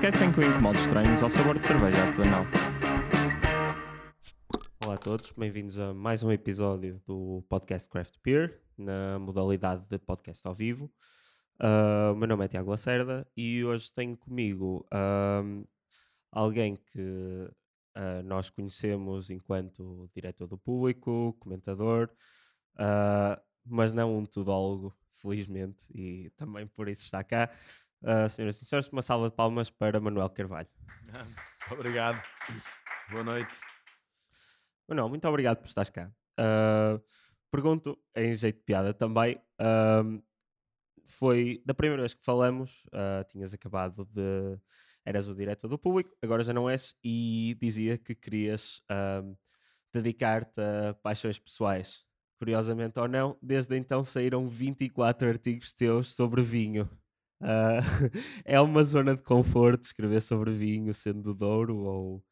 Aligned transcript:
podcast 0.00 0.24
em 0.24 0.32
que 0.32 0.40
eu 0.40 0.50
incomodo 0.50 0.78
estranhos 0.78 1.22
ao 1.22 1.28
sabor 1.28 1.52
de 1.52 1.60
cerveja 1.60 2.02
artesanal. 2.02 2.46
Olá 4.82 4.94
a 4.94 4.96
todos, 4.96 5.30
bem-vindos 5.32 5.78
a 5.78 5.92
mais 5.92 6.22
um 6.22 6.32
episódio 6.32 7.02
do 7.06 7.44
podcast 7.50 7.86
Craft 7.86 8.14
Beer, 8.24 8.62
na 8.78 9.18
modalidade 9.18 9.84
de 9.90 9.98
podcast 9.98 10.48
ao 10.48 10.54
vivo. 10.54 10.90
Uh, 11.60 12.14
o 12.14 12.16
meu 12.16 12.26
nome 12.26 12.46
é 12.46 12.48
Tiago 12.48 12.70
Lacerda 12.70 13.28
e 13.36 13.62
hoje 13.62 13.92
tenho 13.92 14.16
comigo 14.16 14.86
uh, 14.90 15.68
alguém 16.32 16.76
que 16.76 17.50
uh, 17.94 18.22
nós 18.24 18.48
conhecemos 18.48 19.28
enquanto 19.28 20.08
diretor 20.14 20.46
do 20.46 20.56
público, 20.56 21.36
comentador, 21.38 22.08
mas 23.66 23.92
não 23.92 24.16
um 24.16 24.24
tudólogo, 24.24 24.96
felizmente, 25.12 25.84
e 25.94 26.30
também 26.38 26.66
por 26.66 26.88
isso 26.88 27.02
está 27.02 27.22
cá. 27.22 27.50
Uh, 28.02 28.28
senhoras 28.28 28.60
e 28.62 28.64
senhores, 28.64 28.88
uma 28.88 29.02
salva 29.02 29.28
de 29.28 29.36
palmas 29.36 29.70
para 29.70 30.00
Manuel 30.00 30.30
Carvalho. 30.30 30.68
Obrigado. 31.70 32.20
Boa 33.10 33.24
noite. 33.24 33.50
Manuel, 34.88 35.08
muito 35.08 35.28
obrigado 35.28 35.58
por 35.58 35.68
estares 35.68 35.90
cá. 35.90 36.10
Uh, 36.38 37.00
pergunto, 37.50 37.98
em 38.16 38.34
jeito 38.34 38.56
de 38.56 38.64
piada 38.64 38.94
também, 38.94 39.36
uh, 39.60 40.22
foi 41.04 41.62
da 41.64 41.74
primeira 41.74 42.02
vez 42.02 42.14
que 42.14 42.24
falamos, 42.24 42.84
uh, 42.86 43.24
tinhas 43.28 43.54
acabado 43.54 44.04
de. 44.06 44.58
Eras 45.04 45.28
o 45.28 45.34
diretor 45.34 45.66
do 45.66 45.78
público, 45.78 46.14
agora 46.22 46.42
já 46.42 46.52
não 46.52 46.68
és, 46.68 46.94
e 47.02 47.56
dizia 47.58 47.96
que 47.96 48.14
querias 48.14 48.82
dedicar-te 49.92 50.60
a 50.60 50.92
paixões 50.92 51.38
pessoais. 51.38 52.04
Curiosamente 52.38 53.00
ou 53.00 53.08
não, 53.08 53.36
desde 53.40 53.76
então 53.78 54.04
saíram 54.04 54.46
24 54.46 55.26
artigos 55.26 55.72
teus 55.72 56.14
sobre 56.14 56.42
vinho. 56.42 56.88
Uh, 57.40 57.80
é 58.44 58.60
uma 58.60 58.84
zona 58.84 59.16
de 59.16 59.22
conforto 59.22 59.84
escrever 59.84 60.20
sobre 60.20 60.52
vinho, 60.52 60.92
sendo 60.92 61.22
do 61.22 61.34
Douro 61.34 61.76
ou. 61.76 62.24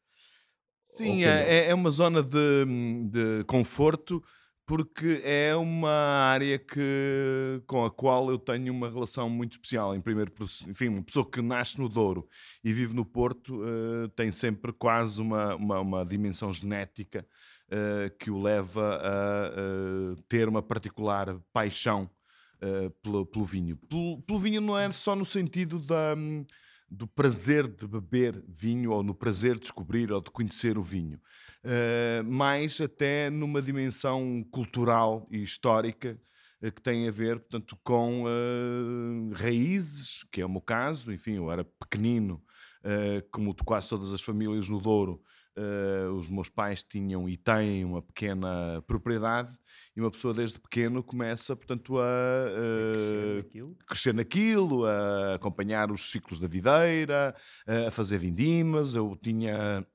Sim, 0.83 1.23
ou 1.23 1.29
é, 1.29 1.49
é, 1.49 1.69
é 1.69 1.75
uma 1.75 1.91
zona 1.91 2.23
de, 2.23 2.65
de 3.09 3.43
conforto 3.45 4.23
porque 4.69 5.19
é 5.23 5.55
uma 5.55 5.89
área 5.89 6.59
que, 6.59 7.59
com 7.65 7.83
a 7.85 7.89
qual 7.89 8.29
eu 8.29 8.37
tenho 8.37 8.71
uma 8.71 8.87
relação 8.87 9.27
muito 9.27 9.53
especial. 9.53 9.95
Em 9.95 9.99
primeiro, 9.99 10.31
enfim, 10.67 10.89
uma 10.89 11.01
pessoa 11.01 11.27
que 11.27 11.41
nasce 11.41 11.79
no 11.79 11.89
Douro 11.89 12.29
e 12.63 12.71
vive 12.71 12.93
no 12.93 13.03
Porto 13.03 13.63
uh, 13.63 14.07
tem 14.09 14.31
sempre 14.31 14.71
quase 14.71 15.19
uma, 15.19 15.55
uma, 15.55 15.79
uma 15.79 16.05
dimensão 16.05 16.53
genética 16.53 17.25
uh, 17.65 18.15
que 18.19 18.29
o 18.29 18.39
leva 18.39 19.01
a 19.01 19.49
uh, 19.49 20.21
ter 20.29 20.47
uma 20.47 20.61
particular 20.61 21.35
paixão 21.51 22.07
uh, 22.61 22.89
pelo, 23.01 23.25
pelo, 23.25 23.45
vinho. 23.45 23.77
Pelo, 23.77 24.21
pelo, 24.21 24.39
vinho 24.39 24.61
não 24.61 24.77
é 24.77 24.91
só 24.91 25.15
no 25.15 25.25
sentido 25.25 25.79
da, 25.79 26.15
um, 26.17 26.45
do 26.89 27.07
prazer 27.07 27.67
de 27.67 27.87
beber 27.87 28.43
vinho 28.47 28.91
ou 28.91 29.03
no 29.03 29.13
prazer 29.13 29.55
de 29.55 29.61
descobrir 29.61 30.11
ou 30.11 30.21
de 30.21 30.31
conhecer 30.31 30.77
o 30.77 30.83
vinho, 30.83 31.19
uh, 31.63 32.23
mas 32.25 32.79
até 32.81 33.29
numa 33.29 33.61
dimensão 33.61 34.43
cultural 34.51 35.27
e 35.31 35.41
histórica 35.41 36.19
uh, 36.61 36.71
que 36.71 36.81
tem 36.81 37.07
a 37.07 37.11
ver, 37.11 37.39
portanto, 37.39 37.77
com 37.83 38.23
raízes, 39.33 40.25
que 40.31 40.41
é 40.41 40.45
o 40.45 40.49
meu 40.49 40.61
caso. 40.61 41.11
Enfim, 41.11 41.33
eu 41.33 41.51
era 41.51 41.63
pequenino, 41.63 42.41
como 43.31 43.53
quase 43.65 43.89
todas 43.89 44.13
as 44.13 44.21
famílias 44.21 44.69
no 44.69 44.79
Douro, 44.79 45.21
Uh, 45.59 46.13
os 46.13 46.29
meus 46.29 46.47
pais 46.47 46.81
tinham 46.83 47.27
e 47.27 47.35
têm 47.35 47.83
uma 47.83 48.01
pequena 48.01 48.81
propriedade 48.87 49.51
e 49.93 49.99
uma 49.99 50.09
pessoa 50.09 50.33
desde 50.33 50.57
pequeno 50.57 51.03
começa, 51.03 51.53
portanto, 51.53 51.99
a, 51.99 52.05
uh, 52.05 53.43
crescer, 53.43 53.75
crescer, 53.85 54.13
naquilo, 54.13 54.85
a 54.85 55.35
acompanhar 55.35 55.91
os 55.91 56.11
ciclos 56.11 56.39
da 56.39 56.47
videira, 56.47 57.35
a 57.87 57.91
fazer 57.91 58.19
vindimas. 58.19 58.93
Eu 58.93 59.17
tinha 59.21 59.85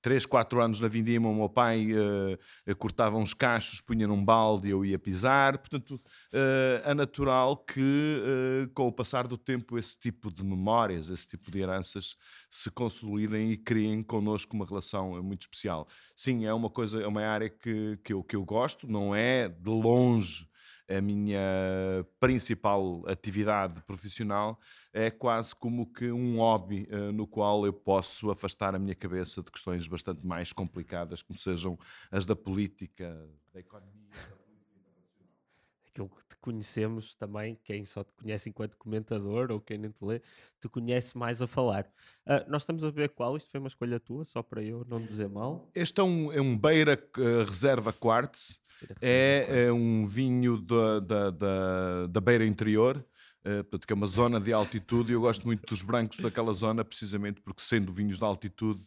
3, 0.00 0.26
4 0.26 0.60
anos 0.60 0.80
na 0.80 0.88
vindima, 0.88 1.28
o 1.28 1.34
meu 1.34 1.48
pai 1.48 1.88
uh, 1.92 2.76
cortava 2.76 3.16
uns 3.16 3.34
cachos, 3.34 3.80
punha 3.80 4.06
num 4.06 4.24
balde 4.24 4.68
e 4.68 4.70
eu 4.70 4.84
ia 4.84 4.98
pisar. 4.98 5.58
Portanto, 5.58 5.94
uh, 5.94 6.82
é 6.84 6.94
natural 6.94 7.56
que, 7.56 7.80
uh, 7.80 8.68
com 8.74 8.86
o 8.86 8.92
passar 8.92 9.26
do 9.26 9.36
tempo, 9.36 9.78
esse 9.78 9.98
tipo 9.98 10.32
de 10.32 10.44
memórias, 10.44 11.08
esse 11.10 11.26
tipo 11.26 11.50
de 11.50 11.60
heranças 11.60 12.16
se 12.50 12.70
consolidem 12.70 13.50
e 13.50 13.56
criem 13.56 14.02
connosco 14.02 14.54
uma 14.54 14.66
relação 14.66 15.22
muito 15.22 15.42
especial. 15.42 15.88
Sim, 16.16 16.46
é 16.46 16.52
uma 16.52 16.70
coisa, 16.70 17.00
é 17.02 17.06
uma 17.06 17.22
área 17.22 17.50
que, 17.50 17.98
que, 18.04 18.12
eu, 18.12 18.22
que 18.22 18.36
eu 18.36 18.44
gosto, 18.44 18.86
não 18.86 19.14
é 19.14 19.48
de 19.48 19.70
longe 19.70 20.48
a 20.88 21.00
minha 21.00 21.38
principal 22.18 23.04
atividade 23.06 23.82
profissional, 23.82 24.58
é 24.92 25.10
quase 25.10 25.54
como 25.54 25.86
que 25.86 26.10
um 26.10 26.38
hobby 26.38 26.88
uh, 26.90 27.12
no 27.12 27.26
qual 27.26 27.66
eu 27.66 27.72
posso 27.72 28.30
afastar 28.30 28.74
a 28.74 28.78
minha 28.78 28.94
cabeça 28.94 29.42
de 29.42 29.50
questões 29.50 29.86
bastante 29.86 30.26
mais 30.26 30.52
complicadas, 30.52 31.22
como 31.22 31.38
sejam 31.38 31.78
as 32.10 32.24
da 32.24 32.34
política, 32.34 33.28
da 33.52 33.60
economia. 33.60 34.37
Aquilo 35.98 36.10
que 36.10 36.28
te 36.28 36.36
conhecemos 36.40 37.16
também, 37.16 37.58
quem 37.64 37.84
só 37.84 38.04
te 38.04 38.12
conhece 38.12 38.48
enquanto 38.48 38.76
comentador 38.76 39.50
ou 39.50 39.60
quem 39.60 39.78
nem 39.78 39.90
te 39.90 40.04
lê, 40.04 40.22
te 40.60 40.68
conhece 40.68 41.18
mais 41.18 41.42
a 41.42 41.46
falar. 41.48 41.90
Uh, 42.24 42.48
nós 42.48 42.62
estamos 42.62 42.84
a 42.84 42.90
ver 42.90 43.08
qual, 43.08 43.36
isto 43.36 43.50
foi 43.50 43.58
uma 43.58 43.66
escolha 43.66 43.98
tua, 43.98 44.24
só 44.24 44.40
para 44.40 44.62
eu 44.62 44.86
não 44.88 45.04
dizer 45.04 45.28
mal. 45.28 45.68
Este 45.74 46.00
é 46.00 46.04
um, 46.04 46.32
é 46.32 46.40
um 46.40 46.56
Beira 46.56 46.96
uh, 47.16 47.44
Reserva 47.48 47.92
Quartz, 47.92 48.60
é, 49.02 49.66
é, 49.66 49.72
um 49.72 50.06
vinho 50.06 50.60
da, 50.60 51.00
da, 51.00 51.30
da, 51.30 52.06
da 52.06 52.20
beira 52.20 52.46
interior, 52.46 53.04
Uh, 53.40 53.62
portanto, 53.62 53.86
que 53.86 53.92
é 53.92 53.96
uma 53.96 54.06
zona 54.06 54.40
de 54.40 54.52
altitude, 54.52 55.12
e 55.12 55.14
eu 55.14 55.20
gosto 55.20 55.46
muito 55.46 55.64
dos 55.64 55.80
brancos 55.80 56.18
daquela 56.18 56.52
zona, 56.52 56.84
precisamente 56.84 57.40
porque, 57.40 57.62
sendo 57.62 57.92
vinhos 57.92 58.18
de 58.18 58.24
altitude, 58.24 58.82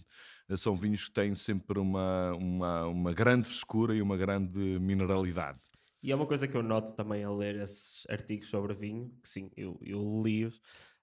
uh, 0.49 0.57
são 0.57 0.75
vinhos 0.75 1.05
que 1.05 1.11
têm 1.11 1.33
sempre 1.35 1.79
uma, 1.79 2.33
uma, 2.33 2.85
uma 2.85 3.13
grande 3.13 3.47
frescura 3.47 3.95
e 3.95 4.01
uma 4.01 4.17
grande 4.17 4.59
mineralidade. 4.79 5.61
E 6.03 6.11
é 6.11 6.15
uma 6.15 6.25
coisa 6.25 6.47
que 6.47 6.55
eu 6.55 6.63
noto 6.63 6.93
também 6.93 7.23
a 7.23 7.29
ler 7.29 7.55
esses 7.55 8.05
artigos 8.09 8.47
sobre 8.49 8.73
vinho, 8.73 9.11
que 9.21 9.29
sim, 9.29 9.51
eu, 9.55 9.77
eu 9.81 10.21
li-os. 10.23 10.57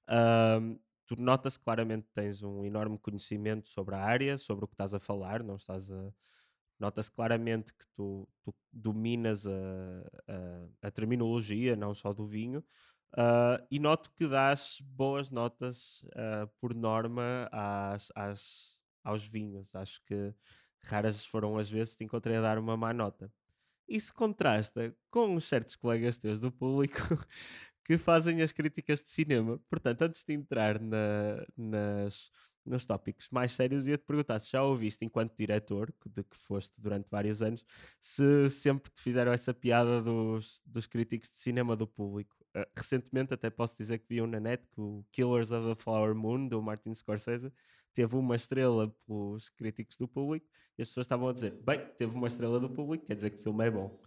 Uh, 0.09 0.78
tu 1.06 1.20
nota-se 1.20 1.59
claramente 1.59 2.06
que 2.06 2.12
tens 2.12 2.42
um 2.42 2.64
enorme 2.64 2.98
conhecimento 2.98 3.69
sobre 3.69 3.94
a 3.94 4.00
área, 4.00 4.37
sobre 4.37 4.64
o 4.64 4.69
que 4.69 4.75
estás 4.75 4.94
a 4.94 4.98
falar, 4.98 5.42
não 5.42 5.56
estás 5.56 5.91
a 5.91 6.12
nota-se 6.78 7.10
claramente 7.10 7.75
que 7.75 7.84
tu, 7.97 8.28
tu 8.42 8.54
dominas 8.72 9.47
a, 9.47 9.50
a, 10.28 10.88
a, 10.88 10.91
terminologia, 10.91 11.75
não 11.75 11.94
só 11.94 12.12
do 12.12 12.26
vinho, 12.26 12.60
uh, 13.14 13.64
e 13.70 13.78
noto 13.78 14.12
que 14.12 14.28
dás 14.28 14.78
boas 14.82 15.31
notas 15.31 16.03
uh, 16.14 16.48
por 16.60 16.75
norma 16.75 17.48
às, 17.50 18.12
às, 18.14 18.78
aos 19.03 19.26
vinhos. 19.26 19.75
Acho 19.75 20.00
que 20.04 20.32
raras 20.82 21.25
foram 21.25 21.58
as 21.58 21.69
vezes 21.69 21.94
que 21.94 21.98
te 21.98 22.04
encontrei 22.04 22.37
a 22.37 22.41
dar 22.41 22.58
uma 22.58 22.76
má 22.76 22.92
nota. 22.92 23.31
Isso 23.88 24.12
contrasta 24.12 24.94
com 25.10 25.38
certos 25.41 25.75
colegas 25.76 26.19
teus 26.19 26.41
do 26.41 26.53
público 26.53 26.97
que 27.84 27.97
fazem 27.97 28.43
as 28.43 28.53
críticas 28.53 29.03
de 29.03 29.10
cinema. 29.10 29.59
Portanto, 29.69 30.03
antes 30.03 30.22
de 30.22 30.34
entrar 30.34 30.78
na, 30.78 31.47
nas 31.56 32.31
nos 32.69 32.87
tópicos 32.87 33.28
mais 33.31 33.53
sérios, 33.53 33.87
ia-te 33.87 34.04
perguntar 34.04 34.38
se 34.38 34.50
já 34.50 34.62
ouviste, 34.62 35.04
enquanto 35.04 35.37
diretor, 35.37 35.93
de 36.06 36.22
que 36.22 36.37
foste 36.37 36.75
durante 36.78 37.09
vários 37.10 37.43
anos, 37.43 37.65
se 38.00 38.50
sempre 38.50 38.91
te 38.91 39.00
fizeram 39.00 39.32
essa 39.32 39.54
piada 39.54 40.03
dos, 40.03 40.62
dos 40.66 40.87
críticos 40.87 41.31
de 41.31 41.38
cinema 41.38 41.75
do 41.75 41.87
público. 41.87 42.37
Uh, 42.55 42.65
recentemente, 42.76 43.34
até 43.34 43.50
posso 43.50 43.76
dizer 43.76 43.99
que 43.99 44.06
vi 44.09 44.22
um 44.22 44.26
na 44.26 44.41
net 44.41 44.62
que 44.70 44.81
o 44.81 45.05
Killers 45.10 45.50
of 45.50 45.75
the 45.75 45.82
Flower 45.82 46.15
Moon, 46.15 46.49
do 46.49 46.62
Martin 46.62 46.94
Scorsese, 46.94 47.53
teve 47.94 48.16
uma 48.16 48.37
estrela 48.37 48.94
pelos 49.06 49.49
críticos 49.50 49.97
do 49.97 50.06
público 50.06 50.47
e 50.78 50.82
as 50.82 50.88
pessoas 50.88 51.04
estavam 51.04 51.28
a 51.28 51.32
dizer: 51.32 51.53
bem, 51.65 51.84
teve 51.97 52.15
uma 52.15 52.28
estrela 52.28 52.60
do 52.60 52.71
público, 52.71 53.06
quer 53.06 53.15
dizer 53.15 53.31
que 53.31 53.41
o 53.41 53.43
filme 53.43 53.66
é 53.66 53.71
bom. 53.71 54.00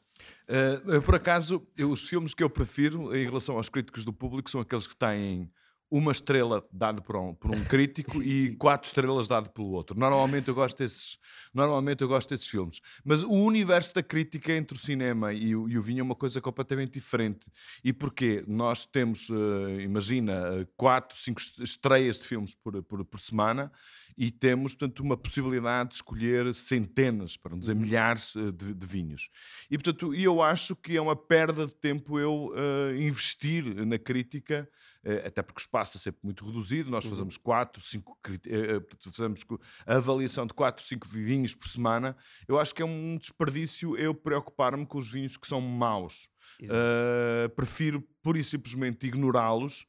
Uh, 0.47 1.01
por 1.01 1.15
acaso, 1.15 1.65
eu, 1.77 1.89
os 1.89 2.07
filmes 2.07 2.33
que 2.33 2.43
eu 2.43 2.49
prefiro 2.49 3.15
em 3.15 3.23
relação 3.23 3.57
aos 3.57 3.69
críticos 3.69 4.03
do 4.03 4.13
público 4.13 4.49
são 4.49 4.61
aqueles 4.61 4.87
que 4.87 4.95
têm 4.95 5.51
uma 5.91 6.13
estrela 6.13 6.65
dada 6.71 7.01
por 7.01 7.17
um, 7.17 7.33
por 7.35 7.51
um 7.51 7.63
crítico 7.65 8.23
e 8.23 8.55
quatro 8.55 8.87
estrelas 8.87 9.27
dado 9.27 9.49
pelo 9.49 9.71
outro. 9.71 9.99
Normalmente 9.99 10.47
eu 10.47 10.55
gosto 10.55 10.77
desses, 10.77 11.17
normalmente 11.53 12.01
eu 12.01 12.07
gosto 12.07 12.29
desses 12.29 12.47
filmes. 12.47 12.79
Mas 13.03 13.23
o 13.23 13.31
universo 13.31 13.93
da 13.93 14.01
crítica 14.01 14.53
entre 14.53 14.77
o 14.77 14.79
cinema 14.79 15.33
e 15.33 15.53
o, 15.53 15.67
e 15.67 15.77
o 15.77 15.81
vinho 15.81 15.99
é 15.99 16.03
uma 16.03 16.15
coisa 16.15 16.39
completamente 16.39 16.93
diferente. 16.93 17.51
E 17.83 17.91
porquê? 17.91 18.41
Nós 18.47 18.85
temos, 18.85 19.29
uh, 19.29 19.81
imagina, 19.81 20.65
quatro, 20.77 21.17
cinco 21.17 21.41
estreias 21.59 22.17
de 22.17 22.25
filmes 22.25 22.55
por, 22.55 22.81
por, 22.83 23.03
por 23.03 23.19
semana 23.19 23.69
e 24.17 24.31
temos, 24.31 24.73
portanto, 24.73 25.01
uma 25.01 25.17
possibilidade 25.17 25.89
de 25.89 25.95
escolher 25.95 26.53
centenas, 26.53 27.35
para 27.35 27.51
não 27.51 27.59
dizer 27.59 27.73
uhum. 27.73 27.81
milhares 27.81 28.33
uh, 28.35 28.51
de, 28.51 28.73
de, 28.73 28.87
vinhos. 28.87 29.29
E, 29.69 29.77
portanto, 29.77 30.13
eu 30.13 30.41
acho 30.41 30.73
que 30.75 30.95
é 30.95 31.01
uma 31.01 31.15
perda 31.15 31.65
de 31.65 31.75
tempo 31.75 32.17
eu 32.17 32.53
uh, 32.53 32.95
investir 32.95 33.63
na 33.85 33.97
crítica 33.97 34.69
eh, 34.69 34.81
até 35.25 35.41
porque 35.41 35.59
o 35.59 35.63
espaço 35.63 35.97
é 35.97 35.99
sempre 35.99 36.19
muito 36.23 36.45
reduzido, 36.45 36.89
nós 36.89 37.03
uhum. 37.05 37.11
fazemos 37.11 37.37
4, 37.37 37.81
5, 37.81 38.17
eh, 38.27 38.39
eh, 38.47 38.81
fazemos 39.11 39.45
a 39.85 39.95
avaliação 39.95 40.45
de 40.45 40.53
4, 40.53 40.83
5 40.83 41.07
vinhos 41.07 41.55
por 41.55 41.67
semana, 41.67 42.15
eu 42.47 42.59
acho 42.59 42.73
que 42.73 42.81
é 42.81 42.85
um 42.85 43.17
desperdício 43.17 43.97
eu 43.97 44.13
preocupar-me 44.13 44.85
com 44.85 44.97
os 44.97 45.09
vinhos 45.09 45.37
que 45.37 45.47
são 45.47 45.59
maus. 45.61 46.29
Uh, 46.61 47.49
prefiro 47.55 48.03
pura 48.21 48.37
e 48.37 48.43
simplesmente 48.43 49.07
ignorá-los 49.07 49.87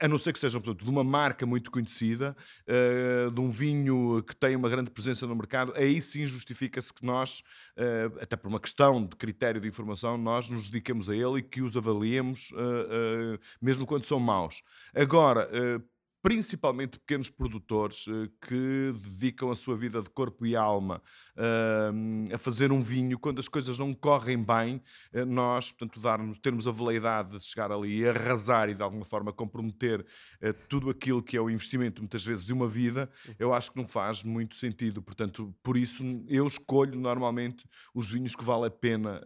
a 0.00 0.08
não 0.08 0.18
ser 0.18 0.32
que 0.32 0.38
sejam, 0.38 0.60
portanto, 0.60 0.84
de 0.84 0.90
uma 0.90 1.04
marca 1.04 1.44
muito 1.44 1.70
conhecida, 1.70 2.36
uh, 2.66 3.30
de 3.30 3.40
um 3.40 3.50
vinho 3.50 4.22
que 4.22 4.34
tem 4.34 4.56
uma 4.56 4.68
grande 4.68 4.90
presença 4.90 5.26
no 5.26 5.36
mercado, 5.36 5.72
aí 5.76 6.00
sim 6.00 6.26
justifica-se 6.26 6.92
que 6.92 7.04
nós, 7.04 7.40
uh, 7.76 8.18
até 8.20 8.36
por 8.36 8.48
uma 8.48 8.60
questão 8.60 9.04
de 9.04 9.16
critério 9.16 9.60
de 9.60 9.68
informação, 9.68 10.16
nós 10.16 10.48
nos 10.48 10.70
dediquemos 10.70 11.08
a 11.08 11.14
ele 11.14 11.38
e 11.38 11.42
que 11.42 11.60
os 11.60 11.76
avaliemos, 11.76 12.52
mesmo 13.60 13.86
quando 13.86 14.06
são 14.06 14.18
maus. 14.18 14.62
Agora, 14.94 15.48
principalmente 16.24 16.98
pequenos 16.98 17.28
produtores 17.28 18.06
uh, 18.06 18.30
que 18.40 18.94
dedicam 18.96 19.50
a 19.50 19.54
sua 19.54 19.76
vida 19.76 20.00
de 20.00 20.08
corpo 20.08 20.46
e 20.46 20.56
alma 20.56 21.02
uh, 21.36 22.34
a 22.34 22.38
fazer 22.38 22.72
um 22.72 22.80
vinho, 22.80 23.18
quando 23.18 23.40
as 23.40 23.46
coisas 23.46 23.78
não 23.78 23.92
correm 23.92 24.42
bem, 24.42 24.82
uh, 25.12 25.26
nós, 25.26 25.70
portanto, 25.70 26.00
darmos, 26.00 26.38
termos 26.38 26.66
a 26.66 26.72
veleidade 26.72 27.38
de 27.38 27.44
chegar 27.44 27.70
ali 27.70 27.98
e 27.98 28.08
arrasar 28.08 28.70
e 28.70 28.74
de 28.74 28.82
alguma 28.82 29.04
forma 29.04 29.34
comprometer 29.34 30.06
tudo 30.68 30.88
aquilo 30.88 31.22
que 31.22 31.36
é 31.36 31.40
o 31.40 31.50
investimento, 31.50 32.00
muitas 32.00 32.24
vezes, 32.24 32.46
de 32.46 32.52
uma 32.54 32.68
vida, 32.68 33.10
eu 33.38 33.52
acho 33.52 33.70
que 33.70 33.76
não 33.76 33.86
faz 33.86 34.22
muito 34.22 34.56
sentido. 34.56 35.02
Portanto, 35.02 35.54
por 35.62 35.76
isso 35.76 36.02
eu 36.28 36.46
escolho 36.46 36.98
normalmente 36.98 37.66
os 37.94 38.10
vinhos 38.10 38.34
que 38.34 38.44
vale 38.44 38.66
a 38.66 38.70
pena 38.70 39.20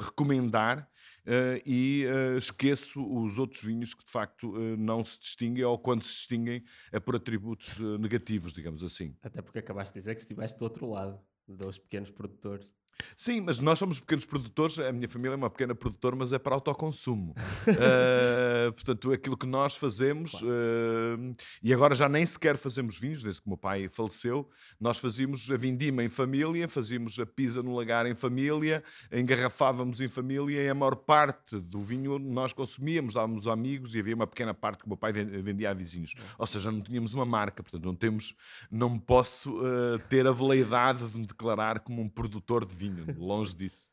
recomendar 0.00 0.88
uh, 1.26 1.62
e 1.64 2.04
uh, 2.06 2.36
esqueço 2.36 3.04
os 3.04 3.38
outros 3.38 3.62
vinhos 3.62 3.94
que 3.94 4.04
de 4.04 4.10
facto 4.10 4.50
uh, 4.50 4.76
não 4.76 5.04
se 5.04 5.18
distinguem 5.18 5.64
ou 5.64 5.78
quando 5.78 6.02
se 6.02 6.12
distinguem 6.12 6.64
é 6.90 7.00
por 7.00 7.16
atributos 7.16 7.78
negativos, 7.98 8.52
digamos 8.52 8.82
assim. 8.82 9.16
Até 9.22 9.42
porque 9.42 9.58
acabaste 9.58 9.94
de 9.94 10.00
dizer 10.00 10.14
que 10.14 10.20
estiveste 10.20 10.58
do 10.58 10.62
outro 10.62 10.88
lado, 10.88 11.20
dos 11.46 11.78
pequenos 11.78 12.10
produtores. 12.10 12.68
Sim, 13.16 13.40
mas 13.40 13.58
nós 13.58 13.78
somos 13.78 14.00
pequenos 14.00 14.24
produtores, 14.24 14.78
a 14.78 14.92
minha 14.92 15.08
família 15.08 15.34
é 15.34 15.36
uma 15.36 15.50
pequena 15.50 15.74
produtora, 15.74 16.16
mas 16.16 16.32
é 16.32 16.38
para 16.38 16.54
autoconsumo. 16.54 17.32
uh, 17.32 18.72
portanto, 18.74 19.12
aquilo 19.12 19.36
que 19.36 19.46
nós 19.46 19.76
fazemos, 19.76 20.32
claro. 20.32 20.46
uh, 20.48 21.36
e 21.62 21.72
agora 21.72 21.94
já 21.94 22.08
nem 22.08 22.24
sequer 22.24 22.56
fazemos 22.56 22.98
vinhos, 22.98 23.22
desde 23.22 23.40
que 23.40 23.46
o 23.46 23.50
meu 23.50 23.58
pai 23.58 23.88
faleceu, 23.88 24.48
nós 24.80 24.98
fazíamos 24.98 25.50
a 25.50 25.56
vindima 25.56 26.02
em 26.02 26.08
família, 26.08 26.68
fazíamos 26.68 27.18
a 27.18 27.26
pisa 27.26 27.62
no 27.62 27.74
lagar 27.74 28.06
em 28.06 28.14
família, 28.14 28.82
engarrafávamos 29.10 30.00
em 30.00 30.08
família 30.08 30.62
e 30.62 30.68
a 30.68 30.74
maior 30.74 30.96
parte 30.96 31.58
do 31.58 31.80
vinho 31.80 32.18
nós 32.18 32.52
consumíamos, 32.52 33.14
dávamos 33.14 33.46
amigos 33.46 33.94
e 33.94 34.00
havia 34.00 34.14
uma 34.14 34.26
pequena 34.26 34.54
parte 34.54 34.78
que 34.78 34.86
o 34.86 34.88
meu 34.88 34.96
pai 34.96 35.12
vendia 35.12 35.70
a 35.70 35.74
vizinhos. 35.74 36.14
Ou 36.38 36.46
seja, 36.46 36.70
não 36.70 36.80
tínhamos 36.80 37.14
uma 37.14 37.24
marca, 37.24 37.62
portanto, 37.62 37.84
não 37.84 37.94
temos, 37.94 38.34
não 38.70 38.98
posso 38.98 39.58
uh, 39.58 39.98
ter 40.08 40.26
a 40.26 40.32
veleidade 40.32 41.06
de 41.08 41.18
me 41.18 41.26
declarar 41.26 41.80
como 41.80 42.02
um 42.02 42.08
produtor 42.08 42.64
de 42.64 42.74
vinho, 42.74 42.91
longe 43.16 43.54
disso. 43.54 43.88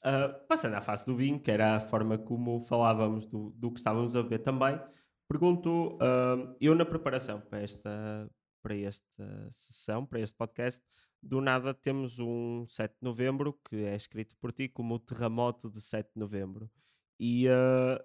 Uh, 0.00 0.34
passando 0.48 0.74
à 0.74 0.80
face 0.80 1.06
do 1.06 1.16
vinho, 1.16 1.40
que 1.40 1.50
era 1.50 1.76
a 1.76 1.80
forma 1.80 2.18
como 2.18 2.60
falávamos 2.60 3.26
do, 3.26 3.50
do 3.50 3.70
que 3.70 3.78
estávamos 3.78 4.16
a 4.16 4.22
beber 4.22 4.40
também, 4.40 4.80
pergunto, 5.28 5.94
uh, 5.94 6.56
eu 6.60 6.74
na 6.74 6.84
preparação 6.84 7.40
para 7.40 7.60
esta, 7.60 8.30
para 8.62 8.76
esta 8.76 9.48
sessão, 9.50 10.04
para 10.04 10.20
este 10.20 10.36
podcast, 10.36 10.82
do 11.22 11.40
nada 11.40 11.72
temos 11.72 12.18
um 12.18 12.66
7 12.66 12.92
de 12.92 13.02
novembro 13.02 13.58
que 13.68 13.84
é 13.84 13.94
escrito 13.94 14.36
por 14.36 14.52
ti 14.52 14.68
como 14.68 14.96
o 14.96 14.98
terremoto 14.98 15.70
de 15.70 15.80
7 15.80 16.12
de 16.14 16.20
novembro. 16.20 16.70
E, 17.18 17.46
uh, 17.48 18.02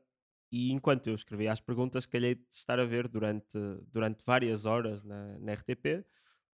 e 0.52 0.72
enquanto 0.72 1.08
eu 1.08 1.16
escrevia 1.16 1.52
as 1.52 1.60
perguntas, 1.60 2.06
calhei 2.06 2.36
de 2.36 2.46
estar 2.52 2.80
a 2.80 2.86
ver 2.86 3.08
durante, 3.08 3.58
durante 3.92 4.24
várias 4.24 4.66
horas 4.66 5.04
na, 5.04 5.38
na 5.40 5.54
RTP, 5.54 6.06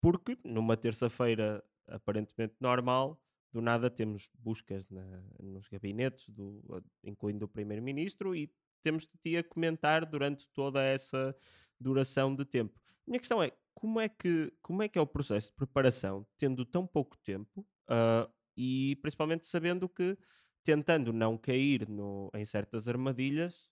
porque 0.01 0.37
numa 0.45 0.77
terça-feira 0.77 1.63
aparentemente 1.87 2.57
normal 2.61 3.19
do 3.53 3.61
nada 3.61 3.91
temos 3.91 4.31
buscas 4.35 4.89
na, 4.89 5.23
nos 5.41 5.69
gabinetes, 5.69 6.29
do, 6.29 6.63
incluindo 7.03 7.45
o 7.45 7.49
Primeiro-Ministro, 7.49 8.35
e 8.35 8.53
temos 8.83 9.07
de 9.07 9.17
ti 9.19 9.37
a 9.37 9.45
comentar 9.45 10.05
durante 10.05 10.51
toda 10.51 10.83
essa 10.83 11.35
duração 11.81 12.35
de 12.35 12.45
tempo. 12.45 12.79
A 13.07 13.11
minha 13.11 13.21
questão 13.21 13.43
é, 13.43 13.53
como 13.75 14.01
é 14.01 14.09
que, 14.09 14.53
como 14.61 14.83
é, 14.83 14.89
que 14.89 14.99
é 14.99 15.03
o 15.03 15.07
processo 15.07 15.49
de 15.49 15.55
preparação, 15.55 16.27
tendo 16.37 16.65
tão 16.65 16.87
pouco 16.87 17.17
tempo, 17.19 17.67
uh, 17.89 18.31
e 18.57 18.97
principalmente 18.97 19.47
sabendo 19.47 19.89
que, 19.89 20.19
tentando 20.65 21.13
não 21.13 21.39
cair 21.39 21.89
no, 21.89 22.31
em 22.35 22.45
certas 22.45 22.89
armadilhas, 22.89 23.71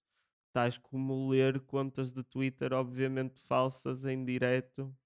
tais 0.53 0.79
como 0.79 1.29
ler 1.29 1.61
contas 1.61 2.13
de 2.13 2.23
Twitter, 2.23 2.73
obviamente 2.73 3.39
falsas, 3.41 4.07
em 4.07 4.25
direto, 4.25 4.97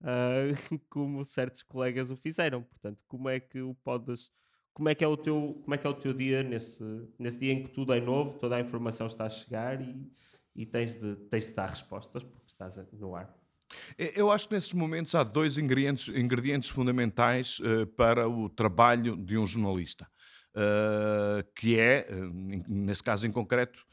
uh, 0.00 0.80
como 0.88 1.24
certos 1.24 1.62
colegas 1.62 2.10
o 2.10 2.16
fizeram. 2.16 2.62
Portanto, 2.62 2.98
como 3.06 3.28
é 3.28 3.40
que 3.40 3.60
o 3.60 3.74
podes. 3.84 4.30
Como 4.72 4.88
é 4.88 4.94
que 4.94 5.04
é 5.04 5.08
o 5.08 5.16
teu, 5.16 5.60
como 5.62 5.74
é 5.74 5.78
que 5.78 5.86
é 5.86 5.90
o 5.90 5.94
teu 5.94 6.12
dia 6.14 6.42
nesse, 6.42 6.82
nesse 7.18 7.38
dia 7.38 7.52
em 7.52 7.62
que 7.62 7.70
tudo 7.70 7.92
é 7.92 8.00
novo, 8.00 8.38
toda 8.38 8.56
a 8.56 8.60
informação 8.60 9.06
está 9.06 9.26
a 9.26 9.28
chegar 9.28 9.80
e, 9.82 10.10
e 10.54 10.64
tens, 10.64 10.94
de, 10.94 11.16
tens 11.28 11.48
de 11.48 11.54
dar 11.54 11.68
respostas 11.68 12.22
porque 12.22 12.46
estás 12.46 12.76
no 12.92 13.14
ar? 13.14 13.34
Eu 13.98 14.30
acho 14.30 14.48
que 14.48 14.54
nesses 14.54 14.72
momentos 14.72 15.14
há 15.14 15.22
dois 15.22 15.58
ingredientes, 15.58 16.08
ingredientes 16.08 16.68
fundamentais 16.68 17.58
uh, 17.60 17.86
para 17.88 18.28
o 18.28 18.48
trabalho 18.48 19.16
de 19.16 19.36
um 19.36 19.46
jornalista, 19.46 20.08
uh, 20.54 21.44
que 21.54 21.78
é, 21.78 22.08
uh, 22.10 22.64
nesse 22.68 23.02
caso 23.02 23.26
em 23.26 23.32
concreto, 23.32 23.84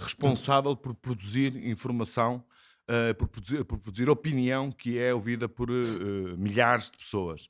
responsável 0.00 0.74
por 0.74 0.94
produzir 0.94 1.54
informação 1.66 2.42
uh, 2.88 3.14
por, 3.14 3.28
produzir, 3.28 3.64
por, 3.64 3.78
produzir, 3.78 4.08
opinião 4.08 4.72
que 4.72 4.98
é 4.98 5.12
ouvida 5.14 5.48
por 5.48 5.70
uh, 5.70 6.36
milhares 6.36 6.90
de 6.90 6.98
pessoas. 6.98 7.48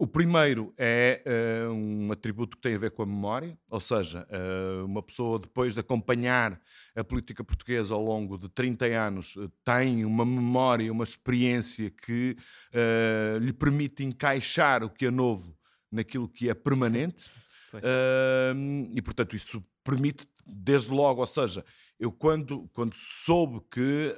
O 0.00 0.06
primeiro 0.06 0.72
é 0.78 1.24
uh, 1.26 1.72
um 1.72 2.12
atributo 2.12 2.56
que 2.56 2.62
tem 2.62 2.76
a 2.76 2.78
ver 2.78 2.92
com 2.92 3.02
a 3.02 3.06
memória, 3.06 3.58
ou 3.68 3.80
seja, 3.80 4.24
uh, 4.30 4.84
uma 4.84 5.02
pessoa 5.02 5.40
depois 5.40 5.74
de 5.74 5.80
acompanhar 5.80 6.60
a 6.94 7.02
política 7.02 7.42
portuguesa 7.42 7.94
ao 7.94 8.00
longo 8.00 8.38
de 8.38 8.48
30 8.48 8.86
anos 8.86 9.34
uh, 9.34 9.50
tem 9.64 10.04
uma 10.04 10.24
memória, 10.24 10.92
uma 10.92 11.02
experiência 11.02 11.90
que 11.90 12.36
lhe 13.40 13.52
permite 13.52 14.04
encaixar 14.04 14.84
o 14.84 14.90
que 14.90 15.06
é 15.06 15.10
novo 15.10 15.58
naquilo 15.90 16.28
que 16.28 16.48
é 16.48 16.54
permanente. 16.54 17.24
e, 18.94 19.02
portanto, 19.02 19.34
isso 19.34 19.64
permite, 19.82 20.28
desde 20.48 20.90
logo, 20.90 21.20
ou 21.20 21.26
seja, 21.26 21.64
eu 21.98 22.10
quando, 22.10 22.68
quando 22.72 22.94
soube 22.94 23.60
que 23.70 24.14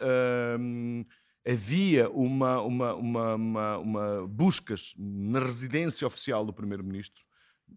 hum, 0.58 1.04
havia 1.46 2.08
uma, 2.10 2.60
uma, 2.62 2.94
uma, 2.94 3.34
uma, 3.34 3.78
uma 3.78 4.28
buscas 4.28 4.94
na 4.96 5.40
residência 5.40 6.06
oficial 6.06 6.44
do 6.44 6.52
primeiro-ministro, 6.52 7.24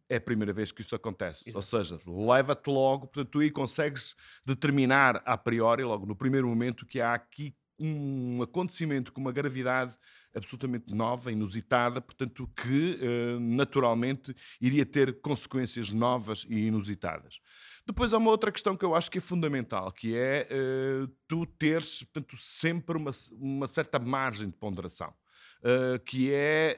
é 0.09 0.17
a 0.17 0.21
primeira 0.21 0.53
vez 0.53 0.71
que 0.71 0.81
isso 0.81 0.95
acontece. 0.95 1.43
Exato. 1.47 1.57
Ou 1.57 1.63
seja, 1.63 1.99
leva-te 2.05 2.69
logo, 2.69 3.07
portanto, 3.07 3.29
tu 3.29 3.39
aí 3.39 3.51
consegues 3.51 4.15
determinar 4.45 5.21
a 5.25 5.37
priori, 5.37 5.83
logo 5.83 6.05
no 6.05 6.15
primeiro 6.15 6.47
momento, 6.47 6.85
que 6.85 6.99
há 6.99 7.13
aqui 7.13 7.55
um 7.83 8.41
acontecimento 8.41 9.11
com 9.11 9.19
uma 9.19 9.31
gravidade 9.31 9.97
absolutamente 10.33 10.95
nova, 10.95 11.31
inusitada, 11.31 11.99
portanto, 11.99 12.49
que 12.55 12.97
uh, 13.01 13.39
naturalmente 13.39 14.35
iria 14.59 14.85
ter 14.85 15.19
consequências 15.21 15.89
novas 15.89 16.45
e 16.49 16.65
inusitadas. 16.65 17.39
Depois 17.85 18.13
há 18.13 18.17
uma 18.17 18.31
outra 18.31 18.51
questão 18.51 18.77
que 18.77 18.85
eu 18.85 18.95
acho 18.95 19.11
que 19.11 19.17
é 19.17 19.21
fundamental, 19.21 19.91
que 19.91 20.15
é 20.15 20.47
uh, 20.49 21.07
tu 21.27 21.45
teres 21.45 22.03
portanto, 22.03 22.37
sempre 22.37 22.97
uma, 22.97 23.11
uma 23.33 23.67
certa 23.67 23.99
margem 23.99 24.49
de 24.49 24.55
ponderação. 24.55 25.13
Uh, 25.61 25.97
que 26.03 26.29
é 26.33 26.77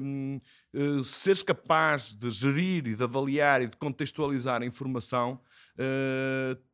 uh, 0.00 0.40
uh, 0.74 1.04
seres 1.04 1.44
capaz 1.44 2.12
de 2.12 2.28
gerir 2.28 2.88
e 2.88 2.96
de 2.96 3.04
avaliar 3.04 3.62
e 3.62 3.68
de 3.68 3.76
contextualizar 3.76 4.62
a 4.62 4.66
informação 4.66 5.40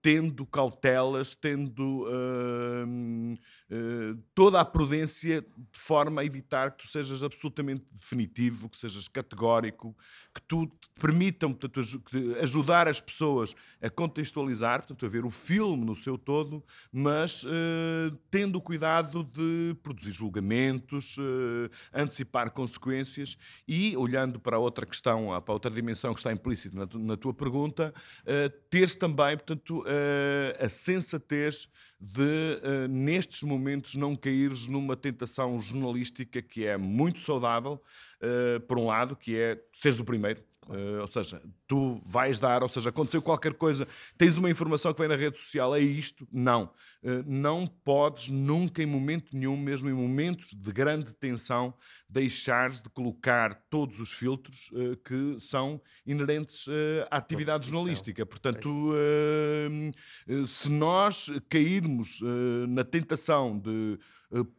tendo 0.06 0.46
cautelas, 0.46 1.34
tendo 1.34 2.04
uh, 2.04 3.34
uh, 3.74 4.16
toda 4.36 4.60
a 4.60 4.64
prudência 4.64 5.40
de 5.42 5.78
forma 5.80 6.20
a 6.20 6.24
evitar 6.24 6.70
que 6.70 6.84
tu 6.84 6.88
sejas 6.88 7.24
absolutamente 7.24 7.84
definitivo, 7.90 8.68
que 8.68 8.76
sejas 8.76 9.08
categórico, 9.08 9.96
que 10.32 10.40
tu 10.42 10.70
permitam 10.94 11.52
portanto, 11.52 11.80
ajudar 12.40 12.86
as 12.86 13.00
pessoas 13.00 13.56
a 13.82 13.90
contextualizar, 13.90 14.78
portanto, 14.78 15.04
a 15.04 15.08
ver 15.08 15.24
o 15.24 15.30
filme 15.30 15.84
no 15.84 15.96
seu 15.96 16.16
todo, 16.16 16.62
mas 16.92 17.44
tendo 18.30 18.56
o 18.56 18.60
cuidado 18.62 19.24
de 19.24 19.76
produzir 19.82 20.12
julgamentos, 20.12 21.16
antecipar 21.92 22.50
consequências 22.52 23.36
e, 23.68 23.94
olhando 23.96 24.40
para 24.40 24.58
outra 24.58 24.86
questão, 24.86 25.28
para 25.44 25.52
outra 25.52 25.70
dimensão 25.70 26.14
que 26.14 26.20
está 26.20 26.32
implícita 26.32 26.74
na, 26.74 26.88
na 26.98 27.16
tua 27.16 27.34
pergunta, 27.34 27.92
teres 28.70 28.94
também, 28.94 29.36
portanto, 29.36 29.84
uh, 29.96 30.64
a 30.64 30.68
sensatez 30.68 31.68
de, 32.00 32.20
uh, 32.22 32.88
nestes 32.88 33.42
momentos, 33.42 33.94
não 33.94 34.14
caíres 34.14 34.66
numa 34.66 34.96
tentação 34.96 35.60
jornalística 35.60 36.42
que 36.42 36.66
é 36.66 36.76
muito 36.76 37.20
saudável, 37.20 37.82
uh, 38.22 38.60
por 38.60 38.78
um 38.78 38.86
lado, 38.86 39.16
que 39.16 39.36
é 39.36 39.60
seres 39.72 39.98
o 39.98 40.04
primeiro. 40.04 40.42
Uh, 40.68 41.00
ou 41.00 41.06
seja, 41.06 41.40
tu 41.68 42.00
vais 42.04 42.40
dar, 42.40 42.62
ou 42.62 42.68
seja, 42.68 42.88
aconteceu 42.88 43.22
qualquer 43.22 43.54
coisa, 43.54 43.86
tens 44.18 44.36
uma 44.36 44.50
informação 44.50 44.92
que 44.92 44.98
vem 44.98 45.08
na 45.08 45.14
rede 45.14 45.38
social, 45.38 45.74
é 45.74 45.80
isto? 45.80 46.26
Não. 46.32 46.64
Uh, 47.04 47.22
não 47.24 47.66
podes 47.66 48.28
nunca, 48.28 48.82
em 48.82 48.86
momento 48.86 49.36
nenhum, 49.36 49.56
mesmo 49.56 49.88
em 49.88 49.92
momentos 49.92 50.52
de 50.52 50.72
grande 50.72 51.12
tensão, 51.12 51.72
deixares 52.08 52.80
de 52.80 52.88
colocar 52.88 53.54
todos 53.70 54.00
os 54.00 54.12
filtros 54.12 54.70
uh, 54.72 54.96
que 55.04 55.36
são 55.38 55.80
inerentes 56.04 56.66
à 57.10 57.16
atividade 57.16 57.68
jornalística. 57.68 58.24
Portanto, 58.26 58.92
se 60.46 60.68
nós 60.68 61.30
cairmos 61.48 62.20
na 62.68 62.84
tentação 62.84 63.58
de 63.58 63.98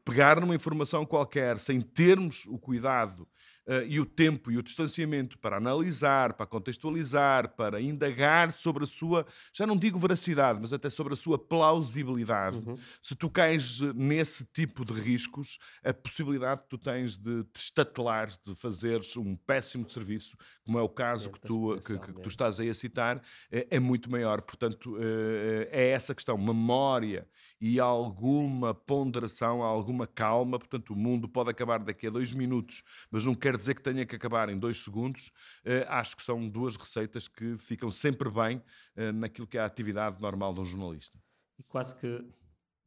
pegar 0.03 0.39
numa 0.39 0.55
informação 0.55 1.05
qualquer 1.05 1.59
sem 1.59 1.81
termos 1.81 2.45
o 2.47 2.57
cuidado 2.57 3.27
uh, 3.67 3.85
e 3.87 3.99
o 3.99 4.05
tempo 4.05 4.51
e 4.51 4.57
o 4.57 4.63
distanciamento 4.63 5.37
para 5.37 5.57
analisar, 5.57 6.33
para 6.33 6.45
contextualizar, 6.45 7.49
para 7.55 7.81
indagar 7.81 8.51
sobre 8.51 8.83
a 8.83 8.87
sua, 8.87 9.25
já 9.53 9.67
não 9.67 9.77
digo 9.77 9.99
veracidade, 9.99 10.59
mas 10.59 10.73
até 10.73 10.89
sobre 10.89 11.13
a 11.13 11.15
sua 11.15 11.37
plausibilidade. 11.37 12.57
Uhum. 12.57 12.77
Se 13.01 13.15
tu 13.15 13.29
cais 13.29 13.79
nesse 13.95 14.45
tipo 14.45 14.85
de 14.85 14.93
riscos, 14.93 15.59
a 15.83 15.93
possibilidade 15.93 16.63
que 16.63 16.69
tu 16.69 16.77
tens 16.77 17.15
de 17.15 17.43
te 17.45 17.59
estatelares, 17.59 18.39
de 18.43 18.55
fazeres 18.55 19.15
um 19.17 19.35
péssimo 19.35 19.89
serviço, 19.89 20.37
como 20.65 20.79
é 20.79 20.81
o 20.81 20.89
caso 20.89 21.31
que 21.31 21.39
tu, 21.39 21.77
que, 21.85 21.99
que, 21.99 22.13
que 22.13 22.21
tu 22.21 22.29
estás 22.29 22.59
aí 22.59 22.69
a 22.69 22.73
citar, 22.73 23.21
é, 23.51 23.67
é 23.71 23.79
muito 23.79 24.09
maior. 24.09 24.41
Portanto, 24.41 24.95
uh, 24.95 25.67
é 25.69 25.89
essa 25.89 26.15
questão, 26.15 26.37
memória 26.37 27.27
e 27.59 27.79
alguma 27.79 28.73
ponderação, 28.73 29.63
alguma 29.63 30.05
calma. 30.05 30.59
Portanto, 30.59 30.93
o 30.93 30.95
mundo 30.95 31.27
pode 31.27 31.49
acabar 31.49 31.79
daqui 31.79 32.07
a 32.07 32.09
dois 32.09 32.33
minutos, 32.33 32.83
mas 33.11 33.23
não 33.23 33.33
quer 33.33 33.56
dizer 33.57 33.75
que 33.75 33.81
tenha 33.81 34.05
que 34.05 34.15
acabar 34.15 34.49
em 34.49 34.57
dois 34.57 34.83
segundos. 34.83 35.27
Uh, 35.65 35.85
acho 35.89 36.15
que 36.15 36.23
são 36.23 36.47
duas 36.47 36.75
receitas 36.75 37.27
que 37.27 37.57
ficam 37.57 37.91
sempre 37.91 38.29
bem 38.29 38.57
uh, 38.95 39.11
naquilo 39.13 39.47
que 39.47 39.57
é 39.57 39.61
a 39.61 39.65
atividade 39.65 40.21
normal 40.21 40.53
de 40.53 40.61
um 40.61 40.65
jornalista. 40.65 41.19
E 41.59 41.63
quase 41.63 41.95
que 41.99 42.23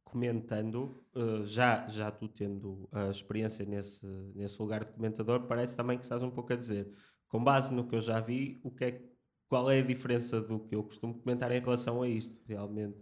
comentando, 0.03 1.03
uh, 1.15 1.43
já, 1.43 1.87
já 1.87 2.11
tu 2.11 2.27
tendo 2.27 2.87
a 2.91 3.09
experiência 3.09 3.65
nesse, 3.65 4.05
nesse 4.35 4.61
lugar 4.61 4.83
de 4.83 4.91
comentador, 4.91 5.47
parece 5.47 5.75
também 5.75 5.97
que 5.97 6.03
estás 6.03 6.21
um 6.21 6.29
pouco 6.29 6.51
a 6.51 6.55
dizer, 6.55 6.91
com 7.29 7.41
base 7.41 7.73
no 7.73 7.87
que 7.87 7.95
eu 7.95 8.01
já 8.01 8.19
vi, 8.19 8.59
o 8.61 8.69
que 8.69 8.83
é, 8.83 9.01
qual 9.47 9.71
é 9.71 9.79
a 9.79 9.83
diferença 9.83 10.41
do 10.41 10.59
que 10.59 10.75
eu 10.75 10.83
costumo 10.83 11.13
comentar 11.13 11.51
em 11.51 11.61
relação 11.61 12.01
a 12.01 12.09
isto, 12.09 12.41
realmente? 12.45 12.97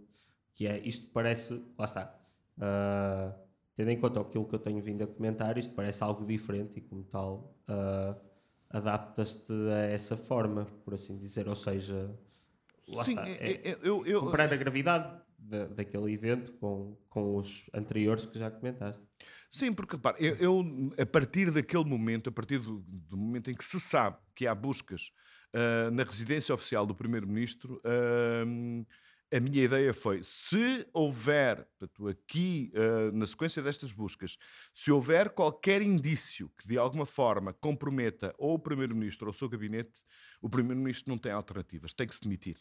Que 0.54 0.66
é, 0.68 0.78
isto 0.86 1.10
parece, 1.10 1.54
lá 1.76 1.84
está, 1.84 2.16
uh, 2.58 3.49
tendo 3.80 3.92
em 3.92 3.98
conta 3.98 4.20
aquilo 4.20 4.46
que 4.46 4.54
eu 4.54 4.58
tenho 4.58 4.82
vindo 4.82 5.02
a 5.04 5.06
comentar, 5.06 5.56
isto 5.56 5.74
parece 5.74 6.04
algo 6.04 6.26
diferente 6.26 6.78
e, 6.78 6.82
como 6.82 7.02
tal, 7.02 7.56
uh, 7.66 8.14
adaptas-te 8.68 9.54
a 9.72 9.86
essa 9.86 10.18
forma, 10.18 10.66
por 10.84 10.92
assim 10.92 11.18
dizer. 11.18 11.48
Ou 11.48 11.54
seja, 11.54 12.14
lá 12.86 13.02
Sim, 13.02 13.12
está. 13.12 13.26
É, 13.26 13.70
é, 13.70 13.78
eu, 13.82 14.04
eu, 14.04 14.20
comparar 14.20 14.52
a 14.52 14.56
gravidade 14.56 15.18
da, 15.38 15.64
daquele 15.68 16.12
evento 16.12 16.52
com, 16.58 16.94
com 17.08 17.36
os 17.36 17.70
anteriores 17.72 18.26
que 18.26 18.38
já 18.38 18.50
comentaste. 18.50 19.02
Sim, 19.50 19.72
porque 19.72 19.96
repara, 19.96 20.18
eu, 20.20 20.36
eu, 20.36 20.92
a 21.00 21.06
partir 21.06 21.50
daquele 21.50 21.84
momento, 21.84 22.28
a 22.28 22.32
partir 22.32 22.58
do, 22.58 22.84
do, 22.86 23.16
momento 23.16 23.50
em 23.50 23.54
que 23.54 23.64
se 23.64 23.80
sabe 23.80 24.18
que 24.34 24.46
há 24.46 24.54
buscas 24.54 25.10
uh, 25.54 25.90
na 25.90 26.02
residência 26.02 26.54
oficial 26.54 26.84
do 26.84 26.94
Primeiro-Ministro. 26.94 27.80
Uh, 27.82 28.84
a 29.32 29.40
minha 29.40 29.64
ideia 29.64 29.94
foi: 29.94 30.22
se 30.22 30.86
houver, 30.92 31.66
aqui 32.08 32.72
uh, 32.74 33.16
na 33.16 33.26
sequência 33.26 33.62
destas 33.62 33.92
buscas, 33.92 34.36
se 34.74 34.90
houver 34.90 35.30
qualquer 35.30 35.82
indício 35.82 36.50
que 36.58 36.66
de 36.66 36.76
alguma 36.76 37.06
forma 37.06 37.52
comprometa 37.52 38.34
ou 38.38 38.54
o 38.54 38.58
Primeiro-Ministro 38.58 39.26
ou 39.26 39.30
o 39.30 39.34
seu 39.34 39.48
gabinete, 39.48 40.02
o 40.40 40.48
Primeiro-Ministro 40.48 41.10
não 41.10 41.18
tem 41.18 41.32
alternativas, 41.32 41.94
tem 41.94 42.06
que 42.06 42.14
se 42.14 42.20
demitir. 42.20 42.56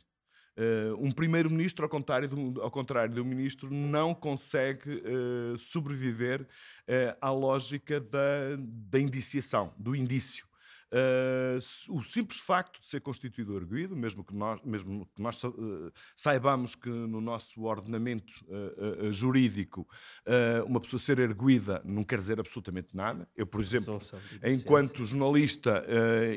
Uh, 0.57 0.93
um 0.99 1.09
primeiro-ministro, 1.09 1.85
ao 1.85 1.89
contrário, 1.89 2.27
do, 2.27 2.61
ao 2.61 2.69
contrário 2.69 3.15
do 3.15 3.23
ministro, 3.23 3.71
não 3.71 4.13
consegue 4.13 4.95
uh, 4.95 5.57
sobreviver 5.57 6.41
uh, 6.41 7.15
à 7.21 7.31
lógica 7.31 7.97
da, 7.97 8.57
da 8.59 8.99
indiciação, 8.99 9.73
do 9.77 9.95
indício. 9.95 10.48
Uh, 10.91 11.59
o 11.95 12.01
simples 12.01 12.39
facto 12.39 12.81
de 12.81 12.89
ser 12.89 12.99
constituído 12.99 13.55
arguído, 13.55 13.95
mesmo 13.95 14.23
que 14.23 14.33
nós, 14.33 14.59
mesmo 14.63 15.07
que 15.15 15.21
nós 15.21 15.41
uh, 15.43 15.91
saibamos 16.17 16.73
que 16.73 16.89
no 16.89 17.21
nosso 17.21 17.61
ordenamento 17.63 18.33
uh, 18.47 19.13
jurídico 19.13 19.87
uma 20.65 20.79
pessoa 20.79 20.99
ser 20.99 21.19
erguida 21.19 21.81
não 21.83 22.03
quer 22.03 22.17
dizer 22.17 22.39
absolutamente 22.39 22.89
nada. 22.93 23.27
Eu, 23.35 23.45
por 23.45 23.61
exemplo, 23.61 23.99
enquanto 24.43 25.05
jornalista 25.05 25.85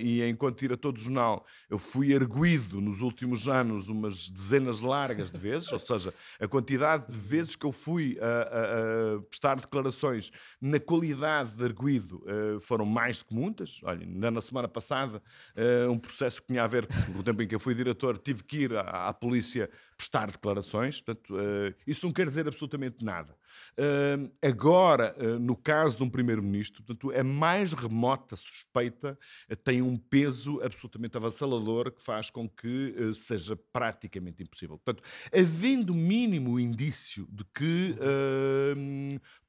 e 0.01 0.23
enquanto 0.29 0.61
diretor 0.61 0.93
do 0.93 1.01
jornal, 1.01 1.47
eu 1.69 1.79
fui 1.79 2.13
erguido 2.13 2.81
nos 2.81 3.01
últimos 3.01 3.49
anos 3.49 3.89
umas 3.89 4.29
dezenas 4.29 4.81
largas 4.81 5.31
de 5.31 5.39
vezes, 5.39 5.71
ou 5.73 5.79
seja, 5.79 6.15
a 6.41 6.49
quantidade 6.49 7.11
de 7.11 7.19
vezes 7.19 7.57
que 7.57 7.67
eu 7.67 7.73
fui 7.73 8.19
a, 8.21 8.27
a, 8.27 9.17
a 9.17 9.23
prestar 9.23 9.57
declarações 9.57 10.31
na 10.61 10.81
qualidade 10.81 11.55
de 11.57 11.65
erguido 11.65 12.25
foram 12.61 12.87
mais 12.87 13.19
do 13.19 13.27
que 13.27 13.35
muitas. 13.35 13.81
Olha, 13.83 14.07
na 14.07 14.42
semana 14.43 14.69
passada, 14.69 15.23
uh, 15.57 15.91
um 15.91 15.99
processo 15.99 16.41
que 16.41 16.49
tinha 16.49 16.65
a 16.65 16.67
ver 16.67 16.87
com 16.87 17.19
o 17.19 17.23
tempo 17.23 17.43
em 17.43 17.49
que 17.49 17.55
eu 17.55 17.61
fui 17.61 17.75
diretor, 17.75 18.19
tive 18.19 18.43
que 18.43 18.65
ir 18.65 18.77
à, 18.77 19.09
à 19.09 19.13
polícia 19.15 19.71
prestar 20.03 20.33
declarações, 20.33 21.01
portanto, 21.01 21.37
uh, 21.37 21.73
isso 21.87 22.05
não 22.05 22.13
quer 22.13 22.27
dizer 22.27 22.49
absolutamente 22.49 23.05
nada. 23.05 23.37
Uh, 23.79 24.29
agora, 24.43 25.15
uh, 25.17 25.39
no 25.39 25.55
caso 25.55 25.97
de 25.97 26.03
um 26.03 26.11
primeiro-ministro, 26.11 26.83
portanto, 26.83 27.17
a 27.17 27.23
mais 27.23 27.73
remota 27.73 28.35
suspeita 28.35 29.17
tem 29.63 29.81
um 29.81 29.97
peso 29.97 30.61
absolutamente 30.61 31.17
avassalador 31.17 31.93
que 31.93 32.03
faz 32.03 32.31
com 32.31 32.49
que 32.49 33.13
seja 33.15 33.57
praticamente 33.73 34.43
impossível. 34.43 34.77
Portanto, 34.79 35.09
havendo 35.33 35.95
mínimo 35.95 36.59
indício 36.59 37.29
de 37.31 37.45
que 37.55 37.97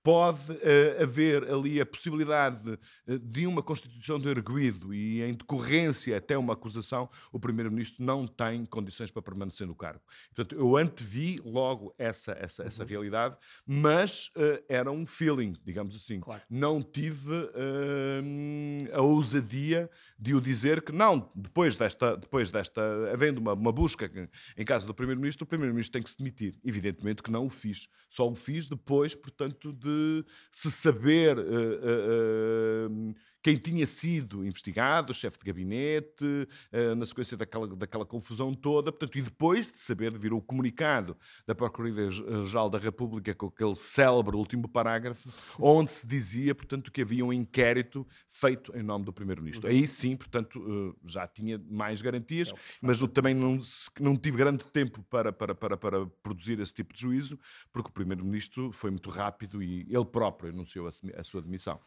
pode 0.04 0.52
uh, 0.52 1.02
haver 1.02 1.50
ali 1.50 1.80
a 1.80 1.86
possibilidade 1.86 2.62
de, 3.08 3.20
de, 3.20 3.48
uma 3.48 3.64
constituição 3.64 4.20
de 4.20 4.28
erguido 4.28 4.94
e 4.94 5.24
em 5.24 5.34
decorrência 5.34 6.18
até 6.18 6.38
uma 6.38 6.54
acusação, 6.54 7.10
o 7.32 7.40
Primeiro-Ministro 7.40 8.04
não 8.04 8.28
tem 8.28 8.66
condições 8.66 9.10
para 9.10 9.22
permanecer 9.22 9.66
no 9.66 9.74
cargo. 9.74 10.02
Portanto, 10.36 10.43
eu 10.52 10.76
antevi 10.78 11.40
logo 11.44 11.94
essa, 11.98 12.32
essa, 12.40 12.64
uhum. 12.64 12.68
essa 12.68 12.84
realidade, 12.84 13.36
mas 13.66 14.28
uh, 14.36 14.64
era 14.68 14.92
um 14.92 15.06
feeling, 15.06 15.54
digamos 15.64 15.96
assim. 15.96 16.20
Claro. 16.20 16.42
Não 16.50 16.82
tive 16.82 17.34
uh, 17.34 18.94
a 18.94 19.02
ousadia 19.02 19.90
de 20.18 20.34
o 20.34 20.42
dizer 20.42 20.82
que 20.82 20.92
não, 20.92 21.30
depois 21.36 21.76
desta, 21.76 22.16
depois 22.16 22.52
desta 22.52 22.82
havendo 23.12 23.40
uma, 23.40 23.54
uma 23.54 23.72
busca 23.72 24.10
em 24.58 24.66
casa 24.66 24.86
do 24.86 24.94
Primeiro-Ministro, 24.94 25.44
o 25.44 25.48
Primeiro-Ministro 25.48 25.94
tem 25.94 26.02
que 26.02 26.10
se 26.10 26.18
demitir. 26.18 26.56
Evidentemente 26.64 27.22
que 27.22 27.32
não 27.32 27.46
o 27.46 27.50
fiz. 27.50 27.88
Só 28.10 28.30
o 28.30 28.36
fiz 28.36 28.68
depois, 28.68 29.16
portanto, 29.16 29.74
de 29.74 30.26
se 30.52 30.72
saber 30.72 31.38
uh, 31.38 33.16
quem 33.44 33.58
tinha 33.58 33.86
sido 33.86 34.46
investigado, 34.46 35.12
o 35.12 35.14
chefe 35.14 35.38
de 35.38 35.46
gabinete, 35.46 36.24
uh, 36.24 36.96
na 36.96 37.06
sequência 37.06 37.36
daquela, 37.36 37.68
daquela 37.76 38.06
confusão 38.06 38.54
toda, 38.54 38.90
portanto, 38.90 39.18
e 39.18 39.22
depois 39.22 39.70
de 39.70 39.80
saber, 39.80 40.14
de 40.14 40.18
vir 40.18 40.32
o 40.32 40.42
comunicado 40.42 41.18
da 41.46 41.54
Procuradoria-Geral 41.54 42.70
da 42.70 42.80
República 42.80 43.36
com 43.36 43.48
aquele 43.48 43.76
célebre 43.76 44.38
último 44.38 44.70
parágrafo, 44.70 45.30
onde 45.60 45.92
se 45.92 46.08
dizia, 46.08 46.56
portanto, 46.56 46.90
que 46.90 47.02
havia 47.02 47.26
um 47.26 47.34
inquérito 47.34 48.08
feito 48.30 48.76
em 48.78 48.82
nome 48.82 49.04
do 49.04 49.12
Primeiro-Ministro. 49.12 49.70
Aí 49.70 49.86
sim, 49.88 50.16
portanto, 50.16 50.60
uh, 50.60 50.96
já 51.06 51.28
tinha 51.28 51.62
mais 51.70 52.02
garantias, 52.02 52.48
é 52.50 52.54
mas 52.82 53.02
eu 53.02 53.10
também 53.10 53.34
não, 53.34 53.60
não 54.00 54.16
tive 54.16 54.38
grande 54.38 54.64
tempo 54.68 55.04
para, 55.04 55.34
para, 55.34 55.54
para, 55.54 55.76
para 55.76 56.06
produzir 56.24 56.62
esse 56.62 56.74
tipo 56.74 56.94
de 56.94 57.02
juízo, 57.02 57.38
porque 57.74 57.90
o 57.90 57.94
Primeiro-Ministro 57.94 58.72
foi 58.72 58.90
muito 58.90 59.10
rápido 59.10 59.62
e 59.62 59.82
ele 59.90 60.06
próprio 60.06 60.50
anunciou 60.50 60.88
a, 60.88 61.20
a 61.20 61.24
sua 61.26 61.42
demissão. 61.42 61.78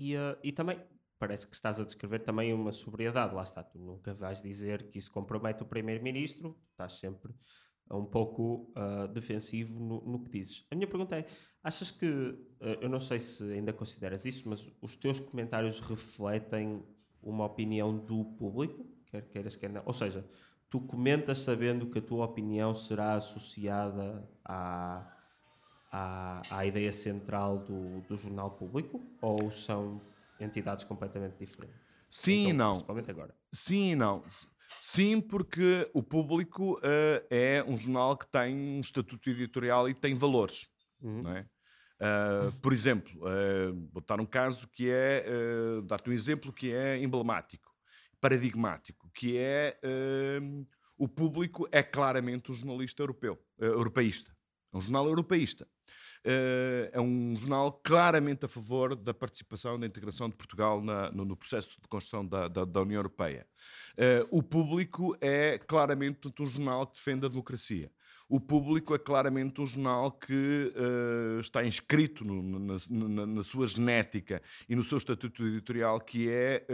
E, 0.00 0.16
uh, 0.16 0.34
e 0.42 0.50
também 0.50 0.80
parece 1.18 1.46
que 1.46 1.54
estás 1.54 1.78
a 1.78 1.84
descrever 1.84 2.20
também 2.20 2.54
uma 2.54 2.72
sobriedade. 2.72 3.34
Lá 3.34 3.42
está, 3.42 3.62
tu 3.62 3.78
nunca 3.78 4.14
vais 4.14 4.40
dizer 4.40 4.88
que 4.88 4.98
isso 4.98 5.12
compromete 5.12 5.62
o 5.62 5.66
primeiro-ministro, 5.66 6.58
estás 6.70 6.94
sempre 6.94 7.34
um 7.90 8.06
pouco 8.06 8.72
uh, 8.74 9.06
defensivo 9.08 9.78
no, 9.78 10.00
no, 10.00 10.24
que 10.24 10.30
dizes. 10.30 10.66
A 10.70 10.74
minha 10.74 10.86
pergunta 10.86 11.18
é: 11.18 11.26
achas 11.62 11.90
que, 11.90 12.06
uh, 12.06 12.78
eu 12.80 12.88
não 12.88 12.98
sei 12.98 13.20
se 13.20 13.44
ainda 13.52 13.74
consideras 13.74 14.24
isso, 14.24 14.48
mas 14.48 14.66
os 14.80 14.96
teus 14.96 15.20
comentários 15.20 15.80
refletem 15.80 16.82
uma 17.22 17.44
opinião 17.44 17.94
do 17.94 18.24
público, 18.24 18.86
quer 19.04 19.28
queiras, 19.28 19.54
quer 19.54 19.68
não? 19.68 19.82
Ou 19.84 19.92
seja, 19.92 20.24
tu 20.70 20.80
comentas 20.80 21.40
sabendo 21.40 21.90
que 21.90 21.98
a 21.98 22.02
tua 22.02 22.24
opinião 22.24 22.72
será 22.72 23.16
associada 23.16 24.26
à 24.42 25.19
à, 25.90 26.42
à 26.50 26.66
ideia 26.66 26.92
central 26.92 27.58
do, 27.58 28.00
do 28.02 28.16
jornal 28.16 28.50
público 28.52 29.00
ou 29.20 29.50
são 29.50 30.00
entidades 30.38 30.84
completamente 30.84 31.36
diferentes? 31.38 31.76
Sim 32.10 32.42
então, 32.42 32.50
e 32.50 32.52
não. 32.52 32.72
Principalmente 32.72 33.10
agora. 33.10 33.34
Sim 33.52 33.92
e 33.92 33.94
não. 33.94 34.24
Sim, 34.80 35.20
porque 35.20 35.90
o 35.92 36.02
público 36.02 36.78
uh, 36.78 37.26
é 37.28 37.62
um 37.66 37.76
jornal 37.76 38.16
que 38.16 38.26
tem 38.26 38.56
um 38.56 38.80
estatuto 38.80 39.28
editorial 39.28 39.88
e 39.88 39.94
tem 39.94 40.14
valores. 40.14 40.68
Uhum. 41.02 41.22
Não 41.22 41.36
é? 41.36 41.46
Uh, 42.00 42.50
por 42.60 42.72
exemplo, 42.72 43.12
uh, 43.20 43.88
vou 43.92 44.02
dar 44.06 44.18
um 44.20 44.26
caso 44.26 44.66
que 44.68 44.90
é, 44.90 45.26
uh, 45.28 45.82
dar-te 45.82 46.08
um 46.08 46.12
exemplo 46.14 46.50
que 46.52 46.72
é 46.72 46.98
emblemático. 46.98 47.70
paradigmático, 48.20 49.10
que 49.14 49.38
é 49.38 49.78
o 50.98 51.08
público 51.08 51.66
é 51.72 51.82
claramente 51.82 52.50
um 52.50 52.54
jornalista 52.54 53.02
europeu, 53.02 53.38
europeísta. 53.58 54.30
É 54.72 54.76
um 54.76 54.80
jornal 54.80 55.06
europeísta. 55.06 55.66
Uh, 56.24 56.84
é 56.92 57.00
um 57.00 57.34
jornal 57.34 57.72
claramente 57.82 58.44
a 58.44 58.48
favor 58.48 58.94
da 58.94 59.14
participação, 59.14 59.80
da 59.80 59.86
integração 59.86 60.28
de 60.28 60.36
Portugal 60.36 60.82
na, 60.82 61.10
no, 61.10 61.24
no, 61.24 61.34
processo 61.34 61.80
de 61.80 61.88
construção 61.88 62.26
da, 62.26 62.46
da, 62.46 62.66
da 62.66 62.82
União 62.82 62.98
Europeia. 62.98 63.46
Uh, 63.92 64.28
o 64.30 64.42
público 64.42 65.16
é 65.18 65.56
claramente 65.56 66.30
um 66.38 66.46
jornal 66.46 66.86
que 66.86 66.96
defende 66.96 67.24
a 67.24 67.28
democracia. 67.28 67.90
O 68.28 68.38
público 68.38 68.94
é 68.94 68.98
claramente 68.98 69.62
um 69.62 69.66
jornal 69.66 70.12
que 70.12 70.72
uh, 70.76 71.40
está 71.40 71.64
inscrito 71.64 72.22
no, 72.22 72.42
na, 72.42 72.76
na, 72.90 73.26
na, 73.26 73.42
sua 73.42 73.66
genética 73.66 74.42
e 74.68 74.76
no 74.76 74.84
seu 74.84 74.98
estatuto 74.98 75.46
editorial, 75.46 75.98
que 76.00 76.28
é 76.28 76.66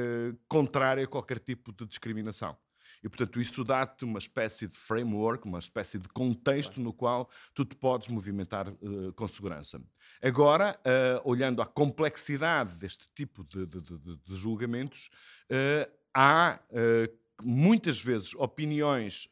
contrário 0.49 1.05
a 1.05 1.07
qualquer 1.07 1.38
tipo 1.38 1.73
de 1.73 1.87
discriminação. 1.87 2.57
E, 3.03 3.09
portanto, 3.09 3.41
isso 3.41 3.65
dá-te 3.65 4.05
uma 4.05 4.19
espécie 4.19 4.67
de 4.67 4.76
framework, 4.76 5.47
uma 5.47 5.59
espécie 5.59 5.99
de 5.99 6.09
contexto 6.09 6.81
no 6.81 6.93
qual 6.93 7.31
tu 7.55 7.65
te 7.65 7.76
podes 7.76 8.09
movimentar 8.09 8.69
uh, 8.69 9.12
com 9.15 9.29
segurança. 9.29 9.81
Agora, 10.23 10.79
uh, 10.81 11.29
olhando 11.29 11.62
à 11.62 11.67
complexidade 11.67 12.76
deste 12.76 13.09
tipo 13.15 13.45
de, 13.45 13.67
de, 13.67 13.81
de, 13.81 14.17
de 14.17 14.35
julgamentos, 14.35 15.11
uh, 15.50 15.91
há 16.15 16.59
muitas 17.43 18.00
vezes 18.00 18.35
opiniões 18.35 19.29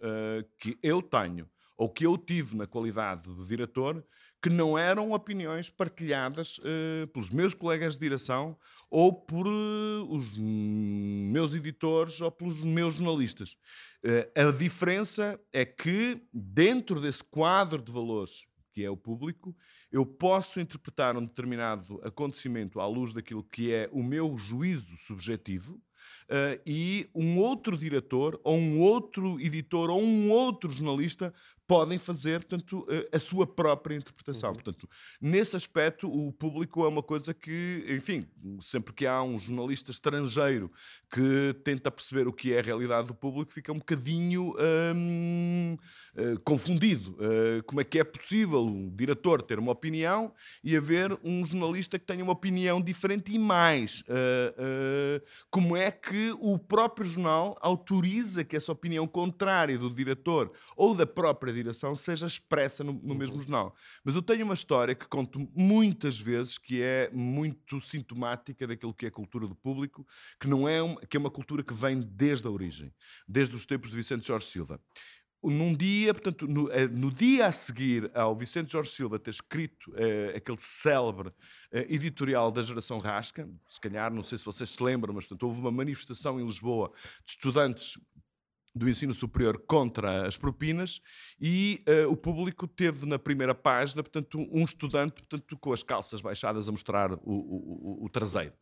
que 0.59 0.79
eu 0.83 1.01
tenho 1.01 1.49
ou 1.77 1.89
que 1.89 2.05
eu 2.05 2.19
tive 2.19 2.55
na 2.55 2.67
qualidade 2.67 3.23
de 3.23 3.45
diretor 3.47 4.05
que 4.45 4.51
não 4.51 4.77
eram 4.77 5.13
opiniões 5.13 5.71
partilhadas 5.71 6.59
uh, 6.59 7.07
pelos 7.15 7.31
meus 7.31 7.55
colegas 7.55 7.95
de 7.95 8.01
direção 8.01 8.55
ou 8.91 9.11
por 9.11 9.47
uh, 9.47 10.07
os 10.11 10.37
meus 10.37 11.55
editores 11.55 12.21
ou 12.21 12.31
pelos 12.31 12.63
meus 12.63 12.97
jornalistas. 12.97 13.57
Uh, 14.05 14.49
a 14.49 14.53
diferença 14.53 15.41
é 15.51 15.65
que, 15.65 16.21
dentro 16.31 17.01
desse 17.01 17.25
quadro 17.25 17.81
de 17.81 17.91
valores 17.91 18.45
que 18.75 18.85
é 18.85 18.91
o 18.91 18.97
público, 18.99 19.57
eu 19.91 20.05
posso 20.05 20.61
interpretar 20.61 21.17
um 21.17 21.25
determinado 21.25 21.99
acontecimento 22.05 22.81
à 22.81 22.87
luz 22.87 23.15
daquilo 23.15 23.45
que 23.45 23.73
é 23.73 23.89
o 23.93 24.03
meu 24.03 24.37
juízo 24.37 24.95
subjetivo. 24.99 25.81
Uh, 26.25 26.61
e 26.67 27.09
um 27.15 27.39
outro 27.39 27.79
diretor, 27.79 28.39
ou 28.45 28.57
um 28.57 28.81
outro 28.81 29.41
editor, 29.41 29.89
ou 29.89 30.03
um 30.03 30.31
outro 30.31 30.71
jornalista 30.71 31.33
podem 31.67 31.99
fazer, 31.99 32.41
portanto, 32.45 32.87
a, 33.13 33.17
a 33.17 33.21
sua 33.21 33.47
própria 33.47 33.97
interpretação. 33.97 34.51
Uhum. 34.51 34.55
Portanto, 34.57 34.89
nesse 35.21 35.57
aspecto, 35.57 36.09
o 36.09 36.33
público 36.33 36.85
é 36.85 36.89
uma 36.89 37.03
coisa 37.03 37.33
que, 37.33 37.85
enfim, 37.89 38.27
sempre 38.61 38.93
que 38.93 39.07
há 39.07 39.23
um 39.23 39.39
jornalista 39.39 39.91
estrangeiro 39.91 40.71
que 41.11 41.55
tenta 41.65 41.91
perceber 41.91 42.27
o 42.27 42.33
que 42.33 42.53
é 42.53 42.59
a 42.59 42.63
realidade 42.63 43.09
do 43.09 43.15
público, 43.15 43.53
fica 43.53 43.73
um 43.73 43.79
bocadinho 43.79 44.55
hum, 44.95 45.77
uh, 46.17 46.41
confundido. 46.41 47.13
Uh, 47.13 47.63
como 47.65 47.81
é 47.81 47.85
que 47.85 47.99
é 47.99 48.05
possível 48.05 48.65
um 48.65 48.91
diretor 48.95 49.41
ter 49.41 49.59
uma 49.59 49.73
opinião 49.73 50.33
e 50.63 50.77
haver 50.77 51.17
um 51.23 51.47
jornalista 51.47 51.99
que 51.99 52.05
tenha 52.05 52.23
uma 52.23 52.33
opinião 52.33 52.81
diferente 52.81 53.33
e 53.33 53.39
mais? 53.39 54.03
Como 55.51 55.77
é 55.77 55.91
que 55.91 56.35
o 56.41 56.59
próprio 56.59 57.07
jornal 57.07 57.57
autoriza 57.61 58.45
que 58.45 58.57
essa 58.57 58.73
opinião 58.73 59.07
contrária 59.07 59.79
do 59.79 59.91
diretor 59.91 60.53
ou 60.77 60.95
da 60.95 61.07
própria 61.07 61.54
direção 61.55 61.95
seja 61.95 62.27
expressa 62.27 62.85
no, 62.85 62.93
no 62.93 63.13
uhum. 63.13 63.15
mesmo 63.15 63.41
jornal. 63.41 63.75
Mas 64.05 64.15
eu 64.15 64.23
tenho 64.23 64.45
uma 64.45 64.55
história 64.55 64.95
que 64.95 65.07
conto 65.07 65.49
muitas 65.55 66.19
vezes 66.19 66.59
que 66.59 66.83
é 66.83 67.11
muito 67.13 67.81
sintomática 67.81 68.67
daquilo 68.67 68.95
que 68.95 69.07
é 69.07 69.09
a 69.09 69.13
cultura 69.13 69.47
do 69.47 69.55
público, 69.55 70.07
que 70.41 70.47
não 70.47 70.69
é 70.69 70.83
uma, 70.83 71.01
que 71.01 71.17
é 71.17 71.21
uma 71.21 71.31
cultura 71.31 71.63
que 71.63 71.75
vem 71.75 72.01
desde 72.01 72.47
a 72.47 72.51
origem, 72.51 72.93
desde 73.27 73.55
os 73.55 73.67
tempos 73.67 73.91
de 73.91 73.97
Vicente 73.97 74.27
Jorge 74.27 74.47
Silva 74.47 74.81
num 75.51 75.75
dia, 75.75 76.15
portanto, 76.15 76.47
no, 76.47 76.71
eh, 76.71 76.89
no, 76.89 77.11
dia 77.11 77.47
a 77.47 77.53
seguir 77.53 78.11
ao 78.15 78.35
Vicente 78.35 78.73
Jorge 78.73 78.91
Silva 78.91 79.19
ter 79.19 79.31
escrito 79.31 79.91
uh, 79.91 80.37
aquele 80.37 80.59
célebre 80.59 81.29
uh, 81.29 81.35
editorial 81.89 82.51
da 82.51 82.63
geração 82.63 82.99
Rasca, 82.99 83.49
se 83.67 83.81
calhar, 83.81 84.13
não 84.13 84.23
sei 84.23 84.39
se 84.39 84.45
vocês 84.45 84.71
se 84.71 84.83
lembram, 84.83 85.13
mas 85.13 85.27
portanto, 85.27 85.47
houve 85.47 85.61
uma 85.61 85.71
manifestação 85.71 86.41
em 86.41 86.47
Lisboa 86.47 86.91
de 87.25 87.33
estudantes 87.33 87.99
do 88.75 88.89
ensino 88.89 89.15
superior 89.15 89.59
contra 89.67 90.27
as 90.27 90.37
propinas 90.37 91.01
e 91.41 91.83
uh, 91.89 92.11
o 92.11 92.17
público 92.17 92.67
teve 92.67 93.07
na 93.07 93.19
primeira 93.19 93.55
página, 93.55 94.03
portanto, 94.03 94.39
um 94.51 94.65
estudante 94.65 95.15
portanto, 95.15 95.57
com 95.59 95.73
as 95.73 95.83
calças 95.83 96.21
baixadas 96.21 96.69
a 96.69 96.73
mostrar 96.73 97.13
o, 97.13 97.21
o, 97.23 98.05
o 98.05 98.09
traseiro. 98.09 98.53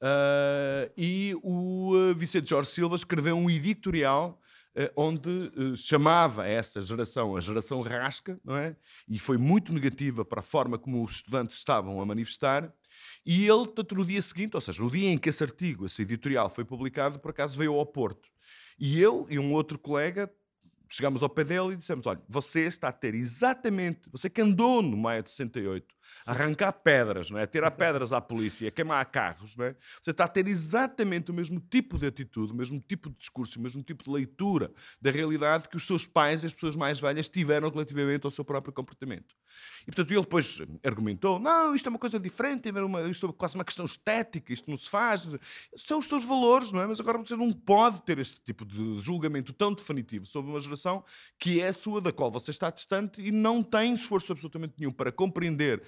Uh, 0.00 0.90
e 0.96 1.32
o 1.44 1.94
uh, 1.94 2.14
Vicente 2.14 2.50
Jorge 2.50 2.70
Silva 2.70 2.96
escreveu 2.96 3.36
um 3.36 3.48
editorial 3.48 4.38
onde 4.96 5.30
chamava 5.76 6.46
essa 6.46 6.80
geração 6.80 7.36
a 7.36 7.40
geração 7.42 7.82
rasca, 7.82 8.40
não 8.42 8.56
é? 8.56 8.74
E 9.06 9.18
foi 9.18 9.36
muito 9.36 9.70
negativa 9.70 10.24
para 10.24 10.40
a 10.40 10.42
forma 10.42 10.78
como 10.78 11.04
os 11.04 11.16
estudantes 11.16 11.58
estavam 11.58 12.00
a 12.00 12.06
manifestar. 12.06 12.72
E 13.24 13.46
ele, 13.46 13.70
no 13.94 14.02
dia 14.06 14.22
seguinte, 14.22 14.54
ou 14.54 14.62
seja, 14.62 14.82
no 14.82 14.90
dia 14.90 15.10
em 15.10 15.18
que 15.18 15.28
esse 15.28 15.44
artigo, 15.44 15.84
esse 15.84 16.00
editorial 16.00 16.48
foi 16.48 16.64
publicado, 16.64 17.18
por 17.18 17.32
acaso 17.32 17.58
veio 17.58 17.74
ao 17.74 17.84
Porto. 17.84 18.32
E 18.78 19.00
eu 19.00 19.26
e 19.28 19.38
um 19.38 19.52
outro 19.52 19.78
colega 19.78 20.30
chegámos 20.88 21.22
ao 21.22 21.28
pé 21.28 21.44
dele 21.44 21.72
e 21.72 21.76
dissemos: 21.76 22.06
Olha, 22.06 22.20
você 22.28 22.66
está 22.66 22.88
a 22.88 22.92
ter 22.92 23.14
exatamente, 23.14 24.00
você 24.10 24.28
que 24.28 24.40
andou 24.40 24.82
no 24.82 24.96
maio 24.96 25.22
de 25.22 25.30
68, 25.30 25.86
arrancar 26.26 26.72
pedras, 26.72 27.30
não 27.30 27.38
é? 27.38 27.46
tirar 27.46 27.70
pedras 27.72 28.12
à 28.12 28.20
polícia, 28.20 28.70
queimar 28.70 29.04
carros, 29.06 29.56
não 29.56 29.66
é? 29.66 29.76
você 30.00 30.10
está 30.10 30.24
a 30.24 30.28
ter 30.28 30.46
exatamente 30.46 31.30
o 31.30 31.34
mesmo 31.34 31.60
tipo 31.60 31.98
de 31.98 32.06
atitude, 32.06 32.52
o 32.52 32.56
mesmo 32.56 32.80
tipo 32.80 33.10
de 33.10 33.16
discurso, 33.16 33.58
o 33.58 33.62
mesmo 33.62 33.82
tipo 33.82 34.04
de 34.04 34.10
leitura 34.10 34.72
da 35.00 35.10
realidade 35.10 35.68
que 35.68 35.76
os 35.76 35.86
seus 35.86 36.06
pais 36.06 36.42
e 36.42 36.46
as 36.46 36.54
pessoas 36.54 36.76
mais 36.76 36.98
velhas 37.00 37.28
tiveram 37.28 37.70
relativamente 37.70 38.24
ao 38.24 38.30
seu 38.30 38.44
próprio 38.44 38.72
comportamento. 38.72 39.34
E 39.82 39.86
portanto 39.86 40.10
ele 40.10 40.20
depois 40.20 40.60
argumentou: 40.84 41.38
não, 41.38 41.74
isto 41.74 41.86
é 41.86 41.90
uma 41.90 41.98
coisa 41.98 42.18
diferente, 42.18 42.70
isto 43.10 43.26
é 43.26 43.32
quase 43.32 43.54
uma 43.54 43.64
questão 43.64 43.84
estética, 43.84 44.52
isto 44.52 44.70
não 44.70 44.76
se 44.76 44.88
faz. 44.88 45.28
São 45.76 45.98
os 45.98 46.06
seus 46.06 46.24
valores, 46.24 46.72
não 46.72 46.80
é? 46.80 46.86
Mas 46.86 47.00
agora 47.00 47.18
você 47.18 47.36
não 47.36 47.52
pode 47.52 48.02
ter 48.02 48.18
este 48.18 48.40
tipo 48.42 48.64
de 48.64 48.98
julgamento 49.00 49.52
tão 49.52 49.72
definitivo 49.72 50.26
sobre 50.26 50.50
uma 50.50 50.60
geração 50.60 51.04
que 51.38 51.60
é 51.60 51.68
a 51.68 51.72
sua, 51.72 52.00
da 52.00 52.12
qual 52.12 52.30
você 52.30 52.50
está 52.50 52.70
distante 52.70 53.20
e 53.20 53.30
não 53.30 53.62
tem 53.62 53.94
esforço 53.94 54.32
absolutamente 54.32 54.74
nenhum 54.78 54.92
para 54.92 55.12
compreender 55.12 55.82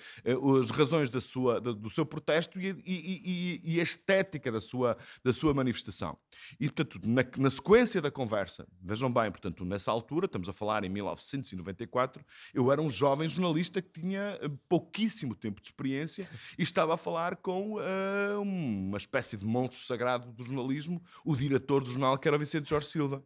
as 0.61 0.71
razões 0.71 1.11
da 1.11 1.21
sua, 1.21 1.61
do 1.61 1.91
seu 1.91 2.05
protesto 2.05 2.61
e, 2.61 2.71
e, 2.85 3.61
e, 3.65 3.75
e, 3.75 3.81
a 3.81 3.83
estética 3.83 4.51
da 4.51 4.61
sua, 4.61 4.97
da 5.23 5.33
sua 5.33 5.53
manifestação. 5.55 6.17
E, 6.59 6.69
portanto, 6.71 7.01
na, 7.05 7.25
na 7.39 7.51
sequência 7.51 8.01
da 8.01 8.11
conversa, 8.11 8.67
vejam 8.81 9.13
bem, 9.13 9.31
portanto, 9.31 9.65
nessa 9.65 9.91
altura, 9.91 10.27
estamos 10.27 10.49
a 10.49 10.53
falar 10.53 10.85
em 10.85 10.89
1994, 10.89 12.25
eu 12.53 12.71
era 12.71 12.81
um 12.81 12.91
jovem 12.91 13.29
jornalista 13.29 13.81
que 13.81 14.01
tinha 14.01 14.39
eh, 14.41 14.51
pouquíssimo 14.69 15.35
tempo 15.35 15.61
de 15.61 15.69
experiência 15.69 16.29
e 16.59 16.63
estava 16.63 16.95
a 16.95 16.97
falar 16.97 17.37
com 17.37 17.75
uh, 17.75 18.41
uma 18.41 18.99
espécie 18.99 19.37
de 19.37 19.45
monstro 19.45 19.85
sagrado 19.85 20.33
do 20.33 20.45
jornalismo, 20.45 21.03
o 21.25 21.37
diretor 21.37 21.83
do 21.83 21.91
jornal, 21.91 22.19
que 22.19 22.29
era 22.29 22.37
o 22.37 22.41
Vicente 22.41 22.69
Jorge 22.69 22.89
Silva. 22.89 23.23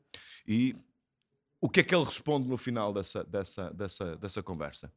E 0.47 0.75
o 1.61 1.69
que 1.69 1.81
é 1.81 1.83
que 1.83 1.95
ele 1.95 2.05
responde 2.05 2.49
no 2.49 2.57
final 2.57 2.93
dessa, 2.93 3.25
dessa, 3.25 3.71
dessa, 3.71 4.17
dessa 4.17 4.43
conversa? 4.43 4.93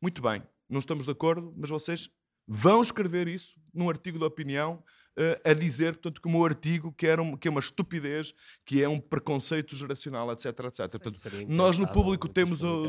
Muito 0.00 0.20
bem, 0.20 0.42
não 0.72 0.80
estamos 0.80 1.04
de 1.04 1.12
acordo, 1.12 1.54
mas 1.56 1.70
vocês 1.70 2.08
vão 2.46 2.82
escrever 2.82 3.28
isso 3.28 3.54
num 3.72 3.88
artigo 3.88 4.18
de 4.18 4.24
opinião 4.24 4.82
uh, 5.18 5.50
a 5.50 5.52
dizer, 5.52 5.94
portanto, 5.94 6.20
que 6.20 6.28
o 6.28 6.30
meu 6.30 6.44
artigo 6.44 6.92
que, 6.92 7.06
era 7.06 7.22
um, 7.22 7.36
que 7.36 7.46
é 7.46 7.50
uma 7.50 7.60
estupidez, 7.60 8.34
que 8.64 8.82
é 8.82 8.88
um 8.88 8.98
preconceito 8.98 9.76
geracional, 9.76 10.32
etc, 10.32 10.46
etc. 10.46 10.88
Portanto, 10.90 11.18
nós 11.48 11.78
no 11.78 11.86
público 11.86 12.28
temos 12.28 12.62
o... 12.62 12.88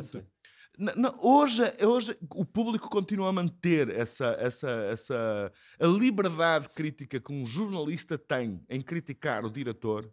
Não, 0.75 0.95
não, 0.95 1.19
hoje, 1.21 1.61
hoje 1.85 2.17
o 2.31 2.43
público 2.43 2.89
continua 2.89 3.29
a 3.29 3.31
manter 3.31 3.89
essa, 3.89 4.35
essa, 4.39 4.69
essa 4.91 5.51
a 5.79 5.85
liberdade 5.85 6.67
crítica 6.69 7.19
que 7.19 7.31
um 7.31 7.45
jornalista 7.45 8.17
tem 8.17 8.59
em 8.67 8.81
criticar 8.81 9.45
o 9.45 9.51
diretor 9.51 10.11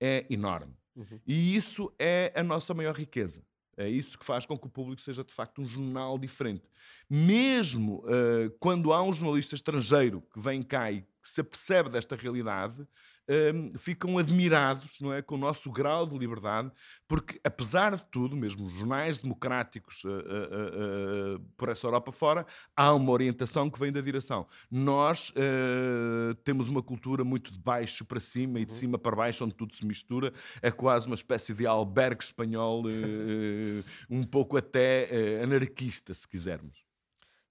é 0.00 0.26
enorme. 0.28 0.74
Uhum. 0.96 1.20
E 1.24 1.54
isso 1.54 1.94
é 1.96 2.32
a 2.34 2.42
nossa 2.42 2.74
maior 2.74 2.96
riqueza. 2.96 3.40
É 3.80 3.88
isso 3.88 4.18
que 4.18 4.26
faz 4.26 4.44
com 4.44 4.58
que 4.58 4.66
o 4.66 4.70
público 4.70 5.00
seja 5.00 5.24
de 5.24 5.32
facto 5.32 5.62
um 5.62 5.66
jornal 5.66 6.18
diferente. 6.18 6.68
Mesmo 7.08 8.04
uh, 8.04 8.50
quando 8.58 8.92
há 8.92 9.02
um 9.02 9.12
jornalista 9.12 9.54
estrangeiro 9.54 10.22
que 10.32 10.38
vem 10.38 10.62
cá 10.62 10.92
e 10.92 11.00
que 11.00 11.28
se 11.28 11.40
apercebe 11.40 11.88
desta 11.88 12.14
realidade, 12.14 12.86
um, 13.54 13.78
ficam 13.78 14.18
admirados 14.18 14.98
não 15.00 15.12
é, 15.12 15.22
com 15.22 15.36
o 15.36 15.38
nosso 15.38 15.70
grau 15.70 16.04
de 16.04 16.18
liberdade, 16.18 16.70
porque, 17.06 17.40
apesar 17.44 17.96
de 17.96 18.04
tudo, 18.06 18.36
mesmo 18.36 18.66
os 18.66 18.72
jornais 18.72 19.18
democráticos 19.18 20.02
uh, 20.04 20.08
uh, 20.08 21.36
uh, 21.36 21.40
por 21.56 21.68
essa 21.68 21.86
Europa 21.86 22.10
fora, 22.10 22.44
há 22.76 22.92
uma 22.92 23.12
orientação 23.12 23.70
que 23.70 23.78
vem 23.78 23.92
da 23.92 24.00
direção. 24.00 24.46
Nós 24.70 25.32
temos 26.44 26.68
uma 26.68 26.82
cultura 26.82 27.24
muito 27.24 27.52
de 27.52 27.58
baixo 27.58 28.04
para 28.04 28.20
cima 28.20 28.58
e 28.60 28.64
de 28.64 28.72
uhum. 28.72 28.78
cima 28.78 28.98
para 28.98 29.16
baixo, 29.16 29.44
onde 29.44 29.54
tudo 29.54 29.74
se 29.74 29.86
mistura, 29.86 30.32
é 30.62 30.70
quase 30.70 31.06
uma 31.06 31.14
espécie 31.14 31.54
de 31.54 31.66
albergue 31.66 32.24
espanhol, 32.24 32.84
um 34.08 34.24
pouco 34.24 34.56
até 34.56 35.40
anarquista, 35.42 36.14
se 36.14 36.28
quisermos. 36.28 36.84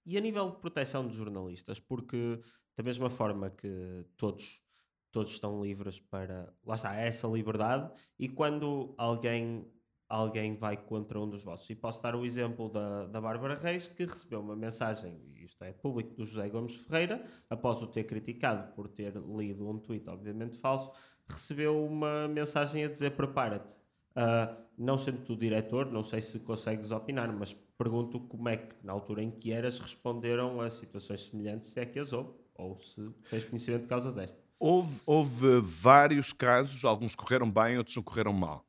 E 0.04 0.16
a 0.16 0.20
nível 0.20 0.50
de 0.50 0.56
proteção 0.58 1.06
de 1.06 1.16
jornalistas, 1.16 1.78
porque 1.78 2.40
da 2.76 2.82
mesma 2.82 3.10
forma 3.10 3.50
que 3.50 4.04
todos 4.16 4.62
todos 5.10 5.30
estão 5.30 5.62
livres 5.62 5.98
para. 5.98 6.52
Lá 6.64 6.74
está, 6.74 6.96
é 6.96 7.08
essa 7.08 7.26
liberdade. 7.26 7.90
E 8.18 8.28
quando 8.28 8.94
alguém, 8.96 9.66
alguém 10.08 10.56
vai 10.56 10.76
contra 10.76 11.20
um 11.20 11.28
dos 11.28 11.44
vossos, 11.44 11.68
e 11.70 11.74
posso 11.74 12.02
dar 12.02 12.14
o 12.14 12.24
exemplo 12.24 12.68
da, 12.68 13.06
da 13.06 13.20
Bárbara 13.20 13.58
Reis, 13.58 13.88
que 13.88 14.04
recebeu 14.04 14.40
uma 14.40 14.56
mensagem, 14.56 15.20
isto 15.36 15.62
é 15.64 15.72
público, 15.72 16.14
do 16.14 16.24
José 16.24 16.48
Gomes 16.48 16.74
Ferreira, 16.74 17.24
após 17.48 17.82
o 17.82 17.86
ter 17.86 18.04
criticado 18.04 18.72
por 18.74 18.88
ter 18.88 19.14
lido 19.16 19.68
um 19.68 19.78
tweet, 19.78 20.08
obviamente 20.08 20.56
falso, 20.56 20.90
recebeu 21.28 21.84
uma 21.84 22.28
mensagem 22.28 22.84
a 22.84 22.88
dizer: 22.88 23.10
prepara-te. 23.10 23.74
Uh, 24.10 24.70
não 24.76 24.98
sendo 24.98 25.22
tu 25.22 25.36
diretor, 25.36 25.92
não 25.92 26.02
sei 26.02 26.20
se 26.20 26.40
consegues 26.40 26.90
opinar, 26.90 27.30
mas 27.32 27.52
pergunto 27.76 28.18
como 28.20 28.48
é 28.48 28.56
que, 28.56 28.74
na 28.82 28.92
altura 28.92 29.22
em 29.22 29.30
que 29.30 29.52
eras, 29.52 29.78
responderam 29.78 30.60
a 30.60 30.68
situações 30.68 31.26
semelhantes, 31.26 31.70
se 31.70 31.80
é 31.80 31.86
que 31.86 31.98
as 31.98 32.12
houve, 32.12 32.32
ou 32.54 32.78
se 32.78 33.10
tens 33.28 33.44
conhecimento 33.44 33.82
de 33.82 33.88
causa 33.88 34.10
desta. 34.10 34.49
Houve, 34.62 35.00
houve 35.06 35.60
vários 35.62 36.34
casos, 36.34 36.84
alguns 36.84 37.14
correram 37.14 37.50
bem, 37.50 37.78
outros 37.78 37.96
não 37.96 38.02
correram 38.02 38.34
mal. 38.34 38.68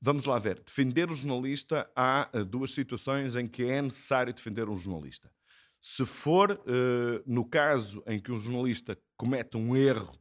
Vamos 0.00 0.24
lá 0.24 0.38
ver. 0.38 0.60
Defender 0.60 1.10
o 1.10 1.14
jornalista, 1.14 1.88
há 1.94 2.30
uh, 2.32 2.42
duas 2.42 2.72
situações 2.72 3.36
em 3.36 3.46
que 3.46 3.64
é 3.64 3.82
necessário 3.82 4.32
defender 4.32 4.66
um 4.66 4.78
jornalista. 4.78 5.30
Se 5.78 6.06
for 6.06 6.52
uh, 6.52 7.22
no 7.26 7.44
caso 7.44 8.02
em 8.06 8.18
que 8.18 8.32
um 8.32 8.40
jornalista 8.40 8.98
comete 9.14 9.58
um 9.58 9.76
erro 9.76 10.18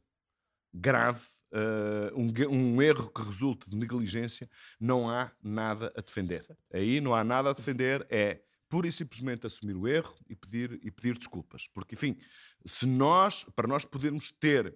grave, 0.74 1.26
uh, 1.54 2.14
um, 2.20 2.32
um, 2.50 2.82
erro 2.82 3.10
que 3.10 3.22
resulte 3.22 3.70
de 3.70 3.78
negligência, 3.78 4.50
não 4.78 5.10
há 5.10 5.32
nada 5.42 5.94
a 5.96 6.02
defender. 6.02 6.46
Aí 6.74 7.00
não 7.00 7.16
há 7.16 7.24
nada 7.24 7.52
a 7.52 7.54
defender, 7.54 8.06
é 8.10 8.42
pura 8.68 8.86
e 8.86 8.92
simplesmente 8.92 9.48
assumir 9.48 9.78
o 9.78 9.88
erro 9.88 10.14
e 10.30 10.36
pedir, 10.36 10.80
e 10.84 10.92
pedir 10.92 11.18
desculpas. 11.18 11.70
Porque, 11.74 11.96
enfim, 11.96 12.18
se 12.66 12.86
nós, 12.86 13.46
para 13.56 13.68
nós 13.68 13.86
podermos 13.86 14.30
ter 14.30 14.76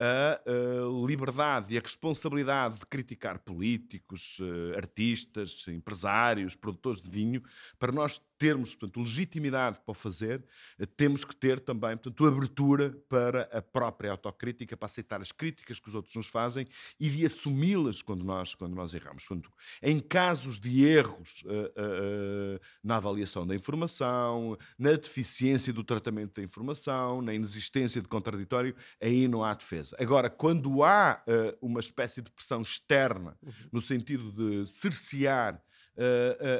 a, 0.00 0.40
a, 0.46 1.06
liberdade 1.06 1.74
e 1.74 1.78
a 1.78 1.80
responsabilidade 1.80 2.78
de 2.78 2.86
criticar 2.86 3.38
políticos, 3.38 4.38
uh, 4.40 4.76
artistas, 4.76 5.66
empresários, 5.68 6.54
produtores 6.54 7.00
de 7.00 7.10
vinho, 7.10 7.42
para 7.78 7.92
nós 7.92 8.20
termos 8.38 8.74
portanto, 8.74 9.00
legitimidade 9.00 9.78
para 9.80 9.92
o 9.92 9.94
fazer, 9.94 10.44
uh, 10.78 10.86
temos 10.86 11.24
que 11.24 11.34
ter 11.34 11.60
também 11.60 11.96
portanto, 11.96 12.26
abertura 12.26 12.90
para 13.08 13.42
a 13.52 13.60
própria 13.60 14.10
autocrítica, 14.10 14.76
para 14.76 14.86
aceitar 14.86 15.20
as 15.20 15.32
críticas 15.32 15.80
que 15.80 15.88
os 15.88 15.94
outros 15.94 16.14
nos 16.14 16.26
fazem 16.26 16.66
e 16.98 17.10
de 17.10 17.26
assumi-las 17.26 18.02
quando 18.02 18.24
nós, 18.24 18.54
quando 18.54 18.74
nós 18.74 18.94
erramos. 18.94 19.26
Portanto, 19.26 19.52
em 19.82 19.98
casos 19.98 20.58
de 20.58 20.84
erros 20.84 21.42
uh, 21.44 22.60
na 22.82 22.96
avaliação 22.96 23.46
da 23.46 23.54
informação, 23.54 24.56
na 24.78 24.92
deficiência 24.92 25.72
do 25.72 25.84
tratamento 25.84 26.34
da 26.34 26.42
informação, 26.42 27.20
na 27.22 27.34
inexistência 27.34 28.00
de 28.00 28.08
contraditório, 28.08 28.74
aí 29.00 29.26
não 29.28 29.44
há 29.44 29.54
defesa. 29.54 29.96
Agora, 29.98 30.30
quando 30.30 30.82
há 30.82 31.22
uh, 31.26 31.66
uma 31.66 31.80
espécie 31.80 32.22
de 32.22 32.30
pressão 32.30 32.62
externa, 32.62 33.36
uhum. 33.42 33.52
no 33.72 33.82
sentido 33.82 34.32
de 34.32 34.66
cercear 34.68 35.54
uh, 35.54 35.67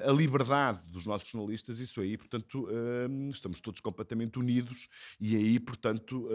a 0.07 0.13
liberdade 0.13 0.81
dos 0.91 1.07
nossos 1.07 1.29
jornalistas, 1.29 1.79
isso 1.79 2.01
aí, 2.01 2.17
portanto, 2.17 2.69
uh, 2.69 3.31
estamos 3.31 3.61
todos 3.61 3.81
completamente 3.81 4.39
unidos 4.39 4.89
e 5.21 5.37
aí, 5.37 5.61
portanto, 5.61 6.29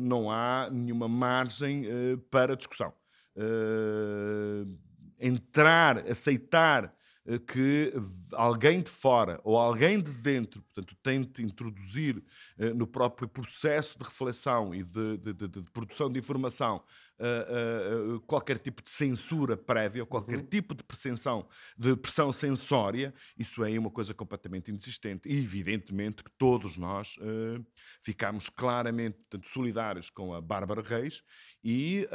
não 0.00 0.30
há 0.30 0.68
nenhuma 0.70 1.08
margem 1.08 1.84
para 2.30 2.56
discussão. 2.56 2.92
entrar, 5.18 5.98
aceitar 6.08 6.94
que 7.46 7.92
alguém 8.32 8.80
de 8.80 8.90
fora 8.90 9.40
ou 9.42 9.58
alguém 9.58 10.00
de 10.00 10.12
dentro, 10.12 10.62
portanto, 10.62 10.96
tente 11.02 11.42
introduzir 11.42 12.18
uh, 12.58 12.74
no 12.74 12.86
próprio 12.86 13.28
processo 13.28 13.98
de 13.98 14.04
reflexão 14.04 14.74
e 14.74 14.82
de, 14.82 15.16
de, 15.18 15.32
de, 15.32 15.48
de 15.48 15.70
produção 15.72 16.10
de 16.10 16.18
informação 16.18 16.82
uh, 17.18 18.14
uh, 18.14 18.20
qualquer 18.20 18.58
tipo 18.58 18.82
de 18.82 18.92
censura 18.92 19.56
prévia, 19.56 20.06
qualquer 20.06 20.38
uhum. 20.38 20.46
tipo 20.46 20.74
de 20.74 20.84
pressão, 20.84 21.46
de 21.76 21.96
pressão 21.96 22.32
sensória, 22.32 23.12
isso 23.36 23.64
é 23.64 23.76
uma 23.78 23.90
coisa 23.90 24.14
completamente 24.14 24.68
inexistente. 24.68 25.28
E 25.28 25.36
evidentemente 25.36 26.22
que 26.22 26.30
todos 26.38 26.76
nós 26.76 27.16
ficamos 28.02 28.48
claramente 28.48 29.18
portanto, 29.18 29.48
solidários 29.48 30.10
com 30.10 30.34
a 30.34 30.40
Bárbara 30.40 30.82
Reis 30.82 31.22
e 31.62 32.06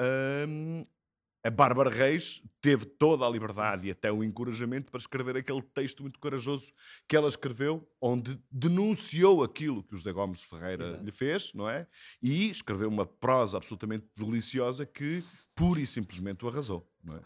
a 1.44 1.50
Bárbara 1.50 1.90
Reis 1.90 2.42
teve 2.62 2.86
toda 2.86 3.26
a 3.26 3.30
liberdade 3.30 3.88
e 3.88 3.92
até 3.92 4.12
o 4.12 4.24
encorajamento 4.24 4.92
para 4.92 5.00
escrever 5.00 5.38
aquele 5.38 5.62
texto 5.62 6.04
muito 6.04 6.20
corajoso 6.20 6.72
que 7.08 7.16
ela 7.16 7.28
escreveu, 7.28 7.88
onde 8.00 8.40
denunciou 8.52 9.44
aquilo 9.44 9.84
que 9.84 9.96
o 9.96 9.98
José 9.98 10.12
Gomes 10.12 10.44
Ferreira 10.44 10.86
Exato. 10.86 11.04
lhe 11.04 11.12
fez, 11.12 11.54
não 11.54 11.68
é? 11.68 11.88
E 12.22 12.50
escreveu 12.50 12.90
uma 12.90 13.06
prosa 13.06 13.58
absolutamente 13.58 14.06
deliciosa 14.16 14.86
que 14.86 15.24
pura 15.56 15.80
e 15.82 15.88
simplesmente 15.88 16.46
o 16.46 16.48
arrasou, 16.48 16.88
não 17.04 17.16
é? 17.16 17.22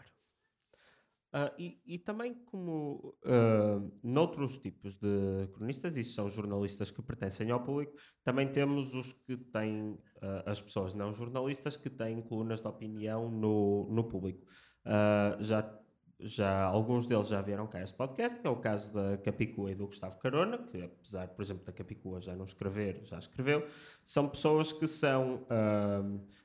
Uh, 1.34 1.52
e, 1.58 1.80
e, 1.84 1.98
também 1.98 2.32
como 2.32 3.14
uh, 3.24 3.92
noutros 4.02 4.58
tipos 4.58 4.96
de 4.96 5.48
cronistas, 5.52 5.96
isso 5.96 6.14
são 6.14 6.30
jornalistas 6.30 6.90
que 6.90 7.02
pertencem 7.02 7.50
ao 7.50 7.62
público, 7.62 7.94
também 8.24 8.50
temos 8.50 8.94
os 8.94 9.12
que 9.12 9.36
têm, 9.36 9.90
uh, 9.90 10.42
as 10.46 10.62
pessoas 10.62 10.94
não 10.94 11.12
jornalistas 11.12 11.76
que 11.76 11.90
têm 11.90 12.22
colunas 12.22 12.60
de 12.60 12.68
opinião 12.68 13.28
no, 13.28 13.86
no 13.90 14.04
público. 14.04 14.46
Uh, 14.86 15.42
já, 15.42 15.78
já 16.18 16.62
alguns 16.62 17.06
deles 17.06 17.26
já 17.26 17.42
vieram 17.42 17.66
cá 17.66 17.82
este 17.82 17.96
podcast, 17.96 18.38
que 18.38 18.46
é 18.46 18.50
o 18.50 18.56
caso 18.56 18.94
da 18.94 19.18
Capicua 19.18 19.72
e 19.72 19.74
do 19.74 19.86
Gustavo 19.86 20.18
Carona, 20.18 20.56
que 20.58 20.80
apesar, 20.80 21.28
por 21.28 21.42
exemplo, 21.42 21.66
da 21.66 21.72
Capicua 21.72 22.20
já 22.20 22.34
não 22.34 22.44
escrever, 22.44 23.02
já 23.04 23.18
escreveu, 23.18 23.66
são 24.02 24.28
pessoas 24.28 24.72
que 24.72 24.86
são 24.86 25.44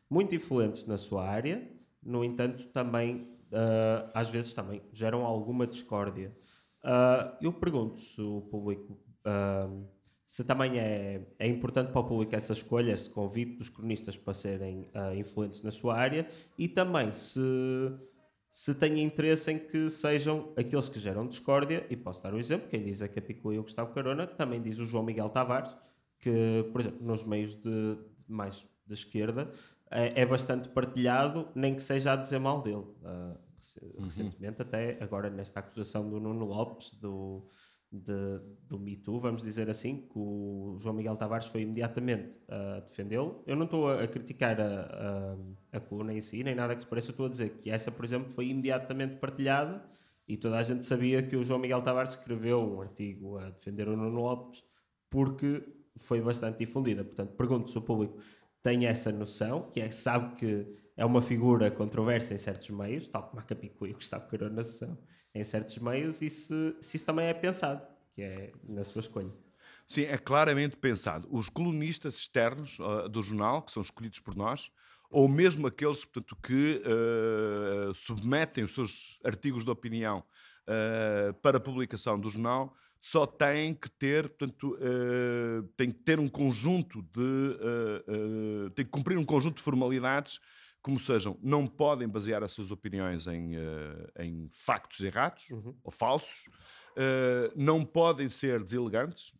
muito 0.09 0.35
influentes 0.35 0.85
na 0.85 0.97
sua 0.97 1.25
área, 1.25 1.71
no 2.03 2.25
entanto 2.25 2.67
também 2.69 3.31
uh, 3.51 4.09
às 4.13 4.29
vezes 4.29 4.53
também 4.53 4.81
geram 4.91 5.25
alguma 5.25 5.67
discórdia. 5.67 6.35
Uh, 6.83 7.37
eu 7.41 7.53
pergunto 7.53 7.97
se 7.97 8.21
o 8.21 8.41
público. 8.41 8.99
Uh, 9.25 9.85
se 10.25 10.45
também 10.45 10.79
é, 10.79 11.27
é 11.37 11.45
importante 11.45 11.91
para 11.91 11.99
o 11.99 12.05
público 12.05 12.33
essa 12.33 12.53
escolha, 12.53 12.93
esse 12.93 13.09
convite 13.09 13.57
dos 13.57 13.67
cronistas 13.67 14.15
para 14.15 14.33
serem 14.33 14.89
influentes 15.17 15.61
na 15.61 15.71
sua 15.71 15.97
área 15.97 16.25
e 16.57 16.69
também 16.69 17.13
se, 17.13 17.41
se 18.49 18.73
tem 18.73 19.03
interesse 19.03 19.51
em 19.51 19.59
que 19.59 19.89
sejam 19.89 20.53
aqueles 20.55 20.87
que 20.87 21.01
geram 21.01 21.27
discórdia, 21.27 21.85
e 21.89 21.97
posso 21.97 22.23
dar 22.23 22.33
um 22.33 22.37
exemplo, 22.37 22.69
quem 22.69 22.81
diz 22.81 23.01
é 23.01 23.09
Capicua 23.09 23.53
e 23.53 23.59
o 23.59 23.63
Gustavo 23.63 23.93
Carona, 23.93 24.25
também 24.25 24.61
diz 24.61 24.79
o 24.79 24.85
João 24.85 25.03
Miguel 25.03 25.27
Tavares, 25.27 25.75
que, 26.17 26.65
por 26.71 26.79
exemplo, 26.79 27.05
nos 27.05 27.25
meios 27.25 27.55
de 27.55 27.97
mais 28.25 28.65
da 28.85 28.93
esquerda, 28.93 29.51
é, 29.91 30.21
é, 30.21 30.25
bastante 30.25 30.69
partilhado, 30.69 31.49
nem 31.53 31.75
que 31.75 31.81
seja 31.81 32.13
a 32.13 32.15
dizer 32.15 32.39
mal 32.39 32.61
dele. 32.61 32.85
Uh, 33.03 33.37
recentemente, 33.99 34.61
uhum. 34.61 34.67
até 34.67 34.97
agora 35.01 35.29
nesta 35.29 35.59
acusação 35.59 36.09
do 36.09 36.19
Nuno 36.19 36.45
Lopes, 36.45 36.95
do, 36.95 37.47
de, 37.91 38.39
do 38.67 38.79
Me 38.79 38.95
Too, 38.95 39.19
vamos 39.19 39.43
dizer 39.43 39.69
assim, 39.69 40.07
que 40.07 40.17
o 40.17 40.77
João 40.79 40.95
Miguel 40.95 41.15
Tavares 41.17 41.47
foi 41.47 41.61
imediatamente 41.61 42.39
a 42.47 42.79
uh, 42.79 42.81
defendê-lo. 42.81 43.43
Eu 43.45 43.55
não 43.55 43.65
estou 43.65 43.89
a, 43.89 44.03
a 44.03 44.07
criticar 44.07 44.59
a, 44.59 45.35
a, 45.73 45.77
a, 45.77 45.79
coluna 45.79 46.13
em 46.13 46.21
si, 46.21 46.43
nem 46.43 46.55
nada 46.55 46.73
que 46.73 46.81
se 46.81 46.87
pareça, 46.87 47.11
estou 47.11 47.25
a 47.25 47.29
dizer 47.29 47.57
que 47.59 47.69
essa, 47.69 47.91
por 47.91 48.05
exemplo, 48.05 48.31
foi 48.31 48.47
imediatamente 48.47 49.17
partilhada 49.17 49.83
e 50.27 50.37
toda 50.37 50.57
a 50.57 50.63
gente 50.63 50.85
sabia 50.85 51.21
que 51.21 51.35
o 51.35 51.43
João 51.43 51.59
Miguel 51.59 51.81
Tavares 51.81 52.11
escreveu 52.11 52.61
um 52.61 52.81
artigo 52.81 53.37
a 53.37 53.49
defender 53.49 53.89
o 53.89 53.97
Nuno 53.97 54.21
Lopes 54.21 54.63
porque 55.09 55.61
foi 55.97 56.21
bastante 56.21 56.59
difundida. 56.59 57.03
Portanto, 57.03 57.35
pergunto 57.35 57.69
se 57.69 57.77
o 57.77 57.81
público 57.81 58.17
tem 58.61 58.85
essa 58.85 59.11
noção, 59.11 59.69
que 59.71 59.79
é, 59.79 59.91
sabe 59.91 60.35
que 60.35 60.67
é 60.95 61.05
uma 61.05 61.21
figura 61.21 61.71
controversa 61.71 62.33
em 62.33 62.37
certos 62.37 62.69
meios, 62.69 63.09
tal 63.09 63.23
como 63.23 63.39
a 63.39 63.43
Capicu 63.43 63.87
e 63.87 63.91
o 63.91 63.95
Gustavo 63.95 64.27
Carona 64.29 64.63
são, 64.63 64.97
em 65.33 65.43
certos 65.43 65.77
meios, 65.77 66.21
e 66.21 66.29
se, 66.29 66.75
se 66.81 66.97
isso 66.97 67.05
também 67.05 67.27
é 67.27 67.33
pensado, 67.33 67.81
que 68.13 68.21
é 68.21 68.51
na 68.67 68.83
sua 68.83 68.99
escolha. 68.99 69.31
Sim, 69.87 70.03
é 70.03 70.17
claramente 70.17 70.77
pensado. 70.77 71.27
Os 71.31 71.49
colunistas 71.49 72.15
externos 72.15 72.77
uh, 72.79 73.09
do 73.09 73.21
jornal, 73.21 73.61
que 73.61 73.71
são 73.71 73.81
escolhidos 73.81 74.19
por 74.19 74.35
nós, 74.35 74.71
ou 75.09 75.27
mesmo 75.27 75.67
aqueles 75.67 76.05
portanto, 76.05 76.37
que 76.41 76.81
uh, 76.85 77.93
submetem 77.93 78.63
os 78.63 78.73
seus 78.73 79.19
artigos 79.23 79.65
de 79.65 79.71
opinião 79.71 80.23
uh, 80.67 81.33
para 81.41 81.59
publicação 81.59 82.19
do 82.19 82.29
jornal, 82.29 82.73
só 83.01 83.25
têm 83.25 83.73
que 83.73 83.89
ter, 83.89 84.29
portanto, 84.29 84.77
uh, 84.77 85.63
têm 85.75 85.89
que 85.89 85.99
ter 86.03 86.19
um 86.19 86.29
conjunto 86.29 87.01
de, 87.01 87.19
uh, 87.19 88.67
uh, 88.67 88.69
têm 88.69 88.85
que 88.85 88.91
cumprir 88.91 89.17
um 89.17 89.25
conjunto 89.25 89.55
de 89.55 89.63
formalidades, 89.63 90.39
como 90.83 90.99
sejam, 90.99 91.35
não 91.41 91.65
podem 91.65 92.07
basear 92.07 92.43
as 92.43 92.51
suas 92.51 92.69
opiniões 92.69 93.27
em, 93.27 93.51
em 94.17 94.49
factos 94.51 95.01
errados 95.01 95.47
uhum. 95.51 95.77
ou 95.83 95.91
falsos, 95.91 96.49
não 97.55 97.85
podem 97.85 98.27
ser 98.27 98.63
deselegantes, 98.63 99.31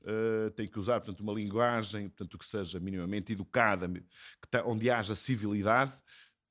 têm 0.55 0.67
que 0.67 0.77
usar, 0.77 1.01
portanto, 1.01 1.21
uma 1.21 1.33
linguagem, 1.33 2.09
portanto, 2.09 2.37
que 2.37 2.45
seja 2.45 2.79
minimamente 2.79 3.33
educada, 3.33 3.89
que 3.89 4.57
onde 4.63 4.91
haja 4.91 5.15
civilidade. 5.15 5.97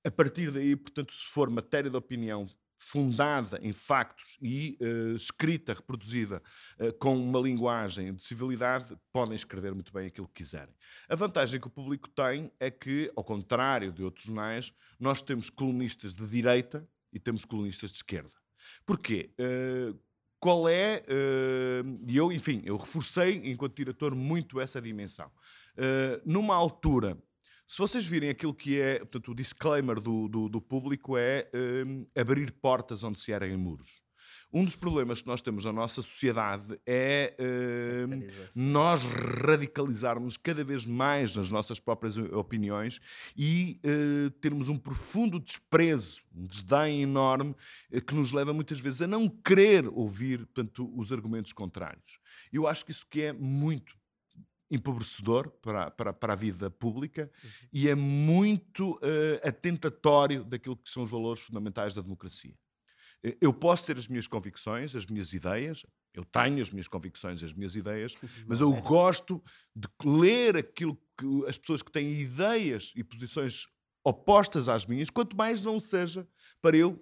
A 0.04 0.10
partir 0.10 0.50
daí, 0.50 0.74
portanto, 0.74 1.14
se 1.14 1.26
for 1.26 1.48
matéria 1.48 1.88
de 1.88 1.96
opinião 1.96 2.48
fundada 2.82 3.60
em 3.62 3.74
factos 3.74 4.38
e 4.40 4.78
uh, 4.80 5.14
escrita, 5.14 5.74
reproduzida 5.74 6.42
uh, 6.80 6.92
com 6.94 7.14
uma 7.14 7.38
linguagem 7.38 8.14
de 8.14 8.24
civilidade, 8.24 8.96
podem 9.12 9.34
escrever 9.36 9.74
muito 9.74 9.92
bem 9.92 10.06
aquilo 10.06 10.26
que 10.26 10.42
quiserem. 10.42 10.74
A 11.06 11.14
vantagem 11.14 11.60
que 11.60 11.66
o 11.66 11.70
público 11.70 12.08
tem 12.08 12.50
é 12.58 12.70
que, 12.70 13.12
ao 13.14 13.22
contrário 13.22 13.92
de 13.92 14.02
outros 14.02 14.24
jornais, 14.24 14.72
nós 14.98 15.20
temos 15.20 15.50
colunistas 15.50 16.14
de 16.14 16.26
direita 16.26 16.88
e 17.12 17.20
temos 17.20 17.44
colunistas 17.44 17.90
de 17.90 17.98
esquerda. 17.98 18.32
Porquê? 18.86 19.30
Uh, 19.38 19.96
qual 20.40 20.66
é, 20.66 21.04
e 22.08 22.16
eu, 22.16 22.32
enfim, 22.32 22.62
eu 22.64 22.78
reforcei 22.78 23.42
enquanto 23.44 23.76
diretor 23.76 24.14
muito 24.14 24.58
essa 24.58 24.80
dimensão. 24.80 25.30
numa 26.24 26.54
altura 26.54 27.14
se 27.70 27.78
vocês 27.78 28.04
virem 28.04 28.30
aquilo 28.30 28.52
que 28.52 28.80
é, 28.80 28.98
portanto, 28.98 29.30
o 29.30 29.34
disclaimer 29.34 30.00
do, 30.00 30.26
do, 30.26 30.48
do 30.48 30.60
público 30.60 31.16
é 31.16 31.48
um, 31.54 32.04
abrir 32.20 32.50
portas 32.50 33.04
onde 33.04 33.20
se 33.20 33.30
erguem 33.30 33.56
muros. 33.56 34.02
Um 34.52 34.64
dos 34.64 34.74
problemas 34.74 35.22
que 35.22 35.28
nós 35.28 35.40
temos 35.40 35.64
na 35.64 35.72
nossa 35.72 36.02
sociedade 36.02 36.80
é 36.84 37.36
uh, 37.38 38.50
nós 38.56 39.04
radicalizarmos 39.04 40.36
cada 40.36 40.64
vez 40.64 40.84
mais 40.84 41.36
nas 41.36 41.48
nossas 41.48 41.78
próprias 41.78 42.18
opiniões 42.18 43.00
e 43.36 43.78
uh, 43.84 44.30
termos 44.40 44.68
um 44.68 44.76
profundo 44.76 45.38
desprezo, 45.38 46.22
um 46.34 46.44
desdém 46.48 47.02
enorme 47.02 47.54
uh, 47.92 48.02
que 48.02 48.16
nos 48.16 48.32
leva 48.32 48.52
muitas 48.52 48.80
vezes 48.80 49.02
a 49.02 49.06
não 49.06 49.28
querer 49.28 49.86
ouvir 49.86 50.38
portanto, 50.38 50.92
os 50.98 51.12
argumentos 51.12 51.52
contrários. 51.52 52.18
Eu 52.52 52.66
acho 52.66 52.84
que 52.84 52.90
isso 52.90 53.06
que 53.08 53.22
é 53.22 53.32
muito 53.32 53.99
empobrecedor 54.70 55.50
para, 55.62 55.90
para, 55.90 56.12
para 56.12 56.32
a 56.32 56.36
vida 56.36 56.70
pública 56.70 57.30
uhum. 57.42 57.50
e 57.72 57.88
é 57.88 57.94
muito 57.94 58.92
uh, 58.96 59.48
atentatório 59.48 60.44
daquilo 60.44 60.76
que 60.76 60.88
são 60.90 61.02
os 61.02 61.10
valores 61.10 61.42
fundamentais 61.42 61.94
da 61.94 62.02
democracia. 62.02 62.54
Eh, 63.22 63.36
eu 63.40 63.52
posso 63.52 63.84
ter 63.84 63.98
as 63.98 64.08
minhas 64.08 64.26
convicções, 64.26 64.94
as 64.94 65.06
minhas 65.06 65.32
ideias, 65.32 65.84
eu 66.14 66.24
tenho 66.24 66.62
as 66.62 66.70
minhas 66.70 66.88
convicções, 66.88 67.42
as 67.42 67.52
minhas 67.52 67.74
ideias, 67.74 68.14
mas 68.46 68.60
eu 68.60 68.72
é. 68.74 68.80
gosto 68.80 69.42
de 69.74 69.88
ler 70.04 70.56
aquilo 70.56 70.96
que 71.18 71.46
as 71.48 71.58
pessoas 71.58 71.82
que 71.82 71.92
têm 71.92 72.20
ideias 72.20 72.92
e 72.96 73.04
posições 73.04 73.66
opostas 74.04 74.68
às 74.68 74.86
minhas, 74.86 75.10
quanto 75.10 75.36
mais 75.36 75.62
não 75.62 75.78
seja 75.78 76.26
para 76.62 76.76
eu 76.76 77.00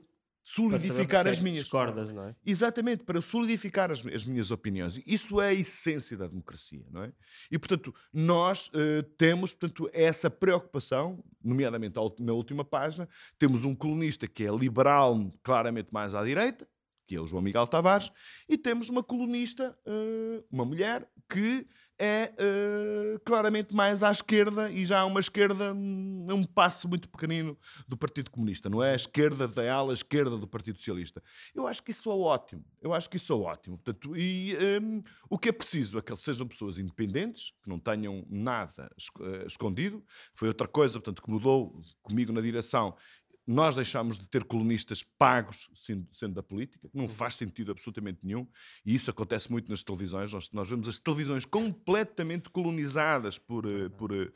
solidificar 0.48 1.28
as 1.28 1.38
é 1.38 1.42
minhas. 1.42 1.58
Discordas, 1.58 2.10
não 2.10 2.24
é? 2.24 2.34
Exatamente, 2.44 3.04
para 3.04 3.20
solidificar 3.20 3.90
as, 3.90 4.04
as, 4.06 4.24
minhas 4.24 4.50
opiniões. 4.50 4.98
Isso 5.06 5.42
é 5.42 5.48
a 5.48 5.52
essência 5.52 6.16
da 6.16 6.26
democracia, 6.26 6.86
não 6.90 7.04
é? 7.04 7.12
E, 7.50 7.58
portanto, 7.58 7.94
nós 8.10 8.68
uh, 8.68 9.02
temos 9.18 9.52
portanto, 9.52 9.90
essa 9.92 10.30
preocupação, 10.30 11.22
nomeadamente 11.44 11.96
na 12.18 12.32
última 12.32 12.64
página, 12.64 13.06
temos 13.38 13.62
um 13.62 13.74
colunista 13.74 14.26
que 14.26 14.42
é 14.42 14.50
liberal, 14.50 15.30
claramente 15.42 15.90
mais 15.92 16.14
à 16.14 16.24
direita, 16.24 16.66
que 17.06 17.14
é 17.14 17.20
o 17.20 17.26
João 17.26 17.42
Miguel 17.42 17.66
Tavares, 17.66 18.10
e 18.48 18.56
temos 18.56 18.88
uma 18.88 19.02
colunista, 19.02 19.78
uh, 19.86 20.42
uma 20.50 20.64
mulher, 20.64 21.06
que 21.28 21.66
é 21.98 22.32
uh, 22.38 23.18
claramente 23.24 23.74
mais 23.74 24.02
à 24.02 24.10
esquerda 24.10 24.70
e 24.70 24.84
já 24.84 25.04
uma 25.04 25.20
esquerda, 25.20 25.74
um, 25.74 26.26
um 26.30 26.46
passo 26.46 26.88
muito 26.88 27.08
pequenino 27.08 27.58
do 27.86 27.96
Partido 27.96 28.30
Comunista, 28.30 28.70
não 28.70 28.82
é? 28.82 28.92
A 28.92 28.96
esquerda 28.96 29.48
da 29.48 29.72
ala 29.72 29.92
esquerda 29.92 30.36
do 30.36 30.46
Partido 30.46 30.78
Socialista. 30.78 31.22
Eu 31.54 31.66
acho 31.66 31.82
que 31.82 31.90
isso 31.90 32.10
é 32.10 32.14
ótimo, 32.14 32.64
eu 32.80 32.94
acho 32.94 33.10
que 33.10 33.16
isso 33.16 33.32
é 33.32 33.36
ótimo. 33.36 33.78
Portanto, 33.78 34.16
e 34.16 34.56
um, 34.80 35.02
o 35.28 35.38
que 35.38 35.48
é 35.48 35.52
preciso 35.52 35.98
é 35.98 36.02
que 36.02 36.16
sejam 36.16 36.46
pessoas 36.46 36.78
independentes, 36.78 37.52
que 37.62 37.68
não 37.68 37.78
tenham 37.78 38.24
nada 38.28 38.90
eh, 39.20 39.44
escondido. 39.46 40.04
Foi 40.34 40.48
outra 40.48 40.68
coisa, 40.68 40.94
portanto, 40.94 41.22
que 41.22 41.30
mudou 41.30 41.80
comigo 42.02 42.32
na 42.32 42.40
direção 42.40 42.94
nós 43.48 43.76
deixámos 43.76 44.18
de 44.18 44.26
ter 44.26 44.44
colunistas 44.44 45.02
pagos 45.02 45.70
sendo, 45.74 46.06
sendo, 46.12 46.34
da 46.34 46.42
política, 46.42 46.86
não 46.92 47.04
uhum. 47.04 47.08
faz 47.08 47.34
sentido 47.34 47.72
absolutamente 47.72 48.18
nenhum, 48.22 48.46
e 48.84 48.94
isso 48.94 49.10
acontece 49.10 49.50
muito 49.50 49.70
nas 49.70 49.82
televisões. 49.82 50.30
Nós, 50.30 50.52
nós 50.52 50.68
vemos 50.68 50.86
as 50.86 50.98
televisões 50.98 51.46
completamente 51.46 52.50
colonizadas 52.50 53.38
por, 53.38 53.64
uh, 53.64 53.88
por 53.90 54.12
uh, 54.12 54.28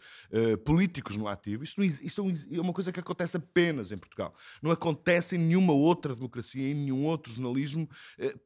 políticos 0.65 1.15
no 1.15 1.29
ativo. 1.29 1.63
Isto, 1.63 1.85
isto, 1.85 2.25
é 2.51 2.59
uma 2.59 2.73
coisa 2.73 2.91
que 2.91 3.01
acontece 3.01 3.37
apenas 3.37 3.93
em 3.93 3.99
Portugal. 3.99 4.35
Não 4.63 4.71
acontece 4.71 5.37
em 5.37 5.39
nenhuma 5.39 5.75
outra 5.75 6.15
democracia, 6.15 6.67
em 6.67 6.75
nenhum 6.75 7.05
outro 7.05 7.31
jornalismo, 7.31 7.87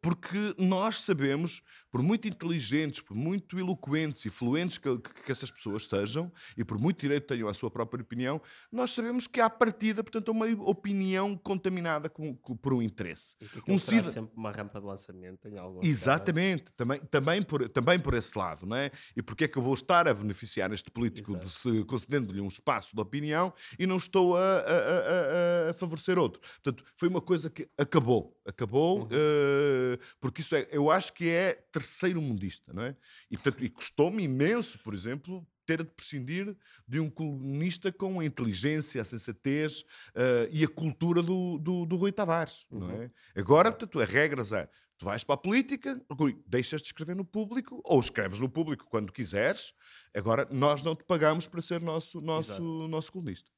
porque 0.02 0.52
nós 0.58 1.00
sabemos, 1.00 1.62
por 1.92 2.02
muito 2.02 2.26
inteligentes, 2.26 3.00
por 3.00 3.16
muito 3.16 3.56
eloquentes 3.56 4.24
e 4.24 4.30
fluentes 4.30 4.78
que, 4.78 4.98
que, 4.98 5.30
essas 5.30 5.50
pessoas 5.50 5.86
sejam, 5.86 6.32
e 6.56 6.64
por 6.64 6.76
muito 6.76 7.00
direito 7.00 7.28
tenham 7.28 7.48
a 7.48 7.54
sua 7.54 7.70
própria 7.70 8.02
opinião, 8.02 8.40
nós 8.72 8.90
sabemos 8.90 9.28
que 9.28 9.40
há 9.40 9.48
partida, 9.48 10.02
portanto, 10.02 10.30
uma 10.30 10.55
opinião 10.60 11.36
contaminada 11.36 12.08
com, 12.08 12.34
com, 12.36 12.56
por 12.56 12.74
um 12.74 12.82
interesse. 12.82 13.36
E 13.66 13.72
um 13.72 13.78
cida... 13.78 14.10
sempre 14.10 14.32
uma 14.36 14.50
rampa 14.50 14.80
de 14.80 14.86
lançamento 14.86 15.48
em 15.48 15.58
algum 15.58 15.80
Exatamente, 15.82 16.72
também, 16.76 17.00
também, 17.10 17.42
por, 17.42 17.68
também 17.68 17.98
por 17.98 18.14
esse 18.14 18.36
lado, 18.36 18.66
não 18.66 18.76
é? 18.76 18.90
E 19.16 19.22
porque 19.22 19.44
é 19.44 19.48
que 19.48 19.56
eu 19.56 19.62
vou 19.62 19.74
estar 19.74 20.08
a 20.08 20.14
beneficiar 20.14 20.72
este 20.72 20.90
político 20.90 21.38
concedendo-lhe 21.86 22.40
um 22.40 22.48
espaço 22.48 22.94
de 22.94 23.00
opinião 23.00 23.52
e 23.78 23.86
não 23.86 23.96
estou 23.96 24.36
a, 24.36 24.40
a, 24.40 25.66
a, 25.66 25.70
a, 25.70 25.74
favorecer 25.74 26.18
outro? 26.18 26.40
Portanto, 26.40 26.84
foi 26.96 27.08
uma 27.08 27.20
coisa 27.20 27.50
que 27.50 27.68
acabou, 27.76 28.36
acabou, 28.46 29.00
uhum. 29.00 29.06
uh, 29.06 29.98
porque 30.20 30.40
isso 30.40 30.54
é, 30.54 30.68
eu 30.70 30.90
acho 30.90 31.12
que 31.12 31.28
é 31.28 31.54
terceiro 31.72 32.20
mundista, 32.20 32.72
não 32.72 32.82
é? 32.82 32.96
E, 33.30 33.36
portanto, 33.36 33.64
e 33.64 33.68
custou-me 33.68 34.22
imenso, 34.22 34.78
por 34.80 34.94
exemplo, 34.94 35.46
ter 35.66 35.82
de 35.82 35.90
prescindir 35.90 36.56
de 36.86 37.00
um 37.00 37.10
colunista 37.10 37.92
com 37.92 38.20
a 38.20 38.24
inteligência, 38.24 39.02
a 39.02 39.04
sensatez 39.04 39.80
uh, 40.14 40.48
e 40.50 40.64
a 40.64 40.68
cultura 40.68 41.22
do, 41.22 41.58
do, 41.58 41.84
do 41.84 41.96
Rui 41.96 42.12
Tavares. 42.12 42.64
Uhum. 42.70 42.78
Não 42.78 42.90
é? 42.90 43.10
Agora, 43.34 43.70
portanto, 43.70 44.00
as 44.00 44.08
regras 44.08 44.52
é 44.52 44.68
tu 44.98 45.04
vais 45.04 45.22
para 45.24 45.34
a 45.34 45.38
política, 45.38 46.02
Rui, 46.10 46.42
deixas 46.46 46.80
de 46.80 46.88
escrever 46.88 47.14
no 47.14 47.24
público, 47.24 47.80
ou 47.84 48.00
escreves 48.00 48.40
no 48.40 48.48
público 48.48 48.86
quando 48.88 49.12
quiseres. 49.12 49.74
Agora, 50.14 50.48
nós 50.50 50.82
não 50.82 50.96
te 50.96 51.04
pagamos 51.04 51.46
para 51.46 51.60
ser 51.60 51.80
nosso, 51.82 52.20
nosso, 52.20 52.88
nosso 52.88 53.12
colunista. 53.12 53.50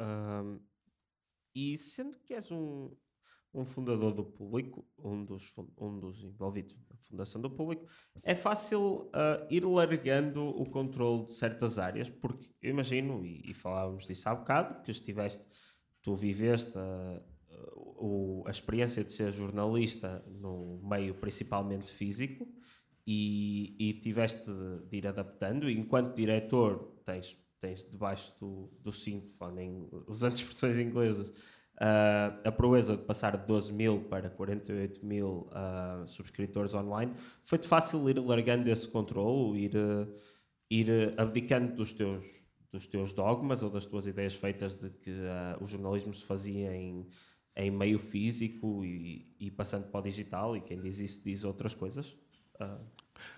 Um, 0.00 0.60
e 1.54 1.76
sendo 1.76 2.16
que 2.20 2.34
és 2.34 2.50
um, 2.50 2.96
um 3.52 3.64
fundador 3.64 4.12
do 4.12 4.24
público, 4.24 4.84
um 4.98 5.24
dos, 5.24 5.54
um 5.78 5.98
dos 5.98 6.22
envolvidos 6.22 6.76
na 6.88 6.96
fundação 6.96 7.40
do 7.40 7.50
público, 7.50 7.86
é 8.22 8.34
fácil 8.34 9.08
uh, 9.08 9.46
ir 9.50 9.64
largando 9.64 10.48
o 10.48 10.68
controle 10.68 11.26
de 11.26 11.32
certas 11.32 11.78
áreas, 11.78 12.10
porque 12.10 12.46
eu 12.62 12.70
imagino, 12.70 13.24
e, 13.24 13.50
e 13.50 13.54
falávamos 13.54 14.06
disso 14.06 14.28
há 14.28 14.34
bocado, 14.34 14.82
que 14.82 14.90
estiveste, 14.90 15.46
tu 16.02 16.14
viveste 16.14 16.78
a, 16.78 16.80
a, 16.82 18.48
a 18.48 18.50
experiência 18.50 19.02
de 19.02 19.12
ser 19.12 19.32
jornalista 19.32 20.24
no 20.28 20.80
meio 20.82 21.14
principalmente 21.14 21.90
físico 21.90 22.46
e, 23.06 23.74
e 23.78 23.94
tiveste 23.94 24.50
de, 24.50 24.88
de 24.90 24.96
ir 24.98 25.06
adaptando, 25.06 25.70
e 25.70 25.78
enquanto 25.78 26.14
diretor 26.14 27.00
tens, 27.04 27.34
tens 27.58 27.82
debaixo 27.82 28.38
do, 28.38 28.70
do 28.82 28.92
cinto, 28.92 29.38
usando 30.06 30.34
expressões 30.36 30.78
inglesas, 30.78 31.32
Uh, 31.80 32.34
a 32.42 32.50
proeza 32.50 32.96
de 32.96 33.04
passar 33.04 33.36
de 33.36 33.46
12 33.46 33.72
mil 33.72 34.00
para 34.00 34.28
48 34.28 35.06
mil 35.06 35.48
uh, 35.52 36.04
subscritores 36.08 36.74
online, 36.74 37.14
foi-te 37.44 37.68
fácil 37.68 38.10
ir 38.10 38.18
largando 38.18 38.68
esse 38.68 38.88
controle, 38.88 39.60
ir, 39.60 39.76
uh, 39.76 40.12
ir 40.68 41.14
abdicando 41.16 41.76
dos 41.76 41.92
teus, 41.92 42.24
dos 42.72 42.88
teus 42.88 43.12
dogmas 43.12 43.62
ou 43.62 43.70
das 43.70 43.86
tuas 43.86 44.08
ideias 44.08 44.34
feitas 44.34 44.74
de 44.74 44.90
que 44.90 45.12
o 45.60 45.66
jornalismo 45.66 46.12
se 46.12 46.26
fazia 46.26 46.74
em, 46.74 47.06
em 47.54 47.70
meio 47.70 48.00
físico 48.00 48.84
e, 48.84 49.32
e, 49.38 49.48
passando 49.48 49.86
para 49.86 50.00
o 50.00 50.02
digital, 50.02 50.56
e 50.56 50.60
quem 50.60 50.80
diz 50.80 50.98
isso 50.98 51.22
diz 51.22 51.44
outras 51.44 51.76
coisas? 51.76 52.12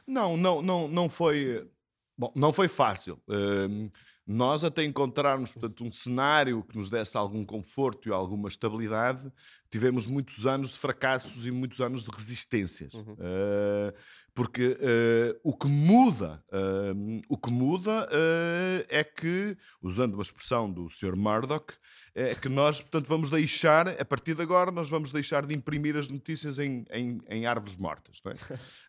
Não, 0.07 0.39
não, 0.39 0.63
não, 0.63 0.89
não 0.89 1.09
foi. 1.11 1.69
Bom, 2.17 2.33
não 2.35 2.55
foi 2.55 2.69
fácil. 2.69 3.21
Uh, 3.29 3.91
nós 4.33 4.63
até 4.63 4.85
encontrarmos 4.85 5.53
portanto, 5.53 5.85
um 5.85 5.91
cenário 5.91 6.63
que 6.63 6.79
nos 6.79 6.89
desse 6.89 7.17
algum 7.17 7.45
conforto 7.45 8.09
e 8.09 8.13
alguma 8.13 8.49
estabilidade, 8.49 9.31
tivemos 9.69 10.07
muitos 10.07 10.47
anos 10.47 10.71
de 10.71 10.79
fracassos 10.79 11.45
e 11.45 11.51
muitos 11.51 11.81
anos 11.81 12.05
de 12.05 12.11
resistências. 12.11 12.95
Uhum. 12.95 13.15
Uh, 13.15 13.93
porque 14.35 14.69
uh, 14.69 15.41
o 15.43 15.57
que 15.57 15.67
muda, 15.67 16.43
uh, 16.49 17.23
o 17.29 17.37
que 17.37 17.51
muda 17.51 18.09
é 18.89 19.05
que, 19.05 19.57
usando 19.83 20.15
uma 20.15 20.23
expressão 20.23 20.71
do 20.71 20.89
Sr. 20.89 21.17
Murdoch, 21.17 21.75
é 22.15 22.35
que 22.35 22.49
nós, 22.49 22.81
portanto, 22.81 23.07
vamos 23.07 23.31
deixar, 23.31 23.89
a 23.89 24.05
partir 24.05 24.35
de 24.35 24.43
agora, 24.43 24.71
nós 24.71 24.91
vamos 24.91 25.13
deixar 25.13 25.47
de 25.47 25.55
imprimir 25.55 25.97
as 25.97 26.09
notícias 26.09 26.59
em, 26.59 26.85
em, 26.91 27.21
em 27.29 27.47
árvores 27.47 27.77
mortas. 27.77 28.21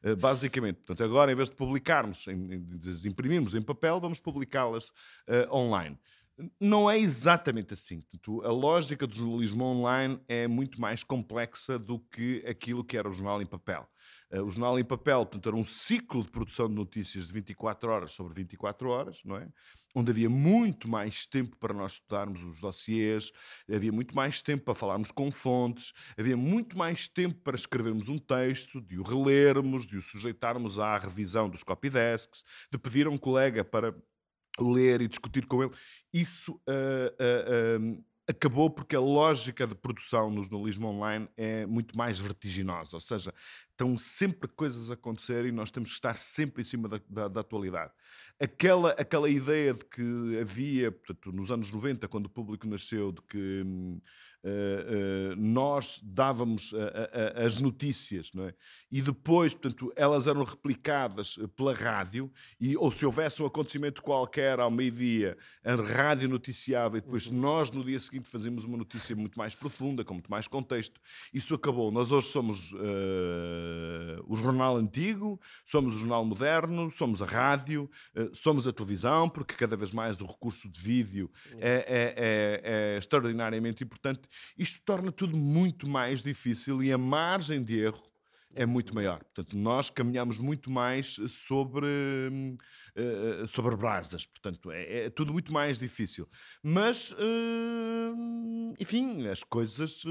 É? 0.03 0.15
basicamente, 0.15 0.77
portanto, 0.77 1.03
agora, 1.03 1.31
em 1.31 1.35
vez 1.35 1.49
de 1.49 1.55
publicarmos, 1.55 2.27
em, 2.27 2.65
imprimirmos 3.05 3.53
em 3.53 3.61
papel, 3.61 3.99
vamos 3.99 4.19
publicá-las 4.19 4.89
uh, 5.27 5.55
online. 5.55 5.97
Não 6.59 6.89
é 6.89 6.97
exatamente 6.97 7.73
assim. 7.73 8.03
A 8.43 8.49
lógica 8.49 9.05
do 9.05 9.15
jornalismo 9.15 9.63
online 9.63 10.19
é 10.27 10.47
muito 10.47 10.79
mais 10.79 11.03
complexa 11.03 11.77
do 11.77 11.99
que 11.99 12.43
aquilo 12.47 12.83
que 12.83 12.97
era 12.97 13.09
o 13.09 13.13
jornal 13.13 13.41
em 13.41 13.45
papel. 13.45 13.87
Uh, 14.31 14.43
o 14.43 14.49
jornal 14.49 14.79
em 14.79 14.83
papel, 14.83 15.25
portanto, 15.25 15.49
era 15.49 15.55
um 15.55 15.63
ciclo 15.63 16.23
de 16.23 16.31
produção 16.31 16.67
de 16.67 16.73
notícias 16.73 17.27
de 17.27 17.33
24 17.33 17.91
horas 17.91 18.11
sobre 18.13 18.33
24 18.33 18.89
horas, 18.89 19.19
não 19.25 19.35
é? 19.35 19.47
Onde 19.93 20.11
havia 20.11 20.29
muito 20.29 20.89
mais 20.89 21.25
tempo 21.25 21.57
para 21.57 21.73
nós 21.73 21.93
estudarmos 21.93 22.41
os 22.43 22.61
dossiês, 22.61 23.29
havia 23.69 23.91
muito 23.91 24.15
mais 24.15 24.41
tempo 24.41 24.63
para 24.63 24.75
falarmos 24.75 25.11
com 25.11 25.29
fontes, 25.29 25.91
havia 26.17 26.37
muito 26.37 26.77
mais 26.77 27.09
tempo 27.09 27.41
para 27.41 27.57
escrevermos 27.57 28.07
um 28.07 28.17
texto, 28.17 28.79
de 28.79 28.97
o 28.97 29.03
relermos, 29.03 29.85
de 29.85 29.97
o 29.97 30.01
sujeitarmos 30.01 30.79
à 30.79 30.97
revisão 30.97 31.49
dos 31.49 31.61
copydesks, 31.61 32.43
de 32.71 32.79
pedir 32.79 33.07
a 33.07 33.09
um 33.09 33.17
colega 33.17 33.65
para 33.65 33.93
ler 34.59 35.01
e 35.01 35.07
discutir 35.07 35.45
com 35.45 35.63
ele. 35.63 35.71
Isso 36.13 36.53
uh, 36.67 37.79
uh, 37.79 38.03
acabou 38.27 38.69
porque 38.69 38.95
a 38.95 38.99
lógica 38.99 39.67
de 39.67 39.75
produção 39.75 40.29
no 40.29 40.43
jornalismo 40.43 40.87
online 40.87 41.29
é 41.37 41.65
muito 41.65 41.97
mais 41.97 42.19
vertiginosa, 42.19 42.95
ou 42.95 42.99
seja, 43.01 43.33
estão 43.71 43.97
sempre 43.97 44.47
coisas 44.47 44.91
a 44.91 44.93
acontecer 44.93 45.45
e 45.45 45.51
nós 45.51 45.71
temos 45.71 45.89
que 45.89 45.95
estar 45.95 46.15
sempre 46.15 46.61
em 46.61 46.65
cima 46.65 46.87
da, 46.87 47.01
da, 47.09 47.27
da 47.27 47.41
atualidade. 47.41 47.91
Aquela, 48.39 48.91
aquela 48.91 49.29
ideia 49.29 49.73
de 49.73 49.85
que 49.85 50.39
havia, 50.39 50.91
portanto, 50.91 51.31
nos 51.31 51.51
anos 51.51 51.71
90, 51.71 52.07
quando 52.07 52.25
o 52.25 52.29
público 52.29 52.67
nasceu, 52.67 53.11
de 53.11 53.21
que 53.21 53.63
hum, 53.65 53.99
Uh, 54.43 55.33
uh, 55.33 55.35
nós 55.35 55.99
dávamos 56.03 56.71
uh, 56.71 56.79
as 57.45 57.59
notícias, 57.59 58.31
não 58.33 58.47
é? 58.47 58.55
e 58.91 58.99
depois, 58.99 59.53
portanto, 59.53 59.93
elas 59.95 60.25
eram 60.25 60.43
replicadas 60.43 61.37
pela 61.55 61.75
rádio, 61.75 62.31
e, 62.59 62.75
ou 62.75 62.91
se 62.91 63.05
houvesse 63.05 63.43
um 63.43 63.45
acontecimento 63.45 64.01
qualquer 64.01 64.59
ao 64.59 64.71
meio-dia, 64.71 65.37
a 65.63 65.75
rádio 65.75 66.27
noticiava, 66.27 66.97
e 66.97 67.01
depois 67.01 67.27
uhum. 67.27 67.37
nós, 67.37 67.69
no 67.69 67.83
dia 67.83 67.99
seguinte, 67.99 68.27
fazíamos 68.27 68.63
uma 68.63 68.77
notícia 68.77 69.15
muito 69.15 69.37
mais 69.37 69.53
profunda, 69.53 70.03
com 70.03 70.15
muito 70.15 70.31
mais 70.31 70.47
contexto. 70.47 70.99
Isso 71.31 71.53
acabou. 71.53 71.91
Nós 71.91 72.11
hoje 72.11 72.29
somos 72.29 72.73
o 74.27 74.35
jornal 74.35 74.77
antigo, 74.77 75.39
somos 75.65 75.93
o 75.93 75.97
jornal 75.97 76.23
moderno, 76.25 76.91
somos 76.91 77.21
a 77.21 77.25
rádio, 77.25 77.89
somos 78.33 78.67
a 78.67 78.73
televisão, 78.73 79.29
porque 79.29 79.53
cada 79.53 79.75
vez 79.75 79.91
mais 79.91 80.19
o 80.19 80.25
recurso 80.25 80.69
de 80.69 80.79
vídeo 80.79 81.31
é, 81.53 81.69
é, 81.69 82.13
é, 82.17 82.61
é 82.63 82.97
extraordinariamente 82.97 83.83
importante. 83.83 84.21
Isto 84.57 84.81
torna 84.85 85.11
tudo 85.11 85.35
muito 85.35 85.87
mais 85.87 86.21
difícil 86.21 86.83
e 86.83 86.91
a 86.91 86.97
margem 86.97 87.63
de 87.63 87.79
erro 87.79 88.10
é 88.55 88.65
muito 88.65 88.93
maior. 88.93 89.19
Portanto, 89.23 89.57
nós 89.57 89.89
caminhamos 89.89 90.37
muito 90.39 90.69
mais 90.69 91.19
sobre, 91.27 91.85
uh, 91.85 93.47
sobre 93.47 93.75
brasas. 93.75 94.25
Portanto, 94.25 94.71
é, 94.71 95.05
é, 95.05 95.09
tudo 95.09 95.31
muito 95.33 95.51
mais 95.51 95.79
difícil. 95.79 96.27
Mas, 96.61 97.11
uh, 97.11 98.75
enfim, 98.79 99.27
as 99.27 99.43
coisas 99.43 100.03
uh, 100.03 100.09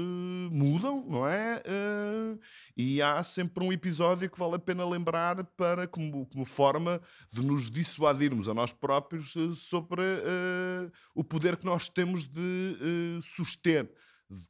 mudam, 0.51 1.05
não 1.07 1.27
é? 1.27 1.61
e 2.75 3.01
há 3.01 3.23
sempre 3.23 3.63
um 3.63 3.71
episódio 3.71 4.29
que 4.29 4.37
vale 4.37 4.55
a 4.55 4.59
pena 4.59 4.87
lembrar 4.87 5.43
para 5.43 5.87
como, 5.87 6.25
como 6.27 6.45
forma 6.45 7.01
de 7.31 7.43
nos 7.43 7.69
dissuadirmos 7.69 8.47
a 8.47 8.53
nós 8.53 8.71
próprios 8.71 9.33
sobre 9.55 10.01
o 11.13 11.23
poder 11.23 11.57
que 11.57 11.65
nós 11.65 11.89
temos 11.89 12.25
de 12.25 13.19
suster 13.21 13.89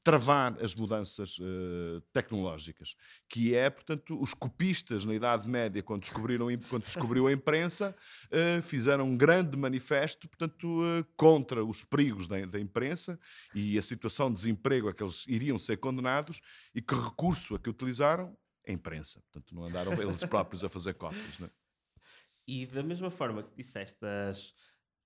travar 0.04 0.58
as 0.64 0.76
mudanças 0.76 1.38
uh, 1.40 2.02
tecnológicas, 2.14 2.96
que 3.28 3.56
é, 3.56 3.70
portanto, 3.70 4.20
os 4.22 4.34
copistas 4.34 5.06
na 5.06 5.14
Idade 5.14 5.48
Média, 5.48 5.82
quando, 5.82 6.02
descobriram, 6.02 6.48
quando 6.70 6.84
descobriu 6.84 7.28
a 7.28 7.32
imprensa, 7.32 7.96
uh, 8.28 8.62
fizeram 8.62 9.06
um 9.06 9.18
grande 9.18 9.58
manifesto, 9.58 10.28
portanto, 10.28 10.66
uh, 10.66 11.06
contra 11.16 11.64
os 11.64 11.84
perigos 11.84 12.28
da, 12.28 12.46
da, 12.46 12.60
imprensa 12.60 13.20
e 13.56 13.78
a 13.78 13.82
situação 13.82 14.30
de 14.30 14.36
desemprego 14.36 14.90
a 14.90 14.94
que 14.94 15.04
eles 15.04 15.26
iriam 15.28 15.58
ser 15.58 15.78
condenados 15.78 16.42
e 16.74 16.82
que 16.82 16.96
recurso 16.96 17.56
a 17.56 17.60
que 17.60 17.70
utilizaram? 17.70 18.36
A 18.68 18.72
imprensa. 18.72 19.20
Portanto, 19.22 19.56
não 19.56 19.64
andaram 19.64 19.94
eles 19.94 20.18
próprios 20.18 20.64
a 20.64 20.70
fazer 20.70 20.94
cópias. 20.94 21.40
Não 21.40 21.48
é? 21.48 21.52
E 22.48 22.66
da 22.66 22.84
mesma 22.84 23.10
forma 23.10 23.42
que 23.42 23.56
disseste 23.56 24.06
as 24.06 24.54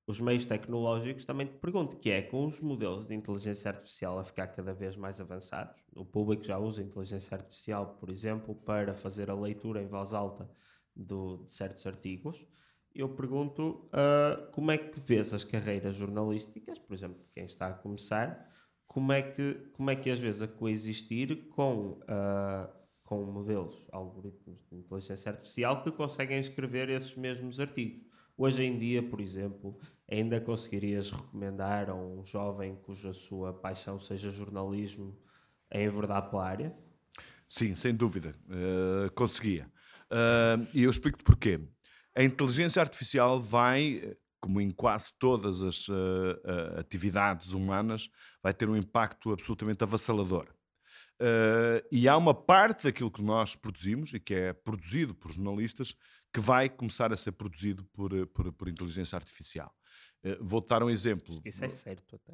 os 0.07 0.19
meios 0.19 0.45
tecnológicos, 0.45 1.25
também 1.25 1.47
te 1.47 1.57
pergunto, 1.57 1.97
que 1.97 2.11
é 2.11 2.21
com 2.21 2.45
os 2.45 2.61
modelos 2.61 3.07
de 3.07 3.15
inteligência 3.15 3.71
artificial 3.71 4.19
a 4.19 4.23
ficar 4.23 4.47
cada 4.47 4.73
vez 4.73 4.95
mais 4.95 5.19
avançados, 5.19 5.83
o 5.95 6.05
público 6.05 6.43
já 6.43 6.57
usa 6.59 6.83
inteligência 6.83 7.35
artificial, 7.35 7.95
por 7.99 8.09
exemplo, 8.09 8.53
para 8.53 8.93
fazer 8.93 9.29
a 9.29 9.35
leitura 9.35 9.81
em 9.81 9.87
voz 9.87 10.13
alta 10.13 10.49
do, 10.95 11.37
de 11.43 11.51
certos 11.51 11.85
artigos, 11.87 12.47
eu 12.95 13.09
pergunto 13.09 13.89
uh, 13.89 14.49
como 14.53 14.71
é 14.71 14.77
que 14.77 14.97
vês 14.99 15.33
as 15.33 15.43
carreiras 15.43 15.97
jornalísticas, 15.97 16.79
por 16.79 16.93
exemplo, 16.93 17.17
quem 17.33 17.45
está 17.45 17.67
a 17.67 17.73
começar, 17.73 18.49
como 18.87 19.11
é 19.11 19.21
que, 19.21 19.55
como 19.73 19.89
é 19.91 19.95
que 19.97 20.09
às 20.09 20.19
vezes 20.19 20.41
a 20.41 20.47
coexistir 20.47 21.49
com, 21.49 21.99
uh, 22.03 22.71
com 23.03 23.21
modelos, 23.25 23.89
algoritmos 23.91 24.65
de 24.69 24.77
inteligência 24.77 25.29
artificial 25.29 25.83
que 25.83 25.91
conseguem 25.91 26.39
escrever 26.39 26.89
esses 26.89 27.15
mesmos 27.17 27.59
artigos. 27.59 28.05
Hoje 28.37 28.63
em 28.63 28.77
dia, 28.77 29.03
por 29.03 29.19
exemplo, 29.19 29.77
ainda 30.09 30.39
conseguirias 30.39 31.11
recomendar 31.11 31.89
a 31.89 31.95
um 31.95 32.23
jovem 32.23 32.75
cuja 32.75 33.11
sua 33.13 33.53
paixão 33.53 33.99
seja 33.99 34.31
jornalismo 34.31 35.17
em 35.71 35.89
verdade 35.89 36.29
pela 36.29 36.45
área? 36.45 36.75
Sim, 37.49 37.75
sem 37.75 37.93
dúvida. 37.93 38.35
Uh, 38.47 39.11
conseguia. 39.13 39.71
Uh, 40.11 40.67
e 40.73 40.83
eu 40.83 40.89
explico-te 40.89 41.23
porquê. 41.23 41.59
A 42.15 42.23
inteligência 42.23 42.81
artificial 42.81 43.41
vai, 43.41 44.15
como 44.39 44.61
em 44.61 44.71
quase 44.71 45.11
todas 45.19 45.61
as 45.61 45.87
uh, 45.89 46.39
atividades 46.77 47.51
humanas, 47.51 48.09
vai 48.41 48.53
ter 48.53 48.69
um 48.69 48.77
impacto 48.77 49.31
absolutamente 49.31 49.83
avassalador. 49.83 50.47
e 51.91 52.07
há 52.07 52.15
uma 52.15 52.33
parte 52.33 52.83
daquilo 52.83 53.11
que 53.11 53.21
nós 53.21 53.55
produzimos 53.55 54.13
e 54.13 54.19
que 54.19 54.33
é 54.33 54.53
produzido 54.53 55.13
por 55.15 55.31
jornalistas 55.31 55.95
que 56.33 56.39
vai 56.39 56.69
começar 56.69 57.11
a 57.11 57.17
ser 57.17 57.31
produzido 57.31 57.83
por, 57.85 58.27
por, 58.27 58.51
por 58.53 58.67
inteligência 58.67 59.15
artificial. 59.15 59.73
Uh, 60.25 60.37
vou 60.41 60.59
dar 60.65 60.81
um 60.81 60.89
exemplo. 60.89 61.39
Isso 61.45 61.63
é 61.63 61.69
certo 61.69 62.15
até. 62.15 62.33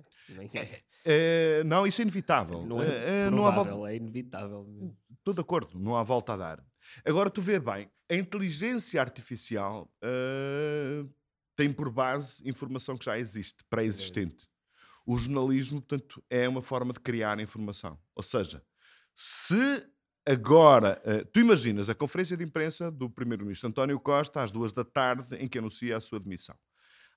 É. 0.57 0.81
É, 1.03 1.63
não, 1.63 1.85
isso 1.85 2.01
é 2.01 2.03
inevitável. 2.03 2.65
Não 2.65 2.81
é, 2.81 3.29
não 3.29 3.45
há 3.45 3.51
volta... 3.51 3.91
é 3.91 3.95
inevitável. 3.95 4.95
Estou 5.17 5.33
de 5.33 5.41
acordo, 5.41 5.79
não 5.79 5.95
há 5.95 6.03
volta 6.03 6.33
a 6.33 6.37
dar. 6.37 6.65
Agora 7.05 7.29
tu 7.29 7.41
vê 7.41 7.59
bem, 7.59 7.89
a 8.09 8.15
inteligência 8.15 9.01
artificial 9.01 9.91
uh, 10.03 11.09
tem 11.55 11.71
por 11.73 11.89
base 11.91 12.47
informação 12.47 12.97
que 12.97 13.05
já 13.05 13.17
existe, 13.17 13.63
pré-existente. 13.69 14.47
O 15.05 15.17
jornalismo, 15.17 15.81
portanto, 15.81 16.23
é 16.29 16.47
uma 16.47 16.61
forma 16.61 16.93
de 16.93 16.99
criar 16.99 17.39
informação. 17.39 17.99
Ou 18.15 18.23
seja, 18.23 18.63
se 19.15 19.83
Agora, 20.25 21.01
tu 21.33 21.39
imaginas 21.39 21.89
a 21.89 21.95
conferência 21.95 22.37
de 22.37 22.43
imprensa 22.43 22.91
do 22.91 23.09
primeiro-ministro 23.09 23.67
António 23.67 23.99
Costa 23.99 24.41
às 24.41 24.51
duas 24.51 24.71
da 24.71 24.83
tarde 24.83 25.35
em 25.37 25.47
que 25.47 25.57
anuncia 25.57 25.97
a 25.97 26.01
sua 26.01 26.19
demissão. 26.19 26.55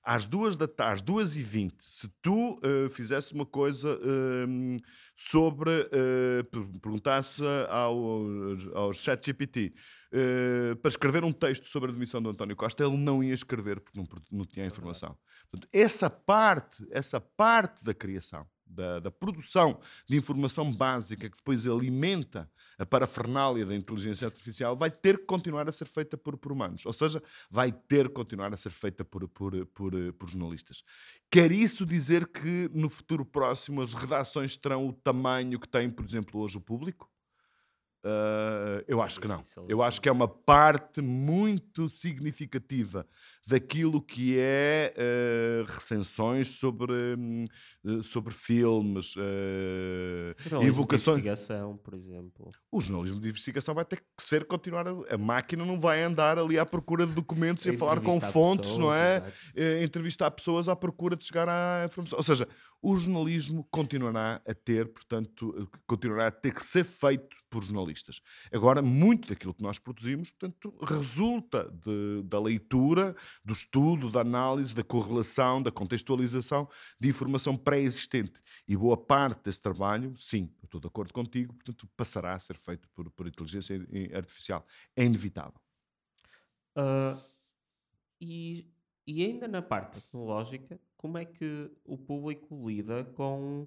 Às 0.05 0.27
duas 0.27 0.55
da 0.55 0.67
tarde, 0.67 0.93
às 0.93 1.01
duas 1.01 1.35
e 1.35 1.41
vinte, 1.41 1.83
se 1.83 2.07
tu 2.21 2.59
uh, 2.59 2.89
fizesse 2.91 3.33
uma 3.33 3.45
coisa 3.45 3.95
uh, 3.95 4.77
sobre, 5.15 5.71
uh, 5.71 6.79
perguntasse 6.79 7.41
ao, 7.69 7.95
ao 8.75 8.93
ChatGPT 8.93 9.73
uh, 10.13 10.75
para 10.75 10.89
escrever 10.89 11.23
um 11.23 11.31
texto 11.31 11.65
sobre 11.65 11.89
a 11.89 11.93
demissão 11.93 12.21
do 12.21 12.29
António 12.29 12.55
Costa, 12.55 12.83
ele 12.83 12.97
não 12.97 13.23
ia 13.23 13.33
escrever 13.33 13.79
porque 13.79 13.99
não, 13.99 14.07
não 14.31 14.45
tinha 14.45 14.65
a 14.65 14.67
informação. 14.67 15.17
Portanto, 15.49 15.67
essa 15.73 16.07
parte, 16.07 16.85
essa 16.91 17.19
parte 17.19 17.83
da 17.83 17.93
criação 17.93 18.45
da, 18.65 18.99
da, 18.99 19.11
produção 19.11 19.79
de 20.07 20.17
informação 20.17 20.71
básica 20.71 21.29
que 21.29 21.37
depois 21.37 21.65
alimenta 21.65 22.49
a 22.77 22.85
parafernália 22.85 23.65
da 23.65 23.75
inteligência 23.75 24.25
artificial 24.25 24.75
vai 24.75 24.91
ter 24.91 25.19
que 25.19 25.25
continuar 25.25 25.69
a 25.69 25.71
ser 25.71 25.85
feita 25.85 26.17
por, 26.17 26.37
por 26.37 26.51
humanos. 26.51 26.85
Ou 26.85 26.93
seja, 26.93 27.21
vai 27.49 27.71
ter 27.71 28.09
que 28.09 28.15
continuar 28.15 28.53
a 28.53 28.57
ser 28.57 28.71
feita 28.71 29.05
por, 29.05 29.27
por, 29.29 29.65
por, 29.67 29.93
por 30.13 30.29
jornalistas. 30.29 30.83
Quer 31.31 31.51
isso 31.51 31.85
dizer 31.85 32.27
que 32.27 32.69
no 32.73 32.89
futuro 32.89 33.25
próximo 33.25 33.81
as 33.81 33.93
redações 33.93 34.57
terão 34.57 34.87
o 34.87 34.93
tamanho 34.93 35.59
que 35.59 35.67
tem, 35.67 35.89
por 35.89 36.03
exemplo, 36.03 36.41
hoje 36.41 36.57
o 36.57 36.61
público? 36.61 37.09
Uh, 38.05 38.85
eu 38.87 39.01
acho 39.01 39.19
que 39.19 39.27
não. 39.27 39.41
Eu 39.67 39.81
acho 39.81 39.99
que 39.99 40.07
é 40.07 40.11
uma 40.11 40.27
parte 40.27 41.01
muito 41.01 41.89
significativa 41.89 43.07
daquilo 43.47 43.99
que 43.99 44.37
é 44.39 44.93
uh, 44.95 45.71
recensões 45.71 46.59
sobre, 46.59 46.93
uh, 46.93 48.03
sobre 48.03 48.31
filmes, 48.31 49.15
uh, 49.15 50.61
invocações. 50.63 51.21
De 51.21 51.29
investigação, 51.29 51.77
por 51.77 51.95
exemplo. 51.95 52.51
O 52.71 52.79
jornalismo 52.79 53.19
de 53.19 53.29
investigação 53.29 53.73
vai 53.73 53.85
ter 53.85 53.97
que 53.97 54.23
ser 54.23 54.45
continuar. 54.45 54.87
A, 54.87 55.15
a 55.15 55.17
máquina 55.17 55.65
não 55.65 55.79
vai 55.79 56.03
andar 56.03 56.37
ali 56.37 56.59
à 56.59 56.65
procura 56.65 57.07
de 57.07 57.13
documentos 57.13 57.65
e 57.65 57.71
a 57.71 57.73
falar 57.77 58.01
com 58.01 58.21
fontes, 58.21 58.71
pessoas, 58.71 58.77
não 58.77 58.93
é? 58.93 59.23
entrevistar 59.83 60.29
pessoas 60.29 60.69
à 60.69 60.75
procura 60.75 61.15
de 61.15 61.25
chegar 61.25 61.49
à 61.49 61.85
informação. 61.85 62.17
Ou 62.17 62.23
seja, 62.23 62.47
o 62.81 62.95
jornalismo 62.95 63.67
continuará 63.71 64.41
a 64.45 64.53
ter, 64.53 64.87
portanto, 64.87 65.67
continuará 65.87 66.27
a 66.27 66.31
ter 66.31 66.53
que 66.53 66.63
ser 66.63 66.83
feito 66.83 67.35
por 67.55 67.63
jornalistas. 67.63 68.19
Agora, 68.51 68.81
muito 68.81 69.29
daquilo 69.29 69.53
que 69.53 69.63
nós 69.63 69.79
produzimos, 69.79 70.29
portanto, 70.29 70.77
resulta 70.81 71.71
de, 71.71 72.21
da 72.23 72.37
leitura, 72.37 73.15
do 73.45 73.53
estudo, 73.53 74.11
da 74.11 74.19
análise, 74.19 74.75
da 74.75 74.83
correlação, 74.83 75.63
da 75.63 75.71
contextualização 75.71 76.67
de 76.99 77.07
informação 77.07 77.55
pré-existente. 77.55 78.33
E 78.67 78.75
boa 78.75 78.97
parte 78.97 79.45
desse 79.45 79.61
trabalho, 79.61 80.13
sim, 80.17 80.53
estou 80.61 80.81
de 80.81 80.87
acordo 80.87 81.13
contigo, 81.13 81.53
portanto, 81.53 81.87
passará 81.95 82.33
a 82.33 82.39
ser 82.39 82.57
feito 82.57 82.89
por, 82.89 83.09
por 83.11 83.25
inteligência 83.25 83.79
artificial. 84.13 84.65
É 84.93 85.05
inevitável. 85.05 85.61
Uh, 86.77 87.17
e, 88.19 88.67
e 89.07 89.23
ainda 89.23 89.47
na 89.47 89.61
parte 89.61 90.01
tecnológica, 90.01 90.77
como 90.97 91.17
é 91.17 91.23
que 91.23 91.71
o 91.85 91.97
público 91.97 92.67
lida 92.67 93.05
com, 93.15 93.65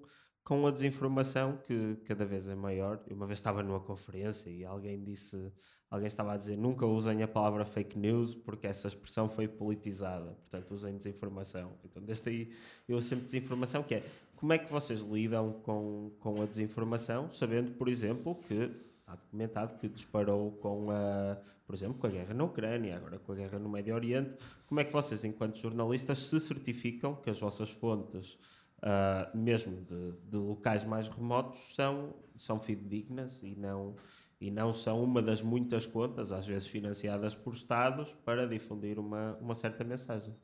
com 0.49 0.67
a 0.67 0.71
desinformação 0.71 1.59
que 1.67 1.97
cada 2.07 2.25
vez 2.25 2.49
é 2.49 2.55
maior? 2.55 2.99
Eu 3.07 3.15
uma 3.15 3.27
vez 3.27 3.39
estava 3.39 3.63
numa 3.63 3.81
conferência 3.81 4.49
e 4.49 4.65
alguém 4.65 5.05
disse, 5.05 5.53
alguém 5.91 6.07
estava 6.07 6.33
a 6.33 6.39
dizer 6.39 6.57
nunca 6.57 6.87
usem 6.87 7.23
a 7.23 7.29
palavra 7.29 7.67
fake 7.67 7.99
news 7.99 8.35
porque 8.35 8.67
essa 8.67 8.89
expressão 8.89 9.29
foi 9.29 9.47
politizada, 9.47 10.31
portanto 10.31 10.71
usem 10.71 10.97
desinformação. 10.97 11.75
Então 11.85 12.03
desde 12.03 12.31
aí 12.31 12.51
eu 12.89 12.99
sempre 13.03 13.27
desinformação 13.27 13.83
que 13.83 13.97
é 13.97 14.03
como 14.37 14.55
é 14.55 14.59
que 14.59 14.73
vocês 14.73 15.03
lidam 15.03 15.53
com, 15.65 16.13
com 16.19 16.41
a 16.41 16.47
desinformação, 16.47 17.31
sabendo, 17.31 17.73
por 17.73 17.87
exemplo, 17.87 18.35
que 18.35 18.71
há 19.07 19.17
documentado 19.17 19.75
que 19.75 19.87
disparou 19.87 20.53
com 20.53 20.91
a, 20.91 21.37
por 21.67 21.75
exemplo, 21.75 21.99
com 21.99 22.07
a 22.07 22.11
guerra 22.11 22.33
na 22.33 22.45
Ucrânia, 22.45 22.97
agora 22.97 23.19
com 23.19 23.33
a 23.33 23.35
guerra 23.35 23.59
no 23.59 23.69
Médio 23.69 23.95
Oriente. 23.95 24.35
Como 24.67 24.81
é 24.81 24.85
que 24.85 24.93
vocês, 24.95 25.25
enquanto 25.25 25.59
jornalistas, 25.59 26.21
se 26.27 26.41
certificam 26.41 27.17
que 27.17 27.29
as 27.29 27.39
vossas 27.39 27.69
fontes, 27.69 28.39
uh, 28.79 29.37
mesmo 29.37 29.85
de, 29.85 30.13
de, 30.31 30.37
locais 30.37 30.85
mais 30.85 31.09
remotos, 31.09 31.75
são, 31.75 32.15
são 32.37 32.61
fidedignas 32.61 33.43
e 33.43 33.55
não, 33.55 33.97
e 34.41 34.51
não 34.51 34.73
são 34.73 35.03
uma 35.03 35.23
das 35.23 35.43
muitas 35.43 35.87
contas, 35.87 36.33
às 36.33 36.47
vezes 36.47 36.69
financiadas 36.69 37.35
por 37.35 37.55
Estados, 37.55 38.15
para 38.25 38.47
difundir 38.47 38.99
uma, 38.99 39.37
uma 39.41 39.55
certa 39.55 39.85
mensagem? 39.85 40.35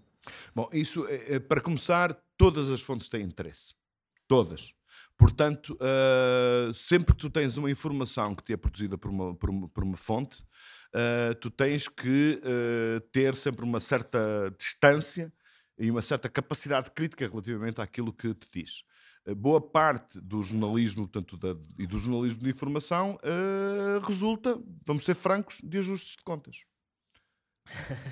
Bom, 0.55 0.68
isso, 0.72 1.07
é, 1.07 1.35
é, 1.35 1.39
para 1.39 1.61
começar, 1.61 2.14
todas 2.37 2.70
as 2.70 2.80
fontes 2.80 3.09
têm 3.09 3.22
interesse. 3.22 3.74
Todas. 4.26 4.74
Portanto, 5.16 5.78
uh, 5.80 6.74
sempre 6.74 7.14
que 7.14 7.20
tu 7.20 7.30
tens 7.30 7.57
uma 7.57 7.70
informação 7.70 8.35
que 8.35 8.43
te 8.43 8.53
é 8.53 8.57
produzida 8.57 8.99
por 8.99 9.11
uma, 9.11 9.35
por 9.35 9.51
uma, 9.51 9.68
por 9.68 9.85
uma 9.85 9.97
fonte, 9.97 10.43
uh, 10.43 11.35
tu 11.41 11.51
tens 11.51 11.87
que 11.87 12.41
uh, 12.43 13.01
ter 13.12 13.35
sempre 13.35 13.64
uma 13.64 13.78
certa 13.78 14.53
distância 14.59 15.32
e 15.79 15.91
uma 15.91 16.03
certa 16.03 16.29
capacidade 16.29 16.91
crítica 16.91 17.27
relativamente 17.27 17.81
àquilo 17.81 18.12
que 18.12 18.35
te 18.35 18.49
diz. 18.61 18.85
boa 19.37 19.61
parte 19.61 20.20
do 20.20 20.43
jornalismo 20.43 21.09
portanto, 21.09 21.37
da, 21.37 21.57
e 21.79 21.87
do 21.87 21.97
jornalismo 21.97 22.41
de 22.41 22.51
informação 22.51 23.18
resulta, 24.07 24.59
vamos 24.87 25.05
ser 25.05 25.14
francos, 25.14 25.61
de 25.62 25.79
ajustes 25.79 26.16
de 26.16 26.22
contas. 26.22 26.64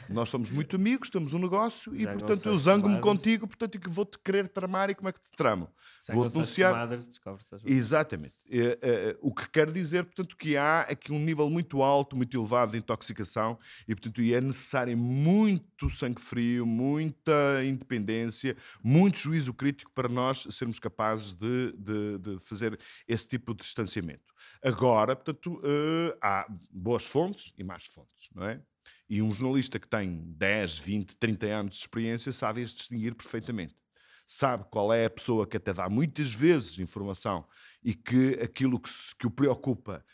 Nós 0.08 0.30
somos 0.30 0.50
muito 0.50 0.76
amigos, 0.76 1.10
temos 1.10 1.32
um 1.34 1.38
negócio 1.38 1.94
e, 1.94 2.06
portanto, 2.06 2.46
eu 2.46 2.56
zango-me 2.58 2.94
contigo, 3.00 3.46
portanto, 3.46 3.78
que 3.78 3.88
vou-te 3.88 4.18
querer 4.18 4.48
tramar 4.48 4.90
e 4.90 4.94
como 4.94 5.08
é 5.08 5.12
que 5.12 5.20
te 5.20 5.30
tramo? 5.36 5.68
Vou 6.14 6.24
denunciar. 6.28 6.72
Exatamente. 7.70 8.34
É, 8.50 8.78
é, 8.82 9.16
o 9.20 9.32
que 9.32 9.48
quer 9.50 9.70
dizer, 9.70 10.04
portanto, 10.04 10.36
que 10.36 10.56
há 10.56 10.80
aqui 10.82 11.12
um 11.12 11.18
nível 11.18 11.48
muito 11.48 11.82
alto, 11.82 12.16
muito 12.16 12.36
elevado 12.36 12.72
de 12.72 12.78
intoxicação 12.78 13.58
e, 13.86 13.94
portanto, 13.94 14.20
é 14.20 14.40
necessário 14.40 14.96
muito 14.96 15.88
sangue 15.90 16.20
frio, 16.20 16.66
muita 16.66 17.62
independência, 17.64 18.56
muito 18.82 19.18
juízo 19.18 19.52
crítico 19.52 19.90
para 19.94 20.08
nós 20.08 20.46
sermos 20.50 20.78
capazes 20.78 21.32
de, 21.34 21.72
de, 21.72 22.18
de 22.18 22.38
fazer 22.40 22.78
esse 23.06 23.26
tipo 23.26 23.54
de 23.54 23.62
distanciamento. 23.62 24.32
Agora, 24.62 25.14
portanto, 25.14 25.58
uh, 25.58 26.16
há 26.20 26.46
boas 26.70 27.04
fontes 27.04 27.52
e 27.56 27.62
más 27.62 27.84
fontes, 27.84 28.30
não 28.34 28.44
é? 28.44 28.60
E 29.08 29.20
um 29.20 29.30
jornalista 29.30 29.78
que 29.78 29.88
tem 29.88 30.22
10, 30.36 30.78
20, 30.78 31.16
30 31.16 31.46
anos 31.46 31.74
de 31.74 31.80
experiência 31.80 32.32
sabe 32.32 32.62
as 32.62 32.72
distinguir 32.72 33.14
perfeitamente. 33.14 33.76
Sabe 34.26 34.64
qual 34.70 34.92
é 34.92 35.04
a 35.04 35.10
pessoa 35.10 35.46
que 35.46 35.56
até 35.56 35.74
dá 35.74 35.88
muitas 35.88 36.32
vezes 36.32 36.78
informação 36.78 37.46
e 37.82 37.94
que 37.94 38.38
aquilo 38.42 38.80
que, 38.80 38.88
se, 38.88 39.14
que 39.14 39.26
o 39.26 39.30
preocupa 39.30 40.04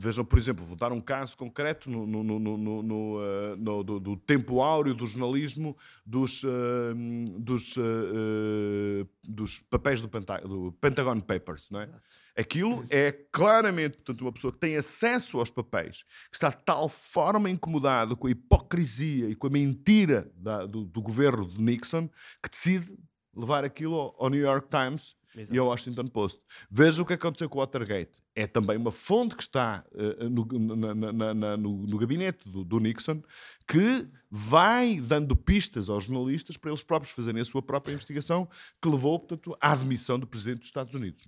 Vejam, 0.00 0.24
por 0.24 0.38
exemplo, 0.38 0.64
vou 0.64 0.76
dar 0.76 0.92
um 0.92 1.00
caso 1.00 1.36
concreto 1.36 1.90
no, 1.90 2.06
no, 2.06 2.22
no, 2.22 2.82
no 2.84 3.18
uh, 3.18 3.56
do, 3.82 3.98
do, 3.98 4.16
tempo 4.16 4.60
áureo 4.60 4.94
do 4.94 5.04
jornalismo 5.04 5.76
dos, 6.06 6.44
uh, 6.44 6.94
dos, 7.36 7.76
uh, 7.76 9.08
dos 9.24 9.58
papéis 9.68 10.00
do, 10.00 10.08
do, 10.08 10.72
Pentagon 10.80 11.18
Papers. 11.18 11.68
Não 11.68 11.80
é? 11.80 11.90
Aquilo 12.38 12.86
é 12.88 13.10
claramente 13.10 13.96
portanto, 13.96 14.20
uma 14.20 14.32
pessoa 14.32 14.52
que 14.52 14.60
tem 14.60 14.76
acesso 14.76 15.40
aos 15.40 15.50
papéis, 15.50 16.04
que 16.30 16.36
está 16.36 16.50
de 16.50 16.64
tal 16.64 16.88
forma 16.88 17.50
incomodado 17.50 18.16
com 18.16 18.28
a 18.28 18.30
hipocrisia 18.30 19.28
e 19.28 19.34
com 19.34 19.48
a 19.48 19.50
mentira 19.50 20.30
da, 20.36 20.64
do, 20.64 20.84
do 20.84 21.02
governo 21.02 21.48
de 21.48 21.60
Nixon 21.60 22.08
que 22.40 22.48
decide 22.48 22.96
levar 23.34 23.64
aquilo 23.64 23.96
ao, 23.96 24.16
ao 24.20 24.30
New 24.30 24.40
York 24.40 24.68
Times 24.68 25.16
Exato. 25.36 25.54
e 25.54 25.58
ao 25.58 25.66
Washington 25.66 26.06
Post. 26.06 26.40
Veja 26.70 27.02
o 27.02 27.06
que 27.06 27.12
aconteceu 27.12 27.48
com 27.48 27.58
o 27.58 27.60
Watergate. 27.60 28.22
É 28.34 28.46
também 28.46 28.76
uma 28.76 28.90
fonte 28.90 29.36
que 29.36 29.42
está 29.42 29.84
uh, 29.92 30.28
no, 30.28 30.76
na, 30.76 30.94
na, 30.94 31.34
na, 31.34 31.56
no, 31.56 31.86
no, 31.86 31.98
gabinete 31.98 32.48
do, 32.48 32.64
do, 32.64 32.78
Nixon 32.78 33.22
que 33.66 34.08
vai 34.30 35.00
dando 35.00 35.36
pistas 35.36 35.88
aos 35.88 36.04
jornalistas 36.04 36.56
para 36.56 36.70
eles 36.70 36.82
próprios 36.82 37.14
fazerem 37.14 37.40
a 37.40 37.44
sua 37.44 37.60
própria 37.60 37.92
investigação, 37.92 38.48
que 38.80 38.88
levou, 38.88 39.18
portanto, 39.18 39.56
à 39.60 39.72
admissão 39.72 40.18
do 40.18 40.26
presidente 40.26 40.60
dos 40.60 40.68
Estados 40.68 40.94
Unidos. 40.94 41.26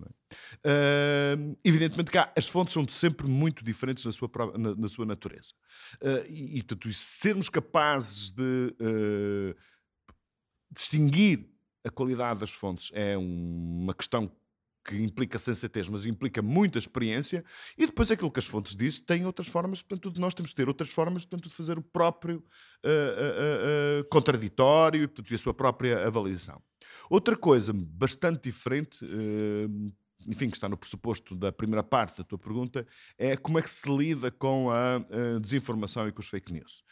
É? 0.64 1.36
Uh, 1.36 1.59
evidentemente 1.64 2.11
que 2.11 2.18
há, 2.18 2.32
as 2.34 2.48
fontes 2.48 2.72
são 2.72 2.88
sempre 2.88 3.26
muito 3.26 3.62
diferentes 3.64 4.05
na 4.05 4.12
sua, 4.12 4.30
na, 4.57 4.88
sua 4.88 5.05
natureza. 5.05 5.53
Uh, 6.01 6.26
e, 6.28 6.59
e, 6.59 6.62
portanto, 6.62 6.92
sermos 6.92 7.48
capazes 7.48 8.30
de 8.30 8.74
distinguir 10.72 11.51
a 11.85 11.91
qualidade 11.91 12.41
das 12.41 12.51
fontes 12.51 12.91
é 12.95 13.16
uma 13.16 13.95
questão 13.95 14.31
que 14.85 14.97
implica 14.97 15.39
sensatez, 15.39 15.89
mas 15.89 16.07
implica 16.07 16.41
muita 16.41 16.78
experiência, 16.78 17.45
e 17.76 17.87
depois 17.87 18.11
aquilo 18.11 18.31
que 18.31 18.39
as 18.39 18.47
fontes 18.47 18.74
dizem 18.74 19.03
tem 19.05 19.26
outras 19.26 19.49
formas, 19.49 19.83
portanto, 19.83 20.18
nós 20.18 20.35
temos 20.35 20.51
de 20.51 20.57
ter 20.57 20.68
outras 20.68 20.91
formas 20.91 21.24
portanto, 21.24 21.49
de 21.51 21.55
fazer 21.55 21.78
o 21.78 21.83
próprio 21.83 22.39
uh, 22.39 22.89
uh, 22.89 24.01
uh, 24.01 24.05
contraditório 24.09 25.09
portanto, 25.09 25.31
e 25.31 25.35
a 25.35 25.39
sua 25.39 25.55
própria 25.55 26.07
avaliação. 26.07 26.62
Outra 27.09 27.37
coisa 27.37 27.72
bastante 27.74 28.45
diferente, 28.45 29.05
enfim, 30.26 30.49
que 30.49 30.57
está 30.57 30.68
no 30.68 30.76
pressuposto 30.76 31.35
da 31.35 31.53
primeira 31.53 31.83
parte 31.83 32.18
da 32.18 32.24
tua 32.24 32.39
pergunta, 32.39 32.87
é 33.18 33.37
como 33.37 33.59
é 33.59 33.62
que 33.62 33.70
se 33.70 33.89
lida 33.89 34.31
com 34.31 34.70
a 34.70 35.05
desinformação 35.41 36.09
e 36.09 36.12
com 36.12 36.20
os 36.20 36.28
fake 36.28 36.53
news. 36.53 36.85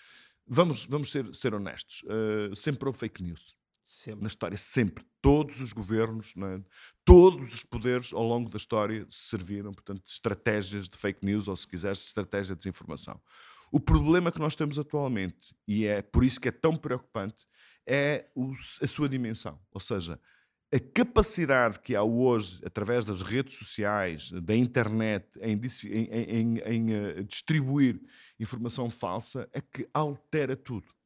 Vamos, 0.47 0.85
vamos 0.87 1.13
ser, 1.13 1.33
ser 1.35 1.55
honestos, 1.55 2.03
sempre 2.57 2.89
houve 2.89 2.99
fake 2.99 3.23
news 3.23 3.58
Sempre. 3.89 4.21
Na 4.21 4.27
história, 4.27 4.57
sempre. 4.59 5.03
Todos 5.23 5.63
os 5.63 5.73
governos, 5.73 6.35
é? 6.37 6.61
todos 7.07 7.55
os 7.55 7.65
poderes 7.65 8.13
ao 8.13 8.23
longo 8.23 8.51
da 8.51 8.59
história 8.59 9.07
serviram, 9.09 9.73
portanto, 9.73 10.05
de 10.05 10.11
estratégias 10.11 10.91
de 10.91 10.99
fake 10.99 11.25
news 11.25 11.49
ou, 11.49 11.57
se 11.57 11.67
quiseres, 11.67 12.01
de 12.01 12.05
estratégia 12.05 12.55
de 12.55 12.59
desinformação. 12.59 13.19
O 13.73 13.81
problema 13.81 14.31
que 14.31 14.39
nós 14.39 14.55
temos 14.55 14.79
atualmente, 14.79 15.57
e 15.67 15.87
é 15.87 16.03
por 16.03 16.23
isso 16.23 16.39
que 16.39 16.49
é 16.49 16.53
tão 16.53 16.77
preocupante, 16.77 17.47
é 17.87 18.31
o, 18.35 18.53
a 18.83 18.87
sua 18.87 19.09
dimensão. 19.09 19.59
Ou 19.73 19.81
seja, 19.81 20.21
a 20.71 20.79
capacidade 20.79 21.81
que 21.81 21.97
há 21.97 22.03
hoje, 22.03 22.61
através 22.67 23.07
das 23.07 23.23
redes 23.23 23.57
sociais, 23.57 24.31
da 24.31 24.55
internet, 24.55 25.27
em, 25.41 25.59
em, 25.87 26.09
em, 26.13 26.59
em 26.59 26.95
uh, 26.95 27.25
distribuir 27.25 27.99
informação 28.39 28.91
falsa, 28.91 29.49
é 29.51 29.63
que 29.63 29.89
altera 29.95 30.55
tudo. 30.55 30.98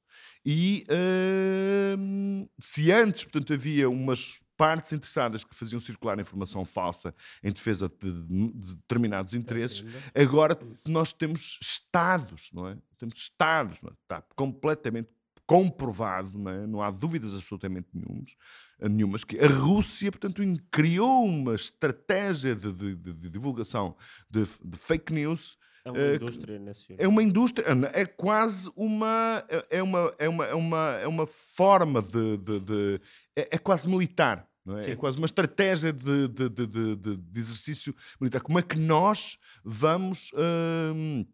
E 0.45 0.85
uh, 0.91 2.49
se 2.61 2.91
antes, 2.91 3.25
portanto, 3.25 3.53
havia 3.53 3.89
umas 3.89 4.41
partes 4.57 4.93
interessadas 4.93 5.45
que 5.45 5.55
faziam 5.55 5.81
circular 5.81 6.19
informação 6.19 6.65
falsa 6.65 7.15
em 7.43 7.51
defesa 7.51 7.89
de, 7.89 8.13
de 8.23 8.75
determinados 8.77 9.35
interesses, 9.35 9.85
agora 10.15 10.59
nós 10.87 11.13
temos 11.13 11.59
Estados, 11.61 12.51
não 12.53 12.69
é? 12.69 12.77
Temos 12.99 13.19
Estados, 13.19 13.81
é? 13.83 13.89
está 14.03 14.23
completamente 14.37 15.09
comprovado, 15.47 16.39
não, 16.39 16.51
é? 16.51 16.67
não 16.67 16.83
há 16.83 16.91
dúvidas 16.91 17.35
absolutamente 17.35 17.89
nenhumas, 17.93 18.37
nenhumas, 18.81 19.25
que 19.25 19.39
a 19.39 19.49
Rússia, 19.49 20.11
portanto, 20.11 20.43
criou 20.71 21.25
uma 21.25 21.55
estratégia 21.55 22.55
de, 22.55 22.73
de, 22.73 22.95
de 22.95 23.29
divulgação 23.29 23.97
de, 24.31 24.47
fake 24.77 25.13
news 25.13 25.59
é 25.85 25.91
uma 25.91 25.99
uh, 25.99 26.15
indústria 26.15 26.59
nacional. 26.59 27.05
É 27.05 27.09
uma 27.09 27.23
indústria, 27.23 27.67
é 27.93 28.07
quase 28.07 28.71
uma. 28.77 29.45
É, 29.69 29.83
uma, 29.83 30.15
é 30.19 30.29
uma, 30.29 30.45
é 30.45 30.55
uma, 30.55 30.91
é 31.03 31.07
uma 31.07 31.27
forma 31.27 32.01
de. 32.01 32.37
de, 32.37 32.61
de 32.61 33.01
é, 33.37 33.49
é, 33.53 33.59
quase 33.59 33.89
militar. 33.89 34.49
Não 34.65 34.79
é? 34.79 34.91
é 34.91 34.97
quase 34.97 35.19
uma 35.19 35.27
estratégia 35.27 35.93
de, 35.93 36.29
de, 36.29 36.49
de, 36.49 36.97
de, 36.97 37.39
exercício 37.41 37.95
militar. 38.21 38.41
Como 38.41 38.61
é 38.61 38.63
que 38.63 38.79
nós 38.79 39.39
vamos 39.65 40.31
uh, 40.35 41.27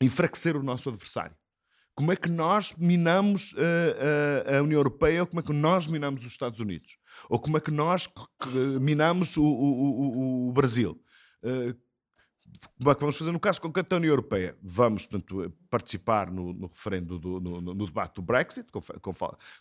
enfraquecer 0.00 0.56
o 0.56 0.62
nosso 0.62 0.88
adversário? 0.88 1.34
Como 1.96 2.12
é 2.12 2.16
que 2.16 2.30
nós 2.30 2.74
minamos 2.76 3.52
uh, 3.54 3.56
uh, 3.56 4.58
a 4.58 4.62
União 4.62 4.78
Europeia 4.78 5.22
ou 5.22 5.26
como 5.26 5.40
é 5.40 5.42
que 5.42 5.52
nós 5.52 5.88
minamos 5.88 6.24
os 6.24 6.30
Estados 6.30 6.60
Unidos? 6.60 6.96
Ou 7.28 7.40
como 7.40 7.56
é 7.56 7.60
que 7.60 7.72
nós 7.72 8.08
minamos 8.80 9.36
o, 9.36 9.42
o, 9.42 10.46
o, 10.46 10.48
o 10.48 10.52
Brasil? 10.52 11.00
Como 12.78 12.90
é 12.90 12.94
que 12.94 13.00
vamos 13.00 13.16
fazer 13.16 13.32
no 13.32 13.40
caso 13.40 13.60
concreto 13.60 13.90
da 13.90 13.96
União 13.96 14.10
Europeia? 14.10 14.54
Vamos, 14.62 15.06
portanto, 15.06 15.52
participar 15.70 16.30
no, 16.30 16.52
no 16.52 16.66
referendo, 16.66 17.18
do, 17.18 17.40
no, 17.40 17.60
no, 17.60 17.86
debate 17.86 18.16
do 18.16 18.22
Brexit, 18.22 18.70
com, 18.70 18.80
com, 18.80 19.12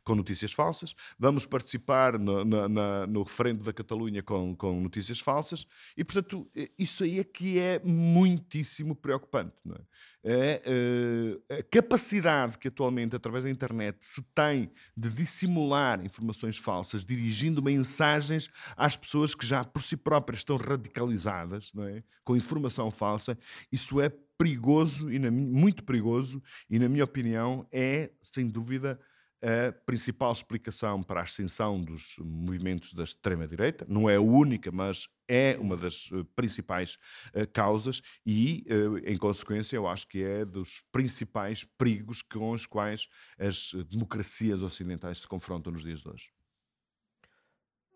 com 0.03 0.15
notícias 0.15 0.51
falsas, 0.51 0.95
vamos 1.17 1.45
participar 1.45 2.19
no, 2.19 2.43
na, 2.43 3.07
no 3.07 3.23
referendo 3.23 3.63
da 3.63 3.71
Catalunha 3.71 4.21
com, 4.21 4.55
com 4.55 4.81
notícias 4.81 5.19
falsas, 5.19 5.65
e, 5.95 6.03
portanto, 6.03 6.49
isso 6.77 7.03
aí 7.03 7.19
é 7.19 7.23
que 7.23 7.57
é 7.57 7.79
muitíssimo 7.83 8.95
preocupante. 8.95 9.55
Não 9.63 9.75
é? 9.75 9.79
É 10.27 10.61
uh, 10.65 11.53
a 11.53 11.63
capacidade 11.63 12.57
que 12.57 12.67
atualmente, 12.67 13.15
através 13.15 13.43
da 13.43 13.49
internet, 13.49 13.99
se 14.01 14.23
tem 14.33 14.71
de 14.97 15.07
dissimular 15.09 16.03
informações 16.03 16.57
falsas, 16.57 17.05
dirigindo 17.05 17.61
mensagens 17.61 18.49
às 18.75 18.97
pessoas 18.97 19.35
que 19.35 19.45
já 19.45 19.63
por 19.63 19.83
si 19.83 19.95
próprias 19.95 20.39
estão 20.39 20.57
radicalizadas, 20.57 21.71
é? 21.77 22.01
com 22.23 22.35
informação 22.35 22.89
falsa, 22.89 23.37
isso 23.71 24.01
é 24.01 24.09
perigoso, 24.35 25.11
e 25.11 25.19
na, 25.19 25.29
muito 25.29 25.83
perigoso, 25.83 26.41
e 26.67 26.79
na 26.79 26.89
minha 26.89 27.03
opinião 27.03 27.67
é, 27.71 28.09
sem 28.19 28.47
dúvida, 28.47 28.99
a 29.41 29.71
principal 29.85 30.31
explicação 30.31 31.03
para 31.03 31.19
a 31.19 31.23
ascensão 31.23 31.81
dos 31.81 32.15
movimentos 32.19 32.93
da 32.93 33.03
extrema-direita. 33.03 33.85
Não 33.87 34.09
é 34.09 34.15
a 34.15 34.21
única, 34.21 34.71
mas 34.71 35.07
é 35.27 35.57
uma 35.57 35.75
das 35.75 36.09
uh, 36.11 36.25
principais 36.35 36.97
uh, 37.35 37.47
causas 37.51 38.01
e, 38.25 38.65
uh, 38.69 38.97
em 38.99 39.17
consequência, 39.17 39.75
eu 39.75 39.87
acho 39.87 40.07
que 40.07 40.23
é 40.23 40.45
dos 40.45 40.81
principais 40.91 41.63
perigos 41.77 42.21
com 42.21 42.51
os 42.51 42.65
quais 42.65 43.07
as 43.37 43.73
democracias 43.89 44.61
ocidentais 44.61 45.19
se 45.19 45.27
confrontam 45.27 45.73
nos 45.73 45.83
dias 45.83 46.01
de 46.01 46.09
hoje. 46.09 46.31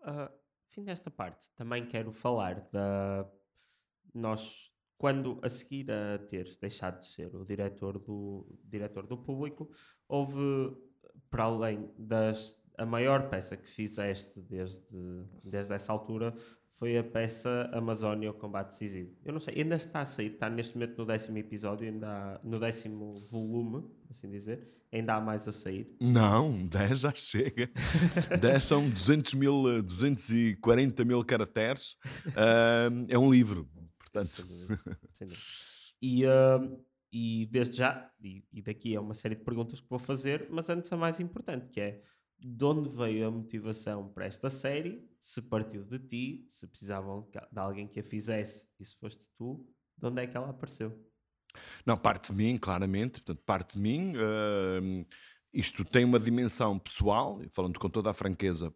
Uh, 0.00 0.32
fim 0.68 0.84
desta 0.84 1.10
parte, 1.10 1.50
também 1.56 1.86
quero 1.86 2.12
falar 2.12 2.68
da. 2.72 3.30
Nós, 4.12 4.72
quando 4.98 5.38
a 5.42 5.48
seguir 5.48 5.90
a 5.90 6.18
teres 6.18 6.58
deixado 6.58 7.00
de 7.00 7.06
ser 7.06 7.34
o 7.34 7.44
diretor 7.44 7.98
do, 7.98 8.58
diretor 8.64 9.06
do 9.06 9.16
público, 9.16 9.70
houve 10.08 10.76
para 11.30 11.44
além 11.44 11.88
das. 11.98 12.58
A 12.76 12.86
maior 12.86 13.28
peça 13.28 13.56
que 13.56 13.68
fizeste 13.68 14.40
desde, 14.40 14.82
desde 15.44 15.74
essa 15.74 15.92
altura 15.92 16.34
foi 16.72 16.96
a 16.96 17.04
peça 17.04 17.68
Amazônia, 17.74 18.30
o 18.30 18.34
combate 18.34 18.68
decisivo. 18.68 19.10
Eu 19.22 19.34
não 19.34 19.40
sei, 19.40 19.54
ainda 19.58 19.76
está 19.76 20.00
a 20.00 20.04
sair, 20.06 20.32
está 20.32 20.48
neste 20.48 20.76
momento 20.78 20.96
no 20.96 21.04
décimo 21.04 21.36
episódio, 21.36 21.86
ainda 21.86 22.08
há, 22.08 22.40
no 22.42 22.58
décimo 22.58 23.18
volume, 23.30 23.84
assim 24.08 24.30
dizer, 24.30 24.66
ainda 24.90 25.14
há 25.14 25.20
mais 25.20 25.46
a 25.46 25.52
sair. 25.52 25.94
Não, 26.00 26.66
10 26.66 27.00
já 27.00 27.12
chega. 27.14 27.70
10 28.40 28.64
são 28.64 28.88
200 28.88 29.34
mil, 29.34 29.82
240 29.82 31.04
mil 31.04 31.22
caracteres. 31.22 31.96
Uh, 32.28 33.04
é 33.08 33.18
um 33.18 33.30
livro, 33.30 33.68
portanto. 33.98 34.26
Sim, 34.26 35.28
sim. 35.28 35.28
E, 36.02 36.24
uh, 36.24 36.80
e 37.12 37.46
desde 37.46 37.78
já, 37.78 38.10
e, 38.22 38.44
e, 38.52 38.62
daqui 38.62 38.94
é 38.94 39.00
uma 39.00 39.14
série 39.14 39.34
de 39.34 39.44
perguntas 39.44 39.80
que 39.80 39.88
vou 39.88 39.98
fazer, 39.98 40.48
mas 40.50 40.70
antes 40.70 40.92
a 40.92 40.96
mais 40.96 41.18
importante, 41.18 41.68
que 41.68 41.80
é 41.80 42.02
de 42.38 42.64
onde 42.64 42.88
veio 42.88 43.26
a 43.26 43.30
motivação 43.30 44.08
para 44.08 44.26
esta 44.26 44.48
série, 44.48 45.06
se 45.20 45.42
partiu 45.42 45.84
de 45.84 45.98
ti, 45.98 46.46
se 46.48 46.66
precisavam 46.66 47.28
de 47.52 47.58
alguém 47.58 47.86
que 47.86 48.00
a 48.00 48.02
fizesse 48.02 48.68
e 48.78 48.84
se 48.84 48.96
foste 48.96 49.26
tu, 49.36 49.66
de 49.98 50.06
onde 50.06 50.22
é 50.22 50.26
que 50.26 50.36
ela 50.36 50.48
apareceu? 50.48 50.98
Não, 51.84 51.96
parte 51.96 52.30
de 52.32 52.38
mim, 52.38 52.56
claramente, 52.56 53.20
portanto, 53.20 53.42
parte 53.44 53.74
de 53.74 53.80
mim. 53.80 54.14
Uh, 54.14 55.04
isto 55.52 55.84
tem 55.84 56.04
uma 56.04 56.18
dimensão 56.18 56.78
pessoal, 56.78 57.42
falando 57.52 57.78
com 57.78 57.90
toda 57.90 58.10
a 58.10 58.14
franqueza, 58.14 58.72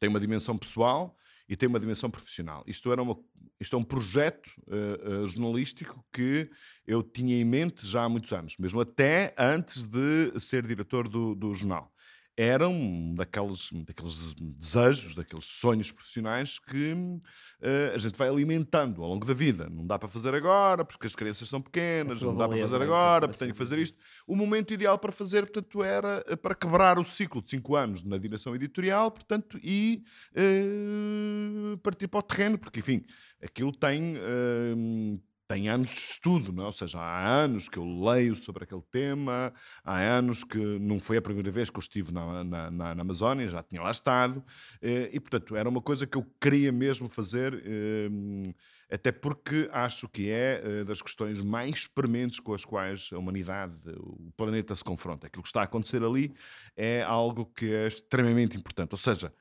tem 0.00 0.08
uma 0.08 0.18
dimensão 0.18 0.56
pessoal 0.56 1.16
e 1.48 1.56
tem 1.56 1.68
uma 1.68 1.80
dimensão 1.80 2.10
profissional. 2.10 2.64
Isto, 2.66 2.92
era 2.92 3.02
uma, 3.02 3.16
isto 3.60 3.76
é 3.76 3.78
um 3.78 3.84
projeto 3.84 4.48
uh, 4.66 5.22
uh, 5.22 5.26
jornalístico 5.26 6.04
que 6.12 6.50
eu 6.86 7.02
tinha 7.02 7.40
em 7.40 7.44
mente 7.44 7.86
já 7.86 8.04
há 8.04 8.08
muitos 8.08 8.32
anos, 8.32 8.56
mesmo 8.58 8.80
até 8.80 9.34
antes 9.38 9.84
de 9.84 10.38
ser 10.40 10.66
diretor 10.66 11.08
do, 11.08 11.34
do 11.34 11.54
jornal 11.54 11.92
eram 12.36 13.14
daqueles, 13.14 13.70
daqueles 13.72 14.34
desejos, 14.34 15.14
daqueles 15.14 15.46
sonhos 15.46 15.90
profissionais 15.90 16.58
que 16.58 16.92
uh, 16.92 17.94
a 17.94 17.98
gente 17.98 18.18
vai 18.18 18.28
alimentando 18.28 19.02
ao 19.02 19.08
longo 19.08 19.24
da 19.24 19.32
vida. 19.32 19.70
Não 19.70 19.86
dá 19.86 19.98
para 19.98 20.08
fazer 20.08 20.34
agora, 20.34 20.84
porque 20.84 21.06
as 21.06 21.14
crianças 21.14 21.48
são 21.48 21.62
pequenas, 21.62 22.20
não 22.20 22.36
dá 22.36 22.46
para 22.46 22.58
fazer 22.58 22.82
agora, 22.82 23.26
porque 23.26 23.38
tenho 23.38 23.52
que 23.52 23.58
fazer 23.58 23.78
isto. 23.78 23.96
O 24.26 24.36
momento 24.36 24.74
ideal 24.74 24.98
para 24.98 25.12
fazer, 25.12 25.46
portanto, 25.46 25.82
era 25.82 26.22
eh, 26.26 26.36
para 26.36 26.54
quebrar 26.54 26.98
o 26.98 27.04
ciclo 27.04 27.40
de 27.40 27.48
cinco 27.48 27.74
anos 27.74 28.04
na 28.04 28.18
direção 28.18 28.54
editorial, 28.54 29.10
portanto, 29.10 29.58
e 29.62 30.04
uh, 30.36 31.78
partir 31.78 32.06
para 32.08 32.20
o 32.20 32.22
terreno, 32.22 32.58
porque, 32.58 32.80
enfim, 32.80 33.04
aquilo 33.42 33.72
tem. 33.72 34.16
Uh, 34.16 35.20
tem 35.48 35.68
anos 35.68 35.90
de 35.90 35.96
estudo, 35.98 36.52
não 36.52 36.64
é? 36.64 36.66
ou 36.66 36.72
seja, 36.72 36.98
há 36.98 37.28
anos 37.28 37.68
que 37.68 37.78
eu 37.78 37.84
leio 37.84 38.34
sobre 38.34 38.64
aquele 38.64 38.82
tema, 38.90 39.52
há 39.84 39.98
anos 40.00 40.42
que 40.42 40.58
não 40.58 40.98
foi 40.98 41.16
a 41.16 41.22
primeira 41.22 41.50
vez 41.50 41.70
que 41.70 41.76
eu 41.76 41.80
estive 41.80 42.12
na, 42.12 42.42
na, 42.44 42.70
na, 42.70 42.94
na 42.94 43.02
Amazónia, 43.02 43.48
já 43.48 43.62
tinha 43.62 43.82
lá 43.82 43.90
estado, 43.90 44.44
eh, 44.82 45.10
e 45.12 45.20
portanto 45.20 45.54
era 45.56 45.68
uma 45.68 45.80
coisa 45.80 46.06
que 46.06 46.18
eu 46.18 46.26
queria 46.40 46.72
mesmo 46.72 47.08
fazer, 47.08 47.62
eh, 47.64 48.54
até 48.90 49.12
porque 49.12 49.68
acho 49.72 50.08
que 50.08 50.30
é 50.30 50.60
eh, 50.64 50.84
das 50.84 51.00
questões 51.00 51.40
mais 51.42 51.86
prementes 51.86 52.40
com 52.40 52.52
as 52.52 52.64
quais 52.64 53.10
a 53.12 53.18
humanidade, 53.18 53.74
o 53.98 54.32
planeta 54.36 54.74
se 54.74 54.84
confronta. 54.84 55.26
Aquilo 55.26 55.42
que 55.42 55.48
está 55.48 55.60
a 55.60 55.64
acontecer 55.64 56.02
ali 56.02 56.34
é 56.76 57.02
algo 57.02 57.46
que 57.46 57.72
é 57.72 57.86
extremamente 57.86 58.56
importante, 58.56 58.92
ou 58.92 58.98
seja, 58.98 59.32